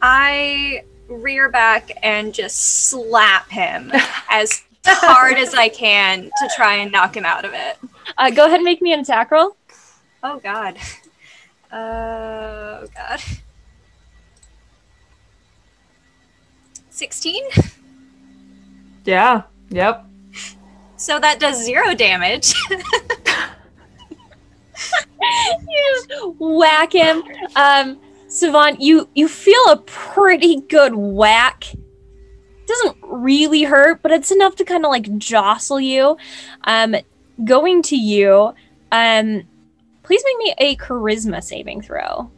I 0.01 0.83
rear 1.07 1.47
back 1.47 1.91
and 2.03 2.33
just 2.33 2.89
slap 2.89 3.49
him 3.49 3.89
as 4.29 4.63
hard 4.85 5.37
as 5.37 5.53
I 5.53 5.69
can 5.69 6.23
to 6.23 6.49
try 6.57 6.73
and 6.73 6.91
knock 6.91 7.15
him 7.15 7.23
out 7.23 7.45
of 7.45 7.53
it. 7.53 7.77
Uh, 8.17 8.31
go 8.31 8.47
ahead 8.47 8.55
and 8.55 8.65
make 8.65 8.81
me 8.81 8.91
an 8.91 8.99
attack 8.99 9.31
roll. 9.31 9.55
Oh 10.23 10.39
god. 10.39 10.75
Uh, 11.71 12.83
oh 12.83 12.87
god. 12.93 13.21
16? 16.89 17.43
Yeah. 19.05 19.43
Yep. 19.69 20.05
So 20.97 21.19
that 21.19 21.39
does 21.39 21.63
zero 21.63 21.95
damage. 21.95 22.53
you 22.69 22.79
just 26.07 26.11
whack 26.39 26.93
him. 26.93 27.23
Um, 27.55 27.99
Savant, 28.27 28.81
you 28.81 29.09
you 29.15 29.27
feel 29.27 29.61
a 29.69 29.77
pretty 29.77 30.61
good 30.61 30.93
whack. 30.95 31.65
Doesn't 32.67 32.97
really 33.03 33.63
hurt, 33.63 34.01
but 34.01 34.11
it's 34.11 34.29
enough 34.29 34.55
to 34.57 34.65
kind 34.65 34.85
of 34.85 34.91
like 34.91 35.17
jostle 35.17 35.79
you. 35.79 36.17
Um, 36.65 36.95
going 37.43 37.81
to 37.83 37.95
you. 37.95 38.53
Um, 38.91 39.43
please 40.03 40.23
make 40.25 40.37
me 40.37 40.53
a 40.59 40.75
charisma 40.75 41.41
saving 41.41 41.81
throw. 41.81 42.29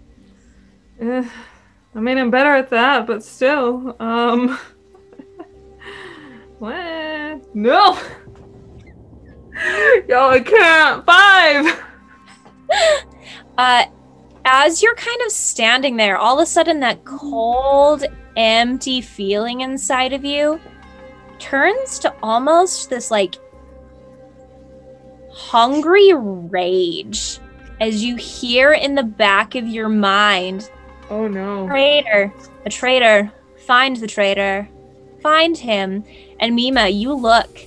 Eh, 1.00 1.28
I 1.96 2.00
mean, 2.00 2.18
I'm 2.18 2.32
better 2.32 2.56
at 2.56 2.70
that, 2.70 3.08
but 3.08 3.24
still. 3.24 3.96
Um. 4.00 4.58
What? 6.62 7.56
No. 7.56 7.98
Yo, 10.08 10.30
I 10.30 10.40
can't. 10.40 11.06
Five. 11.06 11.84
Uh, 13.58 13.86
as 14.46 14.82
you're 14.82 14.96
kind 14.96 15.22
of 15.26 15.32
standing 15.32 15.98
there, 15.98 16.18
all 16.18 16.40
of 16.40 16.44
a 16.44 16.46
sudden 16.46 16.80
that 16.82 17.04
cold, 17.04 18.04
empty 18.38 19.02
feeling 19.02 19.62
inside 19.62 20.14
of 20.14 20.24
you 20.24 20.60
turns 21.40 22.00
to 22.00 22.14
almost 22.22 22.90
this 22.90 23.10
like 23.12 23.36
hungry 25.32 26.14
rage 26.14 27.40
as 27.80 28.04
you 28.04 28.16
hear 28.16 28.74
in 28.74 28.96
the 28.96 29.04
back 29.04 29.56
of 29.56 29.68
your 29.68 29.90
mind 29.90 30.70
Oh 31.10 31.28
no. 31.28 31.68
traitor 31.68 32.32
a 32.66 32.70
traitor 32.70 33.32
find 33.66 33.98
the 33.98 34.08
traitor 34.08 34.70
find 35.22 35.58
him. 35.58 36.04
And 36.40 36.56
mima 36.56 36.88
you 36.90 37.14
look 37.14 37.60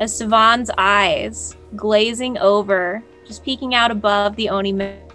as 0.00 0.16
savon's 0.16 0.70
eyes 0.76 1.56
glazing 1.76 2.38
over 2.38 3.02
just 3.26 3.44
peeking 3.44 3.74
out 3.74 3.90
above 3.90 4.36
the 4.36 4.48
oni 4.48 4.72
mask 4.72 5.08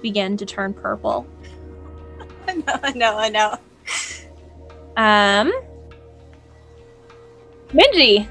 begin 0.00 0.36
to 0.36 0.46
turn 0.46 0.72
purple. 0.72 1.26
I 2.48 2.54
know, 2.54 2.80
I 2.82 2.92
know, 2.92 3.18
I 3.18 3.28
know. 3.28 3.58
um 4.96 5.52
minji. 7.68 8.26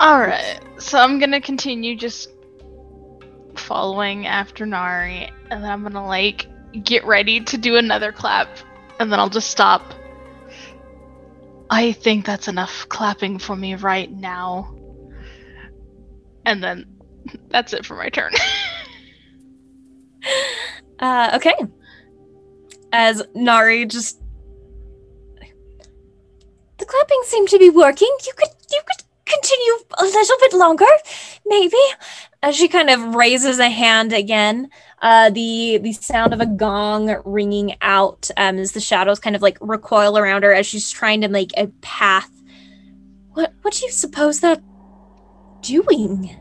All 0.00 0.20
right, 0.20 0.60
so 0.78 0.98
I'm 0.98 1.18
gonna 1.18 1.40
continue 1.40 1.96
just 1.96 2.30
following 3.58 4.26
after 4.26 4.66
Nari, 4.66 5.30
and 5.50 5.62
then 5.62 5.70
I'm 5.70 5.82
gonna 5.82 6.06
like 6.06 6.46
get 6.84 7.04
ready 7.04 7.40
to 7.40 7.58
do 7.58 7.76
another 7.76 8.12
clap, 8.12 8.48
and 8.98 9.12
then 9.12 9.18
I'll 9.18 9.28
just 9.28 9.50
stop. 9.50 9.94
I 11.70 11.92
think 11.92 12.24
that's 12.24 12.48
enough 12.48 12.88
clapping 12.88 13.38
for 13.38 13.54
me 13.54 13.74
right 13.74 14.10
now. 14.10 14.74
And 16.46 16.62
then 16.62 16.86
that's 17.48 17.74
it 17.74 17.84
for 17.84 17.94
my 17.96 18.08
turn. 18.08 18.32
Uh, 21.00 21.30
okay. 21.34 21.54
As 22.92 23.22
Nari 23.34 23.86
just 23.86 24.20
the 26.78 26.84
clapping 26.84 27.20
seemed 27.24 27.48
to 27.50 27.58
be 27.58 27.70
working. 27.70 28.10
You 28.26 28.32
could 28.36 28.48
you 28.70 28.80
could 28.86 29.04
continue 29.24 29.74
a 29.98 30.04
little 30.04 30.36
bit 30.40 30.52
longer, 30.54 30.86
maybe. 31.46 31.76
As 32.42 32.56
she 32.56 32.68
kind 32.68 32.90
of 32.90 33.14
raises 33.16 33.58
a 33.58 33.68
hand 33.70 34.12
again, 34.12 34.70
uh, 35.02 35.30
the 35.30 35.78
the 35.82 35.92
sound 35.92 36.32
of 36.34 36.40
a 36.40 36.46
gong 36.46 37.16
ringing 37.24 37.76
out 37.82 38.30
um, 38.36 38.58
as 38.58 38.72
the 38.72 38.80
shadows 38.80 39.20
kind 39.20 39.36
of 39.36 39.42
like 39.42 39.58
recoil 39.60 40.18
around 40.18 40.44
her 40.44 40.54
as 40.54 40.66
she's 40.66 40.90
trying 40.90 41.20
to 41.22 41.28
make 41.28 41.52
a 41.56 41.68
path. 41.82 42.30
What 43.34 43.54
what 43.62 43.74
do 43.74 43.86
you 43.86 43.92
suppose 43.92 44.40
they're 44.40 44.62
doing? 45.62 46.36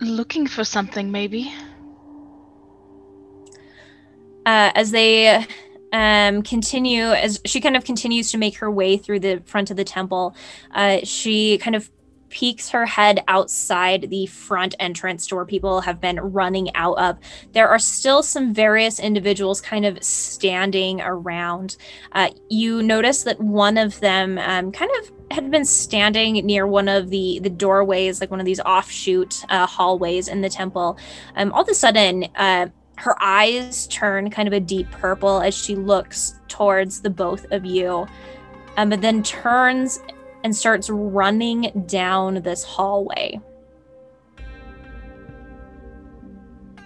Looking 0.00 0.46
for 0.48 0.64
something, 0.64 1.10
maybe. 1.12 1.52
uh, 4.46 4.72
as 4.74 4.90
they 4.92 5.46
um, 5.92 6.42
continue, 6.42 7.04
as 7.04 7.40
she 7.44 7.60
kind 7.60 7.76
of 7.76 7.84
continues 7.84 8.30
to 8.30 8.38
make 8.38 8.56
her 8.58 8.70
way 8.70 8.96
through 8.96 9.20
the 9.20 9.42
front 9.44 9.70
of 9.70 9.76
the 9.76 9.84
temple, 9.84 10.34
uh, 10.72 10.98
she 11.04 11.58
kind 11.58 11.76
of 11.76 11.90
peeks 12.30 12.68
her 12.70 12.86
head 12.86 13.22
outside 13.28 14.10
the 14.10 14.26
front 14.26 14.74
entrance 14.78 15.26
door 15.26 15.44
people 15.44 15.80
have 15.80 16.00
been 16.00 16.20
running 16.20 16.74
out 16.74 16.98
of. 16.98 17.18
There 17.52 17.68
are 17.68 17.78
still 17.78 18.22
some 18.22 18.52
various 18.54 18.98
individuals 18.98 19.60
kind 19.60 19.86
of 19.86 20.02
standing 20.02 21.00
around. 21.00 21.76
Uh, 22.12 22.30
you 22.48 22.82
notice 22.82 23.22
that 23.24 23.40
one 23.40 23.76
of 23.76 24.00
them 24.00 24.38
um, 24.38 24.72
kind 24.72 24.90
of 25.00 25.12
had 25.30 25.50
been 25.50 25.64
standing 25.64 26.34
near 26.46 26.66
one 26.66 26.88
of 26.88 27.10
the 27.10 27.38
the 27.40 27.50
doorways, 27.50 28.20
like 28.20 28.30
one 28.30 28.40
of 28.40 28.46
these 28.46 28.60
offshoot 28.60 29.44
uh, 29.50 29.66
hallways 29.66 30.28
in 30.28 30.40
the 30.40 30.48
temple. 30.48 30.98
Um, 31.36 31.52
all 31.52 31.62
of 31.62 31.68
a 31.68 31.74
sudden, 31.74 32.26
uh, 32.36 32.68
her 32.96 33.16
eyes 33.22 33.86
turn 33.88 34.30
kind 34.30 34.48
of 34.48 34.54
a 34.54 34.60
deep 34.60 34.90
purple 34.90 35.40
as 35.40 35.54
she 35.54 35.76
looks 35.76 36.40
towards 36.48 37.00
the 37.00 37.10
both 37.10 37.46
of 37.52 37.64
you, 37.64 38.06
um, 38.76 38.90
then 38.90 39.22
turns 39.22 40.00
and 40.44 40.54
starts 40.54 40.88
running 40.90 41.84
down 41.86 42.42
this 42.42 42.62
hallway. 42.64 43.40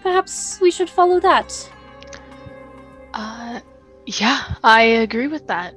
Perhaps 0.03 0.61
we 0.61 0.71
should 0.71 0.91
follow 0.91 1.21
that. 1.21 1.71
Uh, 3.15 3.61
yeah, 4.07 4.55
I 4.65 4.83
agree 4.83 5.29
with 5.29 5.47
that. 5.47 5.75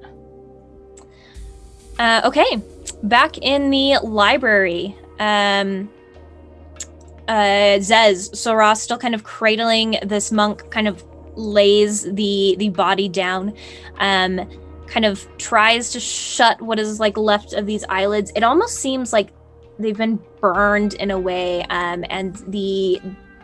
Uh, 1.99 2.21
okay, 2.25 2.61
back 3.03 3.37
in 3.37 3.69
the 3.69 3.97
library. 4.03 4.95
Um, 5.19 5.89
uh, 7.27 7.79
Zez, 7.79 8.35
Sora 8.35 8.75
still 8.75 8.97
kind 8.97 9.15
of 9.15 9.23
cradling 9.23 9.97
this 10.03 10.31
monk, 10.31 10.69
kind 10.71 10.87
of 10.87 11.03
lays 11.35 12.03
the 12.03 12.55
the 12.57 12.69
body 12.69 13.09
down, 13.09 13.53
um, 13.99 14.47
kind 14.95 15.03
of 15.03 15.27
tries 15.37 15.91
to 15.91 15.99
shut 15.99 16.61
what 16.61 16.79
is 16.79 17.01
like 17.01 17.17
left 17.17 17.51
of 17.51 17.65
these 17.65 17.83
eyelids. 17.89 18.31
It 18.33 18.43
almost 18.43 18.77
seems 18.77 19.11
like 19.11 19.33
they've 19.77 19.97
been 19.97 20.21
burned 20.39 20.93
in 20.93 21.11
a 21.11 21.19
way, 21.19 21.63
um, 21.63 22.05
and 22.09 22.37
the 22.47 23.01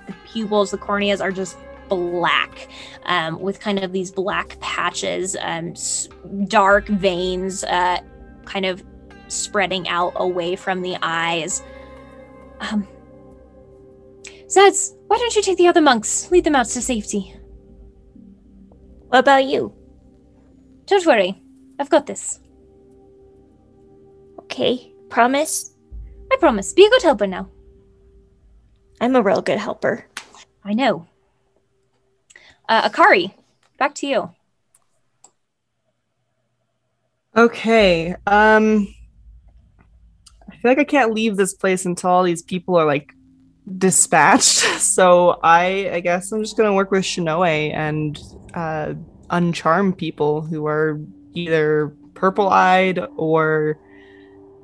the 0.07 0.13
pupils, 0.25 0.71
the 0.71 0.77
corneas, 0.77 1.19
are 1.19 1.29
just 1.29 1.57
black, 1.89 2.69
um, 3.03 3.37
with 3.41 3.59
kind 3.59 3.83
of 3.83 3.91
these 3.91 4.11
black 4.11 4.57
patches, 4.61 5.35
um, 5.41 5.71
s- 5.71 6.07
dark 6.47 6.87
veins, 6.87 7.65
uh, 7.65 7.99
kind 8.45 8.65
of 8.65 8.81
spreading 9.27 9.89
out 9.89 10.13
away 10.15 10.55
from 10.55 10.81
the 10.81 10.95
eyes. 11.01 11.63
Um, 12.61 12.87
Zez, 14.47 14.95
why 15.07 15.17
don't 15.17 15.35
you 15.35 15.41
take 15.41 15.57
the 15.57 15.67
other 15.67 15.81
monks, 15.81 16.31
lead 16.31 16.45
them 16.45 16.55
out 16.55 16.67
to 16.67 16.81
safety? 16.81 17.35
What 19.09 19.19
about 19.19 19.43
you? 19.43 19.80
Don't 20.91 21.05
worry, 21.05 21.41
I've 21.79 21.89
got 21.89 22.05
this. 22.05 22.41
Okay, 24.39 24.91
promise? 25.07 25.73
I 26.29 26.35
promise. 26.35 26.73
Be 26.73 26.85
a 26.85 26.89
good 26.89 27.01
helper 27.01 27.27
now. 27.27 27.47
I'm 28.99 29.15
a 29.15 29.21
real 29.21 29.41
good 29.41 29.57
helper. 29.57 30.05
I 30.65 30.73
know. 30.73 31.07
Uh, 32.67 32.89
Akari, 32.89 33.31
back 33.79 33.95
to 33.95 34.07
you. 34.07 34.31
Okay. 37.37 38.13
Um 38.27 38.93
I 40.49 40.57
feel 40.57 40.71
like 40.71 40.79
I 40.79 40.83
can't 40.83 41.13
leave 41.13 41.37
this 41.37 41.53
place 41.53 41.85
until 41.85 42.09
all 42.09 42.23
these 42.23 42.41
people 42.41 42.75
are 42.75 42.85
like 42.85 43.13
dispatched. 43.77 44.65
So 44.81 45.39
I 45.41 45.89
I 45.93 45.99
guess 46.01 46.33
I'm 46.33 46.41
just 46.41 46.57
gonna 46.57 46.73
work 46.73 46.91
with 46.91 47.05
Shinoe 47.05 47.71
and 47.73 48.19
uh 48.53 48.95
uncharm 49.31 49.97
people 49.97 50.41
who 50.41 50.65
are 50.67 50.99
either 51.33 51.93
purple 52.13 52.49
eyed 52.49 52.99
or 53.15 53.79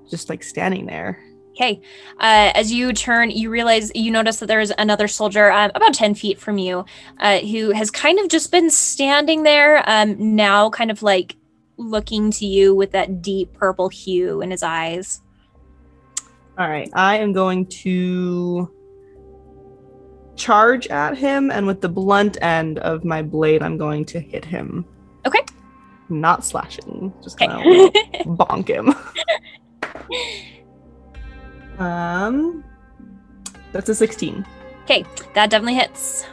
just 0.09 0.29
like 0.29 0.43
standing 0.43 0.85
there. 0.85 1.23
Okay. 1.57 1.81
Uh, 2.19 2.51
as 2.53 2.71
you 2.71 2.93
turn, 2.93 3.31
you 3.31 3.49
realize 3.49 3.91
you 3.95 4.11
notice 4.11 4.37
that 4.37 4.45
there's 4.45 4.71
another 4.77 5.07
soldier 5.07 5.51
um, 5.51 5.71
about 5.73 5.93
10 5.93 6.13
feet 6.13 6.39
from 6.39 6.59
you 6.59 6.85
uh, 7.19 7.39
who 7.39 7.71
has 7.71 7.89
kind 7.89 8.19
of 8.19 8.27
just 8.27 8.51
been 8.51 8.69
standing 8.69 9.41
there, 9.41 9.83
um, 9.89 10.35
now 10.35 10.69
kind 10.69 10.91
of 10.91 11.01
like 11.01 11.35
looking 11.77 12.29
to 12.29 12.45
you 12.45 12.75
with 12.75 12.91
that 12.91 13.23
deep 13.23 13.53
purple 13.53 13.89
hue 13.89 14.41
in 14.41 14.51
his 14.51 14.61
eyes. 14.61 15.21
All 16.59 16.69
right, 16.69 16.89
I 16.93 17.17
am 17.17 17.33
going 17.33 17.65
to 17.67 18.71
charge 20.37 20.87
at 20.87 21.17
him, 21.17 21.51
and 21.51 21.65
with 21.67 21.81
the 21.81 21.89
blunt 21.89 22.37
end 22.41 22.79
of 22.79 23.03
my 23.03 23.21
blade, 23.21 23.61
I'm 23.61 23.77
going 23.77 24.05
to 24.05 24.19
hit 24.19 24.45
him. 24.45 24.85
Okay. 25.25 25.41
Not 26.09 26.45
slashing, 26.45 27.13
just 27.21 27.41
Okay. 27.41 27.47
gonna 27.47 27.91
bonk 28.37 28.67
him. 28.69 28.95
um, 31.79 32.63
that's 33.73 33.89
a 33.89 33.95
16. 33.95 34.45
Okay, 34.83 35.03
that 35.33 35.49
definitely 35.49 35.75
hits. 35.75 36.25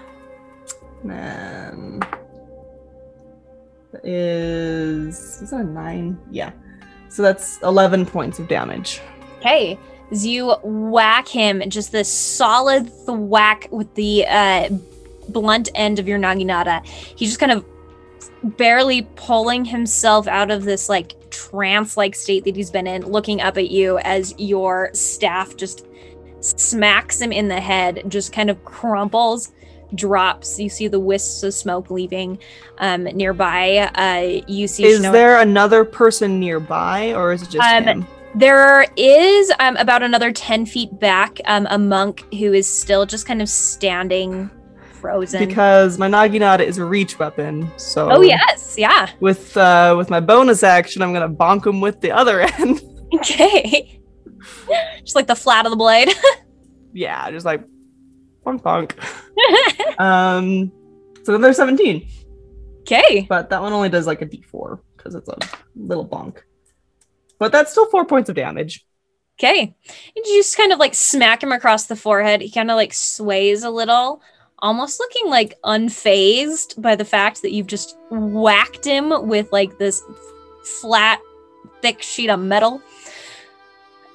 And 1.02 2.02
that 3.92 4.04
is 4.04 5.42
is 5.42 5.50
that 5.50 5.60
a 5.60 5.64
nine? 5.64 6.18
Yeah. 6.30 6.52
So 7.08 7.22
that's 7.22 7.58
11 7.62 8.06
points 8.06 8.38
of 8.38 8.48
damage. 8.48 9.00
Okay. 9.38 9.78
As 10.10 10.26
you 10.26 10.54
whack 10.62 11.26
him, 11.28 11.62
just 11.68 11.92
this 11.92 12.12
solid 12.12 12.88
thwack 13.04 13.68
with 13.70 13.92
the 13.94 14.26
uh, 14.26 14.68
blunt 15.28 15.70
end 15.74 15.98
of 15.98 16.06
your 16.06 16.18
naginata, 16.18 16.84
he's 16.86 17.30
just 17.30 17.40
kind 17.40 17.52
of 17.52 17.64
barely 18.56 19.02
pulling 19.16 19.64
himself 19.64 20.28
out 20.28 20.50
of 20.50 20.64
this 20.64 20.88
like 20.88 21.14
trance 21.30 21.96
like 21.96 22.14
state 22.14 22.44
that 22.44 22.54
he's 22.54 22.70
been 22.70 22.86
in, 22.86 23.04
looking 23.06 23.40
up 23.40 23.56
at 23.56 23.70
you 23.70 23.98
as 23.98 24.34
your 24.38 24.90
staff 24.92 25.56
just 25.56 25.86
smacks 26.40 27.20
him 27.20 27.32
in 27.32 27.48
the 27.48 27.60
head, 27.60 28.02
just 28.08 28.32
kind 28.32 28.50
of 28.50 28.62
crumples, 28.64 29.52
drops. 29.94 30.58
You 30.60 30.68
see 30.68 30.88
the 30.88 31.00
wisps 31.00 31.42
of 31.42 31.54
smoke 31.54 31.90
leaving 31.90 32.38
um, 32.78 33.04
nearby. 33.04 33.78
Uh, 33.94 34.42
you 34.46 34.68
see 34.68 34.84
Is 34.84 35.00
Shino- 35.00 35.12
there 35.12 35.40
another 35.40 35.84
person 35.84 36.38
nearby, 36.38 37.14
or 37.14 37.32
is 37.32 37.42
it 37.42 37.50
just 37.50 37.66
Um, 37.66 37.84
him? 37.84 38.06
There 38.36 38.84
is 38.96 39.52
um, 39.60 39.76
about 39.76 40.02
another 40.02 40.32
10 40.32 40.66
feet 40.66 40.98
back 40.98 41.40
um, 41.44 41.68
a 41.70 41.78
monk 41.78 42.24
who 42.34 42.52
is 42.52 42.66
still 42.66 43.06
just 43.06 43.26
kind 43.26 43.40
of 43.40 43.48
standing 43.48 44.50
frozen. 45.04 45.46
Because 45.46 45.98
my 45.98 46.08
Naginata 46.08 46.60
is 46.60 46.78
a 46.78 46.84
reach 46.84 47.18
weapon, 47.18 47.70
so 47.76 48.10
oh, 48.10 48.22
yes. 48.22 48.76
Yeah. 48.76 49.10
with 49.20 49.56
uh 49.56 49.94
with 49.96 50.10
my 50.10 50.18
bonus 50.18 50.64
action, 50.64 51.00
I'm 51.00 51.12
gonna 51.12 51.28
bonk 51.28 51.66
him 51.66 51.80
with 51.80 52.00
the 52.00 52.10
other 52.10 52.40
end. 52.58 52.80
Okay. 53.14 54.00
just 55.04 55.14
like 55.14 55.28
the 55.28 55.36
flat 55.36 55.66
of 55.66 55.70
the 55.70 55.76
blade. 55.76 56.08
yeah, 56.92 57.30
just 57.30 57.46
like 57.46 57.64
bonk 58.44 58.62
bonk. 58.62 60.00
um, 60.00 60.72
so 61.22 61.32
then 61.32 61.40
there's 61.40 61.56
17, 61.56 62.08
okay. 62.80 63.26
but 63.28 63.48
that 63.50 63.62
one 63.62 63.72
only 63.72 63.88
does 63.88 64.06
like 64.06 64.22
a 64.22 64.26
D4 64.26 64.80
because 64.96 65.14
it's 65.14 65.28
a 65.28 65.36
little 65.76 66.06
bonk. 66.06 66.38
But 67.38 67.52
that's 67.52 67.72
still 67.72 67.90
four 67.90 68.04
points 68.04 68.28
of 68.28 68.36
damage. 68.36 68.84
Okay. 69.38 69.60
And 69.62 70.26
You 70.26 70.36
just 70.36 70.56
kind 70.56 70.72
of 70.72 70.78
like 70.78 70.94
smack 70.94 71.42
him 71.42 71.52
across 71.52 71.86
the 71.86 71.96
forehead. 71.96 72.40
He 72.40 72.50
kind 72.50 72.70
of 72.70 72.76
like 72.76 72.94
sways 72.94 73.64
a 73.64 73.70
little, 73.70 74.22
almost 74.60 75.00
looking 75.00 75.28
like 75.28 75.60
unfazed 75.64 76.80
by 76.80 76.94
the 76.94 77.04
fact 77.04 77.42
that 77.42 77.52
you've 77.52 77.66
just 77.66 77.96
whacked 78.10 78.84
him 78.84 79.26
with 79.26 79.50
like 79.52 79.78
this 79.78 80.02
flat, 80.80 81.20
thick 81.82 82.00
sheet 82.00 82.30
of 82.30 82.40
metal. 82.40 82.80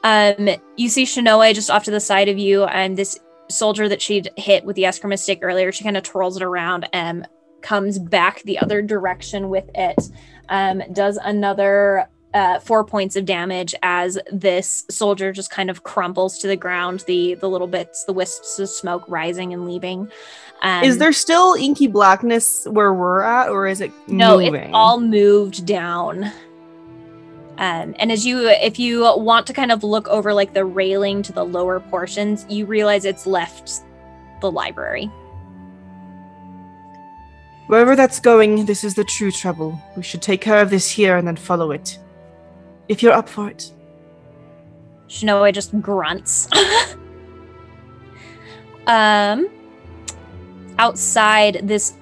Um, 0.03 0.49
you 0.77 0.87
see 0.87 1.03
Shinoe 1.03 1.53
just 1.53 1.69
off 1.69 1.83
to 1.83 1.91
the 1.91 1.99
side 1.99 2.29
of 2.29 2.37
you, 2.37 2.63
and 2.63 2.97
this 2.97 3.19
soldier 3.49 3.89
that 3.89 4.01
she'd 4.01 4.29
hit 4.37 4.63
with 4.63 4.77
the 4.77 4.83
eskrima 4.83 5.19
stick 5.19 5.39
earlier, 5.41 5.71
she 5.71 5.83
kind 5.83 5.97
of 5.97 6.03
twirls 6.03 6.37
it 6.37 6.43
around 6.43 6.87
and 6.93 7.27
comes 7.61 7.99
back 7.99 8.41
the 8.43 8.59
other 8.59 8.81
direction 8.81 9.49
with 9.49 9.69
it. 9.75 10.09
Um, 10.47 10.81
does 10.93 11.17
another 11.17 12.07
uh, 12.33 12.59
four 12.59 12.83
points 12.83 13.15
of 13.15 13.25
damage 13.25 13.73
as 13.81 14.19
this 14.31 14.85
soldier 14.89 15.31
just 15.31 15.49
kind 15.49 15.69
of 15.69 15.83
crumbles 15.83 16.37
to 16.39 16.47
the 16.47 16.55
ground. 16.55 17.03
The 17.07 17.35
the 17.35 17.49
little 17.49 17.67
bits, 17.67 18.03
the 18.03 18.13
wisps 18.13 18.59
of 18.59 18.69
smoke 18.69 19.03
rising 19.07 19.53
and 19.53 19.65
leaving. 19.65 20.11
Um, 20.61 20.83
is 20.83 20.97
there 20.97 21.13
still 21.13 21.53
inky 21.53 21.87
blackness 21.87 22.65
where 22.65 22.93
we're 22.93 23.21
at, 23.21 23.49
or 23.49 23.67
is 23.67 23.81
it 23.81 23.91
no? 24.07 24.37
moving? 24.37 24.55
It's 24.55 24.71
all 24.73 24.99
moved 24.99 25.65
down. 25.65 26.31
Um, 27.57 27.93
and 27.99 28.09
as 28.09 28.25
you, 28.25 28.47
if 28.47 28.79
you 28.79 29.01
want 29.17 29.45
to 29.47 29.53
kind 29.53 29.71
of 29.71 29.83
look 29.83 30.07
over 30.07 30.33
like 30.33 30.53
the 30.53 30.63
railing 30.63 31.21
to 31.23 31.33
the 31.33 31.43
lower 31.43 31.81
portions, 31.81 32.45
you 32.47 32.65
realize 32.65 33.03
it's 33.03 33.27
left 33.27 33.81
the 34.39 34.49
library. 34.49 35.11
Wherever 37.67 37.97
that's 37.97 38.19
going, 38.19 38.65
this 38.65 38.83
is 38.85 38.95
the 38.95 39.03
true 39.03 39.29
trouble. 39.29 39.79
We 39.97 40.03
should 40.03 40.21
take 40.21 40.39
care 40.39 40.61
of 40.61 40.69
this 40.69 40.89
here 40.89 41.17
and 41.17 41.27
then 41.27 41.35
follow 41.35 41.71
it. 41.71 41.99
If 42.89 43.01
you're 43.01 43.13
up 43.13 43.29
for 43.29 43.49
it. 43.49 43.71
Shinoe 45.07 45.53
just 45.53 45.79
grunts. 45.79 46.49
um, 48.87 49.47
outside 50.77 51.61
this 51.63 51.95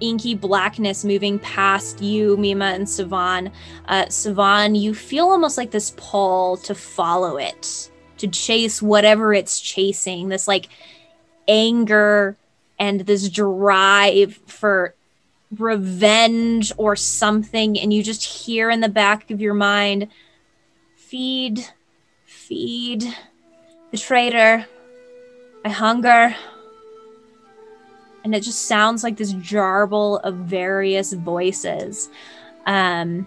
inky 0.00 0.34
blackness 0.34 1.04
moving 1.04 1.38
past 1.38 2.02
you, 2.02 2.36
Mima 2.36 2.66
and 2.66 2.88
Savon. 2.88 3.50
Uh, 3.86 4.08
Savon, 4.08 4.74
you 4.74 4.94
feel 4.94 5.26
almost 5.26 5.56
like 5.56 5.70
this 5.70 5.92
pull 5.96 6.56
to 6.58 6.74
follow 6.74 7.36
it, 7.36 7.90
to 8.18 8.28
chase 8.28 8.82
whatever 8.82 9.32
it's 9.32 9.60
chasing. 9.60 10.28
This 10.28 10.48
like 10.48 10.68
anger 11.48 12.36
and 12.78 13.00
this 13.00 13.30
drive 13.30 14.34
for 14.46 14.95
revenge 15.50 16.72
or 16.76 16.96
something. 16.96 17.78
And 17.78 17.92
you 17.92 18.02
just 18.02 18.24
hear 18.24 18.70
in 18.70 18.80
the 18.80 18.88
back 18.88 19.30
of 19.30 19.40
your 19.40 19.54
mind 19.54 20.08
feed, 20.94 21.66
feed 22.24 23.04
the 23.90 23.98
traitor. 23.98 24.66
I 25.64 25.68
hunger 25.68 26.34
and 28.26 28.34
it 28.34 28.40
just 28.40 28.62
sounds 28.62 29.04
like 29.04 29.16
this 29.16 29.32
jarble 29.34 30.20
of 30.24 30.34
various 30.34 31.12
voices. 31.12 32.10
Um, 32.66 33.24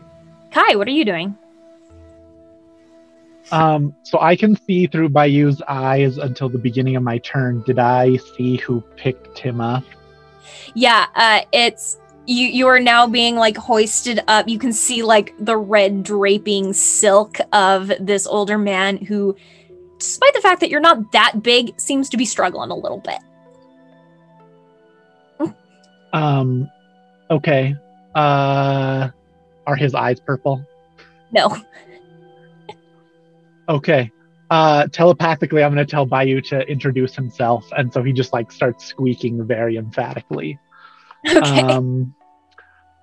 Kai, 0.52 0.76
what 0.76 0.90
are 0.90 0.92
you 0.92 1.06
doing? 1.06 1.38
Um, 3.50 3.96
so 4.04 4.20
I 4.20 4.36
can 4.36 4.58
see 4.58 4.88
through 4.88 5.08
Bayou's 5.08 5.62
eyes 5.70 6.18
until 6.18 6.50
the 6.50 6.58
beginning 6.58 6.98
of 6.98 7.04
my 7.04 7.18
turn. 7.20 7.64
Did 7.66 7.80
I 7.80 8.18
see 8.18 8.58
who 8.58 8.82
picked 8.98 9.40
him 9.40 9.62
up? 9.62 9.86
Yeah, 10.76 11.06
uh, 11.16 11.44
it's 11.54 11.98
you. 12.30 12.48
You 12.48 12.68
are 12.68 12.80
now 12.80 13.08
being 13.08 13.36
like 13.36 13.58
hoisted 13.58 14.22
up. 14.28 14.48
You 14.48 14.60
can 14.60 14.74
see 14.74 15.04
like 15.04 15.34
the 15.40 15.58
red 15.58 16.04
draping 16.04 16.74
silk 16.74 17.38
of 17.52 17.92
this 18.00 18.28
older 18.28 18.58
man 18.58 18.98
who, 18.98 19.36
despite 19.98 20.34
the 20.34 20.42
fact 20.42 20.62
that 20.62 20.70
you're 20.70 20.80
not 20.80 21.12
that 21.12 21.42
big, 21.44 21.80
seems 21.80 22.10
to 22.10 22.18
be 22.18 22.26
struggling 22.26 22.72
a 22.72 22.76
little 22.76 23.00
bit. 23.00 23.20
Um, 26.14 26.70
okay. 27.30 27.76
Uh, 28.16 29.10
are 29.68 29.76
his 29.76 29.94
eyes 29.94 30.20
purple? 30.20 30.66
No. 31.32 31.56
Okay. 33.68 34.12
Uh, 34.50 34.88
telepathically, 34.88 35.64
I'm 35.64 35.74
going 35.74 35.86
to 35.86 35.90
tell 35.90 36.06
Bayou 36.08 36.42
to 36.42 36.62
introduce 36.62 37.16
himself, 37.16 37.72
and 37.78 37.94
so 37.94 38.02
he 38.02 38.12
just 38.12 38.34
like 38.34 38.52
starts 38.52 38.86
squeaking 38.86 39.46
very 39.46 39.78
emphatically. 39.78 40.60
Okay. 41.28 41.60
Um, 41.60 42.16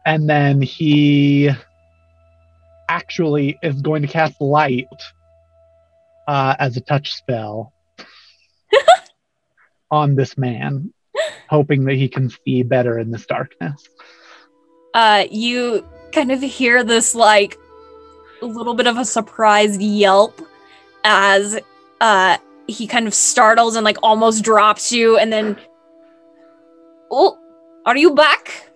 and 0.07 0.31
then 0.31 0.63
he 0.63 1.51
actually 2.89 3.59
is 3.63 3.83
going 3.83 4.03
to 4.03 4.09
cast 4.09 4.41
light 4.41 4.87
uh, 6.29 6.55
as 6.61 6.77
a 6.77 6.81
touch 6.81 7.13
spell 7.13 7.73
on 9.91 10.15
this 10.15 10.39
man, 10.39 10.93
hoping 11.51 11.85
that 11.85 11.97
he 11.97 12.09
can 12.09 12.31
see 12.31 12.63
better 12.63 12.99
in 13.01 13.11
this 13.11 13.27
darkness. 13.27 13.89
uh, 14.95 15.27
you 15.31 15.85
kind 16.13 16.31
of 16.31 16.41
hear 16.41 16.85
this 16.85 17.15
like 17.15 17.59
a 18.41 18.47
little 18.47 18.75
bit 18.75 18.87
of 18.87 18.97
a 18.97 19.05
surprised 19.05 19.83
yelp 19.83 20.41
as 21.05 21.59
uh 22.01 22.37
he 22.67 22.87
kind 22.87 23.07
of 23.07 23.15
startles 23.15 23.77
and 23.77 23.85
like 23.85 23.97
almost 24.03 24.43
drops 24.43 24.93
you 24.93 25.19
and 25.19 25.33
then 25.33 25.57
oh 27.11 27.39
are 27.85 27.97
you 27.97 28.15
back 28.15 28.71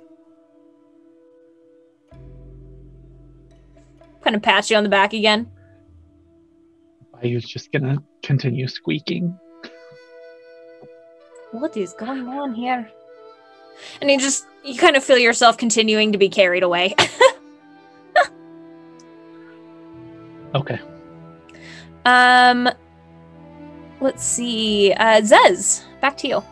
kind 4.23 4.37
of 4.37 4.43
pats 4.43 4.71
you 4.71 4.77
on 4.77 4.83
the 4.83 4.91
back 4.91 5.13
again 5.13 5.51
Bayou's 7.15 7.45
just 7.45 7.71
going 7.73 7.83
to 7.83 8.03
continue 8.23 8.67
squeaking. 8.67 9.39
what 11.53 11.77
is 11.77 11.93
going 11.95 12.27
on 12.29 12.55
here 12.55 12.91
and 14.01 14.11
you 14.11 14.19
just 14.19 14.47
you 14.65 14.77
kind 14.77 14.97
of 14.97 15.03
feel 15.03 15.19
yourself 15.19 15.57
continuing 15.57 16.13
to 16.13 16.19
be 16.19 16.29
carried 16.29 16.63
away 16.63 16.95
Okay. 20.55 20.81
Um, 22.05 22.69
let's 24.01 24.25
see. 24.25 24.93
Uh, 24.93 25.21
Zez, 25.21 25.85
back 26.01 26.17
to 26.19 26.29
you. 26.29 26.43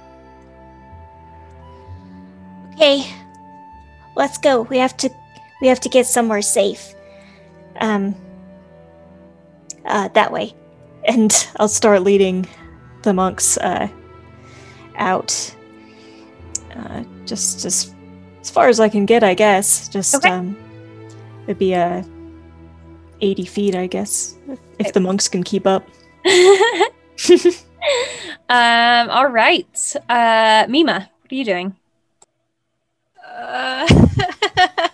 Okay, 2.74 3.05
let's 4.15 4.39
go. 4.39 4.62
We 4.62 4.78
have 4.78 4.97
to 4.99 5.11
we 5.61 5.66
have 5.66 5.81
to 5.81 5.89
get 5.89 6.07
somewhere 6.07 6.43
safe. 6.43 6.95
Um 7.80 8.14
uh 9.84 10.09
that 10.09 10.32
way. 10.32 10.55
and 11.05 11.32
I'll 11.56 11.68
start 11.68 12.02
leading 12.02 12.46
the 13.02 13.12
monks 13.14 13.56
uh, 13.59 13.88
out. 14.96 15.55
Uh, 16.76 17.02
just 17.24 17.64
as 17.64 17.94
as 18.40 18.50
far 18.50 18.68
as 18.68 18.80
I 18.80 18.88
can 18.88 19.06
get, 19.06 19.22
I 19.22 19.34
guess. 19.34 19.88
Just 19.88 20.14
Okay. 20.14 20.28
um, 20.30 20.56
it'd 21.44 21.59
be 21.59 21.74
uh, 21.74 22.02
eighty 23.20 23.44
feet, 23.46 23.74
I 23.74 23.86
guess, 23.86 24.36
if, 24.48 24.59
if 24.78 24.92
the 24.92 25.00
monks 25.00 25.28
can 25.28 25.42
keep 25.42 25.66
up. 25.66 25.86
um, 28.48 29.10
all 29.10 29.28
right. 29.28 29.94
Uh, 30.09 30.66
Mima, 30.68 31.09
what 31.22 31.32
are 31.32 31.34
you 31.34 31.44
doing? 31.44 31.76
Uh, 33.24 34.88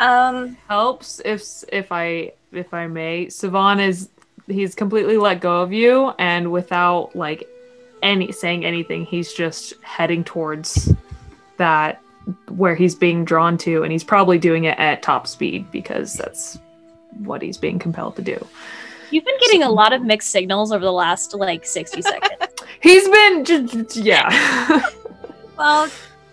um, 0.00 0.56
helps 0.68 1.20
if 1.24 1.44
if 1.72 1.92
I 1.92 2.32
if 2.52 2.74
I 2.74 2.88
may. 2.88 3.28
Savon 3.28 3.78
is 3.78 4.08
he's 4.46 4.74
completely 4.74 5.16
let 5.16 5.40
go 5.40 5.62
of 5.62 5.72
you, 5.72 6.12
and 6.18 6.50
without 6.50 7.14
like 7.14 7.48
any 8.02 8.32
saying 8.32 8.64
anything, 8.64 9.04
he's 9.04 9.32
just 9.32 9.74
heading 9.82 10.24
towards 10.24 10.92
that 11.58 12.00
where 12.48 12.74
he's 12.74 12.94
being 12.94 13.24
drawn 13.24 13.56
to, 13.58 13.82
and 13.82 13.92
he's 13.92 14.04
probably 14.04 14.38
doing 14.38 14.64
it 14.64 14.78
at 14.78 15.02
top 15.02 15.26
speed 15.26 15.70
because 15.70 16.14
that's 16.14 16.58
what 17.18 17.42
he's 17.42 17.58
being 17.58 17.78
compelled 17.78 18.16
to 18.16 18.22
do. 18.22 18.46
You've 19.10 19.24
been 19.24 19.38
getting 19.40 19.62
a 19.62 19.70
lot 19.70 19.92
of 19.92 20.02
mixed 20.02 20.30
signals 20.30 20.72
over 20.72 20.84
the 20.84 20.92
last 20.92 21.34
like 21.34 21.66
60 21.66 22.02
seconds. 22.02 22.52
He's 22.80 23.08
been 23.08 23.44
j- 23.44 23.66
j- 23.66 24.00
yeah. 24.02 24.82
well, 25.58 25.90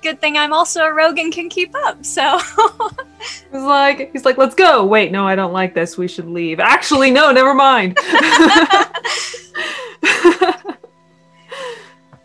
good 0.07 0.21
thing 0.21 0.37
I'm 0.37 0.53
also 0.53 0.83
a 0.85 0.93
rogue 0.93 1.17
and 1.19 1.31
can 1.33 1.49
keep 1.49 1.75
up. 1.75 2.05
So 2.05 2.39
He's 3.51 3.61
like, 3.61 4.11
he's 4.13 4.23
like, 4.25 4.37
let's 4.37 4.55
go. 4.55 4.85
Wait, 4.85 5.11
no, 5.11 5.27
I 5.27 5.35
don't 5.35 5.51
like 5.53 5.73
this. 5.73 5.97
We 5.97 6.07
should 6.07 6.27
leave. 6.27 6.59
Actually, 6.59 7.11
no, 7.11 7.31
never 7.31 7.53
mind. 7.53 7.97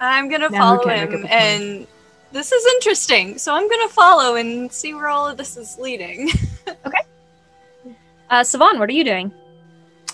I'm 0.01 0.29
gonna 0.29 0.49
Now 0.51 0.79
follow 0.79 0.89
him, 0.89 1.05
up 1.05 1.11
his 1.11 1.21
mind. 1.23 1.33
and 1.33 1.87
this 2.33 2.51
is 2.53 2.65
interesting. 2.75 3.39
So 3.39 3.55
I'm 3.55 3.69
gonna 3.69 3.89
follow 3.89 4.35
and 4.37 4.71
see 4.73 4.95
where 4.95 5.09
all 5.09 5.29
of 5.29 5.37
this 5.37 5.57
is 5.57 5.79
leading. 5.79 6.29
Okay. 6.87 7.97
Uh, 8.31 8.43
Savon, 8.45 8.79
what 8.79 8.89
are 8.89 8.93
you 8.93 9.03
doing? 9.05 9.33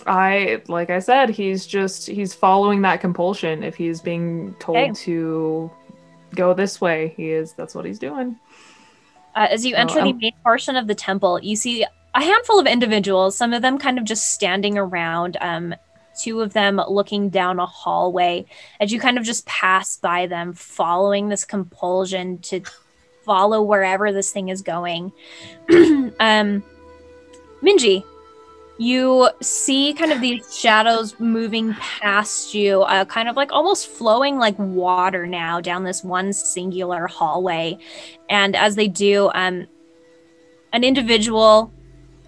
I, 0.06 0.62
like 0.66 0.88
I 0.90 0.98
said, 0.98 1.28
he's 1.30 1.66
just 1.66 2.06
he's 2.06 2.32
following 2.34 2.80
that 2.82 3.00
compulsion. 3.02 3.62
If 3.62 3.76
he's 3.76 4.00
being 4.00 4.54
told 4.58 4.78
Okay. 4.78 4.92
to 5.04 5.70
go 6.34 6.54
this 6.54 6.80
way, 6.80 7.14
he 7.16 7.30
is. 7.30 7.52
That's 7.52 7.74
what 7.74 7.84
he's 7.84 7.98
doing. 7.98 8.36
Uh, 9.34 9.46
as 9.50 9.64
you 9.64 9.74
Oh, 9.76 9.80
enter 9.80 9.94
the 9.94 10.10
um, 10.10 10.18
main 10.18 10.32
portion 10.42 10.76
of 10.76 10.86
the 10.86 10.94
temple, 10.94 11.40
you 11.42 11.56
see 11.56 11.84
a 12.14 12.22
handful 12.22 12.58
of 12.58 12.66
individuals, 12.66 13.36
some 13.36 13.52
of 13.52 13.62
them 13.62 13.78
kind 13.78 13.98
of 13.98 14.04
just 14.04 14.32
standing 14.32 14.76
around, 14.76 15.36
um, 15.40 15.74
two 16.18 16.40
of 16.40 16.52
them 16.52 16.80
looking 16.88 17.28
down 17.28 17.60
a 17.60 17.66
hallway. 17.66 18.44
As 18.80 18.92
you 18.92 18.98
kind 18.98 19.18
of 19.18 19.24
just 19.24 19.46
pass 19.46 19.96
by 19.96 20.26
them, 20.26 20.52
following 20.52 21.28
this 21.28 21.44
compulsion 21.44 22.38
to 22.38 22.62
follow 23.24 23.62
wherever 23.62 24.10
this 24.10 24.32
thing 24.32 24.48
is 24.48 24.62
going. 24.62 25.12
um, 25.70 26.62
Minji, 27.62 28.02
you 28.78 29.28
see 29.42 29.92
kind 29.92 30.12
of 30.12 30.20
these 30.20 30.56
shadows 30.56 31.18
moving 31.18 31.74
past 31.74 32.54
you, 32.54 32.82
uh, 32.82 33.04
kind 33.04 33.28
of 33.28 33.34
like 33.36 33.50
almost 33.52 33.88
flowing 33.88 34.38
like 34.38 34.56
water 34.58 35.26
now 35.26 35.60
down 35.60 35.82
this 35.82 36.04
one 36.04 36.32
singular 36.32 37.08
hallway. 37.08 37.76
And 38.30 38.54
as 38.54 38.76
they 38.76 38.86
do, 38.86 39.30
um, 39.34 39.66
an 40.72 40.84
individual 40.84 41.72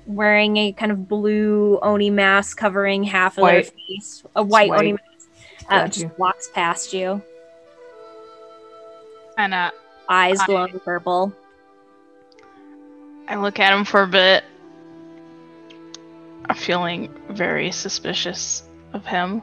wearing 0.06 0.56
a 0.56 0.72
kind 0.72 0.90
of 0.90 1.08
blue 1.08 1.78
oni 1.82 2.10
mask 2.10 2.56
covering 2.58 3.04
half 3.04 3.38
of 3.38 3.46
their 3.46 3.62
face, 3.62 4.24
a 4.34 4.42
white, 4.42 4.70
white. 4.70 4.78
oni 4.80 4.92
mask, 4.94 5.28
uh, 5.68 5.86
just 5.86 6.00
you. 6.00 6.10
walks 6.18 6.48
past 6.52 6.92
you, 6.92 7.22
And 9.38 9.54
uh, 9.54 9.70
eyes 10.08 10.40
I- 10.40 10.46
glowing 10.46 10.80
purple. 10.80 11.32
I 13.28 13.36
look 13.36 13.60
at 13.60 13.72
him 13.72 13.84
for 13.84 14.02
a 14.02 14.08
bit. 14.08 14.42
I'm 16.48 16.56
feeling 16.56 17.14
very 17.28 17.70
suspicious 17.70 18.64
of 18.92 19.06
him. 19.06 19.42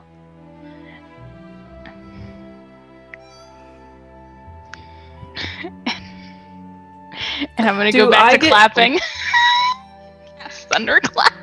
and 7.57 7.67
I'm 7.67 7.75
gonna 7.77 7.91
Do 7.91 8.05
go 8.05 8.11
back 8.11 8.23
I 8.23 8.33
to 8.33 8.37
get- 8.37 8.49
clapping. 8.49 8.99
Thunderclap. 10.49 11.33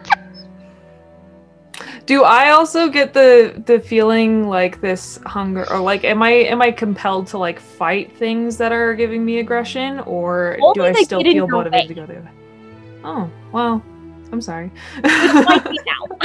Do 2.07 2.23
I 2.25 2.51
also 2.51 2.89
get 2.91 3.15
the 3.15 3.63
the 3.65 3.81
feeling 3.81 4.47
like 4.49 4.83
this 4.83 5.19
hunger 5.25 5.69
or 5.71 5.81
like 5.81 6.05
am 6.05 6.23
I 6.23 6.31
am 6.31 6.61
I 6.61 6.71
compelled 6.71 7.29
to 7.29 7.39
like 7.39 7.59
fight 7.59 8.15
things 8.19 8.59
that 8.59 8.73
are 8.73 8.95
giving 8.95 9.25
me 9.25 9.39
aggression 9.39 10.01
or 10.01 10.59
do 10.75 10.85
I 10.85 10.93
still 10.93 11.23
feel 11.23 11.49
motivated 11.49 11.89
way. 11.89 11.95
to 11.95 11.95
go 11.95 12.07
the 12.07 12.19
other? 12.19 12.31
Oh, 13.05 13.31
well, 13.53 13.83
I'm 14.35 14.41
sorry. 14.41 14.69
Might 15.05 15.65
be 15.71 15.79
now. 15.87 16.19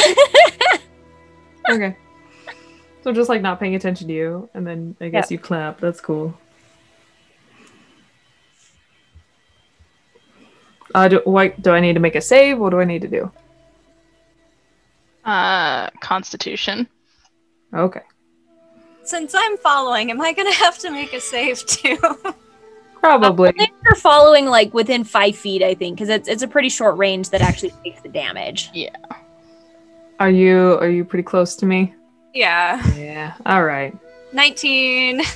okay. 1.75 1.95
So 3.03 3.13
just 3.13 3.29
like 3.29 3.43
not 3.43 3.59
paying 3.59 3.75
attention 3.75 4.07
to 4.07 4.13
you 4.13 4.49
and 4.55 4.65
then 4.65 4.95
I 4.99 5.09
guess 5.09 5.29
you 5.29 5.37
clap. 5.37 5.79
That's 5.79 6.01
cool. 6.01 6.35
Uh, 10.95 11.07
do, 11.07 11.21
what, 11.23 11.61
do 11.61 11.69
I 11.69 11.79
need 11.79 11.93
to 11.93 11.99
make 11.99 12.15
a 12.15 12.21
save? 12.21 12.57
What 12.57 12.71
do 12.71 12.79
I 12.79 12.83
need 12.83 13.03
to 13.03 13.07
do? 13.07 13.31
Uh, 15.23 15.91
Constitution. 15.99 16.87
Okay. 17.71 18.01
Since 19.03 19.35
I'm 19.35 19.55
following, 19.57 20.09
am 20.09 20.19
I 20.19 20.33
gonna 20.33 20.51
have 20.51 20.79
to 20.79 20.89
make 20.89 21.13
a 21.13 21.21
save 21.21 21.63
too? 21.67 21.99
Uh, 23.03 23.17
Probably. 23.17 23.49
I 23.49 23.51
think 23.53 23.71
you're 23.83 23.95
following 23.95 24.45
like 24.45 24.73
within 24.73 25.03
five 25.03 25.35
feet, 25.35 25.63
I 25.63 25.73
think, 25.73 25.95
because 25.97 26.09
it's 26.09 26.27
it's 26.27 26.43
a 26.43 26.47
pretty 26.47 26.69
short 26.69 26.97
range 26.97 27.29
that 27.29 27.41
actually 27.41 27.73
takes 27.83 28.01
the 28.01 28.09
damage. 28.09 28.69
Yeah. 28.73 28.89
Are 30.19 30.29
you 30.29 30.77
are 30.81 30.89
you 30.89 31.05
pretty 31.05 31.23
close 31.23 31.55
to 31.57 31.65
me? 31.65 31.93
yeah. 32.33 32.85
Yeah. 32.95 33.33
All 33.45 33.63
right. 33.63 33.95
19. 34.33 35.21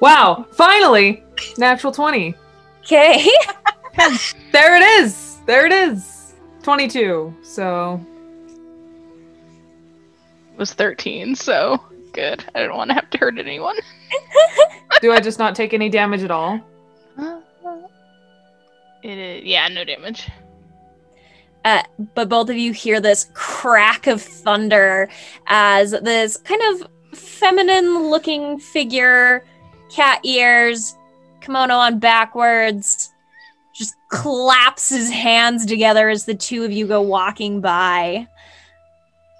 Wow, 0.00 0.46
finally! 0.52 1.24
Natural 1.58 1.92
20. 1.92 2.32
Okay. 2.82 3.28
There 4.52 4.76
it 4.76 4.82
is. 5.02 5.38
There 5.44 5.66
it 5.66 5.72
is. 5.72 6.34
22. 6.62 7.34
So, 7.42 8.00
It 10.52 10.56
was 10.56 10.72
13, 10.72 11.34
so 11.34 11.82
good. 12.12 12.44
I 12.54 12.60
didn't 12.60 12.76
want 12.76 12.90
to 12.90 12.94
have 12.94 13.10
to 13.10 13.18
hurt 13.18 13.38
anyone. 13.38 13.74
do 15.00 15.10
I 15.10 15.18
just 15.18 15.40
not 15.40 15.56
take 15.56 15.74
any 15.74 15.88
damage 15.88 16.22
at 16.22 16.30
all? 16.30 16.60
It 19.02 19.18
is, 19.18 19.44
yeah, 19.44 19.68
no 19.68 19.84
damage. 19.84 20.28
Uh, 21.64 21.82
but 22.14 22.28
both 22.28 22.48
of 22.48 22.56
you 22.56 22.72
hear 22.72 23.00
this 23.00 23.30
crack 23.34 24.06
of 24.06 24.22
thunder 24.22 25.08
as 25.46 25.90
this 25.90 26.36
kind 26.36 26.60
of 26.70 26.88
feminine 27.18 28.10
looking 28.10 28.58
figure, 28.58 29.44
cat 29.90 30.20
ears, 30.24 30.96
kimono 31.40 31.74
on 31.74 31.98
backwards, 31.98 33.12
just 33.74 33.94
claps 34.08 34.88
his 34.88 35.10
hands 35.10 35.66
together 35.66 36.08
as 36.08 36.24
the 36.24 36.34
two 36.34 36.64
of 36.64 36.72
you 36.72 36.86
go 36.86 37.00
walking 37.00 37.60
by. 37.60 38.26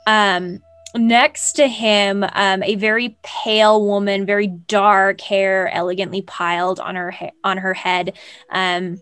Um, 0.07 0.63
next 0.94 1.52
to 1.55 1.69
him, 1.69 2.24
um, 2.32 2.62
a 2.62 2.74
very 2.77 3.19
pale 3.23 3.85
woman, 3.85 4.27
very 4.27 4.47
dark 4.47 5.20
hair, 5.20 5.69
elegantly 5.73 6.23
piled 6.23 6.81
on 6.81 6.97
her 6.97 7.10
ha- 7.10 7.31
on 7.44 7.59
her 7.59 7.74
head. 7.74 8.16
Um, 8.51 9.01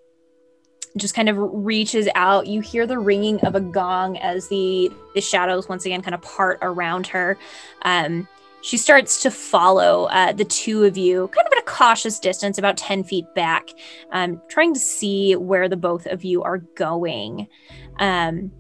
just 0.96 1.14
kind 1.14 1.28
of 1.28 1.36
reaches 1.38 2.08
out. 2.14 2.46
You 2.46 2.60
hear 2.60 2.86
the 2.86 2.98
ringing 2.98 3.38
of 3.40 3.54
a 3.54 3.60
gong 3.60 4.16
as 4.18 4.48
the 4.48 4.90
the 5.14 5.20
shadows 5.20 5.68
once 5.68 5.84
again 5.84 6.02
kind 6.02 6.14
of 6.14 6.22
part 6.22 6.58
around 6.62 7.06
her. 7.08 7.38
Um, 7.82 8.26
she 8.62 8.78
starts 8.78 9.22
to 9.22 9.30
follow 9.30 10.06
uh, 10.06 10.32
the 10.32 10.44
two 10.44 10.84
of 10.84 10.96
you, 10.96 11.28
kind 11.28 11.46
of 11.46 11.52
at 11.52 11.58
a 11.60 11.66
cautious 11.66 12.18
distance, 12.18 12.58
about 12.58 12.76
ten 12.76 13.04
feet 13.04 13.26
back, 13.34 13.68
um, 14.12 14.40
trying 14.48 14.74
to 14.74 14.80
see 14.80 15.36
where 15.36 15.68
the 15.68 15.76
both 15.76 16.06
of 16.06 16.24
you 16.24 16.42
are 16.42 16.58
going. 16.58 17.46
Um, 17.98 18.50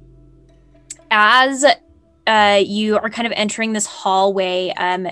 as 1.10 1.64
uh, 2.26 2.62
you 2.64 2.98
are 2.98 3.10
kind 3.10 3.26
of 3.26 3.32
entering 3.36 3.72
this 3.72 3.86
hallway, 3.86 4.72
um, 4.76 5.08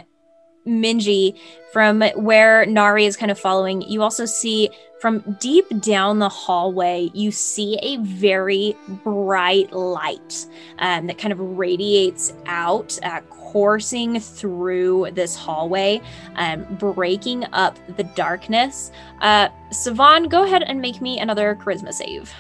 Minji, 0.67 1.39
from 1.73 2.03
where 2.15 2.65
Nari 2.67 3.05
is 3.05 3.17
kind 3.17 3.31
of 3.31 3.39
following, 3.39 3.83
you 3.83 4.03
also 4.03 4.25
see 4.25 4.71
from 5.01 5.37
deep 5.39 5.67
down 5.81 6.19
the 6.19 6.29
hallway, 6.31 7.11
you 7.13 7.31
see 7.31 7.79
a 7.83 7.99
very 7.99 8.75
bright 9.03 9.71
light 9.73 10.47
um, 10.79 11.07
that 11.09 11.19
kind 11.19 11.33
of 11.33 11.39
radiates 11.41 12.33
out, 12.47 12.99
uh, 13.03 13.21
coursing 13.29 14.19
through 14.19 15.11
this 15.13 15.37
hallway, 15.37 16.01
um, 16.37 16.65
breaking 16.77 17.45
up 17.53 17.79
the 17.97 18.05
darkness. 18.05 18.91
Uh, 19.21 19.49
Savon, 19.71 20.27
go 20.29 20.45
ahead 20.45 20.63
and 20.63 20.81
make 20.81 21.03
me 21.03 21.21
another 21.21 21.55
charisma 21.55 21.93
save. 21.93 22.33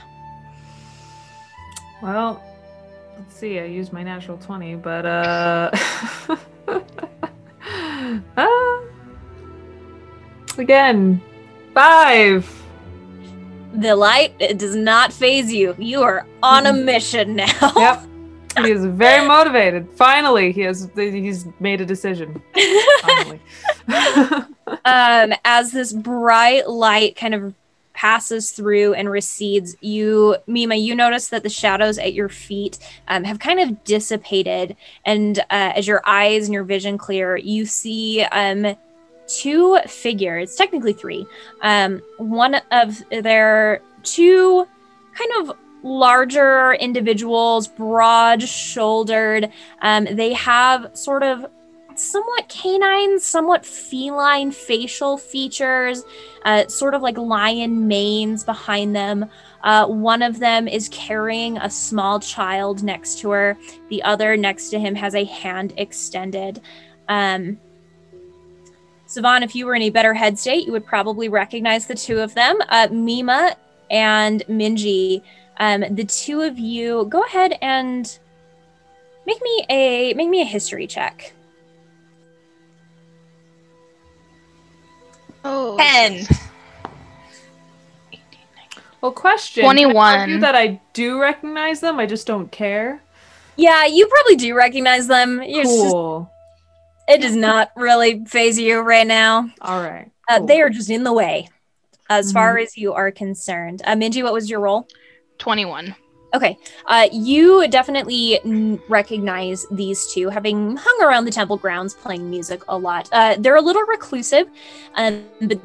Well, 2.00 2.42
see. 3.44 3.60
I 3.60 3.64
used 3.64 3.92
my 3.92 4.02
natural 4.02 4.38
20, 4.38 4.76
but 4.76 5.04
uh 5.04 5.70
ah. 8.36 8.80
Again. 10.58 11.20
5. 11.74 12.62
The 13.74 13.96
light 13.96 14.34
it 14.38 14.58
does 14.58 14.76
not 14.76 15.12
faze 15.12 15.52
you. 15.52 15.74
You 15.78 16.02
are 16.02 16.26
on 16.42 16.66
a 16.66 16.72
mission 16.72 17.36
now. 17.36 17.72
Yep. 17.76 18.64
He 18.64 18.70
is 18.70 18.84
very 18.84 19.26
motivated. 19.26 19.88
Finally, 19.96 20.52
he 20.52 20.60
has 20.60 20.88
he's 20.94 21.44
made 21.58 21.80
a 21.80 21.84
decision. 21.84 22.40
Finally. 23.02 23.40
um, 24.84 25.34
as 25.44 25.72
this 25.72 25.92
bright 25.92 26.68
light 26.68 27.16
kind 27.16 27.34
of 27.34 27.52
passes 27.94 28.50
through 28.50 28.94
and 28.94 29.08
recedes, 29.08 29.76
you, 29.80 30.36
Mima, 30.46 30.74
you 30.74 30.94
notice 30.94 31.28
that 31.28 31.42
the 31.42 31.48
shadows 31.48 31.96
at 31.98 32.12
your 32.12 32.28
feet 32.28 32.78
um, 33.08 33.24
have 33.24 33.38
kind 33.38 33.60
of 33.60 33.82
dissipated. 33.84 34.76
And 35.04 35.38
uh, 35.38 35.72
as 35.76 35.86
your 35.86 36.02
eyes 36.04 36.44
and 36.44 36.52
your 36.52 36.64
vision 36.64 36.98
clear, 36.98 37.36
you 37.36 37.64
see 37.64 38.22
um, 38.22 38.76
two 39.26 39.78
figures, 39.86 40.54
technically 40.54 40.92
three. 40.92 41.26
Um, 41.62 42.02
one 42.18 42.56
of 42.70 43.02
their 43.10 43.80
two 44.02 44.68
kind 45.14 45.48
of 45.48 45.56
larger 45.84 46.72
individuals, 46.74 47.68
broad 47.68 48.42
shouldered. 48.42 49.50
Um, 49.82 50.06
they 50.10 50.32
have 50.32 50.90
sort 50.94 51.22
of 51.22 51.46
somewhat 51.98 52.48
canine, 52.48 53.18
somewhat 53.18 53.64
feline 53.64 54.50
facial 54.50 55.16
features, 55.16 56.04
uh, 56.44 56.66
sort 56.66 56.94
of 56.94 57.02
like 57.02 57.16
lion 57.18 57.86
manes 57.88 58.44
behind 58.44 58.94
them. 58.94 59.28
Uh, 59.62 59.86
one 59.86 60.22
of 60.22 60.38
them 60.38 60.68
is 60.68 60.88
carrying 60.90 61.56
a 61.58 61.70
small 61.70 62.20
child 62.20 62.82
next 62.82 63.18
to 63.20 63.30
her. 63.30 63.56
The 63.88 64.02
other 64.02 64.36
next 64.36 64.70
to 64.70 64.78
him 64.78 64.94
has 64.94 65.14
a 65.14 65.24
hand 65.24 65.72
extended. 65.76 66.60
Um, 67.08 67.58
Savon, 69.06 69.42
if 69.42 69.54
you 69.54 69.66
were 69.66 69.74
in 69.74 69.82
a 69.82 69.90
better 69.90 70.14
head 70.14 70.38
state, 70.38 70.66
you 70.66 70.72
would 70.72 70.86
probably 70.86 71.28
recognize 71.28 71.86
the 71.86 71.94
two 71.94 72.20
of 72.20 72.34
them. 72.34 72.58
Uh, 72.68 72.88
Mima 72.90 73.56
and 73.90 74.42
Minji, 74.48 75.22
um, 75.58 75.84
the 75.90 76.04
two 76.04 76.40
of 76.40 76.58
you, 76.58 77.06
go 77.08 77.22
ahead 77.22 77.56
and 77.62 78.18
make 79.26 79.40
me 79.42 79.66
a 79.70 80.14
make 80.14 80.28
me 80.28 80.42
a 80.42 80.46
history 80.46 80.86
check. 80.86 81.32
Oh, 85.44 85.76
10. 85.76 86.26
well, 89.00 89.12
question. 89.12 89.62
Can 89.62 89.70
I 89.78 89.82
21. 89.84 90.40
that 90.40 90.54
I 90.54 90.80
do 90.92 91.20
recognize 91.20 91.80
them. 91.80 91.98
I 91.98 92.06
just 92.06 92.26
don't 92.26 92.50
care. 92.50 93.02
Yeah, 93.56 93.84
you 93.86 94.06
probably 94.06 94.36
do 94.36 94.54
recognize 94.54 95.06
them. 95.06 95.42
You're 95.42 95.64
just- 95.64 95.90
Cool. 95.92 96.30
it 97.08 97.20
does 97.20 97.36
not 97.36 97.70
really 97.76 98.24
faze 98.24 98.58
you 98.58 98.80
right 98.80 99.06
now. 99.06 99.50
All 99.60 99.80
right. 99.82 100.10
Uh. 100.28 100.40
They 100.40 100.60
are 100.62 100.70
just 100.70 100.88
in 100.90 101.04
the 101.04 101.12
way, 101.12 101.48
as 102.08 102.32
far 102.32 102.56
Mhm. 102.56 102.62
as 102.62 102.76
you 102.78 102.94
are 102.94 103.10
concerned. 103.10 103.82
Uh, 103.84 103.94
Minji, 103.94 104.22
what 104.22 104.32
was 104.32 104.48
your 104.50 104.60
role? 104.60 104.88
21. 105.38 105.94
Okay. 106.34 106.58
Uh, 106.86 107.06
you 107.12 107.68
definitely 107.68 108.40
n- 108.44 108.80
recognize 108.88 109.64
these 109.70 110.12
two, 110.12 110.28
having 110.28 110.76
hung 110.76 111.02
around 111.02 111.24
the 111.24 111.30
temple 111.30 111.56
grounds 111.56 111.94
playing 111.94 112.28
music 112.28 112.62
a 112.68 112.76
lot. 112.76 113.08
Uh, 113.12 113.36
they're 113.38 113.56
a 113.56 113.62
little 113.62 113.84
reclusive, 113.84 114.48
um, 114.96 115.24
but 115.42 115.60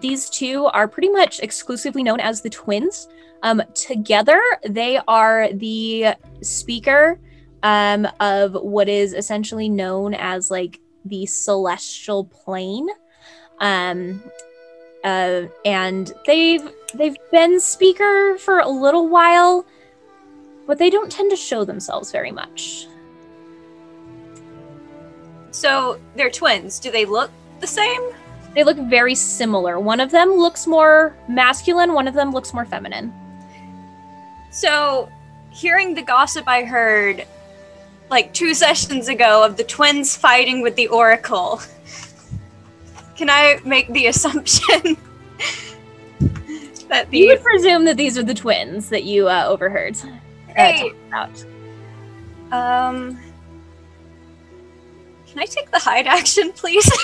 these 0.00 0.30
two 0.30 0.64
are 0.66 0.88
pretty 0.88 1.10
much 1.10 1.40
exclusively 1.40 2.02
known 2.02 2.20
as 2.20 2.40
the 2.40 2.50
twins. 2.50 3.08
Um, 3.42 3.62
together, 3.74 4.40
they 4.66 4.98
are 5.06 5.52
the 5.52 6.14
speaker 6.40 7.20
um, 7.62 8.08
of 8.20 8.54
what 8.54 8.88
is 8.88 9.12
essentially 9.12 9.68
known 9.68 10.14
as 10.14 10.50
like 10.50 10.80
the 11.04 11.26
celestial 11.26 12.24
plane. 12.24 12.88
Um, 13.58 14.22
uh, 15.04 15.42
and 15.66 16.12
they've 16.26 16.66
they've 16.94 17.16
been 17.30 17.60
speaker 17.60 18.38
for 18.38 18.60
a 18.60 18.68
little 18.68 19.08
while 19.08 19.66
but 20.66 20.78
they 20.78 20.90
don't 20.90 21.10
tend 21.10 21.30
to 21.30 21.36
show 21.36 21.64
themselves 21.64 22.10
very 22.10 22.30
much. 22.30 22.86
So 25.50 26.00
they're 26.16 26.30
twins. 26.30 26.78
Do 26.78 26.90
they 26.90 27.04
look 27.04 27.30
the 27.60 27.66
same? 27.66 28.00
They 28.54 28.64
look 28.64 28.76
very 28.76 29.14
similar. 29.14 29.80
One 29.80 30.00
of 30.00 30.10
them 30.10 30.30
looks 30.30 30.66
more 30.66 31.16
masculine, 31.28 31.92
one 31.92 32.06
of 32.06 32.14
them 32.14 32.32
looks 32.32 32.54
more 32.54 32.64
feminine. 32.64 33.12
So, 34.50 35.08
hearing 35.50 35.94
the 35.94 36.02
gossip 36.02 36.46
I 36.46 36.62
heard 36.62 37.26
like 38.10 38.32
two 38.32 38.54
sessions 38.64 39.08
ago 39.08 39.44
of 39.44 39.56
the 39.56 39.64
twins 39.64 40.16
fighting 40.16 40.62
with 40.62 40.76
the 40.76 40.86
Oracle, 40.88 41.60
can 43.16 43.28
I 43.28 43.60
make 43.64 43.92
the 43.92 44.06
assumption 44.12 44.96
that 46.88 47.10
these. 47.10 47.20
You 47.20 47.28
would 47.28 47.42
presume 47.42 47.84
that 47.86 47.96
these 47.96 48.16
are 48.16 48.22
the 48.22 48.34
twins 48.34 48.88
that 48.90 49.04
you 49.04 49.28
uh, 49.28 49.44
overheard. 49.48 49.96
Uh, 50.56 50.62
Hey. 50.62 50.90
talk 50.90 50.96
about. 51.08 51.44
um 52.52 53.18
can 55.28 55.38
I 55.40 55.46
take 55.46 55.70
the 55.72 55.78
hide 55.80 56.06
action, 56.06 56.52
please? 56.52 56.88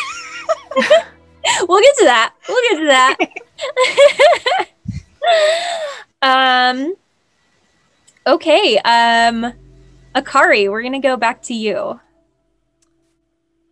We'll 1.68 1.80
get 1.80 1.96
to 1.96 2.04
that. 2.04 2.34
We'll 2.48 2.62
get 2.70 2.78
to 2.80 2.86
that. 6.22 6.70
um. 6.70 6.94
Okay. 8.26 8.78
Um. 8.78 9.52
Akari, 10.14 10.70
we're 10.70 10.82
gonna 10.82 11.00
go 11.00 11.16
back 11.16 11.42
to 11.44 11.54
you. 11.54 11.98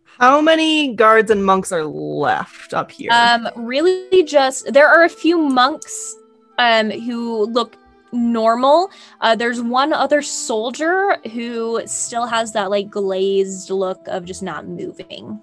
How 0.03 0.41
many 0.41 0.95
guards 0.95 1.29
and 1.31 1.45
monks 1.45 1.71
are 1.71 1.83
left 1.85 2.73
up 2.73 2.89
here? 2.91 3.11
Um, 3.13 3.47
really, 3.55 4.23
just 4.23 4.73
there 4.73 4.87
are 4.89 5.03
a 5.03 5.09
few 5.09 5.37
monks 5.37 6.15
um 6.57 6.89
who 6.89 7.45
look 7.45 7.75
normal. 8.11 8.91
Uh, 9.21 9.35
there's 9.35 9.61
one 9.61 9.93
other 9.93 10.21
soldier 10.21 11.17
who 11.33 11.81
still 11.85 12.25
has 12.25 12.51
that 12.53 12.69
like 12.69 12.89
glazed 12.89 13.69
look 13.69 14.07
of 14.07 14.25
just 14.25 14.43
not 14.43 14.67
moving. 14.67 15.41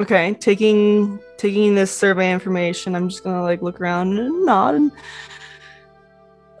okay, 0.00 0.34
taking 0.34 1.20
taking 1.36 1.74
this 1.74 1.94
survey 1.96 2.32
information, 2.32 2.96
I'm 2.96 3.08
just 3.08 3.22
gonna 3.22 3.42
like 3.42 3.62
look 3.62 3.80
around 3.80 4.18
and 4.18 4.46
nod 4.46 4.74
and 4.74 4.90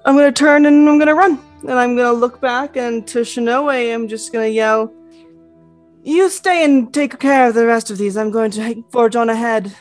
I'm 0.04 0.14
gonna 0.14 0.32
turn 0.32 0.66
and 0.66 0.88
I'm 0.88 0.98
gonna 0.98 1.14
run. 1.14 1.38
And 1.62 1.72
I'm 1.72 1.96
gonna 1.96 2.12
look 2.12 2.40
back 2.40 2.76
and 2.76 3.06
to 3.08 3.20
Shinoe, 3.20 3.94
I'm 3.94 4.08
just 4.08 4.32
gonna 4.32 4.46
yell, 4.46 4.92
You 6.02 6.30
stay 6.30 6.64
and 6.64 6.92
take 6.92 7.18
care 7.18 7.48
of 7.48 7.54
the 7.54 7.66
rest 7.66 7.90
of 7.90 7.98
these. 7.98 8.16
I'm 8.16 8.30
going 8.30 8.50
to 8.52 8.84
forge 8.90 9.16
on 9.16 9.28
ahead. 9.28 9.74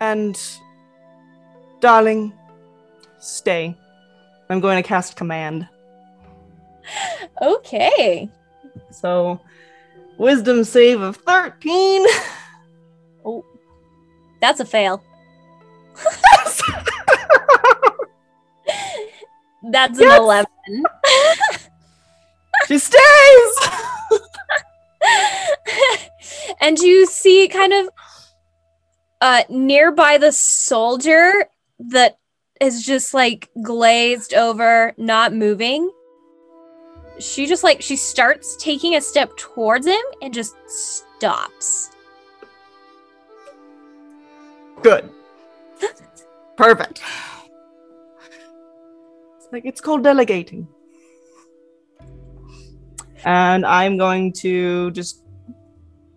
And 0.00 0.40
darling, 1.80 2.32
stay. 3.24 3.76
I'm 4.50 4.60
going 4.60 4.82
to 4.82 4.86
cast 4.86 5.16
command. 5.16 5.68
Okay. 7.40 8.28
So 8.90 9.40
wisdom 10.18 10.64
save 10.64 11.00
of 11.00 11.16
13. 11.16 12.06
Oh, 13.26 13.42
That's 14.42 14.60
a 14.60 14.66
fail. 14.66 15.02
That's 19.70 19.98
an 19.98 20.04
Yes! 20.04 20.18
11. 20.18 20.46
she 22.68 22.78
stays! 22.78 23.70
and 26.60 26.78
you 26.78 27.06
see 27.06 27.48
kind 27.48 27.72
of 27.72 27.88
uh 29.22 29.42
nearby 29.48 30.18
the 30.18 30.32
soldier 30.32 31.46
that 31.78 32.18
is 32.64 32.82
just 32.82 33.14
like 33.14 33.50
glazed 33.62 34.34
over, 34.34 34.94
not 34.96 35.34
moving. 35.34 35.90
She 37.18 37.46
just 37.46 37.62
like 37.62 37.80
she 37.80 37.96
starts 37.96 38.56
taking 38.56 38.96
a 38.96 39.00
step 39.00 39.36
towards 39.36 39.86
him 39.86 40.02
and 40.22 40.32
just 40.32 40.56
stops. 40.66 41.90
Good. 44.82 45.10
Perfect. 46.56 47.02
It's 49.36 49.48
like 49.52 49.64
it's 49.64 49.80
called 49.80 50.02
delegating. 50.02 50.66
And 53.24 53.64
I'm 53.64 53.96
going 53.96 54.32
to 54.34 54.90
just 54.90 55.22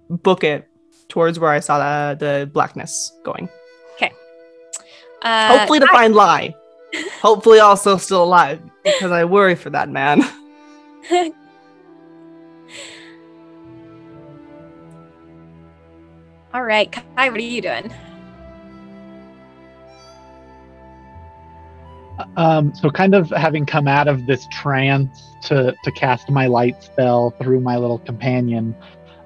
book 0.10 0.44
it 0.44 0.68
towards 1.08 1.40
where 1.40 1.52
I 1.52 1.60
saw 1.60 1.78
the, 1.80 2.18
the 2.18 2.46
blackness 2.48 3.14
going. 3.24 3.50
Uh, 5.28 5.58
Hopefully 5.58 5.80
to 5.82 5.88
find 5.88 6.16
Lai. 6.16 6.56
Hopefully 7.22 7.60
also 7.60 7.98
still 7.98 8.24
alive 8.24 8.62
because 8.84 9.12
I 9.12 9.26
worry 9.26 9.56
for 9.56 9.70
that 9.72 9.90
man. 9.90 10.24
All 16.54 16.64
right, 16.64 16.90
Kai, 16.90 17.30
what 17.30 17.38
are 17.38 17.42
you 17.42 17.62
doing? 17.62 17.94
Um, 22.38 22.74
so 22.74 22.90
kind 22.90 23.14
of 23.14 23.30
having 23.30 23.66
come 23.66 23.88
out 23.88 24.08
of 24.08 24.26
this 24.28 24.48
trance 24.52 25.22
to 25.44 25.76
to 25.84 25.92
cast 25.92 26.30
my 26.30 26.48
light 26.48 26.82
spell 26.82 27.32
through 27.42 27.60
my 27.60 27.76
little 27.76 28.00
companion, 28.00 28.74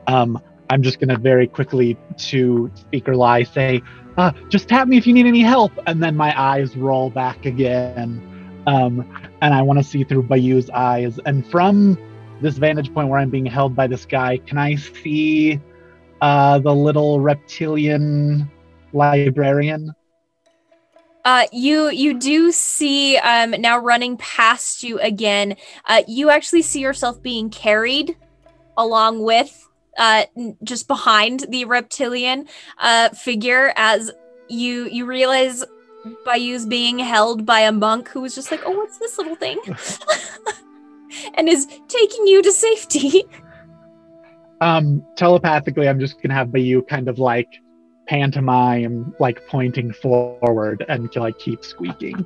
um, 0.08 0.42
I'm 0.72 0.82
just 0.82 1.00
gonna 1.00 1.18
very 1.18 1.48
quickly 1.48 1.96
to 2.18 2.72
Speaker 2.76 3.16
Lai 3.16 3.44
say, 3.44 3.82
uh, 4.18 4.32
"Just 4.50 4.68
tap 4.68 4.88
me 4.88 4.98
if 4.98 5.08
you 5.08 5.14
need 5.14 5.26
any 5.26 5.42
help," 5.42 5.72
and 5.88 6.02
then 6.02 6.16
my 6.16 6.40
eyes 6.40 6.76
roll 6.76 7.10
back 7.10 7.46
again, 7.46 8.22
um, 8.68 9.06
and 9.42 9.54
I 9.54 9.62
want 9.62 9.80
to 9.80 9.84
see 9.84 10.04
through 10.04 10.24
Bayou's 10.24 10.70
eyes. 10.70 11.20
And 11.26 11.46
from 11.46 11.98
this 12.42 12.58
vantage 12.58 12.94
point 12.94 13.08
where 13.10 13.20
I'm 13.20 13.30
being 13.30 13.46
held 13.46 13.76
by 13.76 13.88
this 13.88 14.06
guy, 14.06 14.38
can 14.38 14.58
I 14.58 14.76
see 14.76 15.60
uh, 16.22 16.60
the 16.60 16.74
little 16.74 17.20
reptilian 17.20 18.50
librarian? 18.94 19.94
Uh, 21.24 21.46
you 21.52 21.90
you 21.92 22.18
do 22.18 22.52
see 22.52 23.16
um 23.18 23.52
now 23.52 23.78
running 23.78 24.18
past 24.18 24.82
you 24.82 25.00
again. 25.00 25.56
Uh, 25.86 26.02
you 26.08 26.32
actually 26.32 26.64
see 26.64 26.80
yourself 26.80 27.22
being 27.22 27.50
carried 27.50 28.18
along 28.76 29.22
with 29.22 29.68
uh 29.98 30.24
just 30.64 30.88
behind 30.88 31.46
the 31.50 31.66
reptilian 31.66 32.48
uh 32.80 33.10
figure 33.10 33.74
as 33.76 34.12
you 34.50 34.86
you 34.86 35.06
realize 35.06 35.64
Bayou's 36.26 36.66
being 36.66 36.98
held 37.00 37.46
by 37.46 37.60
a 37.60 37.72
monk 37.72 38.10
who 38.10 38.22
was 38.22 38.34
just 38.34 38.50
like, 38.50 38.62
oh, 38.66 38.72
what's 38.72 38.98
this 38.98 39.20
little 39.20 39.36
thing? 39.36 39.60
and 41.36 41.48
is 41.48 41.68
taking 41.88 42.26
you 42.26 42.42
to 42.42 42.52
safety. 42.52 43.24
um 44.62 45.04
telepathically 45.16 45.90
i'm 45.90 46.00
just 46.00 46.22
gonna 46.22 46.36
have 46.36 46.52
Bayou 46.52 46.84
kind 46.84 47.08
of 47.08 47.18
like 47.18 47.60
pantomime 48.08 49.12
like 49.20 49.46
pointing 49.48 49.92
forward 49.92 50.86
and 50.88 51.14
like 51.16 51.40
keep 51.40 51.66
squeaking 51.66 52.26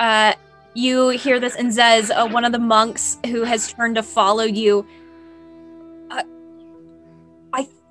uh, 0.00 0.34
you 0.74 1.10
hear 1.10 1.38
this, 1.38 1.54
and 1.56 1.70
Zez, 1.70 2.10
uh, 2.10 2.28
one 2.28 2.44
of 2.44 2.52
the 2.52 2.58
monks 2.58 3.18
who 3.26 3.44
has 3.44 3.72
turned 3.72 3.94
to 3.96 4.02
follow 4.02 4.44
you. 4.44 4.86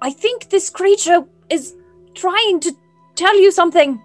I 0.03 0.09
think 0.11 0.49
this 0.49 0.69
creature 0.69 1.23
is 1.49 1.73
trying 2.13 2.59
to 2.59 2.75
tell 3.15 3.39
you 3.39 3.53
something. 3.53 4.01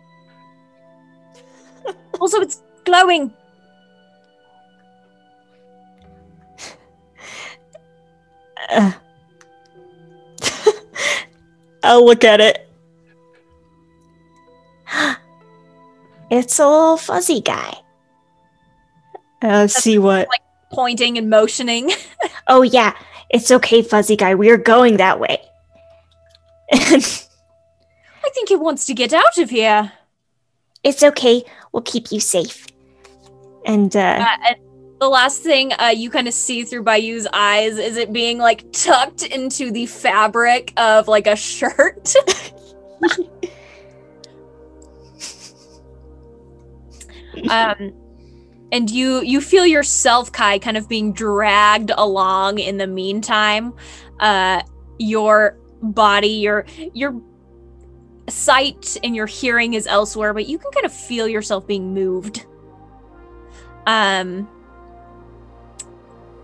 also, 2.21 2.41
it's 2.41 2.63
glowing. 2.85 3.33
Uh, 8.71 8.93
I'll 11.83 12.07
look 12.07 12.23
at 12.25 12.41
it. 12.41 12.71
It's 16.31 16.59
a 16.59 16.69
little 16.69 16.99
fuzzy 16.99 17.41
guy. 17.41 17.75
Uh, 19.41 19.67
see 19.67 19.99
what? 19.99 20.29
Pointing 20.71 21.19
and 21.19 21.29
motioning. 21.29 21.91
Oh, 22.51 22.63
yeah. 22.63 22.97
It's 23.29 23.51
okay, 23.51 23.83
fuzzy 23.83 24.17
guy. 24.17 24.35
We 24.35 24.49
are 24.49 24.57
going 24.57 24.97
that 24.97 25.21
way. 25.21 25.39
I 26.73 28.31
think 28.35 28.51
it 28.51 28.61
wants 28.61 28.87
to 28.87 28.95
get 28.95 29.13
out 29.13 29.39
of 29.39 29.51
here. 29.51 29.93
it's 30.85 31.03
okay. 31.03 31.45
We'll 31.73 31.83
keep 31.83 32.13
you 32.13 32.21
safe. 32.21 32.67
And 33.65 33.95
uh, 33.97 34.19
Uh, 34.21 34.37
and 34.49 34.57
the 35.01 35.09
last 35.09 35.43
thing 35.43 35.73
uh, 35.75 35.93
you 35.95 36.11
kind 36.11 36.29
of 36.29 36.35
see 36.35 36.65
through 36.65 36.85
Bayou's 36.85 37.27
eyes 37.33 37.79
is 37.79 37.97
it 37.97 38.13
being 38.13 38.39
like 38.39 38.71
tucked 38.73 39.23
into 39.23 39.71
the 39.71 39.87
fabric 39.87 40.73
of 40.77 41.09
like 41.09 41.27
a 41.27 41.37
shirt. 41.37 42.15
um, 47.51 47.93
and 48.73 48.91
you 48.91 49.23
you 49.23 49.41
feel 49.41 49.65
yourself, 49.67 50.31
Kai, 50.33 50.59
kind 50.59 50.77
of 50.77 50.89
being 50.89 51.13
dragged 51.13 51.91
along. 51.97 52.59
In 52.59 52.77
the 52.77 52.87
meantime, 52.87 53.73
uh, 54.21 54.63
your 54.99 55.57
body, 55.83 56.29
your 56.29 56.67
your 56.93 57.21
sight 58.29 58.97
and 59.03 59.17
your 59.17 59.27
hearing 59.27 59.75
is 59.75 59.87
elsewhere, 59.87 60.35
but 60.35 60.47
you 60.47 60.59
can 60.59 60.71
kind 60.73 60.87
of 60.87 60.93
feel 60.93 61.27
yourself 61.29 61.67
being 61.67 61.95
moved. 61.95 62.47
Um, 63.87 64.49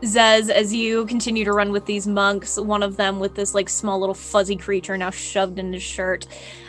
Zez, 0.03 0.51
as 0.51 0.73
you 0.73 1.07
continue 1.07 1.45
to 1.45 1.53
run 1.53 1.73
with 1.73 1.87
these 1.87 2.07
monks, 2.07 2.59
one 2.59 2.83
of 2.83 2.97
them 2.97 3.21
with 3.21 3.35
this 3.35 3.55
like 3.55 3.69
small 3.69 3.99
little 3.99 4.15
fuzzy 4.15 4.57
creature 4.57 4.97
now 4.97 5.11
shoved 5.11 5.59
in 5.59 5.73
his 5.73 5.83
shirt, 5.83 6.27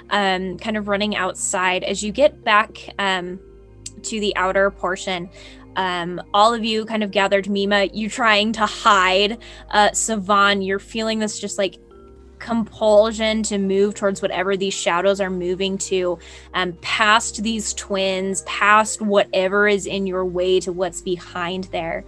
um, 0.10 0.58
kind 0.58 0.78
of 0.78 0.88
running 0.88 1.16
outside. 1.16 1.84
As 1.84 2.04
you 2.04 2.12
get 2.12 2.44
back 2.44 2.78
um, 3.00 3.40
to 4.04 4.20
the 4.20 4.36
outer 4.36 4.72
portion, 4.72 5.30
um, 5.76 6.22
all 6.34 6.54
of 6.54 6.64
you 6.64 6.86
kind 6.86 7.04
of 7.04 7.12
gathered. 7.12 7.50
Mima, 7.50 7.86
you 7.94 8.10
trying 8.10 8.54
to 8.54 8.66
hide. 8.66 9.40
Uh, 9.70 9.92
Savon, 9.92 10.62
you're 10.62 10.80
feeling 10.80 11.20
this 11.20 11.40
just 11.40 11.58
like 11.58 11.78
compulsion 12.46 13.42
to 13.42 13.58
move 13.58 13.96
towards 13.96 14.22
whatever 14.22 14.56
these 14.56 14.74
shadows 14.74 15.20
are 15.20 15.32
moving 15.32 15.80
to, 15.80 16.20
um, 16.54 16.74
past 16.82 17.42
these 17.42 17.74
twins, 17.74 18.44
past 18.44 19.02
whatever 19.02 19.68
is 19.68 19.88
in 19.88 20.06
your 20.06 20.24
way 20.24 20.60
to 20.60 20.72
what's 20.72 21.02
behind 21.02 21.64
there. 21.72 22.06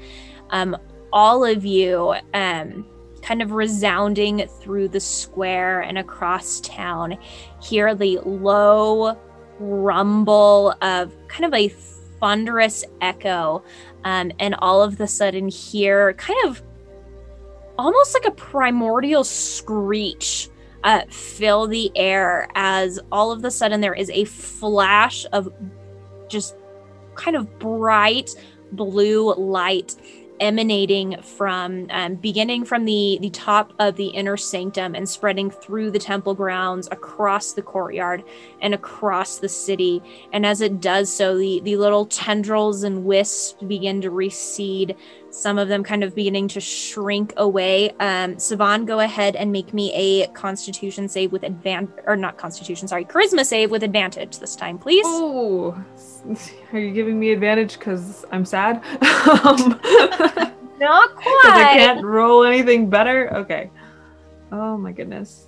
Um, 0.52 0.78
all 1.12 1.44
of 1.44 1.66
you, 1.66 2.14
um, 2.36 2.86
kind 3.24 3.42
of 3.42 3.52
resounding 3.52 4.48
through 4.62 4.90
the 4.90 5.00
square 5.00 5.82
and 5.82 5.98
across 5.98 6.60
town, 6.60 7.18
hear 7.60 7.96
the 7.96 8.20
low 8.24 9.18
rumble 9.60 10.76
of 10.84 11.12
kind 11.28 11.46
of 11.46 11.54
a 11.56 11.70
thunderous 12.20 12.86
echo, 13.02 13.64
um, 14.04 14.32
and 14.40 14.54
all 14.60 14.84
of 14.84 14.98
the 14.98 15.08
sudden 15.08 15.48
hear 15.48 16.14
kind 16.14 16.38
of 16.46 16.62
almost 17.78 18.14
like 18.14 18.26
a 18.26 18.32
primordial 18.32 19.24
screech 19.24 20.49
uh, 20.84 21.02
fill 21.10 21.68
the 21.68 21.91
air 21.95 22.49
as 22.56 22.99
all 23.12 23.32
of 23.32 23.41
the 23.41 23.52
sudden 23.52 23.82
there 23.82 23.94
is 23.94 24.10
a 24.12 24.26
flash 24.26 25.26
of 25.34 25.52
just 26.30 26.56
kind 27.16 27.36
of 27.36 27.60
bright 27.60 28.36
blue 28.72 29.34
light 29.36 29.95
emanating 30.40 31.20
from 31.22 31.88
um, 31.90 32.16
beginning 32.16 32.64
from 32.64 32.86
the 32.86 33.18
the 33.22 33.30
top 33.32 33.74
of 33.80 33.95
the 33.95 34.08
inner 34.08 34.38
sanctum 34.38 34.95
and 34.95 35.08
spreading 35.08 35.49
through 35.49 35.90
the 35.91 35.99
temple 35.99 36.36
grounds 36.36 36.88
across 36.91 37.54
the 37.54 37.62
courtyard 37.62 38.24
and 38.62 38.74
across 38.74 39.40
the 39.40 39.49
city. 39.49 40.02
And 40.34 40.45
as 40.45 40.62
it 40.62 40.80
does 40.80 41.12
so 41.12 41.38
the 41.38 41.62
the 41.62 41.78
little 41.78 42.06
tendrils 42.06 42.84
and 42.84 43.06
wisps 43.06 43.56
begin 43.64 44.02
to 44.02 44.12
recede 44.12 44.95
some 45.38 45.60
of 45.60 45.68
them 45.68 45.84
kind 45.84 46.04
of 46.04 46.16
beginning 46.16 46.48
to 46.48 46.60
shrink 46.60 47.32
away 47.38 47.92
um 48.00 48.40
savon 48.40 48.86
go 48.86 49.00
ahead 49.02 49.36
and 49.36 49.52
make 49.52 49.72
me 49.72 49.94
a 49.94 50.28
constitution 50.30 51.08
save 51.08 51.32
with 51.32 51.44
advantage 51.44 51.94
or 52.08 52.16
not 52.16 52.38
constitution 52.38 52.88
sorry 52.88 53.06
charisma 53.06 53.46
save 53.46 53.70
with 53.70 53.84
advantage 53.84 54.40
this 54.40 54.56
time 54.56 54.80
please 54.80 55.06
Oh, 55.08 55.78
are 56.74 56.80
you 56.80 56.92
giving 56.92 57.20
me 57.20 57.32
advantage 57.32 57.78
because 57.78 58.26
I'm 58.32 58.46
sad? 58.46 58.78
um, 59.44 59.80
not 60.80 61.16
Because 61.16 61.44
I 61.46 61.74
can't 61.74 62.04
roll 62.04 62.44
anything 62.44 62.90
better? 62.90 63.34
Okay. 63.36 63.70
Oh 64.52 64.78
my 64.78 64.92
goodness. 64.92 65.48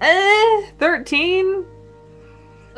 Eh, 0.00 0.66
13? 0.78 1.64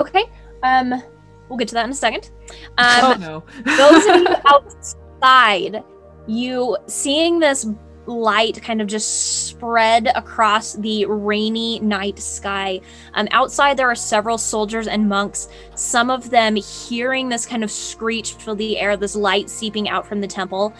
okay 0.00 0.24
um 0.64 1.02
we'll 1.48 1.58
get 1.58 1.68
to 1.68 1.74
that 1.74 1.84
in 1.84 1.90
a 1.90 1.94
second 1.94 2.30
um 2.78 3.04
oh 3.04 3.16
no. 3.18 3.44
those 3.76 4.06
of 4.06 4.16
you 4.16 4.36
outside, 4.46 5.84
you 6.26 6.76
seeing 6.86 7.38
this 7.38 7.66
light 8.06 8.60
kind 8.62 8.80
of 8.80 8.86
just 8.86 9.46
spread 9.48 10.10
across 10.14 10.74
the 10.74 11.06
rainy 11.06 11.80
night 11.80 12.18
sky. 12.18 12.80
Um, 13.14 13.28
outside, 13.30 13.76
there 13.76 13.90
are 13.90 13.94
several 13.94 14.38
soldiers 14.38 14.86
and 14.86 15.08
monks, 15.08 15.48
some 15.74 16.10
of 16.10 16.30
them 16.30 16.56
hearing 16.56 17.28
this 17.28 17.46
kind 17.46 17.64
of 17.64 17.70
screech 17.70 18.34
fill 18.34 18.56
the 18.56 18.78
air, 18.78 18.96
this 18.96 19.16
light 19.16 19.48
seeping 19.48 19.88
out 19.88 20.06
from 20.06 20.20
the 20.20 20.26
temple. 20.26 20.74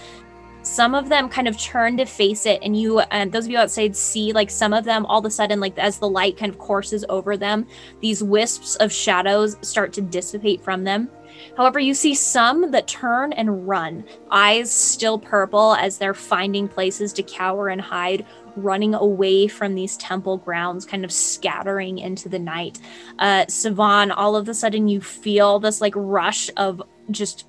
Some 0.64 0.94
of 0.94 1.10
them 1.10 1.28
kind 1.28 1.46
of 1.46 1.58
turn 1.58 1.98
to 1.98 2.06
face 2.06 2.46
it, 2.46 2.58
and 2.62 2.74
you, 2.74 3.02
um, 3.10 3.28
those 3.28 3.44
of 3.44 3.50
you 3.50 3.58
outside, 3.58 3.94
see 3.94 4.32
like 4.32 4.48
some 4.48 4.72
of 4.72 4.84
them 4.84 5.04
all 5.04 5.18
of 5.18 5.26
a 5.26 5.30
sudden, 5.30 5.60
like 5.60 5.78
as 5.78 5.98
the 5.98 6.08
light 6.08 6.38
kind 6.38 6.50
of 6.50 6.58
courses 6.58 7.04
over 7.10 7.36
them, 7.36 7.66
these 8.00 8.22
wisps 8.22 8.74
of 8.76 8.90
shadows 8.90 9.58
start 9.60 9.92
to 9.92 10.00
dissipate 10.00 10.62
from 10.62 10.82
them. 10.82 11.10
However, 11.58 11.78
you 11.78 11.92
see 11.92 12.14
some 12.14 12.70
that 12.70 12.88
turn 12.88 13.34
and 13.34 13.68
run, 13.68 14.04
eyes 14.30 14.70
still 14.70 15.18
purple 15.18 15.74
as 15.74 15.98
they're 15.98 16.14
finding 16.14 16.66
places 16.66 17.12
to 17.12 17.22
cower 17.22 17.68
and 17.68 17.80
hide, 17.80 18.24
running 18.56 18.94
away 18.94 19.48
from 19.48 19.74
these 19.74 19.98
temple 19.98 20.38
grounds, 20.38 20.86
kind 20.86 21.04
of 21.04 21.12
scattering 21.12 21.98
into 21.98 22.30
the 22.30 22.38
night. 22.38 22.80
Uh, 23.18 23.44
Savon, 23.48 24.10
all 24.10 24.34
of 24.34 24.48
a 24.48 24.54
sudden, 24.54 24.88
you 24.88 25.02
feel 25.02 25.58
this 25.58 25.82
like 25.82 25.92
rush 25.94 26.48
of 26.56 26.82
just 27.10 27.46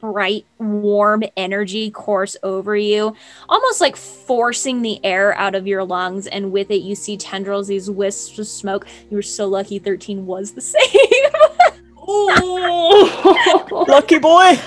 bright, 0.00 0.46
warm 0.58 1.22
energy 1.36 1.90
course 1.90 2.36
over 2.42 2.76
you, 2.76 3.14
almost 3.48 3.80
like 3.80 3.96
forcing 3.96 4.82
the 4.82 5.04
air 5.04 5.36
out 5.36 5.54
of 5.54 5.66
your 5.66 5.84
lungs. 5.84 6.26
And 6.26 6.50
with 6.52 6.70
it, 6.70 6.82
you 6.82 6.94
see 6.94 7.16
tendrils, 7.16 7.68
these 7.68 7.90
wisps 7.90 8.38
of 8.38 8.46
smoke. 8.46 8.86
You 9.10 9.16
were 9.16 9.22
so 9.22 9.46
lucky 9.46 9.78
13 9.78 10.26
was 10.26 10.52
the 10.52 10.60
same. 10.60 10.80
Lucky 13.70 14.18
boy. 14.18 14.58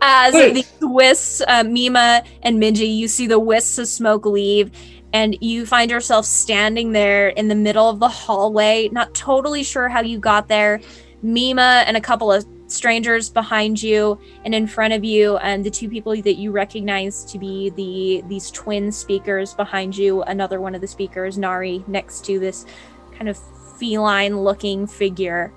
as 0.00 0.34
Wait. 0.34 0.66
the 0.80 0.88
wisps, 0.88 1.42
uh, 1.46 1.62
Mima 1.62 2.24
and 2.42 2.60
Minji, 2.60 2.96
you 2.96 3.06
see 3.06 3.26
the 3.26 3.38
wisps 3.38 3.78
of 3.78 3.86
smoke 3.86 4.26
leave, 4.26 4.72
and 5.12 5.36
you 5.40 5.66
find 5.66 5.90
yourself 5.90 6.24
standing 6.26 6.92
there 6.92 7.28
in 7.28 7.48
the 7.48 7.54
middle 7.54 7.88
of 7.88 8.00
the 8.00 8.08
hallway, 8.08 8.88
not 8.90 9.14
totally 9.14 9.62
sure 9.62 9.88
how 9.88 10.00
you 10.00 10.18
got 10.18 10.48
there. 10.48 10.80
Mima 11.22 11.84
and 11.86 11.96
a 11.96 12.00
couple 12.00 12.32
of 12.32 12.44
strangers 12.70 13.28
behind 13.28 13.82
you 13.82 14.18
and 14.44 14.54
in 14.54 14.66
front 14.66 14.94
of 14.94 15.04
you, 15.04 15.36
and 15.38 15.64
the 15.64 15.70
two 15.70 15.88
people 15.88 16.14
that 16.22 16.36
you 16.36 16.52
recognize 16.52 17.24
to 17.24 17.38
be 17.38 17.70
the 17.70 18.22
these 18.28 18.50
twin 18.50 18.92
speakers 18.92 19.54
behind 19.54 19.96
you. 19.96 20.22
Another 20.22 20.60
one 20.60 20.74
of 20.74 20.80
the 20.80 20.86
speakers, 20.86 21.36
Nari, 21.36 21.84
next 21.86 22.24
to 22.26 22.38
this 22.38 22.66
kind 23.12 23.28
of 23.28 23.36
feline-looking 23.78 24.86
figure. 24.86 25.52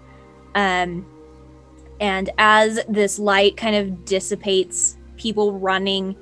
Um, 0.56 1.06
and 2.00 2.30
as 2.38 2.80
this 2.90 3.20
light 3.20 3.58
kind 3.58 3.76
of 3.76 4.06
dissipates, 4.06 4.98
people 5.18 5.54
running, 5.54 6.16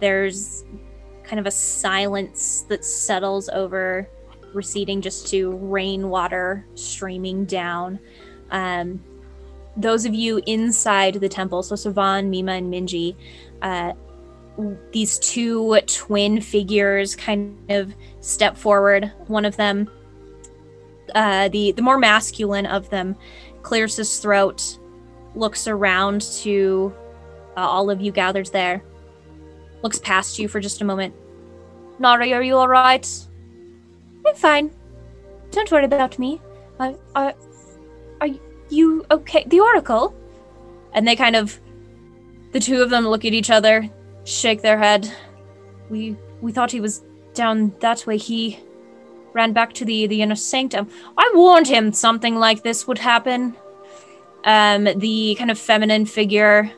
there's 0.00 0.64
kind 1.22 1.40
of 1.40 1.46
a 1.46 1.50
silence 1.50 2.66
that 2.68 2.84
settles 2.84 3.48
over, 3.48 4.08
receding 4.52 5.00
just 5.00 5.28
to 5.28 5.52
rainwater 5.56 6.66
streaming 6.74 7.44
down. 7.46 7.98
Um, 8.50 9.02
those 9.76 10.04
of 10.04 10.14
you 10.14 10.40
inside 10.46 11.14
the 11.14 11.28
temple, 11.28 11.62
so 11.62 11.76
Savon, 11.76 12.30
Mima, 12.30 12.52
and 12.52 12.72
Minji, 12.72 13.16
uh, 13.62 13.92
these 14.92 15.18
two 15.18 15.78
twin 15.86 16.40
figures 16.40 17.16
kind 17.16 17.58
of 17.70 17.92
step 18.20 18.56
forward. 18.56 19.12
One 19.26 19.44
of 19.44 19.56
them, 19.56 19.90
uh, 21.14 21.48
the 21.48 21.72
the 21.72 21.82
more 21.82 21.98
masculine 21.98 22.66
of 22.66 22.88
them, 22.90 23.16
clears 23.62 23.96
his 23.96 24.18
throat 24.18 24.78
looks 25.34 25.66
around 25.66 26.20
to 26.20 26.94
uh, 27.56 27.60
all 27.60 27.90
of 27.90 28.00
you 28.00 28.12
gathered 28.12 28.46
there, 28.48 28.82
looks 29.82 29.98
past 29.98 30.38
you 30.38 30.48
for 30.48 30.60
just 30.60 30.80
a 30.80 30.84
moment. 30.84 31.14
Nari, 31.98 32.32
are 32.32 32.42
you 32.42 32.56
all 32.56 32.68
right? 32.68 33.08
I'm 34.26 34.34
fine. 34.34 34.70
Don't 35.50 35.70
worry 35.70 35.84
about 35.84 36.18
me. 36.18 36.40
I, 36.80 36.96
I, 37.14 37.34
are 38.20 38.26
you 38.26 38.40
okay? 39.10 39.44
The 39.46 39.60
Oracle? 39.60 40.14
And 40.92 41.06
they 41.06 41.16
kind 41.16 41.36
of, 41.36 41.58
the 42.52 42.60
two 42.60 42.82
of 42.82 42.90
them 42.90 43.06
look 43.06 43.24
at 43.24 43.34
each 43.34 43.50
other, 43.50 43.88
shake 44.24 44.62
their 44.62 44.78
head. 44.78 45.12
We 45.90 46.16
we 46.40 46.52
thought 46.52 46.70
he 46.70 46.80
was 46.80 47.02
down 47.34 47.74
that 47.80 48.06
way. 48.06 48.16
He 48.16 48.58
ran 49.32 49.52
back 49.52 49.72
to 49.74 49.84
the 49.84 50.06
the 50.06 50.22
inner 50.22 50.36
sanctum. 50.36 50.88
I 51.18 51.30
warned 51.34 51.66
him 51.66 51.92
something 51.92 52.36
like 52.36 52.62
this 52.62 52.86
would 52.86 52.98
happen 52.98 53.56
um, 54.44 54.84
the 54.96 55.34
kind 55.38 55.50
of 55.50 55.58
feminine 55.58 56.06
figure. 56.06 56.70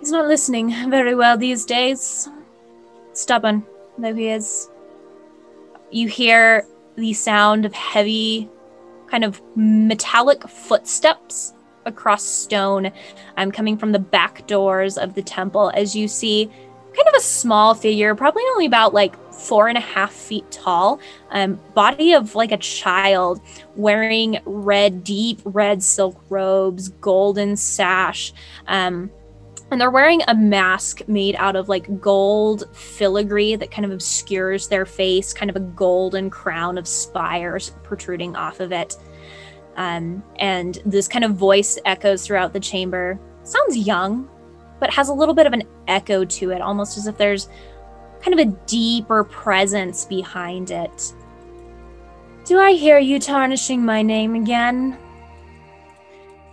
He's 0.00 0.10
not 0.10 0.26
listening 0.26 0.70
very 0.90 1.14
well 1.14 1.36
these 1.36 1.64
days. 1.64 2.28
Stubborn, 3.12 3.64
though 3.98 4.14
he 4.14 4.28
is. 4.28 4.68
You 5.90 6.08
hear 6.08 6.66
the 6.96 7.12
sound 7.12 7.64
of 7.64 7.72
heavy, 7.72 8.48
kind 9.12 9.24
of 9.24 9.42
metallic 9.56 10.48
footsteps 10.48 11.52
across 11.84 12.24
stone 12.24 12.90
um, 13.36 13.52
coming 13.52 13.76
from 13.76 13.92
the 13.92 13.98
back 13.98 14.46
doors 14.46 14.96
of 14.96 15.14
the 15.14 15.20
temple 15.20 15.70
as 15.74 15.94
you 15.94 16.08
see 16.08 16.46
kind 16.46 17.08
of 17.08 17.14
a 17.14 17.20
small 17.20 17.74
figure, 17.74 18.14
probably 18.14 18.42
only 18.52 18.64
about 18.64 18.94
like 18.94 19.14
four 19.30 19.68
and 19.68 19.76
a 19.76 19.82
half 19.82 20.12
feet 20.12 20.50
tall, 20.50 20.98
um, 21.30 21.60
body 21.74 22.14
of 22.14 22.34
like 22.34 22.52
a 22.52 22.56
child, 22.56 23.40
wearing 23.76 24.38
red, 24.46 25.04
deep 25.04 25.40
red 25.44 25.82
silk 25.82 26.18
robes, 26.30 26.88
golden 26.88 27.54
sash. 27.54 28.32
Um, 28.66 29.10
and 29.72 29.80
they're 29.80 29.90
wearing 29.90 30.20
a 30.28 30.34
mask 30.34 31.00
made 31.08 31.34
out 31.36 31.56
of 31.56 31.68
like 31.68 32.00
gold 32.00 32.64
filigree 32.76 33.56
that 33.56 33.70
kind 33.70 33.84
of 33.84 33.90
obscures 33.90 34.68
their 34.68 34.84
face, 34.84 35.32
kind 35.32 35.50
of 35.50 35.56
a 35.56 35.60
golden 35.60 36.28
crown 36.28 36.76
of 36.76 36.86
spires 36.86 37.72
protruding 37.82 38.36
off 38.36 38.60
of 38.60 38.70
it. 38.70 38.96
Um, 39.76 40.22
and 40.36 40.78
this 40.84 41.08
kind 41.08 41.24
of 41.24 41.34
voice 41.34 41.78
echoes 41.86 42.26
throughout 42.26 42.52
the 42.52 42.60
chamber. 42.60 43.18
Sounds 43.44 43.76
young, 43.76 44.28
but 44.78 44.90
has 44.90 45.08
a 45.08 45.14
little 45.14 45.34
bit 45.34 45.46
of 45.46 45.54
an 45.54 45.62
echo 45.88 46.24
to 46.24 46.50
it, 46.50 46.60
almost 46.60 46.98
as 46.98 47.06
if 47.06 47.16
there's 47.16 47.48
kind 48.20 48.38
of 48.38 48.46
a 48.46 48.50
deeper 48.66 49.24
presence 49.24 50.04
behind 50.04 50.70
it. 50.70 51.14
Do 52.44 52.58
I 52.58 52.72
hear 52.72 52.98
you 52.98 53.18
tarnishing 53.18 53.82
my 53.84 54.02
name 54.02 54.34
again? 54.34 54.98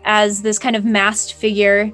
As 0.06 0.42
this 0.42 0.58
kind 0.58 0.78
of 0.78 0.86
masked 0.86 1.34
figure 1.34 1.92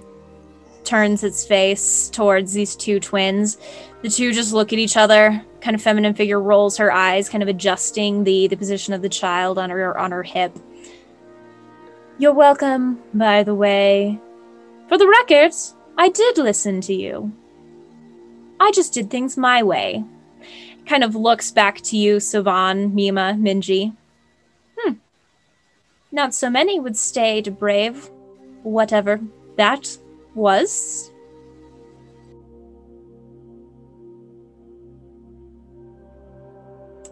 turns 0.86 1.24
its 1.24 1.46
face 1.46 2.10
towards 2.10 2.54
these 2.54 2.76
two 2.76 3.00
twins, 3.00 3.58
the 4.02 4.10
two 4.10 4.32
just 4.32 4.54
look 4.54 4.72
at 4.72 4.80
each 4.80 4.98
other. 4.98 5.44
Kind 5.62 5.76
of 5.76 5.82
feminine 5.82 6.14
figure 6.14 6.40
rolls 6.40 6.78
her 6.78 6.92
eyes, 6.92 7.28
kind 7.28 7.42
of 7.42 7.50
adjusting 7.50 8.24
the 8.24 8.48
the 8.48 8.56
position 8.56 8.94
of 8.94 9.02
the 9.02 9.10
child 9.10 9.58
on 9.58 9.70
her 9.70 9.98
on 9.98 10.12
her 10.12 10.24
hip. 10.24 10.56
You're 12.18 12.34
welcome, 12.34 13.02
by 13.14 13.44
the 13.44 13.56
way. 13.56 14.20
For 14.88 14.98
the 14.98 15.08
record, 15.08 15.54
I 15.98 16.10
did 16.10 16.38
listen 16.38 16.82
to 16.82 16.94
you. 16.94 17.34
I 18.60 18.72
just 18.72 18.94
did 18.94 19.10
things 19.10 19.36
my 19.38 19.64
way. 19.64 20.04
Kind 20.86 21.04
of 21.04 21.16
looks 21.16 21.52
back 21.52 21.82
to 21.82 21.98
you, 21.98 22.20
Savon, 22.20 22.94
Mima, 22.94 23.36
Minji. 23.38 23.96
Hmm. 24.78 24.94
Not 26.12 26.34
so 26.34 26.50
many 26.50 26.80
would 26.80 26.96
stay 26.96 27.42
to 27.42 27.52
brave 27.52 28.10
whatever 28.64 29.20
that 29.58 29.98
was. 30.36 31.12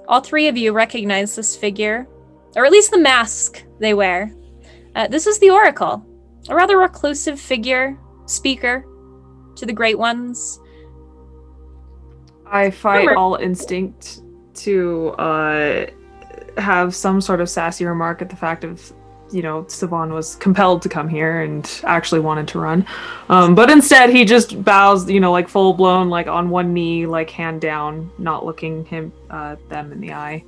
All 0.08 0.22
three 0.22 0.48
of 0.48 0.58
you 0.58 0.74
recognize 0.74 1.36
this 1.36 1.56
figure, 1.56 2.08
or 2.56 2.66
at 2.66 2.72
least 2.72 2.92
the 2.92 3.00
mask 3.00 3.64
they 3.80 3.94
wear. 3.94 4.34
Uh, 4.96 5.08
this 5.08 5.26
is 5.28 5.40
the 5.40 5.50
Oracle, 5.50 6.06
a 6.50 6.56
rather 6.56 6.78
reclusive 6.78 7.40
figure, 7.40 7.98
speaker 8.26 8.86
to 9.56 9.66
the 9.66 9.74
Great 9.74 9.98
Ones. 9.98 10.60
I 12.46 12.70
fight 12.70 12.98
Remember- 13.00 13.18
all 13.18 13.36
instinct 13.36 14.22
to 14.56 15.10
uh, 15.18 15.86
have 16.58 16.94
some 16.94 17.22
sort 17.22 17.42
of 17.42 17.50
sassy 17.50 17.86
remark 17.86 18.22
at 18.22 18.30
the 18.30 18.36
fact 18.36 18.64
of, 18.64 18.94
you 19.34 19.42
know, 19.42 19.66
Savon 19.68 20.14
was 20.14 20.36
compelled 20.36 20.84
to 20.84 20.90
come 20.90 21.10
here 21.10 21.42
and 21.42 21.82
actually 21.86 22.22
wanted 22.22 22.48
to 22.50 22.60
run. 22.60 22.86
Um, 23.30 23.56
but 23.56 23.72
instead, 23.72 24.12
he 24.12 24.26
just 24.26 24.64
bows, 24.64 25.10
you 25.10 25.20
know, 25.20 25.32
like 25.32 25.50
full 25.50 25.74
blown, 25.74 26.10
like 26.10 26.28
on 26.28 26.50
one 26.50 26.72
knee, 26.72 27.08
like 27.08 27.32
hand 27.32 27.60
down, 27.60 28.12
not 28.20 28.46
looking 28.46 28.86
him 28.86 29.12
uh, 29.32 29.56
them 29.70 29.92
in 29.92 30.00
the 30.00 30.14
eye. 30.14 30.44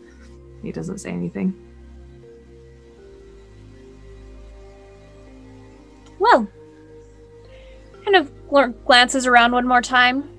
He 0.62 0.72
doesn't 0.72 1.00
say 1.00 1.10
anything. 1.10 1.54
Well, 6.20 6.48
kind 8.04 8.16
of 8.16 8.32
gl- 8.48 8.86
glances 8.86 9.26
around 9.26 9.52
one 9.52 9.68
more 9.68 9.82
time, 9.82 10.30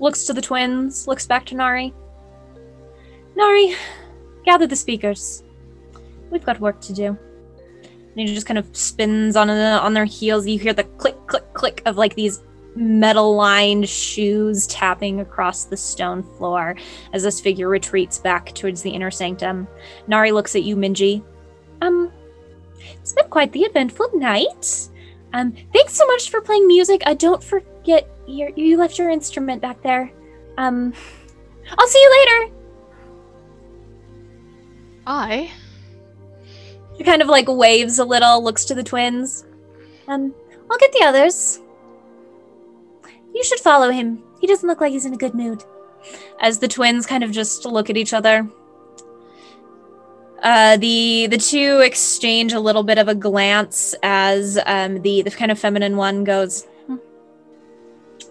looks 0.00 0.24
to 0.24 0.32
the 0.32 0.42
twins, 0.42 1.06
looks 1.06 1.26
back 1.26 1.44
to 1.46 1.54
Nari. 1.54 1.92
Nari, 3.36 3.76
gather 4.44 4.66
the 4.66 4.76
speakers. 4.76 5.42
We've 6.30 6.44
got 6.44 6.58
work 6.58 6.80
to 6.80 6.92
do. 6.92 7.18
And 8.16 8.28
he 8.28 8.34
just 8.34 8.46
kind 8.46 8.58
of 8.58 8.74
spins 8.74 9.36
on 9.36 9.50
on 9.50 9.92
their 9.92 10.06
heels. 10.06 10.46
You 10.46 10.58
hear 10.58 10.72
the 10.72 10.84
click, 10.84 11.14
click, 11.26 11.52
click 11.52 11.82
of 11.84 11.96
like 11.96 12.14
these 12.14 12.42
metal-lined 12.74 13.88
shoes 13.88 14.66
tapping 14.66 15.20
across 15.20 15.64
the 15.64 15.76
stone 15.76 16.22
floor 16.22 16.76
as 17.12 17.22
this 17.22 17.40
figure 17.40 17.68
retreats 17.68 18.18
back 18.18 18.54
towards 18.54 18.82
the 18.82 18.90
inner 18.90 19.10
sanctum. 19.10 19.66
Nari 20.06 20.30
looks 20.30 20.54
at 20.54 20.62
you, 20.62 20.76
Minji. 20.76 21.22
Um, 21.80 22.12
it's 22.78 23.12
been 23.12 23.28
quite 23.28 23.52
the 23.52 23.62
eventful 23.62 24.10
night. 24.14 24.88
Um, 25.32 25.52
thanks 25.72 25.94
so 25.94 26.06
much 26.06 26.30
for 26.30 26.40
playing 26.40 26.66
music. 26.66 27.02
Uh, 27.06 27.14
don't 27.14 27.42
forget 27.42 28.08
your, 28.26 28.50
you 28.56 28.76
left 28.76 28.98
your 28.98 29.10
instrument 29.10 29.62
back 29.62 29.82
there. 29.82 30.10
Um, 30.58 30.92
I'll 31.78 31.86
see 31.88 32.00
you 32.00 32.10
later. 32.10 32.54
I 35.06 35.50
She 36.96 37.04
kind 37.04 37.22
of 37.22 37.28
like 37.28 37.46
waves 37.48 37.98
a 37.98 38.04
little, 38.04 38.42
looks 38.42 38.64
to 38.66 38.74
the 38.74 38.82
twins. 38.82 39.44
Um, 40.08 40.34
I'll 40.70 40.78
get 40.78 40.92
the 40.92 41.04
others. 41.04 41.60
You 43.34 43.44
should 43.44 43.60
follow 43.60 43.90
him. 43.90 44.22
He 44.40 44.46
doesn't 44.46 44.68
look 44.68 44.80
like 44.80 44.92
he's 44.92 45.04
in 45.04 45.12
a 45.12 45.18
good 45.18 45.34
mood. 45.34 45.64
As 46.40 46.58
the 46.58 46.68
twins 46.68 47.06
kind 47.06 47.24
of 47.24 47.32
just 47.32 47.64
look 47.64 47.90
at 47.90 47.96
each 47.96 48.12
other. 48.12 48.48
Uh, 50.42 50.76
the 50.76 51.26
the 51.28 51.38
two 51.38 51.80
exchange 51.80 52.52
a 52.52 52.60
little 52.60 52.82
bit 52.82 52.98
of 52.98 53.08
a 53.08 53.14
glance 53.14 53.94
as 54.02 54.58
um, 54.66 55.02
the 55.02 55.22
the 55.22 55.30
kind 55.30 55.50
of 55.50 55.58
feminine 55.58 55.96
one 55.96 56.24
goes. 56.24 56.64
"Hmm. 56.86 56.96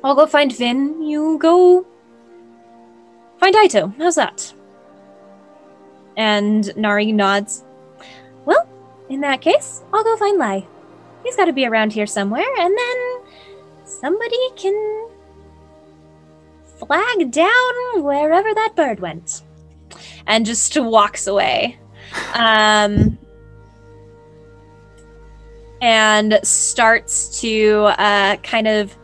I'll 0.04 0.16
go 0.16 0.26
find 0.26 0.56
Vin. 0.56 1.02
You 1.02 1.38
go 1.40 1.86
find 3.40 3.56
Ito. 3.56 3.94
How's 3.98 4.16
that? 4.16 4.54
And 6.16 6.74
Nari 6.78 7.12
nods. 7.12 7.65
Well, 8.46 8.68
in 9.10 9.22
that 9.22 9.42
case, 9.42 9.84
I'll 9.94 10.04
go 10.04 10.18
find 10.18 10.38
Lai. 10.38 10.66
He's 11.24 11.36
got 11.36 11.46
to 11.46 11.54
be 11.54 11.66
around 11.66 11.94
here 11.94 12.08
somewhere, 12.08 12.46
and 12.60 12.78
then 12.78 12.98
somebody 13.84 14.38
can 14.56 15.10
flag 16.78 17.32
down 17.32 18.04
wherever 18.04 18.54
that 18.54 18.74
bird 18.76 19.00
went. 19.00 19.42
And 20.28 20.46
just 20.46 20.78
walks 20.78 21.28
away. 21.28 21.78
Um, 22.34 23.18
and 25.82 26.40
starts 26.44 27.40
to 27.42 27.92
uh, 27.98 28.38
kind 28.38 28.68
of 28.68 28.96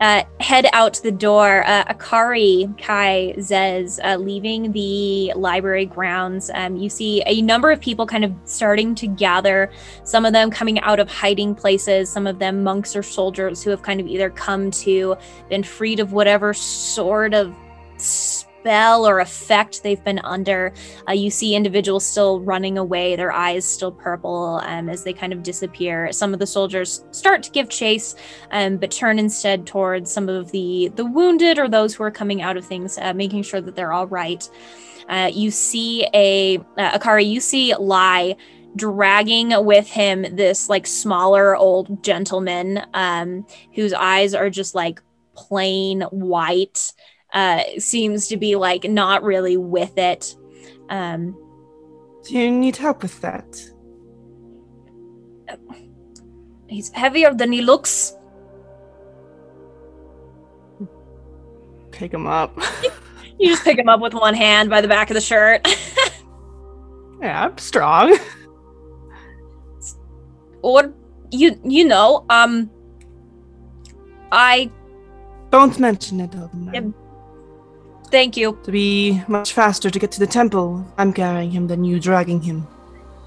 uh, 0.00 0.24
head 0.40 0.66
out 0.72 0.94
the 1.02 1.12
door. 1.12 1.62
Uh, 1.66 1.84
Akari, 1.84 2.76
Kai, 2.78 3.34
Zez, 3.38 3.98
uh, 4.02 4.16
leaving 4.16 4.72
the 4.72 5.32
library 5.36 5.86
grounds. 5.86 6.50
Um, 6.54 6.76
you 6.76 6.88
see 6.88 7.22
a 7.26 7.42
number 7.42 7.70
of 7.70 7.80
people 7.80 8.06
kind 8.06 8.24
of 8.24 8.32
starting 8.44 8.94
to 8.96 9.06
gather. 9.06 9.70
Some 10.04 10.24
of 10.24 10.32
them 10.32 10.50
coming 10.50 10.80
out 10.80 11.00
of 11.00 11.10
hiding 11.10 11.54
places. 11.54 12.10
Some 12.10 12.26
of 12.26 12.38
them 12.38 12.62
monks 12.62 12.96
or 12.96 13.02
soldiers 13.02 13.62
who 13.62 13.70
have 13.70 13.82
kind 13.82 14.00
of 14.00 14.06
either 14.06 14.30
come 14.30 14.70
to, 14.70 15.16
been 15.48 15.62
freed 15.62 16.00
of 16.00 16.12
whatever 16.12 16.54
sort 16.54 17.34
of 17.34 17.54
spell 18.60 19.06
or 19.06 19.20
effect 19.20 19.82
they've 19.82 20.04
been 20.04 20.20
under. 20.20 20.72
Uh, 21.08 21.12
you 21.12 21.30
see 21.30 21.54
individuals 21.54 22.04
still 22.04 22.40
running 22.40 22.76
away, 22.76 23.16
their 23.16 23.32
eyes 23.32 23.64
still 23.66 23.92
purple 23.92 24.60
um, 24.64 24.88
as 24.88 25.02
they 25.02 25.12
kind 25.12 25.32
of 25.32 25.42
disappear. 25.42 26.12
Some 26.12 26.32
of 26.34 26.38
the 26.38 26.46
soldiers 26.46 27.04
start 27.10 27.42
to 27.44 27.50
give 27.50 27.70
chase, 27.70 28.14
um, 28.50 28.76
but 28.76 28.90
turn 28.90 29.18
instead 29.18 29.66
towards 29.66 30.12
some 30.12 30.28
of 30.28 30.50
the 30.50 30.92
the 30.94 31.06
wounded 31.06 31.58
or 31.58 31.68
those 31.68 31.94
who 31.94 32.02
are 32.04 32.10
coming 32.10 32.42
out 32.42 32.56
of 32.56 32.64
things, 32.64 32.98
uh, 32.98 33.14
making 33.14 33.42
sure 33.42 33.60
that 33.60 33.76
they're 33.76 33.92
all 33.92 34.06
right. 34.06 34.48
Uh, 35.08 35.30
you 35.32 35.50
see 35.50 36.06
a 36.14 36.58
uh, 36.76 36.98
Akari. 36.98 37.28
You 37.28 37.40
see 37.40 37.74
Lai 37.74 38.36
dragging 38.76 39.52
with 39.64 39.88
him 39.88 40.24
this 40.36 40.68
like 40.68 40.86
smaller 40.86 41.56
old 41.56 42.04
gentleman 42.04 42.80
um, 42.94 43.44
whose 43.74 43.92
eyes 43.92 44.32
are 44.32 44.48
just 44.48 44.74
like 44.74 45.02
plain 45.34 46.02
white 46.02 46.92
uh, 47.32 47.62
seems 47.78 48.28
to 48.28 48.36
be 48.36 48.56
like 48.56 48.84
not 48.84 49.22
really 49.22 49.56
with 49.56 49.96
it. 49.98 50.34
Um, 50.88 51.36
Do 52.24 52.34
you 52.38 52.50
need 52.50 52.76
help 52.76 53.02
with 53.02 53.20
that? 53.20 53.60
he's 56.68 56.90
heavier 56.92 57.34
than 57.34 57.50
he 57.50 57.60
looks. 57.62 58.14
Pick 61.90 62.12
him 62.14 62.26
up. 62.26 62.56
You 63.38 63.48
just 63.48 63.64
pick 63.64 63.78
him 63.78 63.88
up 63.88 64.00
with 64.02 64.12
one 64.12 64.34
hand 64.34 64.68
by 64.68 64.82
the 64.82 64.86
back 64.88 65.08
of 65.08 65.14
the 65.14 65.20
shirt. 65.22 65.66
yeah, 67.22 67.46
I'm 67.46 67.56
strong. 67.56 68.14
or 70.60 70.92
you 71.30 71.58
you 71.64 71.86
know, 71.86 72.26
um 72.28 72.70
I 74.30 74.70
Don't 75.50 75.78
mention 75.78 76.20
it, 76.20 76.34
Odin. 76.36 76.70
Yep. 76.74 76.84
Thank 78.10 78.36
you. 78.36 78.58
To 78.64 78.72
be 78.72 79.22
much 79.28 79.52
faster 79.52 79.88
to 79.88 79.98
get 79.98 80.10
to 80.12 80.20
the 80.20 80.26
temple, 80.26 80.84
I'm 80.98 81.12
carrying 81.12 81.50
him 81.50 81.66
than 81.68 81.84
you 81.84 82.00
dragging 82.00 82.40
him. 82.40 82.66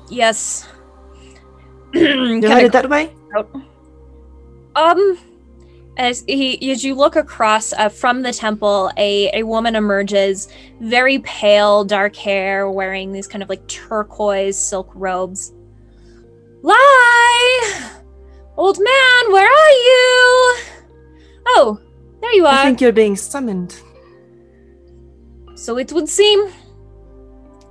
Yes. 0.09 0.67
You're 1.93 2.49
headed 2.49 2.73
that 2.73 2.89
way? 2.89 3.13
Um, 4.75 5.17
as 5.97 6.23
he 6.27 6.71
as 6.71 6.83
you 6.83 6.95
look 6.95 7.15
across 7.15 7.71
uh, 7.73 7.87
from 7.87 8.23
the 8.23 8.33
temple, 8.33 8.91
a 8.97 9.29
a 9.39 9.43
woman 9.43 9.75
emerges, 9.75 10.49
very 10.81 11.19
pale, 11.19 11.85
dark 11.85 12.15
hair, 12.15 12.69
wearing 12.69 13.11
these 13.11 13.27
kind 13.27 13.43
of 13.43 13.49
like 13.49 13.65
turquoise 13.67 14.57
silk 14.57 14.91
robes. 14.95 15.53
Lai, 16.61 17.91
old 18.57 18.79
man, 18.79 19.31
where 19.31 19.47
are 19.47 19.71
you? 19.71 20.57
Oh, 21.47 21.79
there 22.21 22.33
you 22.33 22.45
are. 22.45 22.53
I 22.53 22.63
think 22.63 22.81
you're 22.81 22.91
being 22.91 23.15
summoned. 23.15 23.79
So 25.55 25.77
it 25.77 25.91
would 25.91 26.09
seem 26.09 26.47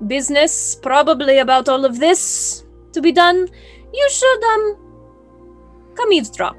business 0.07 0.75
probably 0.77 1.39
about 1.39 1.69
all 1.69 1.85
of 1.85 1.99
this 1.99 2.65
to 2.93 3.01
be 3.01 3.13
done. 3.13 3.49
You 3.93 4.09
should 4.11 4.45
um 4.45 4.77
come 5.95 6.13
eavesdrop. 6.13 6.57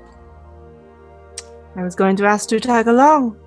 I 1.75 1.83
was 1.83 1.95
going 1.95 2.15
to 2.17 2.25
ask 2.25 2.49
to 2.49 2.59
tag 2.59 2.87
along. 2.87 3.37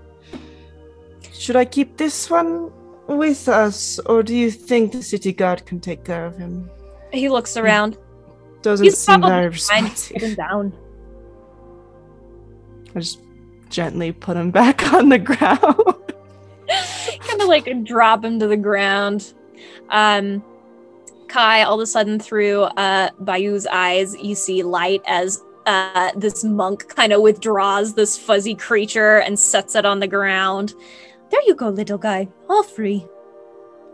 Should 1.33 1.57
I 1.57 1.65
keep 1.65 1.97
this 1.97 2.29
one 2.29 2.73
with 3.07 3.49
us, 3.49 4.01
or 4.07 4.23
do 4.23 4.35
you 4.35 4.51
think 4.51 4.93
the 4.93 5.03
city 5.03 5.33
guard 5.33 5.65
can 5.65 5.79
take 5.81 6.05
care 6.05 6.27
of 6.27 6.37
him? 6.37 6.69
He 7.13 7.29
looks 7.29 7.57
around. 7.57 7.99
Doesn't 8.63 8.85
He's 8.85 8.99
seem 8.99 9.21
very 9.23 9.51
probably 9.51 9.59
fine. 9.59 9.85
Put 9.85 10.23
him 10.23 10.31
responsive. 10.31 10.37
down. 10.37 10.73
I 12.97 12.99
just 12.99 13.21
gently 13.69 14.11
put 14.13 14.37
him 14.37 14.51
back 14.51 14.93
on 14.93 15.09
the 15.09 15.19
ground. 15.19 16.15
Kind 16.69 17.41
of 17.41 17.49
like 17.49 17.85
drop 17.85 18.25
him 18.25 18.39
to 18.41 18.47
the 18.47 18.57
ground. 18.57 19.35
Um, 19.91 20.45
Kai, 21.29 21.63
all 21.63 21.75
of 21.75 21.81
a 21.81 21.87
sudden, 21.87 22.19
through 22.19 22.63
uh, 22.63 23.11
Bayou's 23.21 23.67
eyes, 23.67 24.17
you 24.17 24.35
see 24.35 24.63
light 24.63 25.03
as 25.07 25.43
uh, 25.67 26.13
this 26.17 26.45
monk 26.45 26.89
kind 26.89 27.13
of 27.13 27.21
withdraws 27.21 27.95
this 27.95 28.17
fuzzy 28.17 28.55
creature 28.55 29.19
and 29.19 29.39
sets 29.39 29.75
it 29.75 29.85
on 29.85 30.01
the 30.01 30.07
ground. 30.07 30.75
There 31.31 31.41
you 31.47 31.55
go, 31.55 31.69
little 31.69 31.99
guy. 31.99 32.29
All 32.49 32.63
free. 32.63 33.07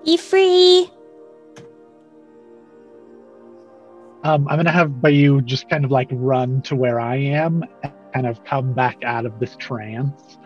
Be 0.04 0.16
free. 0.16 0.90
Um, 4.24 4.46
I'm 4.48 4.56
gonna 4.56 4.70
have 4.70 5.00
Bayou 5.00 5.40
just 5.40 5.68
kind 5.68 5.84
of 5.84 5.90
like 5.90 6.08
run 6.12 6.62
to 6.62 6.76
where 6.76 7.00
I 7.00 7.16
am 7.16 7.64
and 7.82 7.92
kind 8.12 8.26
of 8.26 8.44
come 8.44 8.72
back 8.72 9.02
out 9.02 9.26
of 9.26 9.40
this 9.40 9.56
trance. 9.56 10.38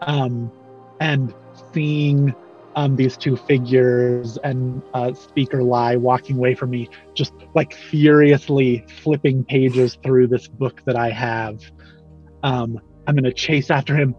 Um, 0.00 0.50
and 0.98 1.32
seeing 1.72 2.34
um, 2.74 2.96
these 2.96 3.16
two 3.16 3.36
figures 3.36 4.38
and 4.44 4.82
uh, 4.94 5.12
Speaker 5.12 5.62
Lai 5.62 5.96
walking 5.96 6.36
away 6.36 6.54
from 6.54 6.70
me, 6.70 6.88
just 7.14 7.32
like 7.54 7.74
furiously 7.74 8.84
flipping 9.02 9.44
pages 9.44 9.98
through 10.02 10.28
this 10.28 10.48
book 10.48 10.82
that 10.86 10.96
I 10.96 11.10
have. 11.10 11.60
Um, 12.42 12.80
I'm 13.06 13.14
gonna 13.14 13.32
chase 13.32 13.70
after 13.70 13.94
him 13.94 14.14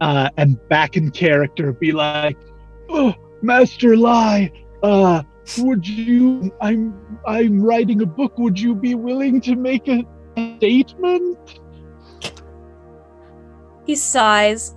uh, 0.00 0.28
and 0.36 0.58
back 0.68 0.96
in 0.96 1.10
character 1.10 1.72
be 1.72 1.92
like, 1.92 2.36
"Oh, 2.88 3.14
Master 3.42 3.96
Lai, 3.96 4.50
uh, 4.82 5.22
would 5.58 5.86
you? 5.86 6.52
I'm 6.60 6.94
I'm 7.26 7.62
writing 7.62 8.02
a 8.02 8.06
book. 8.06 8.38
Would 8.38 8.60
you 8.60 8.74
be 8.74 8.94
willing 8.94 9.40
to 9.42 9.56
make 9.56 9.88
a 9.88 10.04
statement?" 10.58 11.60
He 13.86 13.94
sighs. 13.94 14.74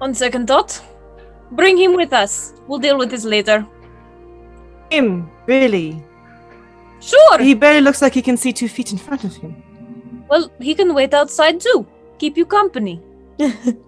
On 0.00 0.14
second 0.14 0.46
thought, 0.46 0.82
bring 1.52 1.76
him 1.78 1.94
with 1.94 2.12
us. 2.12 2.54
We'll 2.66 2.78
deal 2.78 2.98
with 2.98 3.10
this 3.10 3.24
later. 3.24 3.66
Him, 4.90 5.30
really? 5.46 6.02
Sure. 7.00 7.38
He 7.38 7.54
barely 7.54 7.80
looks 7.80 8.02
like 8.02 8.14
he 8.14 8.22
can 8.22 8.36
see 8.36 8.52
two 8.52 8.68
feet 8.68 8.92
in 8.92 8.98
front 8.98 9.24
of 9.24 9.34
him. 9.36 9.62
Well, 10.28 10.50
he 10.60 10.74
can 10.74 10.94
wait 10.94 11.14
outside 11.14 11.60
too. 11.60 11.86
Keep 12.18 12.36
you 12.36 12.46
company. 12.46 13.00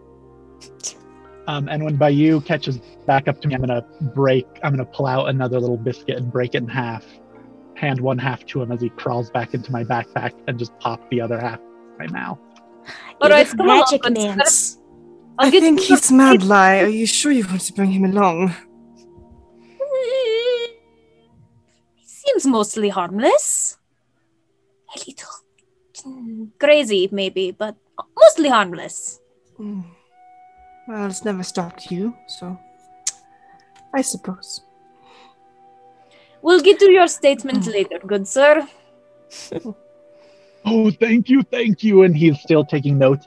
Um, 1.47 1.66
and 1.68 1.82
when 1.82 1.97
Bayou 1.97 2.43
catches 2.43 2.76
back 3.06 3.26
up 3.26 3.40
to 3.40 3.48
me, 3.48 3.55
I'm 3.55 3.62
gonna 3.62 3.80
break. 4.14 4.47
I'm 4.62 4.70
gonna 4.72 4.85
pull 4.85 5.06
out 5.06 5.30
another 5.30 5.59
little 5.59 5.78
biscuit 5.78 6.18
and 6.18 6.30
break 6.30 6.55
it 6.55 6.59
in 6.59 6.68
half. 6.68 7.06
Hand 7.74 7.98
one 8.02 8.18
half 8.18 8.44
to 8.47 8.60
him 8.60 8.70
as 8.70 8.82
he 8.82 8.90
crawls 8.90 9.30
back 9.30 9.55
into 9.55 9.72
my 9.72 9.82
backpack, 9.82 10.32
and 10.47 10.59
just 10.59 10.78
pop 10.78 11.09
the 11.09 11.22
other 11.22 11.40
half 11.40 11.59
in 11.59 11.97
my 11.98 12.06
mouth. 12.09 12.39
All 13.22 13.28
You're 13.28 13.39
right, 13.39 13.47
the 13.48 13.56
come 13.56 13.66
along, 13.66 13.78
magic 13.78 14.05
let's- 14.05 14.14
mans. 14.36 14.78
I'll 14.78 14.78
I 15.39 15.51
get 15.51 15.60
think 15.60 15.81
you- 15.89 15.97
he's 15.97 16.10
mad, 16.10 16.43
Lai. 16.43 16.81
Are 16.81 16.89
you 16.89 17.06
sure 17.06 17.31
you 17.32 17.47
want 17.47 17.60
to 17.62 17.73
bring 17.73 17.93
him 17.93 18.05
along? 18.05 18.55
He 21.97 22.06
seems 22.06 22.47
mostly 22.47 22.89
harmless. 22.89 23.78
A 24.94 24.98
little 25.06 26.51
crazy, 26.59 27.09
maybe, 27.12 27.51
but 27.52 27.77
mostly 28.16 28.48
harmless. 28.48 29.20
Mm. 29.59 29.85
Well, 30.89 31.06
it's 31.06 31.24
never 31.24 31.43
stopped 31.43 31.90
you, 31.90 32.15
so 32.27 32.59
I 33.94 34.02
suppose. 34.02 34.62
We'll 36.40 36.60
get 36.60 36.78
to 36.78 36.90
your 36.90 37.09
statement 37.09 37.66
later, 37.66 37.98
good 38.06 38.27
sir. 38.28 38.66
Oh, 40.65 40.90
thank 40.90 41.28
you, 41.31 41.43
thank 41.44 41.82
you. 41.82 42.02
And 42.02 42.15
he's 42.15 42.40
still 42.40 42.65
taking 42.65 42.98
notes, 42.98 43.27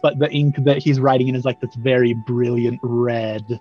but 0.00 0.18
the 0.18 0.30
ink 0.30 0.56
that 0.64 0.78
he's 0.78 1.00
writing 1.00 1.28
in 1.28 1.34
is 1.34 1.44
like 1.44 1.60
this 1.60 1.74
very 1.76 2.14
brilliant 2.14 2.80
red 2.82 3.60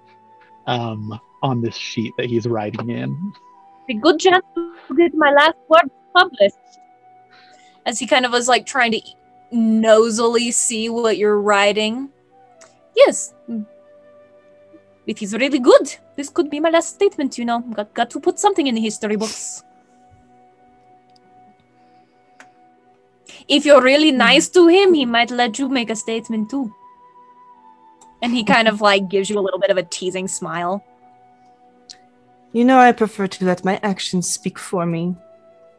um, 0.67 1.19
on 1.41 1.61
this 1.61 1.75
sheet 1.75 2.13
that 2.17 2.27
he's 2.27 2.45
writing 2.45 2.89
in. 2.89 3.33
A 3.89 3.93
good 3.95 4.19
chance 4.19 4.45
to 4.55 4.95
get 4.95 5.13
my 5.13 5.31
last 5.31 5.57
word 5.67 5.89
published. 6.15 6.55
As 7.85 7.99
he 7.99 8.05
kind 8.05 8.25
of 8.25 8.31
was 8.31 8.47
like 8.47 8.65
trying 8.65 8.91
to 8.91 9.01
nosily 9.51 10.51
see 10.51 10.89
what 10.89 11.17
you're 11.17 11.41
writing. 11.41 12.09
Yes. 12.95 13.33
It 15.07 15.21
is 15.21 15.33
really 15.33 15.59
good. 15.59 15.95
This 16.15 16.29
could 16.29 16.49
be 16.49 16.59
my 16.59 16.69
last 16.69 16.95
statement, 16.95 17.37
you 17.37 17.45
know. 17.45 17.61
Got, 17.61 17.93
got 17.93 18.09
to 18.11 18.19
put 18.19 18.39
something 18.39 18.67
in 18.67 18.75
the 18.75 18.81
history 18.81 19.15
books. 19.15 19.63
If 23.47 23.65
you're 23.65 23.81
really 23.81 24.11
hmm. 24.11 24.17
nice 24.17 24.49
to 24.49 24.67
him, 24.67 24.93
he 24.93 25.05
might 25.05 25.31
let 25.31 25.59
you 25.59 25.69
make 25.69 25.89
a 25.89 25.95
statement 25.95 26.49
too. 26.49 26.73
And 28.21 28.33
he 28.33 28.43
kind 28.43 28.67
of 28.67 28.81
like 28.81 29.09
gives 29.09 29.29
you 29.29 29.39
a 29.39 29.41
little 29.41 29.59
bit 29.59 29.71
of 29.71 29.77
a 29.77 29.83
teasing 29.83 30.27
smile. 30.27 30.83
You 32.53 32.65
know, 32.65 32.77
I 32.77 32.91
prefer 32.91 33.27
to 33.27 33.45
let 33.45 33.65
my 33.65 33.79
actions 33.81 34.29
speak 34.29 34.59
for 34.59 34.85
me. 34.85 35.15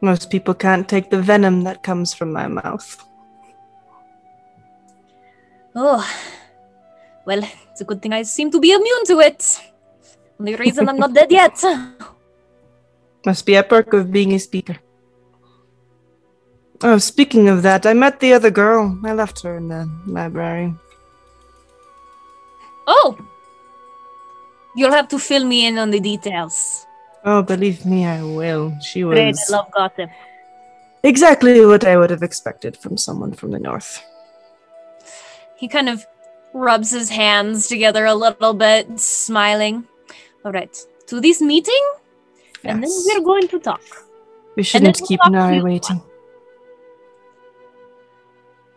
Most 0.01 0.29
people 0.29 0.53
can't 0.53 0.89
take 0.89 1.09
the 1.09 1.21
venom 1.21 1.63
that 1.63 1.83
comes 1.83 2.13
from 2.13 2.33
my 2.33 2.47
mouth. 2.47 3.05
Oh, 5.75 6.03
well, 7.25 7.41
it's 7.71 7.81
a 7.81 7.85
good 7.85 8.01
thing 8.01 8.13
I 8.13 8.23
seem 8.23 8.51
to 8.51 8.59
be 8.59 8.73
immune 8.73 9.05
to 9.05 9.19
it. 9.19 9.61
Only 10.39 10.55
reason 10.55 10.89
I'm 10.89 10.97
not 10.97 11.13
dead 11.13 11.31
yet. 11.31 11.63
Must 13.25 13.45
be 13.45 13.55
a 13.55 13.63
perk 13.63 13.93
of 13.93 14.11
being 14.11 14.33
a 14.33 14.39
speaker. 14.39 14.77
Oh, 16.85 16.97
speaking 16.97 17.47
of 17.47 17.61
that, 17.61 17.85
I 17.85 17.93
met 17.93 18.19
the 18.19 18.33
other 18.33 18.51
girl. 18.51 18.99
I 19.05 19.13
left 19.13 19.41
her 19.43 19.55
in 19.55 19.69
the 19.69 19.89
library. 20.05 20.75
Oh, 22.85 23.17
you'll 24.75 24.91
have 24.91 25.07
to 25.07 25.17
fill 25.17 25.45
me 25.45 25.65
in 25.65 25.77
on 25.77 25.91
the 25.91 26.01
details. 26.01 26.85
Oh, 27.23 27.41
believe 27.41 27.85
me, 27.85 28.05
I 28.05 28.21
will. 28.21 28.77
She 28.81 29.05
was 29.05 29.15
Great, 29.15 29.35
I 29.49 29.51
love 29.51 29.71
gossip. 29.71 30.09
exactly 31.03 31.65
what 31.65 31.85
I 31.85 31.95
would 31.95 32.09
have 32.09 32.21
expected 32.21 32.75
from 32.75 32.97
someone 32.97 33.31
from 33.31 33.51
the 33.51 33.59
north. 33.59 34.03
He 35.55 35.69
kind 35.69 35.87
of 35.87 36.05
rubs 36.53 36.91
his 36.91 37.09
hands 37.09 37.67
together 37.69 38.05
a 38.05 38.13
little 38.13 38.53
bit, 38.53 38.99
smiling. 38.99 39.87
All 40.43 40.51
right, 40.51 40.77
to 41.07 41.21
this 41.21 41.39
meeting, 41.39 41.83
and 42.65 42.83
then 42.83 42.91
we're 43.05 43.21
going 43.23 43.47
to 43.47 43.59
talk. 43.59 43.81
We 44.57 44.63
shouldn't 44.63 45.01
keep 45.07 45.21
Nari 45.29 45.61
waiting. 45.61 46.01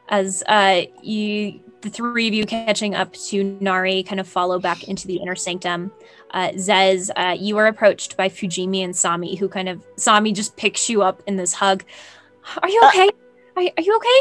As 0.08 0.42
uh, 0.46 0.82
you 1.02 1.60
the 1.82 1.90
three 1.90 2.26
of 2.26 2.34
you 2.34 2.44
catching 2.46 2.94
up 2.94 3.12
to 3.12 3.44
Nari 3.60 4.02
kind 4.02 4.18
of 4.18 4.26
follow 4.26 4.58
back 4.58 4.84
into 4.84 5.06
the 5.06 5.16
inner 5.16 5.36
sanctum. 5.36 5.92
Uh, 6.32 6.48
Zez, 6.54 7.10
uh, 7.16 7.36
you 7.38 7.56
are 7.58 7.66
approached 7.66 8.16
by 8.16 8.28
Fujimi 8.28 8.84
and 8.84 8.94
Sami, 8.94 9.36
who 9.36 9.48
kind 9.48 9.68
of 9.68 9.84
Sami 9.96 10.32
just 10.32 10.56
picks 10.56 10.88
you 10.88 11.02
up 11.02 11.22
in 11.26 11.36
this 11.36 11.54
hug. 11.54 11.84
Are 12.62 12.68
you 12.68 12.80
Uh, 12.82 12.88
okay? 12.88 13.10
Are, 13.56 13.62
are 13.76 13.82
you 13.82 13.96
okay? 13.96 14.20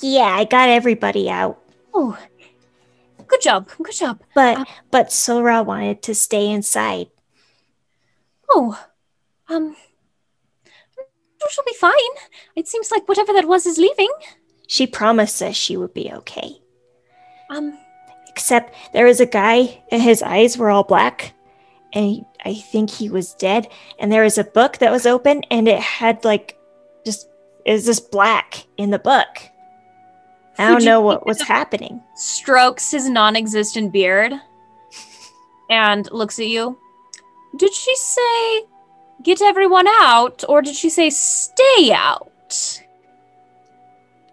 Yeah, 0.00 0.28
I 0.28 0.44
got 0.44 0.68
everybody 0.68 1.30
out. 1.30 1.58
Oh, 1.94 2.18
good 3.26 3.40
job, 3.40 3.70
good 3.82 3.94
job. 3.94 4.20
But 4.34 4.58
Uh, 4.58 4.64
but 4.90 5.12
Sora 5.12 5.62
wanted 5.62 6.02
to 6.02 6.14
stay 6.14 6.50
inside. 6.50 7.08
Oh, 8.50 8.78
um, 9.48 9.76
she'll 11.50 11.64
be 11.64 11.74
fine. 11.74 11.92
It 12.56 12.68
seems 12.68 12.90
like 12.90 13.08
whatever 13.08 13.32
that 13.32 13.48
was 13.48 13.66
is 13.66 13.78
leaving. 13.78 14.10
She 14.68 14.86
promised 14.86 15.42
us 15.42 15.56
she 15.56 15.76
would 15.76 15.92
be 15.92 16.12
okay. 16.12 16.52
Um, 17.50 17.76
Except 18.28 18.72
there 18.92 19.06
was 19.06 19.20
a 19.20 19.26
guy 19.26 19.82
and 19.90 20.00
his 20.00 20.22
eyes 20.22 20.56
were 20.56 20.70
all 20.70 20.84
black 20.84 21.34
and 21.92 22.04
he, 22.04 22.24
I 22.44 22.54
think 22.54 22.90
he 22.90 23.08
was 23.08 23.34
dead. 23.34 23.68
And 23.98 24.12
there 24.12 24.22
was 24.22 24.38
a 24.38 24.44
book 24.44 24.78
that 24.78 24.92
was 24.92 25.06
open, 25.06 25.42
and 25.50 25.66
it 25.66 25.80
had 25.80 26.24
like 26.24 26.58
just 27.04 27.28
is 27.64 27.86
this 27.86 28.00
black 28.00 28.66
in 28.76 28.90
the 28.90 28.98
book. 28.98 29.26
I 30.58 30.70
don't 30.70 30.84
know 30.84 31.00
what 31.00 31.26
was 31.26 31.40
happening. 31.40 32.02
Strokes 32.16 32.90
his 32.90 33.08
non-existent 33.08 33.92
beard 33.92 34.32
and 35.70 36.10
looks 36.10 36.38
at 36.38 36.48
you. 36.48 36.76
Did 37.56 37.72
she 37.72 37.94
say 37.94 38.64
get 39.22 39.40
everyone 39.40 39.86
out, 39.86 40.44
or 40.48 40.62
did 40.62 40.74
she 40.74 40.90
say 40.90 41.10
stay 41.10 41.92
out? 41.92 42.82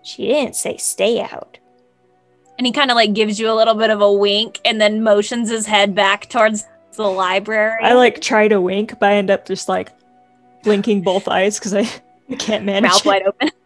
She 0.06 0.27
didn't 0.27 0.56
say 0.56 0.77
stay 0.77 1.19
out. 1.19 1.57
And 2.57 2.68
he 2.68 2.72
kind 2.72 2.91
of 2.91 2.95
like 2.95 3.14
gives 3.14 3.40
you 3.40 3.52
a 3.52 3.56
little 3.56 3.73
bit 3.73 3.90
of 3.90 4.02
a 4.02 4.11
wink 4.11 4.61
and 4.64 4.80
then 4.80 5.03
motions 5.03 5.49
his 5.49 5.65
head 5.65 5.95
back 5.95 6.30
towards 6.30 6.64
the 6.94 7.03
library. 7.03 7.84
I 7.84 7.94
like 7.94 8.22
try 8.22 8.48
to 8.48 8.61
wink, 8.61 8.99
but 8.99 9.10
I 9.10 9.15
end 9.15 9.32
up 9.32 9.48
just 9.48 9.68
like 9.68 9.91
blinking 10.64 11.02
both 11.02 11.27
eyes 11.27 11.57
because 11.57 11.73
I 11.73 11.90
can't 12.38 12.64
manage. 12.64 12.91
mouth 12.91 12.99
it. 12.99 13.06
wide 13.06 13.23
open. 13.23 13.49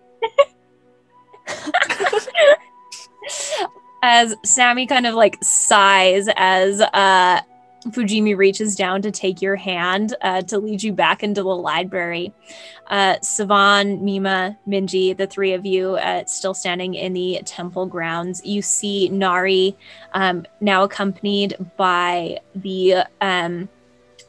as 4.01 4.33
Sami 4.45 4.87
kind 4.87 5.05
of 5.05 5.15
like 5.15 5.37
sighs 5.43 6.29
as 6.37 6.79
uh 6.79 7.41
Fujimi 7.87 8.35
reaches 8.35 8.75
down 8.75 9.01
to 9.01 9.11
take 9.11 9.41
your 9.41 9.55
hand 9.55 10.15
uh, 10.21 10.41
to 10.43 10.57
lead 10.57 10.83
you 10.83 10.91
back 10.91 11.23
into 11.23 11.41
the 11.41 11.55
library. 11.55 12.33
Uh, 12.87 13.15
Savon, 13.21 14.03
Mima, 14.03 14.57
Minji, 14.67 15.15
the 15.15 15.27
three 15.27 15.53
of 15.53 15.65
you 15.65 15.95
uh, 15.95 16.25
still 16.25 16.53
standing 16.53 16.95
in 16.95 17.13
the 17.13 17.41
temple 17.45 17.85
grounds. 17.85 18.41
You 18.43 18.61
see 18.61 19.09
Nari 19.09 19.77
um, 20.13 20.45
now 20.59 20.83
accompanied 20.83 21.55
by 21.77 22.39
the 22.53 23.05
um, 23.21 23.69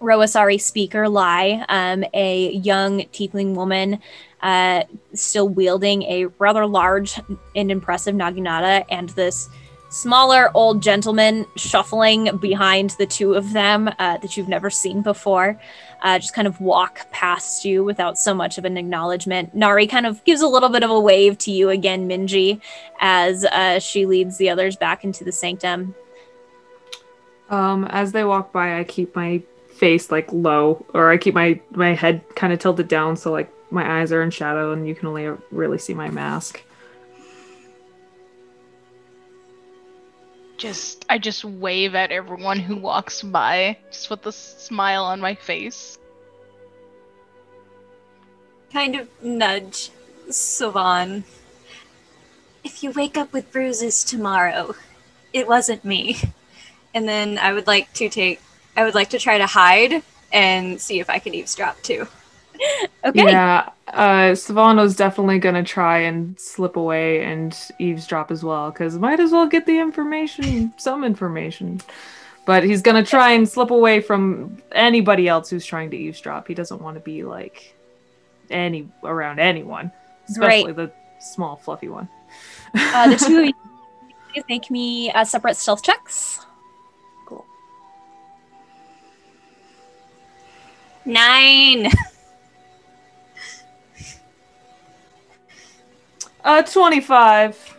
Rosari 0.01 0.61
speaker, 0.61 1.09
Lai, 1.09 1.65
um, 1.69 2.05
a 2.15 2.53
young 2.53 3.01
tiefling 3.13 3.55
woman 3.55 4.01
uh, 4.43 4.85
still 5.13 5.49
wielding 5.49 6.03
a 6.05 6.27
rather 6.39 6.67
large 6.67 7.21
and 7.55 7.71
impressive 7.71 8.15
naginata, 8.15 8.85
and 8.91 9.11
this 9.11 9.49
smaller 9.91 10.51
old 10.55 10.83
gentleman 10.83 11.45
shuffling 11.57 12.37
behind 12.39 12.91
the 12.91 13.07
two 13.07 13.35
of 13.35 13.53
them 13.53 13.89
uh, 13.99 14.17
that 14.19 14.37
you've 14.37 14.49
never 14.49 14.71
seen 14.71 15.03
before. 15.03 15.61
Uh, 16.03 16.19
just 16.19 16.35
kind 16.35 16.49
of 16.49 16.59
walk 16.61 17.11
past 17.11 17.65
you 17.65 17.85
without 17.85 18.17
so 18.17 18.33
much 18.33 18.57
of 18.57 18.65
an 18.65 18.79
acknowledgement. 18.79 19.55
Nari 19.55 19.87
kind 19.87 20.07
of 20.07 20.25
gives 20.25 20.41
a 20.41 20.49
little 20.49 20.71
bit 20.71 20.83
of 20.83 20.91
a 20.91 20.99
wave 20.99 21.37
to 21.39 21.51
you 21.51 21.69
again, 21.69 22.09
Minji, 22.09 22.61
as 23.01 23.45
uh, 23.45 23.79
she 23.81 24.07
leads 24.07 24.39
the 24.39 24.49
others 24.49 24.77
back 24.77 25.05
into 25.05 25.25
the 25.25 25.33
sanctum. 25.33 25.95
Um, 27.51 27.85
as 27.87 28.13
they 28.13 28.25
walk 28.25 28.53
by, 28.53 28.79
I 28.79 28.85
keep 28.85 29.15
my 29.15 29.43
face 29.75 30.11
like 30.11 30.33
low, 30.33 30.87
or 30.95 31.11
I 31.11 31.19
keep 31.19 31.35
my 31.35 31.61
my 31.73 31.95
head 31.95 32.23
kind 32.37 32.53
of 32.53 32.61
tilted 32.61 32.87
down, 32.87 33.17
so 33.17 33.33
like 33.33 33.53
my 33.71 34.01
eyes 34.01 34.13
are 34.13 34.23
in 34.23 34.31
shadow, 34.31 34.73
and 34.73 34.87
you 34.87 34.95
can 34.95 35.09
only 35.09 35.27
really 35.51 35.79
see 35.79 35.95
my 35.95 36.09
mask. 36.11 36.63
Just 40.61 41.07
I 41.09 41.17
just 41.17 41.43
wave 41.43 41.95
at 41.95 42.13
everyone 42.13 42.59
who 42.59 42.77
walks 42.77 43.23
by, 43.23 43.79
just 43.91 44.11
with 44.11 44.27
a 44.27 44.33
smile 44.33 45.05
on 45.05 45.19
my 45.19 45.35
face. 45.35 45.99
Kind 48.71 48.95
of 48.95 49.09
nudge 49.23 49.91
Savon. 50.29 51.25
If 52.63 52.83
you 52.83 52.91
wake 52.91 53.17
up 53.17 53.33
with 53.33 53.51
bruises 53.51 54.05
tomorrow, 54.05 54.75
it 55.33 55.49
wasn't 55.49 55.83
me. 55.83 56.19
And 56.93 57.09
then 57.09 57.39
I 57.39 57.55
would 57.55 57.67
like 57.67 57.93
to 57.95 58.11
take 58.11 58.43
I 58.77 58.85
would 58.85 58.95
like 58.95 59.09
to 59.11 59.19
try 59.19 59.39
to 59.39 59.47
hide 59.47 60.03
and 60.31 60.79
see 60.79 61.01
if 61.01 61.09
I 61.09 61.21
can 61.21 61.35
eavesdrop 61.35 61.81
too. 61.83 62.07
Okay. 63.03 63.31
Yeah, 63.31 63.71
uh, 63.89 64.35
Savano's 64.35 64.95
definitely 64.95 65.39
gonna 65.39 65.65
try 65.65 66.01
and 66.01 66.39
slip 66.39 66.77
away 66.77 67.25
and 67.25 67.57
eavesdrop 67.79 68.31
as 68.31 68.45
well, 68.45 68.71
because 68.71 68.99
might 68.99 69.21
as 69.21 69.33
well 69.33 69.47
get 69.47 69.65
the 69.65 69.79
information, 69.79 70.75
some 70.77 71.03
information. 71.03 71.81
But 72.45 72.63
he's 72.63 72.83
gonna 72.83 73.05
try 73.05 73.33
and 73.33 73.49
slip 73.49 73.71
away 73.71 74.01
from 74.01 74.61
anybody 74.73 75.29
else 75.29 75.49
who's 75.49 75.65
trying 75.65 75.91
to 75.93 75.97
eavesdrop. 75.97 76.47
He 76.47 76.55
doesn't 76.55 76.83
want 76.83 76.97
to 76.97 77.01
be 77.01 77.25
like 77.25 77.75
any 78.51 78.89
around 79.03 79.39
anyone, 79.39 79.91
especially 80.29 80.73
the 80.73 80.93
small 81.19 81.57
fluffy 81.57 81.89
one. 81.89 82.09
Uh, 82.75 83.09
the 83.09 83.17
two 83.17 83.39
of 83.39 83.45
you 83.47 83.55
please 84.33 84.45
make 84.49 84.71
me 84.71 85.11
uh, 85.13 85.25
separate 85.25 85.57
stealth 85.57 85.83
checks. 85.83 86.41
Cool. 87.27 87.47
Nine. 91.05 91.91
Uh, 96.45 96.63
twenty-five. 96.63 97.77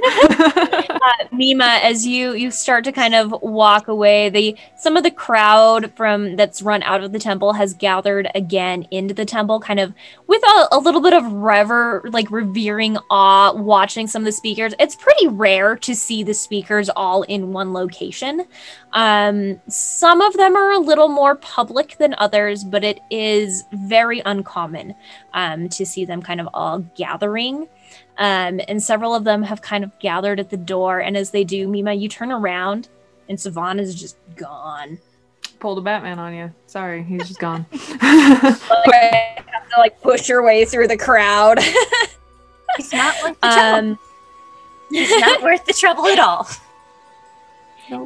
uh, 0.04 1.00
Mima, 1.32 1.80
as 1.82 2.06
you 2.06 2.32
you 2.32 2.50
start 2.50 2.84
to 2.84 2.92
kind 2.92 3.14
of 3.14 3.34
walk 3.42 3.88
away, 3.88 4.28
the 4.30 4.56
some 4.76 4.96
of 4.96 5.02
the 5.02 5.10
crowd 5.10 5.92
from 5.94 6.36
that's 6.36 6.62
run 6.62 6.82
out 6.84 7.02
of 7.02 7.12
the 7.12 7.18
temple 7.18 7.52
has 7.52 7.74
gathered 7.74 8.28
again 8.34 8.86
into 8.90 9.12
the 9.12 9.24
temple, 9.24 9.60
kind 9.60 9.80
of 9.80 9.92
with 10.26 10.42
a, 10.42 10.68
a 10.72 10.78
little 10.78 11.00
bit 11.00 11.12
of 11.12 11.30
rever 11.32 12.02
like 12.12 12.30
revering 12.30 12.96
awe, 13.10 13.52
watching 13.52 14.06
some 14.06 14.22
of 14.22 14.26
the 14.26 14.32
speakers. 14.32 14.74
It's 14.78 14.96
pretty 14.96 15.28
rare 15.28 15.76
to 15.76 15.94
see 15.94 16.22
the 16.22 16.34
speakers 16.34 16.88
all 16.90 17.22
in 17.24 17.52
one 17.52 17.72
location. 17.72 18.46
Um, 18.92 19.60
some 19.68 20.20
of 20.20 20.34
them 20.34 20.56
are 20.56 20.72
a 20.72 20.78
little 20.78 21.08
more 21.08 21.34
public 21.36 21.96
than 21.98 22.14
others, 22.18 22.64
but 22.64 22.84
it 22.84 23.00
is 23.10 23.64
very 23.72 24.22
uncommon 24.24 24.94
um, 25.34 25.68
to 25.70 25.84
see 25.84 26.04
them 26.04 26.22
kind 26.22 26.40
of 26.40 26.48
all 26.54 26.80
gathering. 26.96 27.68
Um, 28.18 28.60
and 28.68 28.82
several 28.82 29.14
of 29.14 29.24
them 29.24 29.42
have 29.42 29.62
kind 29.62 29.82
of 29.82 29.98
gathered 29.98 30.38
at 30.40 30.50
the 30.50 30.56
door. 30.56 30.98
And 31.00 31.16
as 31.16 31.30
they 31.30 31.44
do, 31.44 31.66
Mima, 31.68 31.94
you 31.94 32.08
turn 32.08 32.30
around 32.30 32.88
and 33.28 33.40
Savannah 33.40 33.82
is 33.82 33.94
just 33.94 34.16
gone. 34.36 34.98
Pulled 35.58 35.78
a 35.78 35.80
Batman 35.80 36.18
on 36.18 36.34
you. 36.34 36.52
Sorry, 36.66 37.02
he's 37.02 37.26
just 37.28 37.40
gone. 37.40 37.66
Like, 38.00 38.94
I 38.94 39.44
have 39.52 39.68
to 39.70 39.78
like 39.78 40.00
push 40.00 40.28
your 40.28 40.42
way 40.42 40.64
through 40.64 40.88
the 40.88 40.96
crowd. 40.96 41.58
It's 42.78 42.92
not 42.92 43.14
worth 43.22 43.40
the 43.40 43.48
trouble. 43.52 43.90
um, 43.90 43.98
it's 44.90 45.20
not 45.20 45.42
worth 45.42 45.64
the 45.66 45.72
trouble 45.72 46.06
at 46.06 46.18
all. 46.18 46.48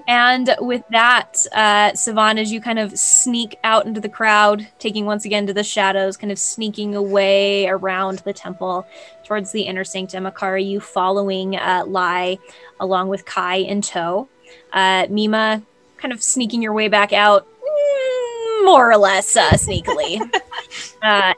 And 0.07 0.55
with 0.61 0.83
that, 0.91 1.45
uh, 1.53 1.95
Savon, 1.95 2.39
as 2.39 2.53
you 2.53 2.61
kind 2.61 2.79
of 2.79 2.99
sneak 2.99 3.59
out 3.65 3.87
into 3.87 4.01
the 4.01 4.09
crowd, 4.09 4.67
taking 4.79 5.07
once 5.07 5.25
again 5.25 5.47
to 5.47 5.53
the 5.53 5.65
shadows, 5.65 6.17
kind 6.17 6.33
of 6.33 6.39
sneaking 6.39 6.95
away 6.95 7.67
around 7.69 8.21
the 8.21 8.33
temple 8.33 8.87
towards 9.25 9.53
the 9.53 9.63
inner 9.63 9.85
sanctum, 9.85 10.25
Akari, 10.25 10.67
you 10.67 10.81
following 10.81 11.57
uh, 11.57 11.85
Lai 11.87 12.39
along 12.81 13.09
with 13.09 13.25
Kai 13.25 13.57
in 13.57 13.81
tow. 13.81 14.29
Uh, 14.73 15.07
Mima, 15.11 15.63
kind 15.97 16.13
of 16.13 16.23
sneaking 16.23 16.63
your 16.63 16.73
way 16.73 16.89
back 16.89 17.13
out, 17.13 17.47
mm, 17.47 18.65
more 18.65 18.91
or 18.91 18.97
less 18.97 19.37
uh, 19.37 19.51
sneakily. 19.53 20.21
uh, 21.03 21.35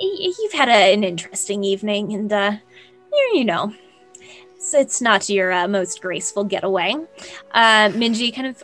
y- 0.00 0.32
you've 0.38 0.52
had 0.52 0.68
a, 0.68 0.92
an 0.92 1.04
interesting 1.04 1.64
evening, 1.64 2.12
and 2.12 2.32
uh, 2.32 2.56
you 3.32 3.44
know, 3.44 3.72
it's, 4.74 5.00
not 5.00 5.28
your 5.28 5.52
uh, 5.52 5.68
most 5.68 6.00
graceful 6.00 6.44
getaway. 6.44 6.94
Uh, 7.52 7.88
Minji 7.90 8.34
kind 8.34 8.46
of 8.46 8.62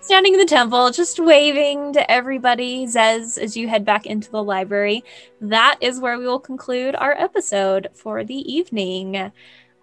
standing 0.00 0.32
in 0.32 0.40
the 0.40 0.46
temple, 0.46 0.90
just 0.90 1.20
waving 1.20 1.92
to 1.92 2.10
everybody, 2.10 2.86
Zez, 2.86 3.36
as 3.36 3.56
you 3.56 3.68
head 3.68 3.84
back 3.84 4.06
into 4.06 4.30
the 4.30 4.42
library. 4.42 5.04
That 5.40 5.76
is 5.80 6.00
where 6.00 6.18
we 6.18 6.26
will 6.26 6.40
conclude 6.40 6.96
our 6.96 7.12
episode 7.12 7.88
for 7.92 8.24
the 8.24 8.52
evening. 8.52 9.30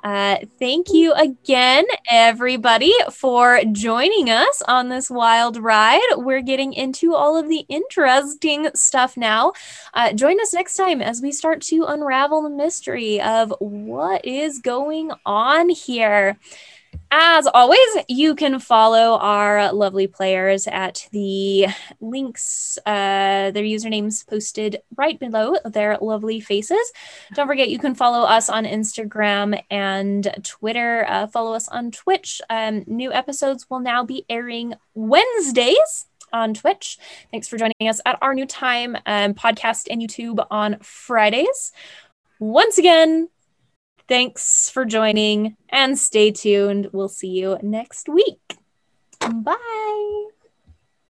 Uh, 0.06 0.38
thank 0.60 0.94
you 0.94 1.14
again, 1.14 1.84
everybody, 2.12 2.94
for 3.12 3.60
joining 3.72 4.30
us 4.30 4.62
on 4.68 4.88
this 4.88 5.10
wild 5.10 5.58
ride. 5.58 6.00
We're 6.16 6.44
getting 6.44 6.74
into 6.74 7.16
all 7.16 7.36
of 7.36 7.50
the 7.50 7.66
interesting 7.70 8.68
stuff 8.76 9.18
now. 9.18 9.54
Uh, 9.96 10.14
join 10.14 10.40
us 10.40 10.54
next 10.54 10.76
time 10.76 11.02
as 11.02 11.24
we 11.24 11.32
start 11.32 11.60
to 11.64 11.86
unravel 11.86 12.44
the 12.44 12.52
mystery 12.52 13.20
of 13.20 13.52
what 13.58 14.24
is 14.24 14.60
going 14.60 15.10
on 15.26 15.70
here. 15.70 16.38
As 17.18 17.48
always, 17.48 17.80
you 18.10 18.36
can 18.36 18.60
follow 18.60 19.18
our 19.20 19.72
lovely 19.72 20.06
players 20.06 20.68
at 20.68 21.08
the 21.14 21.68
links, 22.02 22.78
uh, 22.86 23.52
their 23.52 23.64
usernames 23.64 24.28
posted 24.28 24.82
right 24.98 25.18
below 25.18 25.56
their 25.64 25.98
lovely 26.02 26.42
faces. 26.42 26.92
Don't 27.34 27.48
forget, 27.48 27.70
you 27.70 27.80
can 27.80 27.96
follow 27.96 28.26
us 28.28 28.50
on 28.50 28.66
Instagram 28.66 29.58
and 29.72 30.30
Twitter. 30.44 31.06
Uh, 31.08 31.28
follow 31.28 31.54
us 31.54 31.70
on 31.70 31.90
Twitch. 31.90 32.42
Um, 32.50 32.84
new 32.86 33.14
episodes 33.14 33.66
will 33.70 33.80
now 33.80 34.04
be 34.04 34.26
airing 34.30 34.74
Wednesdays 34.94 36.08
on 36.34 36.54
Twitch. 36.54 36.98
Thanks 37.32 37.48
for 37.48 37.58
joining 37.58 37.88
us 37.88 38.02
at 38.06 38.18
our 38.22 38.34
new 38.34 38.46
time 38.46 38.98
um, 39.06 39.36
podcast 39.36 39.88
and 39.90 40.02
YouTube 40.02 40.46
on 40.52 40.80
Fridays. 40.82 41.72
Once 42.40 42.78
again, 42.78 43.30
thanks 44.08 44.70
for 44.70 44.86
joining 44.86 45.58
and 45.70 45.98
stay 45.98 46.32
tuned. 46.32 46.90
We'll 46.94 47.10
see 47.10 47.30
you 47.30 47.58
next 47.62 48.10
week. 48.10 48.58
Bye. 49.20 50.26